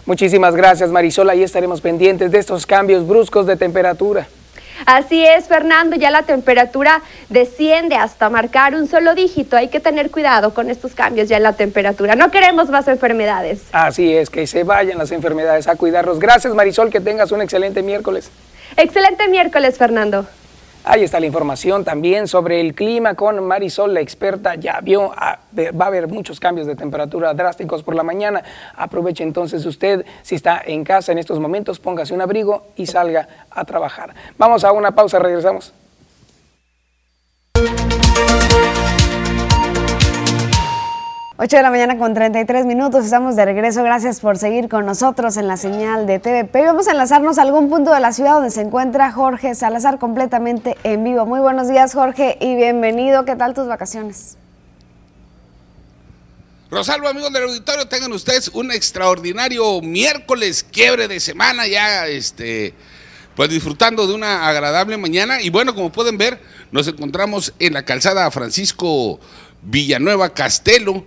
Muchísimas 0.05 0.55
gracias 0.55 0.91
Marisol, 0.91 1.29
ahí 1.29 1.41
estaremos 1.41 1.81
pendientes 1.81 2.31
de 2.31 2.37
estos 2.37 2.65
cambios 2.65 3.07
bruscos 3.07 3.47
de 3.47 3.55
temperatura. 3.55 4.27
Así 4.85 5.25
es, 5.25 5.47
Fernando, 5.47 5.95
ya 5.95 6.11
la 6.11 6.23
temperatura 6.23 7.01
desciende 7.29 7.95
hasta 7.95 8.29
marcar 8.29 8.75
un 8.75 8.87
solo 8.87 9.15
dígito. 9.15 9.55
Hay 9.55 9.69
que 9.69 9.79
tener 9.79 10.11
cuidado 10.11 10.53
con 10.53 10.69
estos 10.69 10.93
cambios 10.93 11.29
ya 11.29 11.37
en 11.37 11.43
la 11.43 11.53
temperatura. 11.53 12.15
No 12.15 12.29
queremos 12.29 12.69
más 12.69 12.87
enfermedades. 12.87 13.61
Así 13.71 14.13
es, 14.13 14.29
que 14.29 14.45
se 14.47 14.63
vayan 14.63 14.97
las 14.97 15.11
enfermedades 15.11 15.67
a 15.67 15.75
cuidarlos. 15.75 16.19
Gracias, 16.19 16.53
Marisol, 16.53 16.89
que 16.89 16.99
tengas 16.99 17.31
un 17.31 17.41
excelente 17.41 17.81
miércoles. 17.81 18.29
Excelente 18.75 19.27
miércoles, 19.29 19.77
Fernando. 19.77 20.27
Ahí 20.87 21.03
está 21.03 21.19
la 21.19 21.25
información 21.25 21.83
también 21.83 22.27
sobre 22.27 22.61
el 22.61 22.75
clima 22.75 23.15
con 23.15 23.43
Marisol, 23.43 23.95
la 23.95 24.01
experta. 24.01 24.53
Ya 24.53 24.81
vio, 24.81 25.11
ah, 25.17 25.39
va 25.57 25.85
a 25.85 25.87
haber 25.87 26.07
muchos 26.07 26.39
cambios 26.39 26.67
de 26.67 26.75
temperatura 26.75 27.33
drásticos 27.33 27.81
por 27.81 27.95
la 27.95 28.03
mañana. 28.03 28.43
Aproveche 28.75 29.23
entonces 29.23 29.65
usted, 29.65 30.05
si 30.21 30.35
está 30.35 30.61
en 30.63 30.83
casa 30.83 31.11
en 31.11 31.17
estos 31.17 31.39
momentos, 31.39 31.79
póngase 31.79 32.13
un 32.13 32.21
abrigo 32.21 32.67
y 32.75 32.85
salga 32.85 33.27
a 33.49 33.65
trabajar. 33.65 34.13
Vamos 34.37 34.63
a 34.63 34.71
una 34.73 34.93
pausa, 34.93 35.17
regresamos. 35.17 35.73
8 41.37 41.57
de 41.57 41.63
la 41.63 41.69
mañana 41.69 41.97
con 41.97 42.13
33 42.13 42.65
minutos, 42.65 43.03
estamos 43.03 43.35
de 43.35 43.43
regreso. 43.43 43.83
Gracias 43.83 44.21
por 44.21 44.37
seguir 44.37 44.69
con 44.69 44.85
nosotros 44.85 45.35
en 45.35 45.49
la 45.49 45.57
señal 45.57 46.07
de 46.07 46.17
TVP. 46.17 46.63
Vamos 46.63 46.87
a 46.87 46.91
enlazarnos 46.91 47.37
a 47.37 47.41
algún 47.41 47.69
punto 47.69 47.93
de 47.93 47.99
la 47.99 48.13
ciudad 48.13 48.35
donde 48.35 48.51
se 48.51 48.61
encuentra 48.61 49.11
Jorge 49.11 49.53
Salazar 49.53 49.99
completamente 49.99 50.77
en 50.85 51.03
vivo. 51.03 51.25
Muy 51.25 51.41
buenos 51.41 51.67
días, 51.67 51.93
Jorge, 51.93 52.37
y 52.39 52.55
bienvenido. 52.55 53.25
¿Qué 53.25 53.35
tal 53.35 53.53
tus 53.53 53.67
vacaciones? 53.67 54.37
Rosalba, 56.71 57.09
amigos 57.09 57.33
del 57.33 57.43
auditorio, 57.43 57.85
tengan 57.85 58.13
ustedes 58.13 58.47
un 58.53 58.71
extraordinario 58.71 59.81
miércoles, 59.81 60.63
quiebre 60.63 61.09
de 61.09 61.19
semana, 61.19 61.67
ya 61.67 62.07
este, 62.07 62.73
pues 63.35 63.49
disfrutando 63.49 64.07
de 64.07 64.13
una 64.13 64.47
agradable 64.47 64.95
mañana. 64.95 65.41
Y 65.41 65.49
bueno, 65.49 65.75
como 65.75 65.91
pueden 65.91 66.17
ver, 66.17 66.39
nos 66.71 66.87
encontramos 66.87 67.53
en 67.59 67.73
la 67.73 67.83
calzada 67.83 68.31
Francisco 68.31 69.19
Villanueva 69.63 70.33
Castelo, 70.33 71.05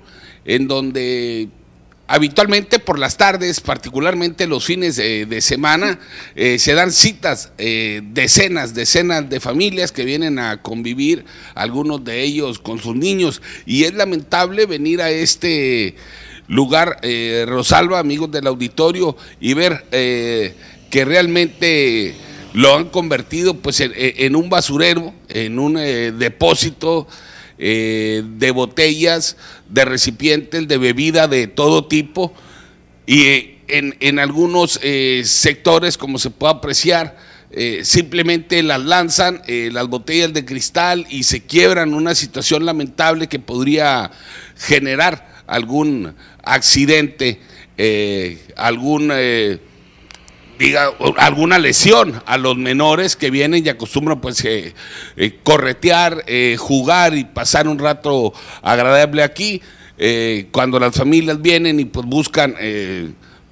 en 0.49 0.67
donde 0.67 1.51
habitualmente 2.07 2.79
por 2.79 2.99
las 2.99 3.19
tardes, 3.19 3.61
particularmente 3.61 4.47
los 4.47 4.65
fines 4.65 4.97
de, 4.97 5.41
semana, 5.43 6.01
eh, 6.35 6.59
se 6.59 6.73
dan 6.73 6.91
citas, 6.91 7.53
eh, 7.59 8.01
decenas, 8.03 8.73
decenas 8.75 9.29
de 9.29 9.41
familias 9.41 9.93
que 9.93 10.07
vienen 10.07 10.39
a 10.39 10.63
convivir, 10.63 11.27
algunos 11.55 12.03
de 12.03 12.23
ellos 12.23 12.59
con 12.59 12.81
sus 12.81 12.97
niños, 12.97 13.43
y 13.67 13.85
es 13.85 13.93
lamentable 13.93 14.65
venir 14.65 15.03
a 15.03 15.11
este 15.11 15.97
lugar, 16.49 16.99
eh, 17.03 17.45
Rosalba, 17.47 17.99
amigos 17.99 18.31
del 18.31 18.47
auditorio, 18.47 19.19
y 19.39 19.53
ver 19.53 19.85
que 19.91 21.05
realmente 21.05 22.15
lo 22.55 22.75
han 22.75 22.87
convertido 22.87 23.53
pues 23.53 23.81
en, 23.81 24.35
un 24.35 24.49
basurero, 24.49 25.13
en 25.29 25.59
un 25.59 25.75
depósito 25.75 27.07
de 27.59 28.53
botellas, 28.55 29.37
de 29.69 29.85
recipientes 29.85 30.69
de 30.69 30.79
bebida 30.79 31.29
de 31.29 31.47
todo 31.49 31.87
tipo. 31.87 32.33
Y 33.09 33.23
eh, 33.25 33.59
en, 33.69 34.19
algunos 34.19 34.79
eh, 34.83 35.23
sectores, 35.25 35.97
como 35.97 36.19
se 36.19 36.29
puede 36.29 36.53
apreciar, 36.53 37.17
eh, 37.51 37.81
simplemente 37.83 38.63
las 38.63 38.81
lanzan, 38.81 39.41
las 39.47 39.89
botellas 39.89 40.35
de 40.35 40.45
cristal 40.45 41.07
y 41.09 41.23
se 41.23 41.43
quiebran, 41.43 41.95
una 41.95 42.15
situación 42.15 42.67
lamentable 42.67 43.27
que 43.27 43.39
podría 43.39 44.11
generar 44.57 45.43
algún 45.47 46.15
accidente, 46.43 47.41
algún 48.57 49.11
diga, 50.59 50.91
alguna 51.17 51.59
lesión 51.59 52.21
a 52.27 52.37
los 52.37 52.57
menores 52.57 53.17
que 53.17 53.31
vienen 53.31 53.65
y 53.65 53.69
acostumbran 53.69 54.21
pues 54.21 54.45
eh, 54.45 54.75
eh, 55.17 55.39
corretear, 55.43 56.25
eh, 56.27 56.57
jugar 56.59 57.15
y 57.15 57.25
pasar 57.25 57.69
un 57.69 57.79
rato 57.79 58.33
agradable 58.63 59.23
aquí. 59.23 59.63
cuando 60.53 60.79
las 60.79 60.95
familias 60.95 61.43
vienen 61.43 61.81
y 61.81 61.85
pues 61.85 62.07
buscan 62.07 62.55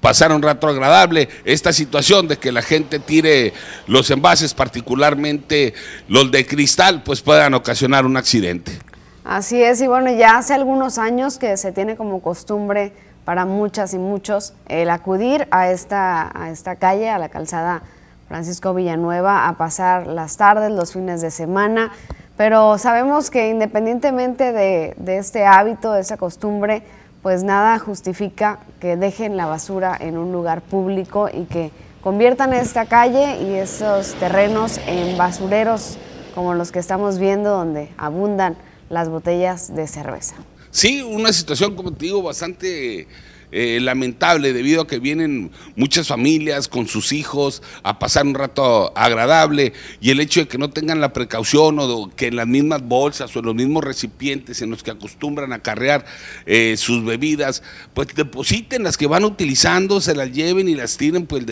pasar 0.01 0.31
un 0.31 0.43
rato 0.43 0.69
agradable, 0.69 1.29
esta 1.45 1.73
situación 1.73 2.29
de 2.29 2.37
que 2.37 2.53
la 2.53 2.63
gente 2.63 3.01
tire 3.01 3.53
los 3.89 4.09
envases, 4.13 4.55
particularmente 4.55 5.75
los 6.07 6.31
de 6.31 6.47
cristal, 6.47 7.03
pues 7.03 7.21
puedan 7.21 7.55
ocasionar 7.55 8.07
un 8.07 8.17
accidente. 8.17 8.79
Así 9.25 9.61
es, 9.61 9.81
y 9.81 9.89
bueno, 9.89 10.17
ya 10.17 10.39
hace 10.39 10.55
algunos 10.55 10.99
años 10.99 11.37
que 11.37 11.57
se 11.57 11.73
tiene 11.73 11.97
como 11.97 12.23
costumbre 12.23 12.93
para 13.27 13.45
muchas 13.45 13.93
y 13.93 13.99
muchos 13.99 14.55
el 14.69 14.89
acudir 14.89 15.49
a 15.51 15.69
esta, 15.73 16.31
a 16.33 16.51
esta 16.51 16.77
calle, 16.77 17.11
a 17.11 17.19
la 17.19 17.29
calzada 17.29 17.83
Francisco 18.29 18.73
Villanueva, 18.73 19.49
a 19.49 19.59
pasar 19.59 20.07
las 20.07 20.37
tardes, 20.37 20.71
los 20.71 20.93
fines 20.93 21.23
de 21.23 21.33
semana, 21.33 21.91
pero 22.37 22.79
sabemos 22.79 23.29
que 23.31 23.51
independientemente 23.51 24.53
de, 24.53 24.95
de 24.97 25.19
este 25.19 25.45
hábito, 25.45 25.93
de 25.93 26.03
esa 26.03 26.17
costumbre, 26.17 26.85
pues 27.21 27.43
nada 27.43 27.81
justifica 27.81 28.61
que 28.79 28.97
dejen 28.97 29.37
la 29.37 29.47
basura 29.47 29.97
en 29.99 30.19
un 30.19 30.31
lugar 30.31 30.61
público 30.61 31.29
y 31.29 31.47
que 31.47 31.73
conviertan 32.05 32.53
esta 32.53 32.87
calle 32.87 33.43
y 33.43 33.55
esos 33.55 34.15
terrenos 34.15 34.79
en 34.87 35.19
basureros 35.19 35.99
como 36.37 36.55
los 36.55 36.71
que 36.71 36.79
estamos 36.79 37.19
viendo 37.19 37.51
donde 37.51 37.93
abundan 37.99 38.57
las 38.89 39.09
botellas 39.09 39.75
de 39.75 39.89
cerveza. 39.89 40.37
Sí, 40.77 41.01
una 41.01 41.33
situación, 41.33 41.75
como 41.75 41.91
te 41.91 42.05
digo, 42.05 42.21
bastante 42.21 43.09
eh, 43.51 43.79
lamentable 43.81 44.53
debido 44.53 44.83
a 44.83 44.87
que 44.87 44.99
vienen 44.99 45.51
muchas 45.75 46.09
familias 46.09 46.69
con 46.69 46.87
sus 46.87 47.13
hijos 47.13 47.63
a 47.83 47.99
pasar 47.99 48.27
un 48.27 48.35
rato 48.35 48.93
agradable 48.95 49.73
y 50.03 50.11
el 50.11 50.21
hecho 50.21 50.41
de 50.41 50.49
que 50.49 50.59
no 50.59 50.69
tengan 50.69 51.01
la 51.01 51.15
precaución 51.15 51.79
o 51.79 52.11
que 52.15 52.27
en 52.27 52.37
las 52.37 52.47
mismas 52.47 52.83
bolsas 52.83 53.35
o 53.35 53.39
en 53.39 53.47
los 53.47 53.55
mismos 53.55 53.85
recipientes 53.85 54.61
en 54.61 54.69
los 54.69 54.83
que 54.83 54.91
acostumbran 54.91 55.55
a 55.55 55.61
carrear 55.61 56.05
eh, 56.45 56.77
sus 56.77 57.03
bebidas, 57.07 57.63
pues 57.95 58.09
depositen 58.15 58.83
las 58.83 58.99
que 58.99 59.07
van 59.07 59.25
utilizando, 59.25 60.03
se 60.03 60.15
las 60.15 60.31
lleven 60.31 60.69
y 60.69 60.75
las 60.75 60.99
tiren 60.99 61.25
pues 61.25 61.47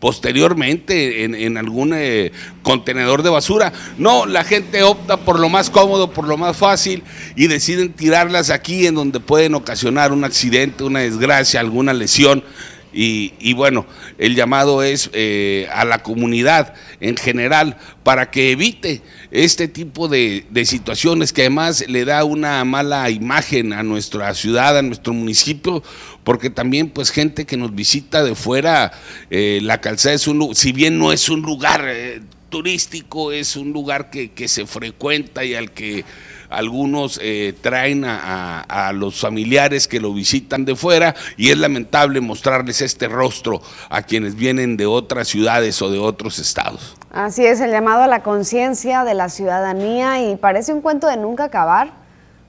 posteriormente 0.00 1.24
en, 1.24 1.56
algún 1.56 1.92
eh, 1.94 2.32
contenedor 2.62 3.22
de 3.22 3.30
basura. 3.30 3.72
No, 3.96 4.26
la 4.26 4.44
gente 4.44 4.82
opta 4.82 5.16
por 5.16 5.40
lo 5.40 5.48
más 5.48 5.70
cómodo, 5.70 6.12
por 6.12 6.28
lo 6.28 6.36
más 6.36 6.56
fácil 6.56 7.02
y 7.36 7.46
deciden 7.48 7.92
tirarlas 7.92 8.50
aquí 8.50 8.86
en 8.86 8.94
donde 8.94 9.20
pueden 9.20 9.54
ocasionar 9.54 10.12
un 10.12 10.24
accidente, 10.24 10.84
una 10.84 11.00
desgracia, 11.00 11.60
alguna 11.60 11.92
lesión. 11.92 12.44
Y, 12.90 13.52
bueno, 13.52 13.86
el 14.16 14.34
llamado 14.34 14.82
es 14.82 15.10
eh, 15.12 15.68
a 15.72 15.84
la 15.84 16.02
comunidad 16.02 16.74
en 17.00 17.16
general 17.16 17.76
para 18.02 18.30
que 18.30 18.50
evite 18.50 19.02
este 19.30 19.68
tipo 19.68 20.08
de, 20.08 20.46
situaciones 20.64 21.32
que 21.32 21.42
además 21.42 21.84
le 21.86 22.04
da 22.04 22.24
una 22.24 22.64
mala 22.64 23.10
imagen 23.10 23.72
a 23.72 23.82
nuestra 23.82 24.34
ciudad, 24.34 24.78
a 24.78 24.82
nuestro 24.82 25.12
municipio, 25.12 25.82
porque 26.28 26.50
también 26.50 26.90
pues 26.90 27.08
gente 27.08 27.46
que 27.46 27.56
nos 27.56 27.74
visita 27.74 28.22
de 28.22 28.34
fuera, 28.34 28.92
eh, 29.30 29.60
la 29.62 29.80
calzada 29.80 30.14
es 30.14 30.28
un 30.28 30.54
si 30.54 30.72
bien 30.72 30.98
no 30.98 31.10
es 31.10 31.30
un 31.30 31.40
lugar 31.40 31.86
eh, 31.88 32.20
turístico, 32.50 33.32
es 33.32 33.56
un 33.56 33.72
lugar 33.72 34.10
que, 34.10 34.32
que 34.32 34.46
se 34.46 34.66
frecuenta 34.66 35.42
y 35.42 35.54
al 35.54 35.70
que 35.70 36.04
algunos 36.50 37.18
eh, 37.22 37.54
traen 37.62 38.04
a, 38.04 38.92
los 38.92 39.18
familiares 39.18 39.88
que 39.88 40.00
lo 40.00 40.12
visitan 40.12 40.66
de 40.66 40.76
fuera 40.76 41.14
y 41.38 41.48
es 41.48 41.56
lamentable 41.56 42.20
mostrarles 42.20 42.82
este 42.82 43.08
rostro 43.08 43.62
a 43.88 44.02
quienes 44.02 44.34
vienen 44.34 44.76
de 44.76 44.84
otras 44.84 45.28
ciudades 45.28 45.80
o 45.80 45.90
de 45.90 45.98
otros 45.98 46.38
estados. 46.38 46.94
Así 47.10 47.46
es, 47.46 47.58
el 47.62 47.70
llamado 47.70 48.02
a 48.02 48.06
la 48.06 48.22
conciencia 48.22 49.02
de 49.04 49.14
la 49.14 49.30
ciudadanía 49.30 50.30
y 50.30 50.36
parece 50.36 50.74
un 50.74 50.82
cuento 50.82 51.06
de 51.06 51.16
nunca 51.16 51.44
acabar 51.44 51.90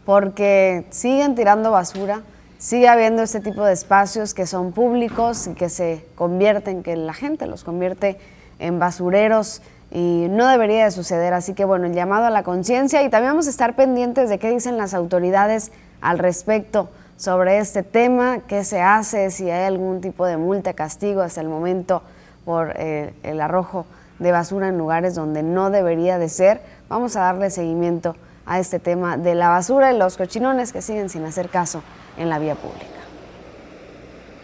porque 0.04 0.84
siguen 0.90 1.36
tirando 1.36 1.72
basura, 1.72 2.24
sigue 2.60 2.90
habiendo 2.90 3.24
este 3.24 3.40
tipo 3.40 3.64
de 3.64 3.74
espacios 3.74 4.34
que 4.34 4.46
son 4.46 4.74
públicos 4.74 5.48
y 5.48 5.54
que 5.54 5.70
se 5.70 6.06
convierten, 6.16 6.84
que 6.84 6.96
la 6.96 7.14
gente 7.14 7.48
los 7.48 7.64
convierte 7.64 8.20
en 8.60 8.80
basureros 8.80 9.62
y 9.92 10.28
no 10.30 10.48
debería 10.48 10.84
de 10.84 10.92
suceder. 10.92 11.34
Así 11.34 11.54
que 11.54 11.64
bueno, 11.64 11.88
el 11.88 11.94
llamado 11.94 12.26
a 12.26 12.30
la 12.30 12.44
conciencia 12.44 13.02
y 13.02 13.10
también 13.10 13.32
vamos 13.32 13.48
a 13.48 13.50
estar 13.50 13.76
pendientes 13.76 14.30
de 14.30 14.38
qué 14.38 14.52
dicen 14.52 14.78
las 14.78 14.94
autoridades 14.94 15.72
al 16.02 16.20
respecto 16.20 16.90
sobre 17.16 17.60
este 17.60 17.82
tema, 17.82 18.40
qué 18.48 18.64
se 18.66 18.82
hace, 18.82 19.32
si 19.32 19.50
hay 19.50 19.66
algún 19.66 20.02
tipo 20.02 20.26
de 20.26 20.38
multa, 20.38 20.74
castigo 20.74 21.22
hasta 21.22 21.42
el 21.42 21.48
momento 21.48 22.04
por 22.44 22.74
eh, 22.76 23.14
el 23.24 23.40
arrojo 23.40 23.86
de 24.20 24.34
basura 24.34 24.68
en 24.68 24.78
lugares 24.78 25.16
donde 25.16 25.44
no 25.44 25.70
debería 25.70 26.18
de 26.18 26.28
ser. 26.28 26.62
Vamos 26.90 27.16
a 27.16 27.22
darle 27.22 27.52
seguimiento 27.52 28.18
a 28.50 28.60
este 28.60 28.80
tema 28.80 29.16
de 29.16 29.36
la 29.36 29.48
basura 29.50 29.94
y 29.94 29.98
los 29.98 30.18
cochinones 30.18 30.74
que 30.74 30.82
siguen 30.82 31.08
sin 31.08 31.24
hacer 31.24 31.50
caso 31.50 31.84
en 32.18 32.30
la 32.30 32.40
vía 32.40 32.56
pública. 32.56 32.99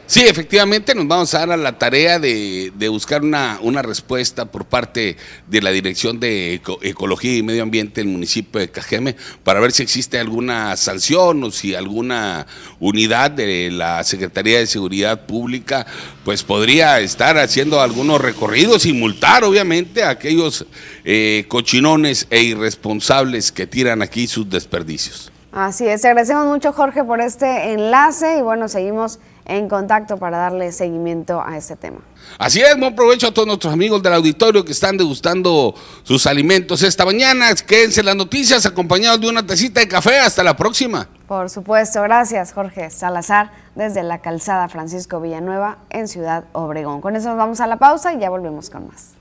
Sí, 0.08 0.22
efectivamente 0.22 0.94
nos 0.94 1.08
vamos 1.08 1.34
a 1.34 1.40
dar 1.40 1.52
a 1.54 1.58
la 1.58 1.80
tarea 1.80 2.20
de, 2.20 2.72
buscar 2.90 3.24
una, 3.24 3.82
respuesta 3.82 4.46
por 4.46 4.66
parte 4.66 5.18
de 5.48 5.62
la 5.64 5.72
Dirección 5.72 6.20
de 6.20 6.62
Ecología 6.82 7.36
y 7.36 7.42
Medio 7.42 7.64
Ambiente 7.64 8.02
del 8.02 8.12
municipio 8.12 8.62
de 8.62 8.70
Cajeme 8.70 9.16
para 9.44 9.60
ver 9.60 9.72
si 9.72 9.82
existe 9.82 10.20
alguna 10.20 10.78
sanción 10.78 11.44
o 11.44 11.50
si 11.50 11.74
alguna 11.74 12.46
unidad 12.80 13.32
de 13.32 13.72
la 13.72 14.04
Secretaría 14.04 14.60
de 14.60 14.68
Seguridad 14.68 15.26
Pública 15.26 15.88
pues 16.24 16.44
podría 16.44 17.00
estar 17.00 17.40
haciendo 17.40 17.82
algunos 17.82 18.22
recorridos 18.22 18.86
y 18.86 18.94
multar 18.94 19.44
obviamente 19.44 20.04
a 20.04 20.12
aquellos 20.12 20.68
eh, 21.04 21.46
cochinones 21.48 22.28
e 22.30 22.44
irresponsables 22.44 23.52
que 23.52 23.66
tiran 23.66 24.04
aquí 24.04 24.28
sus 24.28 24.48
desperdicios. 24.48 25.32
Así 25.52 25.88
es, 25.88 26.04
agradecemos 26.06 26.46
mucho 26.48 26.74
Jorge 26.74 27.04
por 27.04 27.22
este 27.22 27.72
enlace 27.72 28.38
y 28.38 28.42
bueno, 28.42 28.68
seguimos 28.68 29.20
en 29.46 29.70
contacto 29.70 30.18
para 30.18 30.38
darle 30.38 30.72
seguimiento 30.72 31.42
a 31.42 31.58
este 31.58 31.76
tema. 31.76 32.00
Así 32.38 32.62
es, 32.62 32.78
buen 32.78 32.96
provecho 32.96 33.28
a 33.28 33.32
todos 33.32 33.48
nuestros 33.48 33.72
amigos 33.72 34.02
del 34.02 34.14
auditorio 34.14 34.66
que 34.66 34.72
están 34.72 34.98
degustando 34.98 35.76
sus 36.04 36.26
alimentos 36.26 36.82
esta 36.84 37.06
mañana. 37.06 37.54
Quédense 37.56 38.00
en 38.02 38.08
las 38.08 38.16
noticias 38.16 38.66
acompañados 38.66 39.22
de 39.22 39.30
una 39.30 39.46
tacita 39.46 39.80
de 39.80 39.88
café. 39.88 40.20
Hasta 40.20 40.44
la 40.44 40.58
próxima. 40.58 41.08
Por 41.28 41.50
supuesto, 41.50 42.02
gracias 42.02 42.54
Jorge 42.54 42.90
Salazar 42.90 43.52
desde 43.76 44.04
la 44.04 44.20
calzada 44.22 44.68
Francisco 44.70 45.22
Villanueva 45.22 45.78
en 45.90 46.08
Ciudad 46.08 46.46
Obregón. 46.54 47.02
Con 47.02 47.16
eso 47.16 47.30
nos 47.30 47.38
vamos 47.38 47.60
a 47.62 47.68
la 47.68 47.78
pausa 47.78 48.14
y 48.14 48.20
ya 48.20 48.30
volvemos 48.30 48.70
con 48.70 48.88
más. 48.88 49.16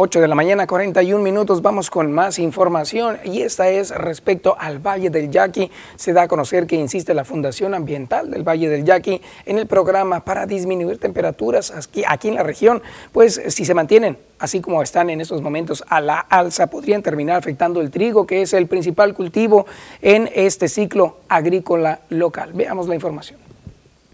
8 0.00 0.20
de 0.20 0.28
la 0.28 0.36
mañana, 0.36 0.68
41 0.68 1.24
minutos. 1.24 1.60
Vamos 1.60 1.90
con 1.90 2.12
más 2.12 2.38
información 2.38 3.18
y 3.24 3.42
esta 3.42 3.68
es 3.68 3.90
respecto 3.90 4.54
al 4.56 4.78
Valle 4.78 5.10
del 5.10 5.28
Yaqui. 5.28 5.72
Se 5.96 6.12
da 6.12 6.22
a 6.22 6.28
conocer 6.28 6.68
que 6.68 6.76
insiste 6.76 7.14
la 7.14 7.24
Fundación 7.24 7.74
Ambiental 7.74 8.30
del 8.30 8.46
Valle 8.46 8.68
del 8.68 8.84
Yaqui 8.84 9.20
en 9.44 9.58
el 9.58 9.66
programa 9.66 10.24
para 10.24 10.46
disminuir 10.46 10.98
temperaturas 10.98 11.72
aquí, 11.72 12.04
aquí 12.06 12.28
en 12.28 12.36
la 12.36 12.44
región. 12.44 12.80
Pues 13.10 13.42
si 13.48 13.64
se 13.64 13.74
mantienen 13.74 14.18
así 14.38 14.60
como 14.60 14.84
están 14.84 15.10
en 15.10 15.20
estos 15.20 15.42
momentos 15.42 15.82
a 15.88 16.00
la 16.00 16.20
alza, 16.20 16.68
podrían 16.68 17.02
terminar 17.02 17.36
afectando 17.36 17.80
el 17.80 17.90
trigo, 17.90 18.24
que 18.24 18.42
es 18.42 18.52
el 18.52 18.68
principal 18.68 19.14
cultivo 19.14 19.66
en 20.00 20.30
este 20.32 20.68
ciclo 20.68 21.16
agrícola 21.28 22.02
local. 22.08 22.52
Veamos 22.52 22.86
la 22.86 22.94
información. 22.94 23.47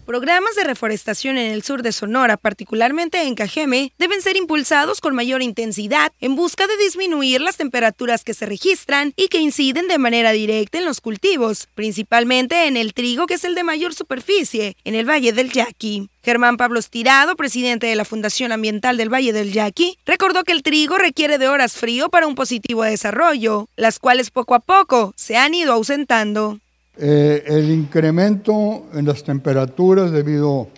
Programas 0.05 0.55
de 0.55 0.63
reforestación 0.63 1.39
en 1.39 1.51
el 1.51 1.63
sur 1.63 1.81
de 1.81 1.91
Sonora, 1.91 2.37
particularmente 2.37 3.23
en 3.23 3.33
Cajeme, 3.33 3.91
deben 3.97 4.21
ser 4.21 4.37
impulsados 4.37 5.01
con 5.01 5.15
mayor 5.15 5.41
intensidad 5.41 6.11
en 6.21 6.35
busca 6.35 6.67
de 6.67 6.77
disminuir 6.77 7.41
las 7.41 7.57
temperaturas 7.57 8.23
que 8.23 8.35
se 8.35 8.45
registran 8.45 9.13
y 9.15 9.29
que 9.29 9.39
inciden 9.39 9.87
de 9.87 9.97
manera 9.97 10.31
directa 10.31 10.77
en 10.77 10.85
los 10.85 11.01
cultivos, 11.01 11.69
principalmente 11.73 12.67
en 12.67 12.77
el 12.77 12.93
trigo, 12.93 13.25
que 13.25 13.33
es 13.33 13.43
el 13.45 13.55
de 13.55 13.63
mayor 13.63 13.95
superficie, 13.95 14.77
en 14.83 14.93
el 14.93 15.09
Valle 15.09 15.33
del 15.33 15.51
Yaqui. 15.51 16.07
Germán 16.23 16.57
Pablo 16.57 16.79
Estirado, 16.79 17.35
presidente 17.35 17.87
de 17.87 17.95
la 17.95 18.05
Fundación 18.05 18.51
Ambiental 18.51 18.97
del 18.97 19.11
Valle 19.11 19.33
del 19.33 19.53
Yaqui, 19.53 19.97
recordó 20.05 20.43
que 20.43 20.51
el 20.51 20.61
trigo 20.61 20.99
requiere 20.99 21.39
de 21.39 21.47
horas 21.47 21.73
frío 21.73 22.09
para 22.09 22.27
un 22.27 22.35
positivo 22.35 22.83
desarrollo, 22.83 23.69
las 23.75 23.97
cuales 23.97 24.29
poco 24.29 24.53
a 24.53 24.59
poco 24.59 25.13
se 25.17 25.35
han 25.35 25.55
ido 25.55 25.73
ausentando. 25.73 26.59
Eh, 26.97 27.43
el 27.47 27.71
incremento 27.71 28.85
en 28.93 29.05
las 29.05 29.21
temperaturas 29.21 30.11
debido 30.11 30.69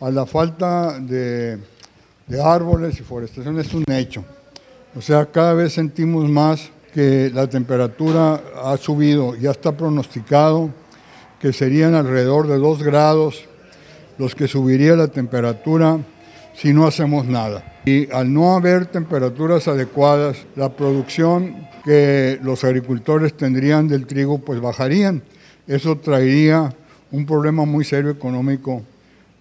a 0.00 0.10
la 0.10 0.26
falta 0.26 0.98
de, 0.98 1.56
árboles 2.42 2.98
y 2.98 3.02
forestación 3.02 3.60
es 3.60 3.72
un 3.72 3.84
hecho. 3.88 4.24
O 4.96 5.00
sea, 5.00 5.26
cada 5.26 5.54
vez 5.54 5.74
sentimos 5.74 6.28
más 6.28 6.70
que 6.92 7.30
la 7.32 7.48
temperatura 7.48 8.42
ha 8.64 8.76
subido, 8.76 9.36
ya 9.36 9.52
está 9.52 9.76
pronosticado 9.76 10.70
que 11.38 11.52
serían 11.52 11.94
alrededor 11.94 12.48
de 12.48 12.58
2 12.58 12.82
grados 12.82 13.44
los 14.18 14.34
que 14.34 14.48
subiría 14.48 14.96
la 14.96 15.08
temperatura 15.08 15.98
si 16.56 16.72
no 16.72 16.86
hacemos 16.86 17.26
nada. 17.26 17.80
Y 17.84 18.10
al 18.10 18.32
no 18.32 18.56
haber 18.56 18.86
temperaturas 18.86 19.68
adecuadas, 19.68 20.38
la 20.56 20.70
producción 20.70 21.68
que 21.84 22.40
los 22.42 22.64
agricultores 22.64 23.34
tendrían 23.34 23.86
del 23.86 24.06
trigo 24.06 24.38
pues 24.38 24.60
bajarían 24.60 25.22
eso 25.66 25.96
traería 25.98 26.74
un 27.10 27.26
problema 27.26 27.64
muy 27.64 27.84
serio 27.84 28.10
económico 28.10 28.82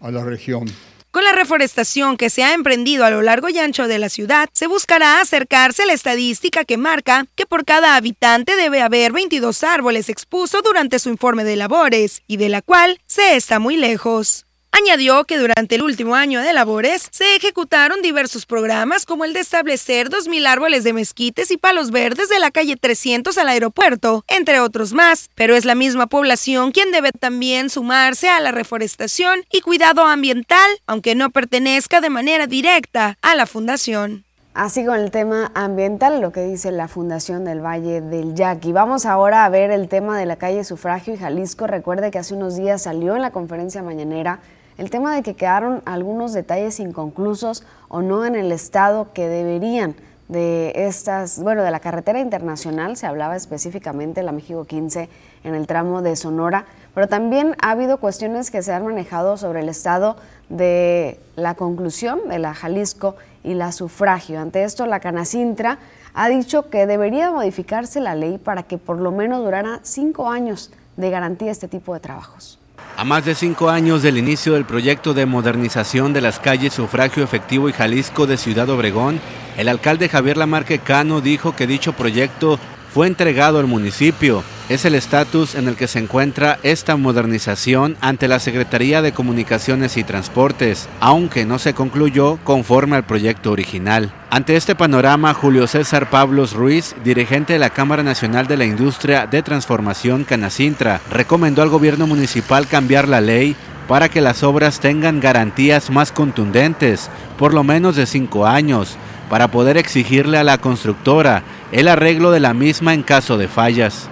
a 0.02 0.12
la 0.12 0.24
región. 0.24 0.66
Con 1.12 1.26
la 1.26 1.34
reforestación 1.34 2.16
que 2.16 2.30
se 2.30 2.44
ha 2.44 2.54
emprendido 2.54 3.04
a 3.04 3.10
lo 3.10 3.22
largo 3.22 3.50
y 3.50 3.60
ancho 3.60 3.88
de 3.90 4.00
la 4.00 4.08
ciudad, 4.08 4.48
se 4.54 4.68
buscará 4.68 5.20
acercarse 5.20 5.84
a 5.84 5.86
la 5.86 5.94
estadística 5.94 6.64
que 6.64 6.78
marca 6.78 7.26
que 7.36 7.46
por 7.46 7.66
cada 7.66 7.98
habitante 7.98 8.56
debe 8.56 8.82
haber 8.82 9.12
22 9.12 9.64
árboles, 9.66 10.08
expuso 10.08 10.62
durante 10.62 11.00
su 11.00 11.10
informe 11.10 11.44
de 11.44 11.58
labores, 11.58 12.24
y 12.28 12.38
de 12.38 12.48
la 12.48 12.62
cual 12.62 12.98
se 13.08 13.36
está 13.36 13.60
muy 13.60 13.76
lejos. 13.76 14.46
Añadió 14.74 15.26
que 15.26 15.38
durante 15.38 15.76
el 15.76 15.82
último 15.82 16.16
año 16.16 16.40
de 16.40 16.54
labores 16.54 17.10
se 17.12 17.36
ejecutaron 17.36 18.02
diversos 18.02 18.46
programas 18.46 19.06
como 19.06 19.26
el 19.26 19.34
de 19.34 19.42
establecer 19.42 20.10
2.000 20.10 20.48
árboles 20.48 20.86
de 20.86 20.94
mezquites 20.94 21.52
y 21.52 21.58
palos 21.58 21.92
verdes 21.92 22.30
de 22.30 22.40
la 22.40 22.52
calle 22.52 22.78
300 22.78 23.38
al 23.38 23.50
aeropuerto, 23.50 24.24
entre 24.30 24.62
otros 24.62 24.94
más, 24.94 25.30
pero 25.36 25.56
es 25.56 25.66
la 25.66 25.76
misma 25.76 26.08
población 26.08 26.72
quien 26.72 26.92
debe 26.92 27.12
también 27.12 27.70
sumarse 27.70 28.30
a 28.30 28.40
la 28.40 28.54
reforestación 28.54 29.44
y 29.52 29.60
cuidado 29.60 30.06
ambiental, 30.06 30.70
aunque 30.88 31.16
no 31.16 31.32
pertenezca 31.32 32.00
de 32.00 32.10
manera 32.10 32.48
directa 32.48 33.18
a 33.22 33.36
la 33.36 33.48
fundación. 33.48 34.24
Así 34.54 34.86
con 34.86 35.00
el 35.00 35.12
tema 35.12 35.52
ambiental, 35.54 36.22
lo 36.22 36.32
que 36.32 36.44
dice 36.44 36.72
la 36.72 36.90
Fundación 36.90 37.46
del 37.46 37.64
Valle 37.64 38.02
del 38.02 38.36
Yaqui. 38.36 38.74
Vamos 38.74 39.06
ahora 39.06 39.46
a 39.46 39.50
ver 39.50 39.72
el 39.72 39.88
tema 39.88 40.18
de 40.18 40.26
la 40.26 40.36
calle 40.36 40.66
Sufragio 40.66 41.14
y 41.14 41.18
Jalisco. 41.18 41.68
Recuerde 41.68 42.12
que 42.12 42.20
hace 42.20 42.34
unos 42.34 42.58
días 42.58 42.82
salió 42.82 43.16
en 43.16 43.22
la 43.22 43.32
conferencia 43.32 43.82
mañanera 43.82 44.40
el 44.82 44.90
tema 44.90 45.14
de 45.14 45.22
que 45.22 45.36
quedaron 45.36 45.84
algunos 45.86 46.34
detalles 46.34 46.80
inconclusos 46.80 47.64
o 47.88 48.02
no 48.02 48.26
en 48.26 48.34
el 48.34 48.52
estado 48.52 49.14
que 49.14 49.28
deberían 49.28 49.94
de 50.28 50.74
estas, 50.76 51.40
bueno, 51.40 51.62
de 51.62 51.70
la 51.70 51.80
carretera 51.80 52.20
internacional, 52.20 52.98
se 52.98 53.06
hablaba 53.06 53.36
específicamente 53.36 54.24
la 54.24 54.32
México 54.32 54.66
15 54.66 55.08
en 55.44 55.54
el 55.54 55.68
tramo 55.68 56.02
de 56.02 56.16
Sonora, 56.16 56.66
pero 56.96 57.08
también 57.08 57.56
ha 57.62 57.70
habido 57.70 57.98
cuestiones 57.98 58.50
que 58.50 58.64
se 58.64 58.74
han 58.74 58.84
manejado 58.84 59.38
sobre 59.38 59.60
el 59.60 59.70
estado 59.70 60.16
de 60.50 61.20
la 61.36 61.54
conclusión 61.54 62.28
de 62.28 62.40
la 62.40 62.56
Jalisco 62.56 63.18
y 63.44 63.54
la 63.54 63.72
sufragio. 63.74 64.40
Ante 64.40 64.64
esto, 64.64 64.88
la 64.88 65.00
Canacintra 65.00 65.78
ha 66.16 66.28
dicho 66.28 66.72
que 66.72 66.88
debería 66.88 67.30
modificarse 67.30 68.02
la 68.02 68.16
ley 68.16 68.40
para 68.40 68.64
que 68.64 68.80
por 68.80 68.98
lo 68.98 69.12
menos 69.12 69.44
durara 69.44 69.80
cinco 69.84 70.28
años 70.28 70.72
de 70.98 71.12
garantía 71.12 71.52
este 71.52 71.68
tipo 71.68 71.94
de 71.94 72.00
trabajos. 72.00 72.61
A 73.02 73.04
más 73.04 73.26
de 73.26 73.34
cinco 73.34 73.72
años 73.72 74.04
del 74.04 74.20
inicio 74.20 74.54
del 74.54 74.64
proyecto 74.64 75.16
de 75.16 75.26
modernización 75.26 76.14
de 76.14 76.22
las 76.22 76.40
calles 76.40 76.76
Sufragio 76.76 77.24
Efectivo 77.24 77.68
y 77.68 77.74
Jalisco 77.74 78.28
de 78.28 78.38
Ciudad 78.38 78.70
Obregón, 78.70 79.20
el 79.58 79.70
alcalde 79.70 80.08
Javier 80.08 80.38
Lamarque 80.38 80.78
Cano 80.78 81.20
dijo 81.20 81.56
que 81.56 81.66
dicho 81.66 81.94
proyecto 81.94 82.60
fue 82.94 83.08
entregado 83.08 83.58
al 83.58 83.66
municipio. 83.66 84.44
Es 84.72 84.86
el 84.86 84.96
estatus 84.96 85.56
en 85.56 85.68
el 85.68 85.76
que 85.76 85.90
se 85.90 86.00
encuentra 86.00 86.58
esta 86.64 86.96
modernización 86.96 87.98
ante 88.00 88.30
la 88.30 88.40
Secretaría 88.40 89.02
de 89.02 89.12
Comunicaciones 89.12 89.98
y 89.98 90.06
Transportes, 90.06 90.88
aunque 91.02 91.46
no 91.46 91.60
se 91.60 91.74
concluyó 91.74 92.38
conforme 92.46 92.96
al 92.96 93.04
proyecto 93.04 93.52
original. 93.52 94.14
Ante 94.30 94.56
este 94.56 94.74
panorama, 94.74 95.34
Julio 95.34 95.68
César 95.68 96.10
Pablos 96.10 96.54
Ruiz, 96.54 96.96
dirigente 97.04 97.52
de 97.52 97.60
la 97.60 97.72
Cámara 97.72 98.02
Nacional 98.02 98.48
de 98.48 98.56
la 98.56 98.64
Industria 98.64 99.28
de 99.28 99.44
Transformación 99.44 100.24
Canacintra, 100.24 101.02
recomendó 101.12 101.64
al 101.64 101.70
gobierno 101.70 102.08
municipal 102.08 102.66
cambiar 102.66 103.10
la 103.10 103.20
ley 103.20 103.58
para 103.90 104.08
que 104.08 104.22
las 104.22 104.42
obras 104.42 104.80
tengan 104.80 105.20
garantías 105.20 105.90
más 105.90 106.14
contundentes, 106.14 107.10
por 107.38 107.54
lo 107.54 107.66
menos 107.66 107.98
de 107.98 108.06
cinco 108.06 108.48
años, 108.48 108.96
para 109.30 109.50
poder 109.50 109.76
exigirle 109.76 110.38
a 110.38 110.46
la 110.46 110.60
constructora 110.60 111.44
el 111.74 111.90
arreglo 111.90 112.32
de 112.32 112.40
la 112.40 112.54
misma 112.54 112.94
en 112.94 113.04
caso 113.04 113.38
de 113.38 113.50
fallas. 113.50 114.11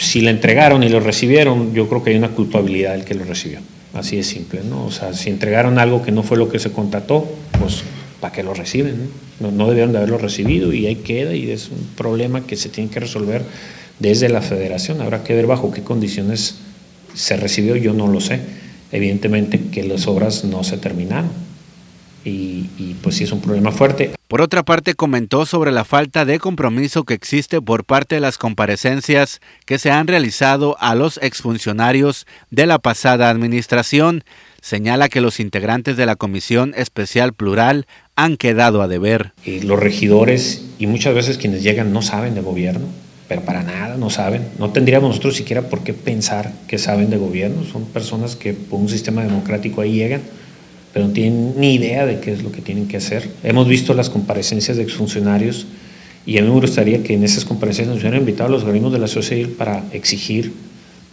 Si 0.00 0.22
le 0.22 0.30
entregaron 0.30 0.82
y 0.82 0.88
lo 0.88 0.98
recibieron, 0.98 1.74
yo 1.74 1.86
creo 1.86 2.02
que 2.02 2.10
hay 2.10 2.16
una 2.16 2.30
culpabilidad 2.30 2.92
del 2.92 3.04
que 3.04 3.14
lo 3.14 3.24
recibió. 3.24 3.58
Así 3.92 4.16
de 4.16 4.22
simple, 4.22 4.62
¿no? 4.64 4.86
O 4.86 4.90
sea, 4.90 5.12
si 5.12 5.28
entregaron 5.28 5.78
algo 5.78 6.02
que 6.02 6.10
no 6.10 6.22
fue 6.22 6.38
lo 6.38 6.48
que 6.48 6.58
se 6.58 6.72
contrató, 6.72 7.28
pues 7.58 7.82
¿para 8.18 8.32
qué 8.32 8.42
lo 8.42 8.54
reciben? 8.54 9.10
No, 9.40 9.50
no 9.50 9.68
debieron 9.68 9.92
de 9.92 9.98
haberlo 9.98 10.16
recibido 10.16 10.72
y 10.72 10.86
ahí 10.86 10.96
queda 10.96 11.34
y 11.34 11.50
es 11.50 11.68
un 11.68 11.86
problema 11.96 12.46
que 12.46 12.56
se 12.56 12.70
tiene 12.70 12.88
que 12.88 12.98
resolver 12.98 13.42
desde 13.98 14.30
la 14.30 14.40
federación. 14.40 15.02
Habrá 15.02 15.22
que 15.22 15.34
ver 15.34 15.46
bajo 15.46 15.70
qué 15.70 15.82
condiciones 15.82 16.56
se 17.14 17.36
recibió, 17.36 17.76
yo 17.76 17.92
no 17.92 18.08
lo 18.08 18.22
sé. 18.22 18.40
Evidentemente 18.92 19.60
que 19.70 19.82
las 19.82 20.06
obras 20.06 20.44
no 20.44 20.64
se 20.64 20.78
terminaron 20.78 21.49
y, 22.24 22.96
pues 23.02 23.16
sí 23.16 23.24
es 23.24 23.32
un 23.32 23.40
problema 23.40 23.72
fuerte. 23.72 24.12
Por 24.28 24.42
otra 24.42 24.62
parte, 24.62 24.94
comentó 24.94 25.46
sobre 25.46 25.72
la 25.72 25.84
falta 25.84 26.24
de 26.24 26.38
compromiso 26.38 27.04
que 27.04 27.14
existe 27.14 27.60
por 27.60 27.84
parte 27.84 28.16
de 28.16 28.20
las 28.20 28.38
comparecencias 28.38 29.40
que 29.64 29.78
se 29.78 29.90
han 29.90 30.06
realizado 30.06 30.76
a 30.80 30.94
los 30.94 31.18
exfuncionarios 31.22 32.26
de 32.50 32.66
la 32.66 32.78
pasada 32.78 33.30
administración. 33.30 34.24
Señala 34.60 35.08
que 35.08 35.20
los 35.20 35.40
integrantes 35.40 35.96
de 35.96 36.06
la 36.06 36.16
Comisión 36.16 36.74
Especial 36.76 37.32
Plural 37.32 37.86
han 38.14 38.36
quedado 38.36 38.82
a 38.82 38.88
deber. 38.88 39.32
Y 39.44 39.60
los 39.60 39.80
regidores 39.80 40.64
y 40.78 40.86
muchas 40.86 41.14
veces 41.14 41.38
quienes 41.38 41.62
llegan 41.62 41.92
no 41.92 42.02
saben 42.02 42.34
de 42.34 42.42
gobierno, 42.42 42.86
pero 43.26 43.42
para 43.42 43.62
nada 43.62 43.96
no 43.96 44.10
saben. 44.10 44.46
No 44.58 44.70
tendríamos 44.70 45.08
nosotros 45.08 45.36
siquiera 45.36 45.62
por 45.62 45.82
qué 45.82 45.94
pensar 45.94 46.52
que 46.68 46.76
saben 46.76 47.08
de 47.08 47.16
gobierno. 47.16 47.64
Son 47.64 47.86
personas 47.86 48.36
que 48.36 48.52
por 48.52 48.78
un 48.78 48.90
sistema 48.90 49.22
democrático 49.22 49.80
ahí 49.80 49.94
llegan 49.94 50.20
pero 50.92 51.06
no 51.06 51.12
tienen 51.12 51.54
ni 51.56 51.74
idea 51.74 52.06
de 52.06 52.20
qué 52.20 52.32
es 52.32 52.42
lo 52.42 52.50
que 52.52 52.60
tienen 52.60 52.88
que 52.88 52.96
hacer. 52.96 53.28
Hemos 53.42 53.68
visto 53.68 53.94
las 53.94 54.10
comparecencias 54.10 54.76
de 54.76 54.82
exfuncionarios 54.82 55.66
y 56.26 56.38
a 56.38 56.42
mí 56.42 56.48
me 56.48 56.60
gustaría 56.60 57.02
que 57.02 57.14
en 57.14 57.24
esas 57.24 57.44
comparecencias 57.44 57.94
nos 57.94 58.02
hubieran 58.02 58.20
invitado 58.20 58.48
a 58.48 58.52
los 58.52 58.62
organismos 58.62 58.92
de 58.92 58.98
la 58.98 59.08
sociedad 59.08 59.48
para 59.50 59.84
exigir 59.92 60.52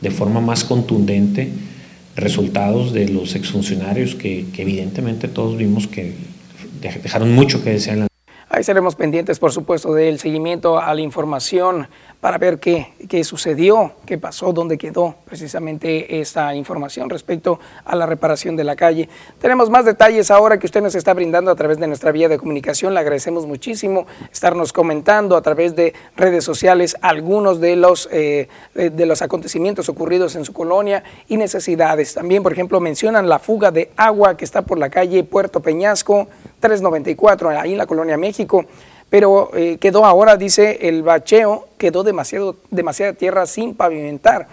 de 0.01 0.11
forma 0.11 0.41
más 0.41 0.63
contundente 0.63 1.49
resultados 2.15 2.93
de 2.93 3.09
los 3.09 3.35
exfuncionarios 3.35 4.15
que, 4.15 4.45
que 4.53 4.63
evidentemente 4.63 5.27
todos 5.27 5.57
vimos 5.57 5.87
que 5.87 6.13
dejaron 6.81 7.33
mucho 7.33 7.63
que 7.63 7.71
desear 7.71 7.95
en 7.95 7.99
la 8.01 8.06
Ahí 8.49 8.63
seremos 8.63 8.95
pendientes, 8.95 9.39
por 9.39 9.51
supuesto, 9.51 9.93
del 9.93 10.19
seguimiento 10.19 10.79
a 10.79 10.93
la 10.95 11.01
información 11.01 11.89
para 12.21 12.37
ver 12.37 12.59
qué, 12.59 12.93
qué 13.09 13.25
sucedió, 13.25 13.91
qué 14.05 14.17
pasó, 14.17 14.53
dónde 14.53 14.77
quedó 14.77 15.15
precisamente 15.25 16.21
esta 16.21 16.55
información 16.55 17.09
respecto 17.09 17.59
a 17.83 17.93
la 17.97 18.05
reparación 18.05 18.55
de 18.55 18.63
la 18.63 18.77
calle. 18.77 19.09
Tenemos 19.39 19.69
más 19.69 19.83
detalles 19.83 20.31
ahora 20.31 20.57
que 20.59 20.65
usted 20.65 20.81
nos 20.81 20.95
está 20.95 21.13
brindando 21.13 21.51
a 21.51 21.55
través 21.55 21.77
de 21.77 21.87
nuestra 21.87 22.13
vía 22.13 22.29
de 22.29 22.37
comunicación. 22.37 22.93
Le 22.93 23.01
agradecemos 23.01 23.45
muchísimo 23.45 24.07
estarnos 24.31 24.71
comentando 24.71 25.35
a 25.35 25.41
través 25.41 25.75
de 25.75 25.93
redes 26.15 26.45
sociales 26.45 26.95
algunos 27.01 27.59
de 27.59 27.75
los, 27.75 28.07
eh, 28.13 28.47
de 28.73 29.05
los 29.05 29.21
acontecimientos 29.21 29.89
ocurridos 29.89 30.35
en 30.37 30.45
su 30.45 30.53
colonia 30.53 31.03
y 31.27 31.35
necesidades. 31.35 32.13
También, 32.13 32.43
por 32.43 32.53
ejemplo, 32.53 32.79
mencionan 32.79 33.27
la 33.27 33.39
fuga 33.39 33.71
de 33.71 33.91
agua 33.97 34.37
que 34.37 34.45
está 34.45 34.61
por 34.61 34.79
la 34.79 34.89
calle 34.89 35.25
Puerto 35.25 35.61
Peñasco 35.61 36.29
394, 36.59 37.49
ahí 37.49 37.73
en 37.73 37.77
la 37.77 37.85
colonia 37.85 38.17
México 38.17 38.65
pero 39.09 39.51
eh, 39.53 39.77
quedó 39.77 40.05
ahora, 40.05 40.35
dice, 40.35 40.87
el 40.87 41.03
bacheo, 41.03 41.67
quedó 41.77 42.03
demasiado, 42.03 42.57
demasiada 42.69 43.13
tierra 43.13 43.45
sin 43.45 43.73
pavimentar. 43.73 44.47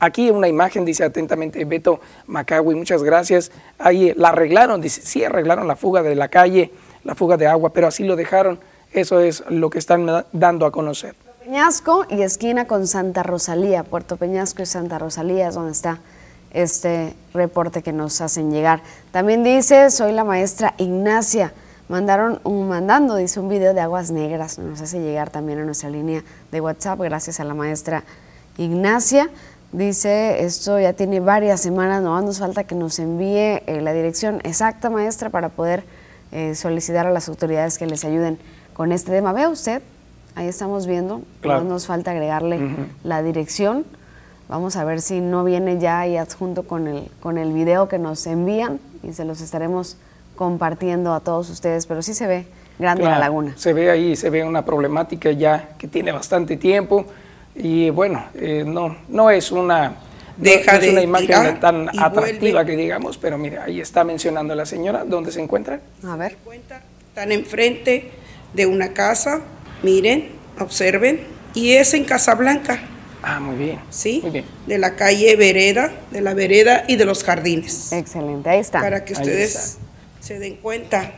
Aquí 0.00 0.30
una 0.30 0.48
imagen, 0.48 0.84
dice 0.84 1.04
atentamente 1.04 1.64
Beto 1.64 2.00
Macagui, 2.26 2.74
muchas 2.74 3.02
gracias. 3.02 3.52
Ahí 3.78 4.12
la 4.16 4.30
arreglaron, 4.30 4.80
dice, 4.80 5.02
sí 5.02 5.22
arreglaron 5.22 5.68
la 5.68 5.76
fuga 5.76 6.02
de 6.02 6.14
la 6.14 6.28
calle, 6.28 6.72
la 7.04 7.14
fuga 7.14 7.36
de 7.36 7.46
agua, 7.46 7.70
pero 7.72 7.86
así 7.86 8.04
lo 8.04 8.16
dejaron. 8.16 8.58
Eso 8.92 9.20
es 9.20 9.44
lo 9.48 9.70
que 9.70 9.78
están 9.78 10.24
dando 10.32 10.66
a 10.66 10.72
conocer. 10.72 11.14
Peñasco 11.44 12.06
y 12.08 12.22
esquina 12.22 12.66
con 12.66 12.86
Santa 12.86 13.22
Rosalía, 13.22 13.84
Puerto 13.84 14.16
Peñasco 14.16 14.62
y 14.62 14.66
Santa 14.66 14.98
Rosalía 14.98 15.48
es 15.48 15.54
donde 15.54 15.72
está 15.72 15.98
este 16.52 17.14
reporte 17.32 17.82
que 17.82 17.92
nos 17.92 18.20
hacen 18.20 18.50
llegar. 18.50 18.82
También 19.12 19.44
dice, 19.44 19.90
soy 19.90 20.12
la 20.12 20.24
maestra 20.24 20.74
Ignacia. 20.78 21.52
Mandaron 21.88 22.40
un, 22.44 22.68
mandando, 22.68 23.16
dice, 23.16 23.40
un 23.40 23.48
video 23.48 23.74
de 23.74 23.80
aguas 23.80 24.10
negras. 24.10 24.58
Nos 24.58 24.80
hace 24.80 25.00
llegar 25.00 25.30
también 25.30 25.58
a 25.58 25.64
nuestra 25.64 25.90
línea 25.90 26.22
de 26.52 26.60
WhatsApp, 26.60 27.00
gracias 27.00 27.40
a 27.40 27.44
la 27.44 27.54
maestra 27.54 28.04
Ignacia. 28.58 29.28
Dice, 29.72 30.44
esto 30.44 30.80
ya 30.80 30.92
tiene 30.94 31.20
varias 31.20 31.60
semanas, 31.60 32.02
no 32.02 32.20
nos 32.22 32.40
falta 32.40 32.64
que 32.64 32.74
nos 32.74 32.98
envíe 32.98 33.62
eh, 33.66 33.80
la 33.80 33.92
dirección 33.92 34.40
exacta, 34.42 34.90
maestra, 34.90 35.30
para 35.30 35.48
poder 35.48 35.84
eh, 36.32 36.56
solicitar 36.56 37.06
a 37.06 37.10
las 37.10 37.28
autoridades 37.28 37.78
que 37.78 37.86
les 37.86 38.04
ayuden 38.04 38.38
con 38.72 38.90
este 38.90 39.12
tema. 39.12 39.32
Vea 39.32 39.48
usted, 39.48 39.82
ahí 40.34 40.48
estamos 40.48 40.86
viendo, 40.88 41.22
no 41.44 41.62
nos 41.62 41.86
falta 41.86 42.10
agregarle 42.10 42.60
la 43.04 43.22
dirección. 43.22 43.84
Vamos 44.50 44.74
a 44.74 44.82
ver 44.82 45.00
si 45.00 45.20
no 45.20 45.44
viene 45.44 45.78
ya 45.78 46.00
ahí 46.00 46.16
adjunto 46.16 46.64
con 46.64 46.88
el, 46.88 47.04
con 47.20 47.38
el 47.38 47.52
video 47.52 47.88
que 47.88 48.00
nos 48.00 48.26
envían 48.26 48.80
y 49.04 49.12
se 49.12 49.24
los 49.24 49.40
estaremos 49.40 49.96
compartiendo 50.34 51.14
a 51.14 51.20
todos 51.20 51.48
ustedes, 51.50 51.86
pero 51.86 52.02
sí 52.02 52.14
se 52.14 52.26
ve 52.26 52.46
grande 52.76 53.04
la 53.04 53.20
laguna. 53.20 53.52
Se 53.56 53.72
ve 53.72 53.92
ahí, 53.92 54.16
se 54.16 54.28
ve 54.28 54.42
una 54.42 54.64
problemática 54.64 55.30
ya 55.30 55.68
que 55.78 55.86
tiene 55.86 56.10
bastante 56.10 56.56
tiempo 56.56 57.06
y 57.54 57.90
bueno, 57.90 58.24
eh, 58.34 58.64
no, 58.66 58.96
no 59.08 59.30
es 59.30 59.52
una, 59.52 59.94
Deja 60.36 60.78
es 60.78 60.88
una 60.90 61.02
imagen 61.02 61.60
tan 61.60 61.88
atractiva 61.96 62.64
que 62.64 62.74
digamos, 62.74 63.18
pero 63.18 63.38
mira, 63.38 63.62
ahí 63.62 63.80
está 63.80 64.02
mencionando 64.02 64.56
la 64.56 64.66
señora, 64.66 65.04
¿dónde 65.04 65.30
se 65.30 65.40
encuentra? 65.40 65.78
A 66.04 66.16
ver. 66.16 66.36
Están 67.06 67.30
enfrente 67.30 68.10
de 68.52 68.66
una 68.66 68.94
casa, 68.94 69.42
miren, 69.84 70.30
observen, 70.58 71.20
y 71.54 71.74
es 71.74 71.94
en 71.94 72.04
Casablanca. 72.04 72.80
Ah, 73.22 73.40
muy 73.40 73.56
bien. 73.56 73.80
Sí, 73.90 74.20
muy 74.22 74.30
bien. 74.30 74.44
de 74.66 74.78
la 74.78 74.96
calle 74.96 75.36
Vereda, 75.36 75.92
de 76.10 76.20
la 76.20 76.34
Vereda 76.34 76.84
y 76.88 76.96
de 76.96 77.04
los 77.04 77.22
jardines. 77.22 77.92
Excelente, 77.92 78.48
ahí 78.48 78.60
está. 78.60 78.80
Para 78.80 79.04
que 79.04 79.12
ustedes 79.12 79.78
se 80.20 80.38
den 80.38 80.56
cuenta 80.56 81.12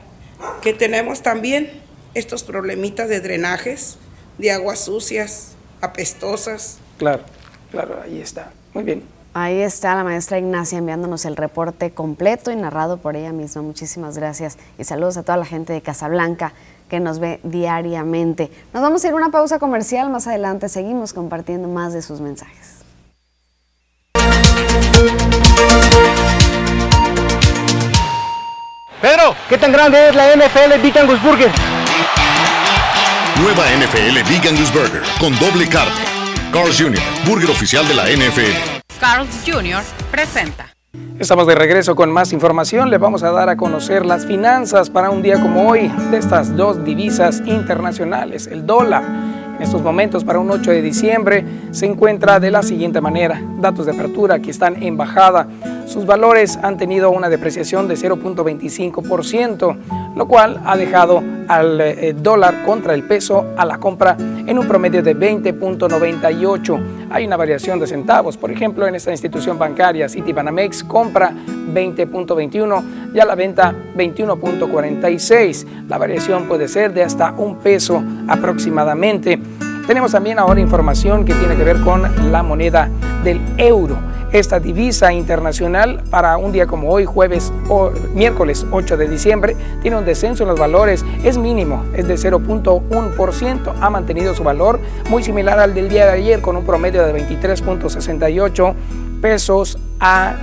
que 0.62 0.72
tenemos 0.72 1.22
también 1.22 1.70
estos 2.14 2.42
problemitas 2.42 3.08
de 3.08 3.20
drenajes, 3.20 3.98
de 4.38 4.50
aguas 4.50 4.80
sucias, 4.80 5.52
apestosas. 5.80 6.78
Claro, 6.98 7.22
claro, 7.70 8.00
ahí 8.02 8.20
está. 8.20 8.52
Muy 8.74 8.84
bien. 8.84 9.02
Ahí 9.34 9.62
está 9.62 9.94
la 9.94 10.04
maestra 10.04 10.38
Ignacia 10.38 10.76
enviándonos 10.76 11.24
el 11.24 11.36
reporte 11.36 11.90
completo 11.90 12.50
y 12.50 12.56
narrado 12.56 12.98
por 12.98 13.16
ella 13.16 13.32
misma. 13.32 13.62
Muchísimas 13.62 14.18
gracias 14.18 14.58
y 14.78 14.84
saludos 14.84 15.16
a 15.16 15.22
toda 15.22 15.38
la 15.38 15.46
gente 15.46 15.72
de 15.72 15.80
Casablanca 15.80 16.52
que 16.92 17.00
nos 17.00 17.20
ve 17.20 17.40
diariamente. 17.42 18.52
Nos 18.74 18.82
vamos 18.82 19.02
a 19.02 19.08
ir 19.08 19.14
a 19.14 19.16
una 19.16 19.30
pausa 19.30 19.58
comercial. 19.58 20.10
Más 20.10 20.26
adelante 20.26 20.68
seguimos 20.68 21.14
compartiendo 21.14 21.66
más 21.66 21.94
de 21.94 22.02
sus 22.02 22.20
mensajes. 22.20 22.84
Pedro, 29.00 29.34
¿qué 29.48 29.56
tan 29.56 29.72
grande 29.72 30.10
es 30.10 30.14
la 30.14 30.36
NFL 30.36 30.82
Big 30.82 30.98
Angus 30.98 31.22
Burger? 31.22 31.50
Nueva 33.40 33.64
NFL 33.70 34.28
Big 34.28 34.46
Angus 34.46 34.70
Burger 34.70 35.02
con 35.18 35.32
doble 35.38 35.66
carne. 35.70 35.94
Carl's 36.52 36.78
Jr., 36.78 37.00
burger 37.24 37.48
oficial 37.48 37.88
de 37.88 37.94
la 37.94 38.04
NFL. 38.04 38.82
Carl's 39.00 39.34
Jr. 39.46 39.82
presenta. 40.10 40.68
Estamos 41.18 41.46
de 41.46 41.54
regreso 41.54 41.94
con 41.94 42.10
más 42.10 42.32
información. 42.32 42.90
Le 42.90 42.98
vamos 42.98 43.22
a 43.22 43.30
dar 43.30 43.48
a 43.48 43.56
conocer 43.56 44.04
las 44.04 44.26
finanzas 44.26 44.90
para 44.90 45.08
un 45.10 45.22
día 45.22 45.40
como 45.40 45.68
hoy 45.68 45.88
de 46.10 46.18
estas 46.18 46.56
dos 46.56 46.84
divisas 46.84 47.42
internacionales, 47.46 48.46
el 48.46 48.66
dólar 48.66 49.04
en 49.56 49.62
estos 49.62 49.82
momentos 49.82 50.24
para 50.24 50.40
un 50.40 50.50
8 50.50 50.72
de 50.72 50.82
diciembre 50.82 51.44
se 51.70 51.86
encuentra 51.86 52.40
de 52.40 52.50
la 52.50 52.64
siguiente 52.64 53.00
manera. 53.00 53.40
Datos 53.60 53.86
de 53.86 53.92
apertura 53.92 54.40
que 54.40 54.50
están 54.50 54.82
en 54.82 54.96
bajada. 54.96 55.46
Sus 55.86 56.04
valores 56.04 56.58
han 56.62 56.76
tenido 56.76 57.10
una 57.10 57.28
depreciación 57.28 57.86
de 57.86 57.94
0.25%, 57.94 59.76
lo 60.16 60.26
cual 60.26 60.60
ha 60.64 60.76
dejado 60.76 61.22
al 61.46 61.80
eh, 61.80 62.12
dólar 62.12 62.64
contra 62.64 62.94
el 62.94 63.04
peso 63.04 63.46
a 63.56 63.64
la 63.64 63.78
compra 63.78 64.16
en 64.18 64.58
un 64.58 64.66
promedio 64.66 65.02
de 65.02 65.16
20.98. 65.16 67.01
Hay 67.12 67.26
una 67.26 67.36
variación 67.36 67.78
de 67.78 67.86
centavos. 67.86 68.38
Por 68.38 68.50
ejemplo, 68.50 68.86
en 68.86 68.94
esta 68.94 69.10
institución 69.10 69.58
bancaria, 69.58 70.08
Citibanamex 70.08 70.82
compra 70.82 71.30
20.21 71.30 73.12
y 73.14 73.20
a 73.20 73.26
la 73.26 73.34
venta 73.34 73.74
21.46. 73.94 75.86
La 75.88 75.98
variación 75.98 76.48
puede 76.48 76.68
ser 76.68 76.94
de 76.94 77.02
hasta 77.02 77.32
un 77.32 77.58
peso 77.58 78.02
aproximadamente. 78.28 79.38
Tenemos 79.86 80.12
también 80.12 80.38
ahora 80.38 80.60
información 80.60 81.26
que 81.26 81.34
tiene 81.34 81.54
que 81.54 81.64
ver 81.64 81.80
con 81.82 82.32
la 82.32 82.42
moneda 82.42 82.88
del 83.22 83.42
euro. 83.58 83.98
Esta 84.32 84.60
divisa 84.60 85.12
internacional 85.12 86.02
para 86.08 86.38
un 86.38 86.52
día 86.52 86.66
como 86.66 86.88
hoy, 86.88 87.04
jueves 87.04 87.52
o 87.68 87.90
miércoles 88.14 88.64
8 88.70 88.96
de 88.96 89.06
diciembre, 89.06 89.56
tiene 89.82 89.98
un 89.98 90.06
descenso 90.06 90.44
en 90.44 90.48
los 90.48 90.58
valores, 90.58 91.04
es 91.22 91.36
mínimo, 91.36 91.84
es 91.94 92.08
de 92.08 92.14
0.1%, 92.14 93.74
ha 93.78 93.90
mantenido 93.90 94.34
su 94.34 94.42
valor 94.42 94.80
muy 95.10 95.22
similar 95.22 95.58
al 95.58 95.74
del 95.74 95.90
día 95.90 96.06
de 96.06 96.12
ayer 96.12 96.40
con 96.40 96.56
un 96.56 96.64
promedio 96.64 97.04
de 97.04 97.14
23.68 97.14 98.74
pesos 99.22 99.78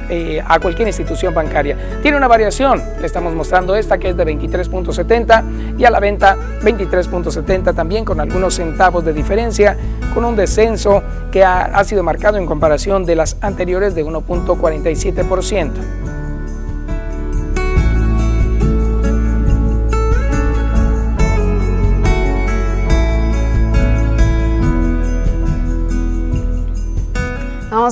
eh, 0.10 0.42
a, 0.44 0.60
cualquier 0.60 0.88
institución 0.88 1.34
bancaria. 1.34 1.78
Tiene 2.02 2.18
una 2.18 2.30
variación, 2.30 2.82
le 3.00 3.06
estamos 3.06 3.36
mostrando 3.36 3.76
esta 3.76 3.98
que 3.98 4.10
es 4.10 4.18
de 4.18 4.26
23.70 4.26 5.78
y 5.78 5.84
a 5.84 5.92
la 5.92 6.00
venta 6.00 6.38
23.70 6.64 7.76
también 7.76 8.06
con 8.06 8.22
algunos 8.22 8.56
centavos 8.56 9.04
de 9.04 9.14
diferencia, 9.14 9.76
con 10.14 10.24
un 10.24 10.38
descenso 10.38 11.04
que 11.30 11.44
ha, 11.44 11.66
ha 11.66 11.84
sido 11.84 12.04
marcado 12.04 12.38
en 12.38 12.46
comparación 12.46 13.06
de 13.06 13.16
las 13.16 13.36
anteriores 13.42 13.94
de 13.94 14.06
1.47%. 14.06 16.09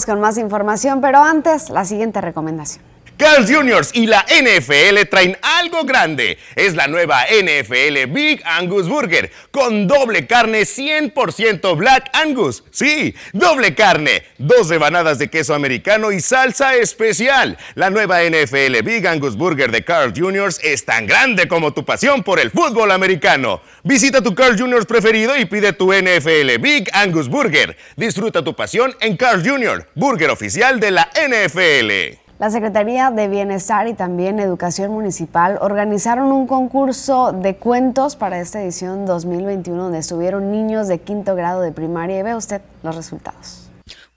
Con 0.05 0.21
más 0.21 0.37
información, 0.37 1.01
pero 1.01 1.19
antes 1.23 1.69
la 1.69 1.83
siguiente 1.83 2.21
recomendación. 2.21 2.96
Carl 3.17 3.47
Juniors 3.51 3.89
y 3.93 4.05
la 4.05 4.23
NFL 4.29 5.09
traen 5.09 5.37
algo 5.41 5.85
grande. 5.85 6.37
Es 6.55 6.75
la 6.75 6.87
nueva 6.87 7.25
NFL 7.25 8.05
Big 8.09 8.43
Angus 8.45 8.87
Burger 8.87 9.31
con 9.49 9.87
doble 9.87 10.27
carne 10.27 10.61
100% 10.61 11.75
Black 11.75 12.11
Angus. 12.13 12.63
Sí, 12.69 13.15
doble 13.33 13.73
carne, 13.73 14.23
dos 14.37 14.69
rebanadas 14.69 15.17
de 15.17 15.29
queso 15.29 15.55
americano 15.55 16.11
y 16.11 16.21
salsa 16.21 16.75
especial. 16.75 17.57
La 17.73 17.89
nueva 17.89 18.21
NFL 18.21 18.83
Big 18.83 19.07
Angus 19.07 19.35
Burger 19.35 19.71
de 19.71 19.83
Carl 19.83 20.13
Juniors 20.15 20.59
es 20.63 20.85
tan 20.85 21.07
grande 21.07 21.47
como 21.47 21.73
tu 21.73 21.83
pasión 21.83 22.21
por 22.21 22.39
el 22.39 22.51
fútbol 22.51 22.91
americano. 22.91 23.61
Visita 23.83 24.21
tu 24.21 24.35
Carl 24.35 24.59
Juniors 24.59 24.85
preferido 24.85 25.35
y 25.35 25.45
pide 25.45 25.73
tu 25.73 25.91
NFL 25.91 26.59
Big 26.59 26.87
Angus 26.93 27.29
Burger. 27.29 27.75
Disfruta 27.95 28.43
tu 28.43 28.55
pasión 28.55 28.95
en 29.01 29.17
Carl 29.17 29.43
Jr., 29.43 29.87
burger 29.95 30.29
oficial 30.29 30.79
de 30.79 30.91
la 30.91 31.09
NFL. 31.15 32.26
La 32.39 32.51
Secretaría 32.51 33.09
de 33.09 33.27
Bienestar 33.27 33.87
y 33.87 33.95
también 33.95 34.39
Educación 34.39 34.91
Municipal 34.91 35.57
organizaron 35.59 36.31
un 36.31 36.45
concurso 36.45 37.31
de 37.31 37.55
cuentos 37.55 38.15
para 38.15 38.39
esta 38.39 38.61
edición 38.61 39.07
2021 39.07 39.81
donde 39.81 39.97
estuvieron 39.97 40.51
niños 40.51 40.87
de 40.87 40.99
quinto 40.99 41.35
grado 41.35 41.61
de 41.61 41.71
primaria. 41.71 42.19
Y 42.19 42.21
ve 42.21 42.35
usted 42.35 42.61
los 42.83 42.95
resultados 42.95 43.66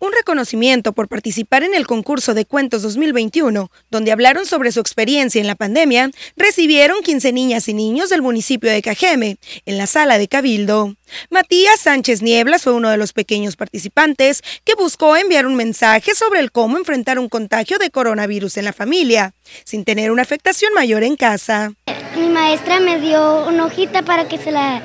un 0.00 0.12
reconocimiento 0.12 0.92
por 0.92 1.08
participar 1.08 1.62
en 1.62 1.74
el 1.74 1.86
concurso 1.86 2.34
de 2.34 2.46
cuentos 2.46 2.82
2021, 2.82 3.70
donde 3.90 4.12
hablaron 4.12 4.46
sobre 4.46 4.72
su 4.72 4.80
experiencia 4.80 5.40
en 5.40 5.46
la 5.46 5.54
pandemia, 5.54 6.10
recibieron 6.36 7.02
15 7.02 7.32
niñas 7.32 7.68
y 7.68 7.74
niños 7.74 8.08
del 8.08 8.22
municipio 8.22 8.70
de 8.70 8.82
Cajeme, 8.82 9.36
en 9.66 9.78
la 9.78 9.86
sala 9.86 10.18
de 10.18 10.26
Cabildo. 10.26 10.96
Matías 11.28 11.80
Sánchez 11.80 12.22
Nieblas 12.22 12.62
fue 12.62 12.72
uno 12.72 12.88
de 12.88 12.96
los 12.96 13.12
pequeños 13.12 13.56
participantes 13.56 14.42
que 14.64 14.74
buscó 14.74 15.16
enviar 15.16 15.46
un 15.46 15.54
mensaje 15.54 16.14
sobre 16.14 16.40
el 16.40 16.50
cómo 16.50 16.78
enfrentar 16.78 17.18
un 17.18 17.28
contagio 17.28 17.78
de 17.78 17.90
coronavirus 17.90 18.56
en 18.56 18.64
la 18.64 18.72
familia, 18.72 19.34
sin 19.64 19.84
tener 19.84 20.10
una 20.10 20.22
afectación 20.22 20.72
mayor 20.72 21.02
en 21.02 21.16
casa. 21.16 21.72
Mi 22.16 22.28
maestra 22.28 22.80
me 22.80 22.98
dio 23.00 23.46
una 23.46 23.66
hojita 23.66 24.02
para 24.02 24.28
que 24.28 24.38
se 24.38 24.50
la 24.50 24.82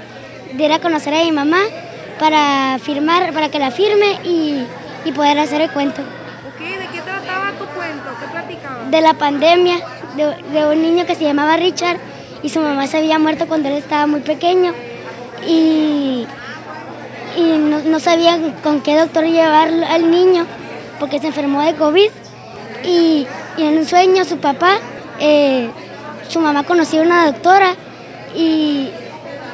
diera 0.58 0.76
a 0.76 0.82
conocer 0.82 1.14
a 1.14 1.24
mi 1.24 1.32
mamá, 1.32 1.62
para 2.20 2.80
firmar, 2.80 3.34
para 3.34 3.50
que 3.50 3.60
la 3.60 3.72
firme 3.72 4.20
y 4.26 4.66
y 5.06 5.12
poder 5.12 5.40
hacer 5.40 5.62
el 5.62 5.70
cuento. 5.72 6.02
¿De 6.02 6.88
qué 6.94 7.02
trataba 7.02 7.52
tu 7.52 7.66
cuento? 7.66 8.10
¿Qué 8.20 8.28
platicaba? 8.32 8.84
De 8.90 9.02
la 9.02 9.14
pandemia, 9.14 9.78
de, 10.16 10.66
un 10.66 10.82
niño 10.82 11.06
que 11.06 11.16
se 11.16 11.24
llamaba 11.24 11.56
Richard 11.58 11.98
y 12.44 12.50
su 12.50 12.60
mamá 12.60 12.88
se 12.88 12.98
había 12.98 13.20
muerto 13.20 13.48
cuando 13.48 13.70
él 13.70 13.76
estaba 13.76 14.08
muy 14.08 14.22
pequeño 14.22 14.74
y, 15.48 16.26
y 17.38 17.42
no, 17.58 17.80
no 17.80 18.00
sabían 18.00 18.52
con 18.64 18.82
qué 18.82 18.98
doctor 18.98 19.26
llevar 19.26 19.70
al 19.90 20.10
niño 20.10 20.46
porque 21.00 21.20
se 21.20 21.28
enfermó 21.28 21.62
de 21.62 21.76
COVID 21.76 22.10
y, 22.84 23.28
y 23.58 23.64
en 23.64 23.78
un 23.78 23.86
sueño 23.86 24.24
su 24.26 24.38
papá, 24.38 24.78
eh, 25.20 25.70
su 26.30 26.40
mamá 26.40 26.64
conocía 26.64 27.02
a 27.02 27.04
una 27.04 27.26
doctora 27.32 27.76
y, 28.36 28.90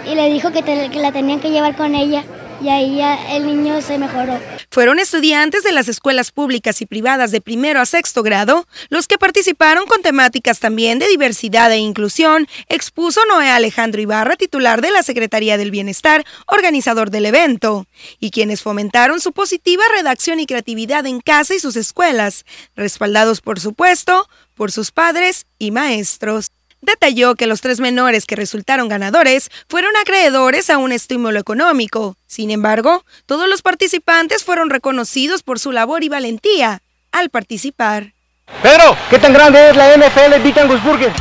y 0.06 0.16
le 0.16 0.30
dijo 0.30 0.52
que, 0.52 0.62
te- 0.64 0.90
que 0.90 1.00
la 1.00 1.12
tenían 1.12 1.40
que 1.40 1.50
llevar 1.50 1.76
con 1.76 1.96
ella 1.96 2.24
y 2.64 2.70
ahí 2.70 2.98
ya 2.98 3.36
el 3.36 3.46
niño 3.46 3.82
se 3.82 3.98
mejoró. 3.98 4.40
Fueron 4.70 5.00
estudiantes 5.00 5.64
de 5.64 5.72
las 5.72 5.88
escuelas 5.88 6.32
públicas 6.32 6.82
y 6.82 6.86
privadas 6.86 7.32
de 7.32 7.42
primero 7.42 7.82
a 7.82 7.86
sexto 7.86 8.24
grado 8.24 8.68
los 8.90 9.08
que 9.08 9.18
participaron 9.18 9.86
con 9.86 10.02
temáticas 10.02 10.60
también 10.60 11.00
de 11.00 11.08
diversidad 11.08 11.72
e 11.72 11.78
inclusión, 11.78 12.48
expuso 12.70 13.22
Noé 13.28 13.50
Alejandro 13.50 14.02
Ibarra, 14.02 14.36
titular 14.36 14.82
de 14.82 14.92
la 14.92 15.04
Secretaría 15.04 15.58
del 15.58 15.72
Bienestar, 15.72 16.26
organizador 16.48 17.10
del 17.10 17.26
evento, 17.26 17.88
y 18.20 18.32
quienes 18.32 18.62
fomentaron 18.62 19.20
su 19.20 19.32
positiva 19.32 19.84
redacción 19.96 20.40
y 20.40 20.46
creatividad 20.46 21.06
en 21.06 21.20
casa 21.22 21.56
y 21.56 21.60
sus 21.60 21.76
escuelas, 21.76 22.46
respaldados 22.76 23.42
por 23.42 23.60
supuesto 23.60 24.28
por 24.56 24.72
sus 24.72 24.92
padres 24.92 25.48
y 25.58 25.72
maestros. 25.72 26.51
Detalló 26.82 27.36
que 27.36 27.46
los 27.46 27.62
tres 27.62 27.80
menores 27.80 28.26
que 28.26 28.36
resultaron 28.36 28.90
ganadores 28.90 29.50
fueron 29.70 29.96
acreedores 29.98 30.70
a 30.72 30.80
un 30.80 30.92
estímulo 30.92 31.40
económico. 31.40 32.18
Sin 32.26 32.50
embargo, 32.50 33.06
todos 33.28 33.48
los 33.48 33.62
participantes 33.62 34.44
fueron 34.44 34.72
reconocidos 34.72 35.44
por 35.44 35.60
su 35.60 35.72
labor 35.72 36.04
y 36.04 36.10
valentía 36.10 36.82
al 37.12 37.30
participar. 37.30 38.14
Pedro, 38.64 38.98
¿qué 39.10 39.20
tan 39.20 39.34
grande 39.34 39.70
es 39.70 39.76
la 39.76 39.96
NFL 39.96 40.42
Big 40.44 40.60
Angus 40.60 40.84
Burger? 40.84 41.12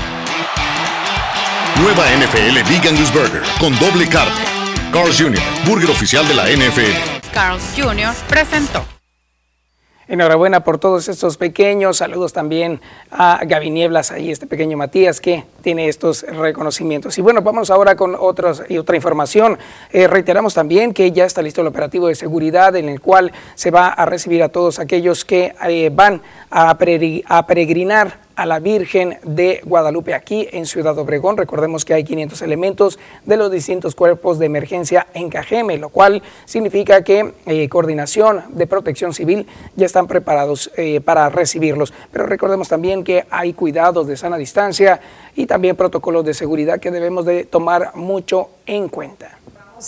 Nueva 1.76 2.04
NFL 2.10 2.68
Big 2.68 2.88
Angus 2.88 3.12
Burger 3.12 3.42
con 3.58 3.78
doble 3.78 4.08
carne. 4.08 4.44
Carl's 4.92 5.20
Jr., 5.20 5.40
burger 5.66 5.90
oficial 5.90 6.26
de 6.26 6.34
la 6.34 6.44
NFL. 6.46 7.30
Carl's 7.32 7.62
Jr. 7.76 8.12
presentó. 8.28 8.84
Enhorabuena 10.10 10.64
por 10.64 10.78
todos 10.78 11.08
estos 11.08 11.36
pequeños. 11.36 11.98
Saludos 11.98 12.32
también 12.32 12.80
a 13.12 13.44
Gaby 13.44 13.70
Nieblas, 13.70 14.10
ahí 14.10 14.32
este 14.32 14.48
pequeño 14.48 14.76
Matías 14.76 15.20
que 15.20 15.44
tiene 15.62 15.86
estos 15.86 16.22
reconocimientos. 16.22 17.16
Y 17.16 17.22
bueno, 17.22 17.42
vamos 17.42 17.70
ahora 17.70 17.94
con 17.94 18.16
otros 18.18 18.64
y 18.68 18.76
otra 18.76 18.96
información. 18.96 19.56
Eh, 19.92 20.08
reiteramos 20.08 20.52
también 20.52 20.94
que 20.94 21.12
ya 21.12 21.26
está 21.26 21.42
listo 21.42 21.60
el 21.60 21.68
operativo 21.68 22.08
de 22.08 22.16
seguridad 22.16 22.74
en 22.74 22.88
el 22.88 23.00
cual 23.00 23.30
se 23.54 23.70
va 23.70 23.86
a 23.86 24.04
recibir 24.04 24.42
a 24.42 24.48
todos 24.48 24.80
aquellos 24.80 25.24
que 25.24 25.54
eh, 25.68 25.90
van 25.94 26.22
a, 26.50 26.76
peregri- 26.76 27.22
a 27.28 27.46
peregrinar 27.46 28.18
a 28.40 28.46
la 28.46 28.58
Virgen 28.58 29.18
de 29.22 29.60
Guadalupe 29.66 30.14
aquí 30.14 30.48
en 30.50 30.64
Ciudad 30.64 30.96
Obregón. 30.96 31.36
Recordemos 31.36 31.84
que 31.84 31.92
hay 31.92 32.04
500 32.04 32.40
elementos 32.40 32.98
de 33.26 33.36
los 33.36 33.50
distintos 33.50 33.94
cuerpos 33.94 34.38
de 34.38 34.46
emergencia 34.46 35.08
en 35.12 35.28
Cajeme, 35.28 35.76
lo 35.76 35.90
cual 35.90 36.22
significa 36.46 37.04
que 37.04 37.34
eh, 37.44 37.68
coordinación 37.68 38.44
de 38.48 38.66
protección 38.66 39.12
civil 39.12 39.46
ya 39.76 39.84
están 39.84 40.06
preparados 40.06 40.70
eh, 40.78 41.02
para 41.02 41.28
recibirlos. 41.28 41.92
Pero 42.10 42.24
recordemos 42.24 42.66
también 42.66 43.04
que 43.04 43.26
hay 43.28 43.52
cuidados 43.52 44.06
de 44.06 44.16
sana 44.16 44.38
distancia 44.38 45.02
y 45.36 45.44
también 45.44 45.76
protocolos 45.76 46.24
de 46.24 46.32
seguridad 46.32 46.80
que 46.80 46.90
debemos 46.90 47.26
de 47.26 47.44
tomar 47.44 47.94
mucho 47.94 48.48
en 48.64 48.88
cuenta. 48.88 49.36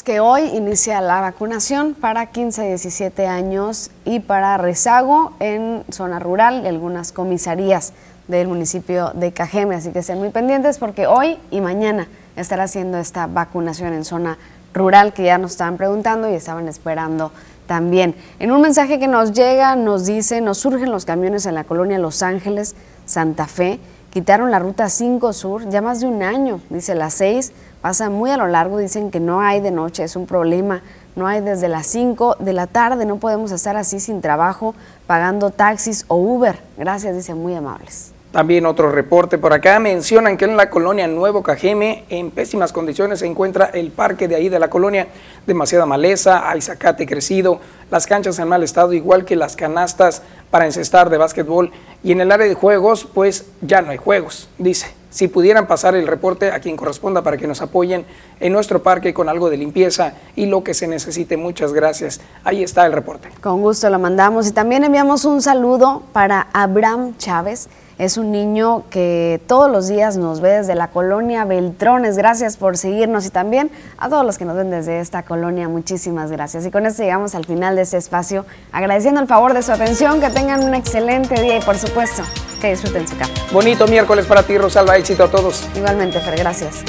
Que 0.04 0.20
hoy 0.20 0.42
inicia 0.54 1.00
la 1.02 1.20
vacunación 1.20 1.94
para 1.94 2.26
15 2.26 2.62
a 2.62 2.64
17 2.64 3.26
años 3.26 3.90
y 4.06 4.20
para 4.20 4.56
rezago 4.56 5.32
en 5.38 5.84
zona 5.90 6.18
rural 6.18 6.62
y 6.64 6.68
algunas 6.68 7.12
comisarías 7.12 7.92
del 8.28 8.48
municipio 8.48 9.12
de 9.14 9.32
Cajeme. 9.32 9.74
Así 9.74 9.90
que 9.90 10.00
estén 10.00 10.18
muy 10.18 10.30
pendientes 10.30 10.78
porque 10.78 11.06
hoy 11.06 11.38
y 11.50 11.60
mañana 11.60 12.08
estará 12.36 12.64
haciendo 12.64 12.98
esta 12.98 13.26
vacunación 13.26 13.92
en 13.92 14.04
zona 14.04 14.38
rural 14.72 15.12
que 15.12 15.24
ya 15.24 15.38
nos 15.38 15.52
estaban 15.52 15.76
preguntando 15.76 16.30
y 16.30 16.34
estaban 16.34 16.68
esperando 16.68 17.32
también. 17.66 18.14
En 18.38 18.52
un 18.52 18.60
mensaje 18.60 18.98
que 18.98 19.08
nos 19.08 19.32
llega 19.32 19.76
nos 19.76 20.06
dice, 20.06 20.40
nos 20.40 20.58
surgen 20.58 20.90
los 20.90 21.04
camiones 21.04 21.46
en 21.46 21.54
la 21.54 21.64
colonia 21.64 21.98
Los 21.98 22.22
Ángeles, 22.22 22.74
Santa 23.04 23.46
Fe, 23.46 23.80
quitaron 24.10 24.50
la 24.50 24.58
ruta 24.58 24.88
5 24.88 25.32
Sur 25.32 25.68
ya 25.68 25.80
más 25.80 26.00
de 26.00 26.06
un 26.06 26.22
año, 26.22 26.60
dice 26.70 26.94
la 26.94 27.10
6, 27.10 27.52
pasa 27.80 28.10
muy 28.10 28.30
a 28.30 28.36
lo 28.36 28.46
largo, 28.46 28.78
dicen 28.78 29.10
que 29.10 29.20
no 29.20 29.40
hay 29.40 29.60
de 29.60 29.70
noche, 29.70 30.04
es 30.04 30.16
un 30.16 30.26
problema, 30.26 30.82
no 31.16 31.26
hay 31.26 31.40
desde 31.40 31.68
las 31.68 31.86
5 31.88 32.36
de 32.38 32.52
la 32.52 32.66
tarde, 32.66 33.04
no 33.04 33.16
podemos 33.18 33.52
estar 33.52 33.76
así 33.76 34.00
sin 34.00 34.20
trabajo, 34.20 34.74
pagando 35.06 35.50
taxis 35.50 36.04
o 36.08 36.16
Uber. 36.16 36.58
Gracias, 36.76 37.14
dicen 37.14 37.38
muy 37.38 37.54
amables. 37.54 38.12
También 38.32 38.64
otro 38.64 38.90
reporte 38.90 39.36
por 39.36 39.52
acá 39.52 39.78
mencionan 39.78 40.38
que 40.38 40.46
en 40.46 40.56
la 40.56 40.70
colonia 40.70 41.06
Nuevo 41.06 41.42
Cajeme 41.42 42.04
en 42.08 42.30
pésimas 42.30 42.72
condiciones 42.72 43.18
se 43.18 43.26
encuentra 43.26 43.66
el 43.66 43.90
parque 43.90 44.26
de 44.26 44.36
ahí 44.36 44.48
de 44.48 44.58
la 44.58 44.70
colonia, 44.70 45.08
demasiada 45.46 45.84
maleza, 45.84 46.48
hay 46.48 46.62
zacate 46.62 47.06
crecido, 47.06 47.60
las 47.90 48.06
canchas 48.06 48.38
en 48.38 48.48
mal 48.48 48.62
estado, 48.62 48.94
igual 48.94 49.26
que 49.26 49.36
las 49.36 49.54
canastas 49.54 50.22
para 50.50 50.64
encestar 50.64 51.10
de 51.10 51.18
básquetbol 51.18 51.72
y 52.02 52.12
en 52.12 52.22
el 52.22 52.32
área 52.32 52.46
de 52.46 52.54
juegos 52.54 53.04
pues 53.04 53.44
ya 53.60 53.82
no 53.82 53.90
hay 53.90 53.98
juegos, 53.98 54.48
dice. 54.56 55.01
Si 55.12 55.28
pudieran 55.28 55.66
pasar 55.66 55.94
el 55.94 56.06
reporte 56.06 56.50
a 56.50 56.60
quien 56.60 56.74
corresponda 56.74 57.22
para 57.22 57.36
que 57.36 57.46
nos 57.46 57.60
apoyen 57.60 58.06
en 58.40 58.50
nuestro 58.50 58.82
parque 58.82 59.12
con 59.12 59.28
algo 59.28 59.50
de 59.50 59.58
limpieza 59.58 60.14
y 60.34 60.46
lo 60.46 60.64
que 60.64 60.72
se 60.72 60.88
necesite, 60.88 61.36
muchas 61.36 61.74
gracias. 61.74 62.22
Ahí 62.44 62.62
está 62.62 62.86
el 62.86 62.92
reporte. 62.92 63.28
Con 63.42 63.60
gusto 63.60 63.90
lo 63.90 63.98
mandamos 63.98 64.48
y 64.48 64.52
también 64.52 64.84
enviamos 64.84 65.26
un 65.26 65.42
saludo 65.42 66.02
para 66.14 66.48
Abraham 66.54 67.14
Chávez. 67.18 67.68
Es 67.98 68.16
un 68.16 68.32
niño 68.32 68.84
que 68.90 69.40
todos 69.46 69.70
los 69.70 69.88
días 69.88 70.16
nos 70.16 70.40
ve 70.40 70.50
desde 70.58 70.74
la 70.74 70.88
colonia 70.88 71.44
Beltrones. 71.44 72.16
Gracias 72.16 72.56
por 72.56 72.76
seguirnos 72.76 73.26
y 73.26 73.30
también 73.30 73.70
a 73.98 74.08
todos 74.08 74.24
los 74.24 74.38
que 74.38 74.44
nos 74.44 74.56
ven 74.56 74.70
desde 74.70 75.00
esta 75.00 75.22
colonia. 75.22 75.68
Muchísimas 75.68 76.30
gracias. 76.30 76.66
Y 76.66 76.70
con 76.70 76.86
esto 76.86 77.02
llegamos 77.02 77.34
al 77.34 77.44
final 77.44 77.76
de 77.76 77.82
este 77.82 77.96
espacio, 77.96 78.46
agradeciendo 78.72 79.20
el 79.20 79.26
favor 79.26 79.54
de 79.54 79.62
su 79.62 79.72
atención, 79.72 80.20
que 80.20 80.30
tengan 80.30 80.64
un 80.64 80.74
excelente 80.74 81.40
día 81.40 81.58
y 81.58 81.60
por 81.62 81.76
supuesto 81.76 82.22
que 82.60 82.70
disfruten 82.70 83.06
su 83.06 83.16
café. 83.16 83.32
Bonito 83.52 83.86
miércoles 83.86 84.26
para 84.26 84.42
ti, 84.42 84.56
Rosalba. 84.56 84.96
Éxito 84.96 85.24
a 85.24 85.30
todos. 85.30 85.68
Igualmente, 85.76 86.20
Fer, 86.20 86.38
gracias. 86.38 86.84